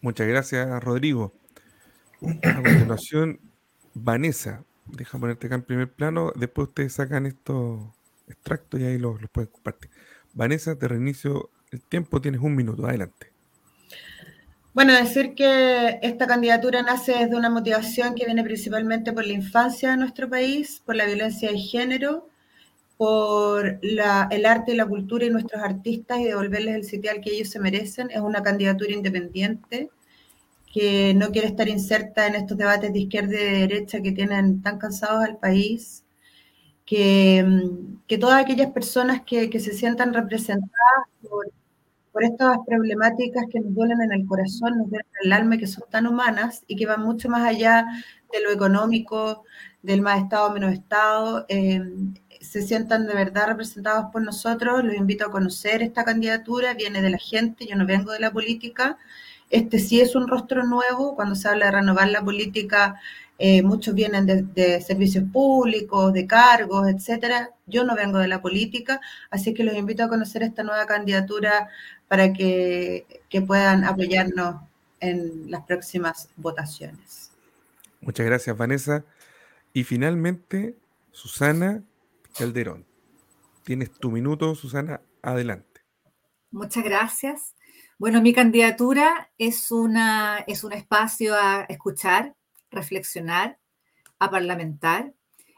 Muchas 0.00 0.28
gracias, 0.28 0.84
Rodrigo. 0.84 1.32
A 2.22 2.62
continuación, 2.62 3.40
Vanessa, 3.94 4.62
deja 4.86 5.18
ponerte 5.18 5.48
acá 5.48 5.56
en 5.56 5.62
primer 5.62 5.92
plano, 5.92 6.30
después 6.36 6.68
ustedes 6.68 6.92
sacan 6.92 7.26
estos 7.26 7.80
extractos 8.28 8.78
y 8.78 8.84
ahí 8.84 8.98
los, 8.98 9.20
los 9.20 9.28
pueden 9.28 9.50
compartir. 9.50 9.90
Vanessa, 10.34 10.78
te 10.78 10.86
reinicio 10.86 11.50
el 11.72 11.82
tiempo, 11.82 12.20
tienes 12.20 12.42
un 12.42 12.54
minuto, 12.54 12.86
adelante. 12.86 13.33
Bueno, 14.74 14.92
decir 14.92 15.34
que 15.34 16.00
esta 16.02 16.26
candidatura 16.26 16.82
nace 16.82 17.12
desde 17.12 17.36
una 17.36 17.48
motivación 17.48 18.14
que 18.14 18.24
viene 18.26 18.42
principalmente 18.42 19.12
por 19.12 19.24
la 19.26 19.32
infancia 19.32 19.90
de 19.92 19.96
nuestro 19.96 20.28
país, 20.28 20.82
por 20.84 20.96
la 20.96 21.06
violencia 21.06 21.50
de 21.50 21.58
género, 21.58 22.28
por 22.98 23.78
la, 23.82 24.28
el 24.32 24.46
arte 24.46 24.72
y 24.72 24.76
la 24.76 24.86
cultura 24.86 25.26
y 25.26 25.30
nuestros 25.30 25.62
artistas 25.62 26.20
y 26.20 26.24
devolverles 26.24 26.76
el 26.76 26.84
sitial 26.84 27.20
que 27.20 27.30
ellos 27.34 27.50
se 27.50 27.60
merecen. 27.60 28.10
Es 28.10 28.20
una 28.20 28.42
candidatura 28.42 28.92
independiente 28.92 29.90
que 30.72 31.14
no 31.14 31.30
quiere 31.30 31.48
estar 31.48 31.68
inserta 31.68 32.26
en 32.26 32.36
estos 32.36 32.58
debates 32.58 32.92
de 32.92 33.00
izquierda 33.00 33.34
y 33.34 33.44
de 33.44 33.58
derecha 33.68 34.02
que 34.02 34.12
tienen 34.12 34.62
tan 34.62 34.78
cansados 34.78 35.24
al 35.24 35.38
país, 35.38 36.04
que, 36.86 37.46
que 38.08 38.18
todas 38.18 38.42
aquellas 38.42 38.72
personas 38.72 39.22
que, 39.26 39.50
que 39.50 39.60
se 39.60 39.72
sientan 39.74 40.14
representadas 40.14 40.70
por 41.22 41.46
por 42.14 42.22
estas 42.22 42.58
problemáticas 42.64 43.46
que 43.50 43.58
nos 43.58 43.74
duelen 43.74 44.00
en 44.00 44.12
el 44.12 44.24
corazón, 44.24 44.78
nos 44.78 44.88
duelen 44.88 45.06
en 45.20 45.26
el 45.26 45.32
alma, 45.32 45.58
que 45.58 45.66
son 45.66 45.82
tan 45.90 46.06
humanas 46.06 46.62
y 46.68 46.76
que 46.76 46.86
van 46.86 47.02
mucho 47.02 47.28
más 47.28 47.44
allá 47.44 47.86
de 48.32 48.40
lo 48.40 48.52
económico, 48.52 49.42
del 49.82 50.00
más 50.00 50.22
Estado, 50.22 50.52
menos 50.52 50.72
Estado, 50.72 51.44
eh, 51.48 51.82
se 52.40 52.62
sientan 52.62 53.08
de 53.08 53.14
verdad 53.14 53.48
representados 53.48 54.12
por 54.12 54.22
nosotros. 54.22 54.84
Los 54.84 54.94
invito 54.94 55.26
a 55.26 55.32
conocer 55.32 55.82
esta 55.82 56.04
candidatura, 56.04 56.74
viene 56.74 57.02
de 57.02 57.10
la 57.10 57.18
gente, 57.18 57.66
yo 57.66 57.74
no 57.74 57.84
vengo 57.84 58.12
de 58.12 58.20
la 58.20 58.30
política. 58.30 58.96
Este 59.50 59.80
sí 59.80 60.00
es 60.00 60.14
un 60.14 60.28
rostro 60.28 60.62
nuevo, 60.62 61.16
cuando 61.16 61.34
se 61.34 61.48
habla 61.48 61.66
de 61.66 61.72
renovar 61.72 62.08
la 62.10 62.22
política, 62.22 62.94
eh, 63.38 63.62
muchos 63.62 63.94
vienen 63.94 64.26
de, 64.26 64.42
de, 64.42 64.80
servicios 64.80 65.24
públicos, 65.32 66.12
de 66.12 66.26
cargos, 66.26 66.86
etcétera. 66.88 67.50
Yo 67.66 67.82
no 67.84 67.96
vengo 67.96 68.18
de 68.18 68.28
la 68.28 68.40
política, 68.40 69.00
así 69.30 69.52
que 69.54 69.64
los 69.64 69.74
invito 69.74 70.04
a 70.04 70.08
conocer 70.08 70.42
esta 70.44 70.62
nueva 70.62 70.86
candidatura 70.86 71.68
para 72.08 72.32
que, 72.32 73.22
que 73.28 73.40
puedan 73.42 73.84
apoyarnos 73.84 74.56
en 75.00 75.50
las 75.50 75.64
próximas 75.64 76.28
votaciones. 76.36 77.30
Muchas 78.00 78.26
gracias, 78.26 78.56
Vanessa. 78.56 79.04
Y 79.72 79.84
finalmente, 79.84 80.76
Susana 81.10 81.82
Calderón. 82.38 82.86
Tienes 83.64 83.92
tu 83.92 84.10
minuto, 84.10 84.54
Susana, 84.54 85.00
adelante. 85.22 85.80
Muchas 86.50 86.84
gracias. 86.84 87.54
Bueno, 87.98 88.20
mi 88.20 88.32
candidatura 88.32 89.30
es, 89.38 89.70
una, 89.70 90.44
es 90.46 90.64
un 90.64 90.72
espacio 90.72 91.34
a 91.34 91.64
escuchar, 91.68 92.34
reflexionar, 92.70 93.58
a 94.18 94.30
parlamentar. 94.30 95.14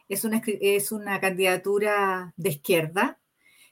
Es 0.09 0.25
una, 0.25 0.41
es 0.47 0.93
una 0.93 1.21
candidatura 1.21 2.33
de 2.37 2.51
izquierda 2.51 3.19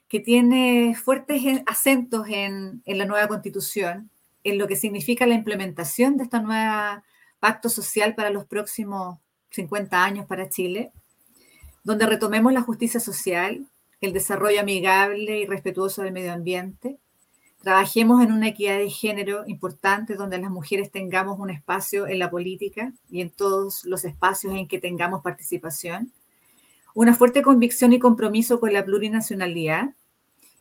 que 0.07 0.19
tiene 0.19 0.95
fuertes 0.95 1.41
acentos 1.65 2.27
en, 2.29 2.83
la 2.85 3.05
nueva 3.05 3.27
constitución, 3.27 4.09
en 4.43 4.57
lo 4.57 4.67
que 4.67 4.75
significa 4.75 5.25
la 5.25 5.35
implementación 5.35 6.17
de 6.17 6.23
esta 6.23 6.41
nueva 6.41 7.03
pacto 7.39 7.69
social 7.69 8.15
para 8.15 8.29
los 8.29 8.45
próximos 8.45 9.17
50 9.49 10.03
años 10.03 10.25
para 10.25 10.49
Chile, 10.49 10.91
donde 11.83 12.05
retomemos 12.05 12.53
la 12.53 12.61
justicia 12.61 12.99
social, 12.99 13.67
el 14.01 14.13
desarrollo 14.13 14.61
amigable 14.61 15.39
y 15.39 15.45
respetuoso 15.45 16.03
del 16.03 16.13
medio 16.13 16.33
ambiente, 16.33 16.99
trabajemos 17.65 18.23
en 18.23 18.31
una 18.31 18.49
equidad 18.49 18.77
de 18.77 18.91
género 18.91 19.43
importante 19.47 20.13
donde 20.13 20.37
las 20.37 20.51
mujeres 20.51 20.91
tengamos 20.91 21.39
un 21.39 21.49
espacio 21.49 22.07
en 22.07 22.19
la 22.19 22.29
política 22.29 22.93
y 23.09 23.21
en 23.21 23.31
todos 23.31 23.85
los 23.85 24.05
espacios 24.05 24.53
en 24.53 24.67
que 24.67 24.79
tengamos 24.79 25.23
participación, 25.23 26.11
una 26.95 27.13
fuerte 27.13 27.43
convicción 27.43 27.93
y 27.93 27.99
compromiso 27.99 28.59
con 28.59 28.73
la 28.73 28.83
plurinacionalidad 28.83 29.93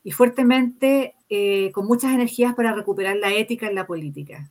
y 0.03 0.11
fuertemente 0.11 1.15
eh, 1.31 1.71
con 1.73 1.87
muchas 1.87 2.13
energías 2.13 2.55
para 2.55 2.75
recuperar 2.75 3.17
la 3.17 3.33
ética 3.33 3.69
en 3.69 3.77
la 3.77 3.87
política. 3.87 4.51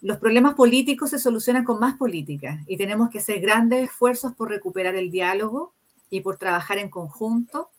Los 0.00 0.18
problemas 0.18 0.54
políticos 0.54 1.10
se 1.10 1.18
solucionan 1.18 1.64
con 1.64 1.80
más 1.80 1.96
política 1.96 2.62
y 2.66 2.76
tenemos 2.76 3.10
que 3.10 3.18
hacer 3.18 3.40
grandes 3.40 3.90
esfuerzos 3.90 4.34
por 4.34 4.50
recuperar 4.50 4.94
el 4.94 5.10
diálogo 5.10 5.74
y 6.10 6.20
por 6.20 6.38
trabajar 6.38 6.78
en 6.78 6.90
conjunto, 6.90 7.70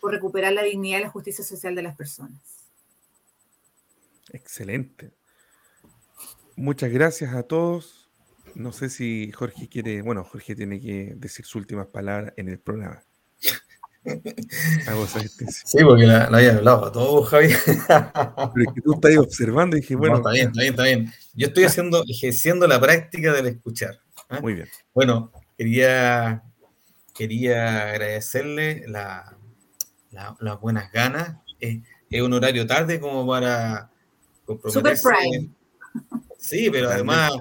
por 0.00 0.12
recuperar 0.12 0.52
la 0.52 0.64
dignidad 0.64 0.98
y 0.98 1.02
la 1.02 1.10
justicia 1.10 1.44
social 1.44 1.76
de 1.76 1.82
las 1.82 1.96
personas. 1.96 2.40
Excelente. 4.32 5.12
Muchas 6.56 6.90
gracias 6.90 7.32
a 7.34 7.44
todos. 7.44 8.05
No 8.56 8.72
sé 8.72 8.88
si 8.88 9.30
Jorge 9.32 9.68
quiere, 9.68 10.00
bueno, 10.00 10.24
Jorge 10.24 10.56
tiene 10.56 10.80
que 10.80 11.12
decir 11.14 11.44
sus 11.44 11.56
últimas 11.56 11.88
palabras 11.88 12.32
en 12.38 12.48
el 12.48 12.58
programa. 12.58 13.02
sí, 14.02 15.84
porque 15.84 16.06
la, 16.06 16.30
la, 16.30 16.38
había 16.38 16.56
hablado 16.56 16.86
a 16.86 16.92
todos, 16.92 17.28
Javier. 17.28 17.58
Pero 17.86 18.68
es 18.68 18.74
que 18.74 18.80
tú 18.80 18.94
estás 18.94 19.18
observando 19.18 19.76
y 19.76 19.80
dije, 19.80 19.94
bueno. 19.94 20.14
No, 20.14 20.20
está 20.20 20.30
bien, 20.30 20.46
está 20.46 20.60
bien, 20.62 20.70
está 20.72 20.82
bien. 20.84 21.12
Yo 21.34 21.48
estoy 21.48 21.64
haciendo, 21.64 22.02
ejerciendo 22.08 22.66
la 22.66 22.80
práctica 22.80 23.34
del 23.34 23.48
escuchar. 23.48 24.00
¿eh? 24.30 24.40
Muy 24.40 24.54
bien. 24.54 24.68
Bueno, 24.94 25.32
quería, 25.58 26.42
quería 27.14 27.90
agradecerle 27.90 28.84
la, 28.88 29.36
la, 30.12 30.34
las 30.40 30.58
buenas 30.62 30.90
ganas. 30.92 31.36
Es, 31.60 31.82
es, 32.08 32.22
un 32.22 32.32
horario 32.32 32.66
tarde 32.66 33.00
como 33.00 33.26
para 33.26 33.90
comprometerse. 34.46 35.02
Super 35.02 35.18
prime. 35.18 35.50
Sí, 36.38 36.70
pero 36.70 36.88
además 36.88 37.32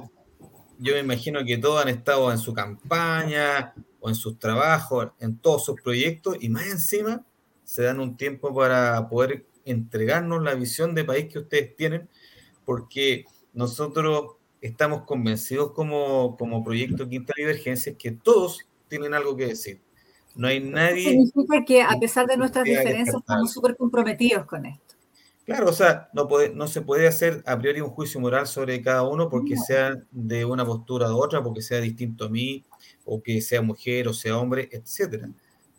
yo 0.79 0.93
me 0.93 0.99
imagino 0.99 1.43
que 1.45 1.57
todos 1.57 1.81
han 1.81 1.89
estado 1.89 2.31
en 2.31 2.37
su 2.37 2.53
campaña 2.53 3.73
o 3.99 4.09
en 4.09 4.15
sus 4.15 4.37
trabajos, 4.39 5.09
en 5.19 5.37
todos 5.37 5.65
sus 5.65 5.79
proyectos, 5.81 6.37
y 6.39 6.49
más 6.49 6.67
encima 6.67 7.25
se 7.63 7.83
dan 7.83 7.99
un 7.99 8.17
tiempo 8.17 8.53
para 8.53 9.07
poder 9.09 9.45
entregarnos 9.65 10.43
la 10.43 10.53
visión 10.53 10.93
de 10.93 11.03
país 11.03 11.25
que 11.31 11.39
ustedes 11.39 11.75
tienen, 11.75 12.07
porque 12.65 13.25
nosotros 13.53 14.37
estamos 14.61 15.03
convencidos 15.03 15.71
como, 15.71 16.37
como 16.37 16.63
proyecto 16.63 17.07
Quinta 17.09 17.33
Divergencia 17.35 17.95
que 17.97 18.11
todos 18.11 18.65
tienen 18.87 19.13
algo 19.13 19.35
que 19.35 19.47
decir. 19.47 19.81
No 20.35 20.47
hay 20.47 20.59
nadie... 20.59 21.09
Significa 21.09 21.63
que 21.65 21.81
a 21.81 21.97
pesar 21.99 22.27
de 22.27 22.37
nuestras 22.37 22.65
diferencias 22.65 23.15
estamos 23.15 23.53
súper 23.53 23.77
comprometidos 23.77 24.45
con 24.45 24.65
esto. 24.65 24.94
Claro, 25.45 25.69
o 25.69 25.73
sea, 25.73 26.09
no, 26.13 26.27
puede, 26.27 26.49
no 26.55 26.67
se 26.67 26.81
puede 26.81 27.07
hacer 27.07 27.43
a 27.45 27.57
priori 27.59 27.79
un 27.79 27.91
juicio 27.91 28.19
moral 28.19 28.47
sobre 28.47 28.81
cada 28.81 29.03
uno 29.03 29.29
porque 29.29 29.55
sea 29.55 29.95
de 30.09 30.43
una 30.43 30.65
postura 30.65 31.13
u 31.13 31.17
otra, 31.21 31.43
porque 31.43 31.61
sea 31.61 31.79
distinto 31.79 32.25
a 32.25 32.29
mí, 32.29 32.65
o 33.05 33.21
que 33.21 33.39
sea 33.41 33.61
mujer 33.61 34.07
o 34.07 34.13
sea 34.13 34.37
hombre, 34.37 34.67
etcétera. 34.71 35.29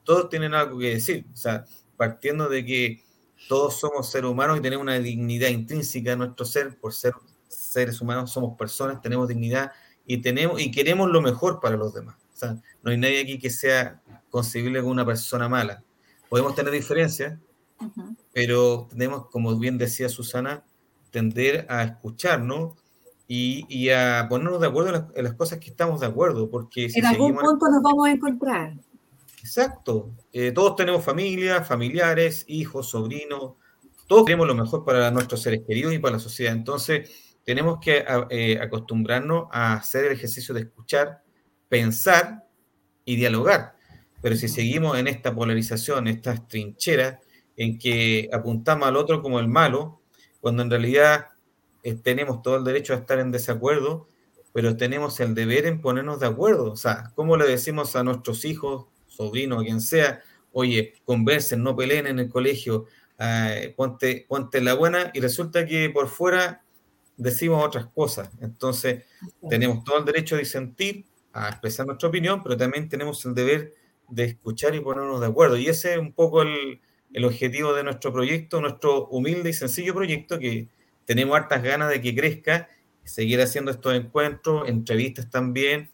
Todos 0.05 0.29
tienen 0.29 0.55
algo 0.55 0.79
que 0.79 0.91
decir, 0.91 1.27
o 1.33 1.37
sea, 1.37 1.65
partiendo 1.97 2.49
de 2.49 2.65
que 2.65 3.05
todos 3.49 3.79
somos 3.81 4.11
seres 4.11 4.31
humanos 4.31 4.59
y 4.59 4.63
tenemos 4.63 4.83
una 4.85 5.01
dignidad 5.01 5.49
intrínseca 5.49 6.13
en 6.13 6.21
nuestro 6.21 6.47
ser, 6.47 6.79
por 6.79 6.93
ser 6.95 7.15
seres 7.49 8.01
humanos, 8.01 8.31
somos 8.31 8.57
personas, 8.57 9.01
tenemos 9.01 9.27
dignidad 9.27 9.73
y 10.07 10.19
tenemos 10.19 10.61
y 10.61 10.71
queremos 10.71 11.11
lo 11.11 11.21
mejor 11.21 11.59
para 11.59 11.77
los 11.77 11.93
demás. 11.93 12.17
O 12.35 12.37
sea, 12.37 12.57
no 12.83 12.91
hay 12.93 12.99
nadie 12.99 13.21
aquí 13.21 13.39
que 13.39 13.51
sea 13.51 14.01
concebible 14.31 14.81
como 14.81 14.93
una 14.93 15.05
persona 15.05 15.49
mala. 15.49 15.83
Podemos 16.29 16.55
tener 16.55 16.73
diferencias, 16.73 17.39
uh 17.81 17.85
-huh 17.85 18.17
pero 18.37 18.87
tenemos, 18.91 19.31
como 19.31 19.59
bien 19.59 19.79
decía 19.79 20.11
Susana, 20.11 20.63
tender 21.11 21.65
a 21.71 21.85
escucharnos 21.85 22.75
y, 23.27 23.65
y 23.67 23.89
a 23.89 24.27
ponernos 24.29 24.61
de 24.61 24.67
acuerdo 24.67 24.91
en 24.91 24.95
las, 24.95 25.05
en 25.15 25.25
las, 25.25 25.33
cosas 25.33 25.59
que 25.59 25.71
estamos 25.71 26.01
de 26.01 26.07
acuerdo, 26.09 26.51
porque 26.51 26.91
si 26.91 26.99
en 26.99 27.07
algún 27.07 27.35
punto 27.35 27.67
nos 27.71 27.83
vamos 27.83 28.07
a 28.07 28.11
encontrar. 28.11 28.75
Exacto, 29.41 30.11
eh, 30.35 30.53
todos 30.53 30.77
tenemos 30.77 31.03
familia, 31.03 31.65
familiares, 31.65 32.45
hijos, 32.47 32.91
sobrinos, 32.91 33.55
todos 34.07 34.27
queremos 34.27 34.47
lo 34.47 34.55
mejor 34.55 34.85
para 34.85 35.11
nuestros 35.11 35.41
seres 35.41 35.63
queridos 35.67 35.95
y 35.95 35.99
para 35.99 36.17
la 36.17 36.21
sociedad, 36.21 36.53
entonces 36.53 37.39
tenemos 37.43 37.79
que 37.81 38.05
eh, 38.29 38.59
acostumbrarnos 38.61 39.47
a 39.51 39.77
hacer 39.77 40.05
el 40.05 40.13
ejercicio 40.13 40.55
de 40.55 40.61
escuchar, 40.61 41.23
pensar 41.71 42.45
y 43.07 43.17
dialogar, 43.17 43.77
pero 44.21 44.37
si 44.37 44.47
seguimos 44.47 44.99
en 44.99 45.09
esta 45.09 45.35
polarización, 45.35 46.07
estas 46.07 46.47
trincheras, 46.47 47.17
en 47.57 47.79
que 47.79 48.29
apuntamos 48.33 48.87
al 48.89 48.97
otro 48.97 49.23
como 49.23 49.41
el 49.41 49.49
malo, 49.49 50.01
cuando 50.41 50.63
en 50.63 50.71
realidad 50.71 51.29
eh, 51.83 51.95
tenemos 51.95 52.43
todo 52.43 52.57
el 52.57 52.65
derecho 52.65 52.93
a 52.93 52.97
estar 52.97 53.19
en 53.19 53.31
desacuerdo, 53.31 54.09
pero 54.53 54.77
tenemos 54.77 55.21
el 55.21 55.35
deber 55.35 55.67
en 55.67 55.81
ponernos 55.81 56.21
de 56.21 56.27
acuerdo. 56.27 56.73
O 56.73 56.77
sea, 56.77 57.13
¿cómo 57.15 57.37
le 57.37 57.47
decimos 57.47 57.97
a 57.97 58.03
nuestros 58.03 58.45
hijos, 58.45 58.87
sobrinos, 59.07 59.63
quien 59.63 59.81
sea, 59.81 60.23
oye, 60.53 60.95
conversen, 61.05 61.63
no 61.63 61.77
peleen 61.77 62.07
en 62.07 62.19
el 62.19 62.29
colegio, 62.29 62.87
eh, 63.19 63.75
ponte, 63.77 64.25
ponte 64.29 64.61
la 64.61 64.75
buena, 64.75 65.11
y 65.15 65.21
resulta 65.21 65.67
que 65.67 65.91
por 65.91 66.09
fuera 66.09 66.63
decimos 67.17 67.65
otras 67.65 67.87
cosas. 67.87 68.31
Entonces, 68.41 69.05
tenemos 69.49 69.85
todo 69.85 69.99
el 69.99 70.05
derecho 70.05 70.37
a 70.37 70.39
disentir, 70.39 71.05
a 71.33 71.49
expresar 71.49 71.87
nuestra 71.87 72.09
opinión, 72.09 72.43
pero 72.43 72.57
también 72.57 72.89
tenemos 72.89 73.25
el 73.27 73.35
deber 73.35 73.75
de 74.09 74.25
escuchar 74.25 74.75
y 74.75 74.81
ponernos 74.81 75.21
de 75.21 75.27
acuerdo. 75.27 75.57
Y 75.57 75.67
ese 75.67 75.95
es 75.95 75.99
un 75.99 76.13
poco 76.13 76.43
el, 76.43 76.81
el 77.13 77.25
objetivo 77.25 77.73
de 77.75 77.85
nuestro 77.85 78.13
proyecto, 78.13 78.61
nuestro 78.61 79.07
humilde 79.09 79.51
y 79.51 79.53
sencillo 79.53 79.95
proyecto, 79.95 80.39
que 80.39 80.69
tenemos 81.05 81.37
hartas 81.37 81.63
ganas 81.63 81.91
de 81.91 82.01
que 82.01 82.15
crezca, 82.15 82.69
seguir 83.05 83.41
haciendo 83.41 83.71
estos 83.71 83.95
encuentros, 83.95 84.69
entrevistas 84.69 85.31
también, 85.31 85.91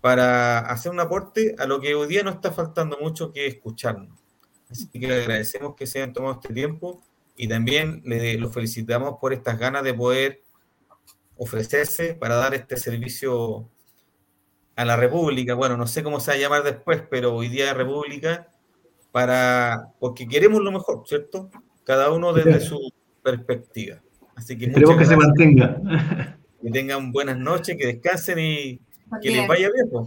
para 0.00 0.60
hacer 0.60 0.92
un 0.92 1.00
aporte 1.00 1.54
a 1.58 1.66
lo 1.66 1.80
que 1.80 1.94
hoy 1.94 2.08
día 2.08 2.22
nos 2.22 2.36
está 2.36 2.52
faltando 2.52 2.98
mucho, 2.98 3.32
que 3.32 3.46
es 3.46 3.54
escucharnos. 3.54 4.18
Así 4.70 4.88
que 4.88 5.06
le 5.06 5.22
agradecemos 5.22 5.74
que 5.76 5.86
se 5.86 6.00
hayan 6.00 6.12
tomado 6.12 6.34
este 6.34 6.52
tiempo 6.52 7.02
y 7.36 7.48
también 7.48 8.02
le, 8.04 8.38
los 8.38 8.52
felicitamos 8.52 9.16
por 9.20 9.32
estas 9.32 9.58
ganas 9.58 9.84
de 9.84 9.94
poder 9.94 10.42
ofrecerse 11.36 12.14
para 12.14 12.36
dar 12.36 12.54
este 12.54 12.76
servicio 12.76 13.68
a 14.74 14.84
la 14.84 14.96
República. 14.96 15.54
Bueno, 15.54 15.76
no 15.76 15.86
sé 15.86 16.02
cómo 16.02 16.20
se 16.20 16.30
va 16.30 16.36
a 16.36 16.40
llamar 16.40 16.62
después, 16.62 17.02
pero 17.10 17.34
hoy 17.34 17.48
día 17.48 17.74
República, 17.74 18.48
para, 19.16 19.88
porque 19.98 20.28
queremos 20.28 20.60
lo 20.60 20.70
mejor, 20.70 21.04
¿cierto? 21.06 21.48
Cada 21.84 22.12
uno 22.12 22.34
desde 22.34 22.60
su 22.60 22.92
perspectiva. 23.22 23.96
Así 24.34 24.58
que 24.58 24.66
Esperemos 24.66 24.98
que 24.98 25.06
se 25.06 25.16
mantenga. 25.16 25.80
Que 26.60 26.70
tengan 26.70 27.12
buenas 27.12 27.38
noches, 27.38 27.78
que 27.78 27.86
descansen 27.86 28.38
y 28.38 28.78
que 29.22 29.30
les 29.30 29.48
vaya 29.48 29.70
bien. 29.72 29.88
Pues. 29.90 30.06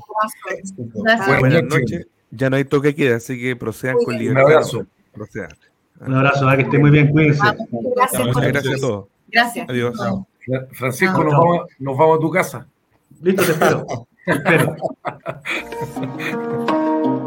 Gracias. 0.93 1.39
Buenas 1.39 1.63
noches. 1.63 2.05
Ya 2.29 2.51
no 2.51 2.57
hay 2.57 2.65
toque 2.65 2.93
queda, 2.93 3.15
así 3.15 3.41
que 3.41 3.55
procedan 3.55 3.97
con 4.05 4.15
libertad. 4.15 4.43
Un 4.45 4.51
abrazo. 4.51 4.85
Procedan. 5.11 5.57
Un 6.01 6.13
abrazo, 6.13 6.47
que 6.55 6.61
estén 6.61 6.81
muy 6.81 6.91
bien, 6.91 7.09
cuídense. 7.09 7.41
Gracias, 7.95 8.27
Muchas 8.27 8.47
gracias 8.47 8.75
a 8.75 8.77
todos. 8.79 9.07
Gracias. 9.29 9.69
Adiós. 9.69 9.99
Francisco, 10.73 11.23
nos 11.23 11.33
vamos, 11.33 11.61
nos 11.79 11.97
vamos 11.97 12.17
a 12.19 12.21
tu 12.21 12.29
casa. 12.29 12.67
Listo, 13.23 13.43
te 13.43 13.53
espero. 13.53 13.87
te 14.25 14.31
espero. 14.33 14.75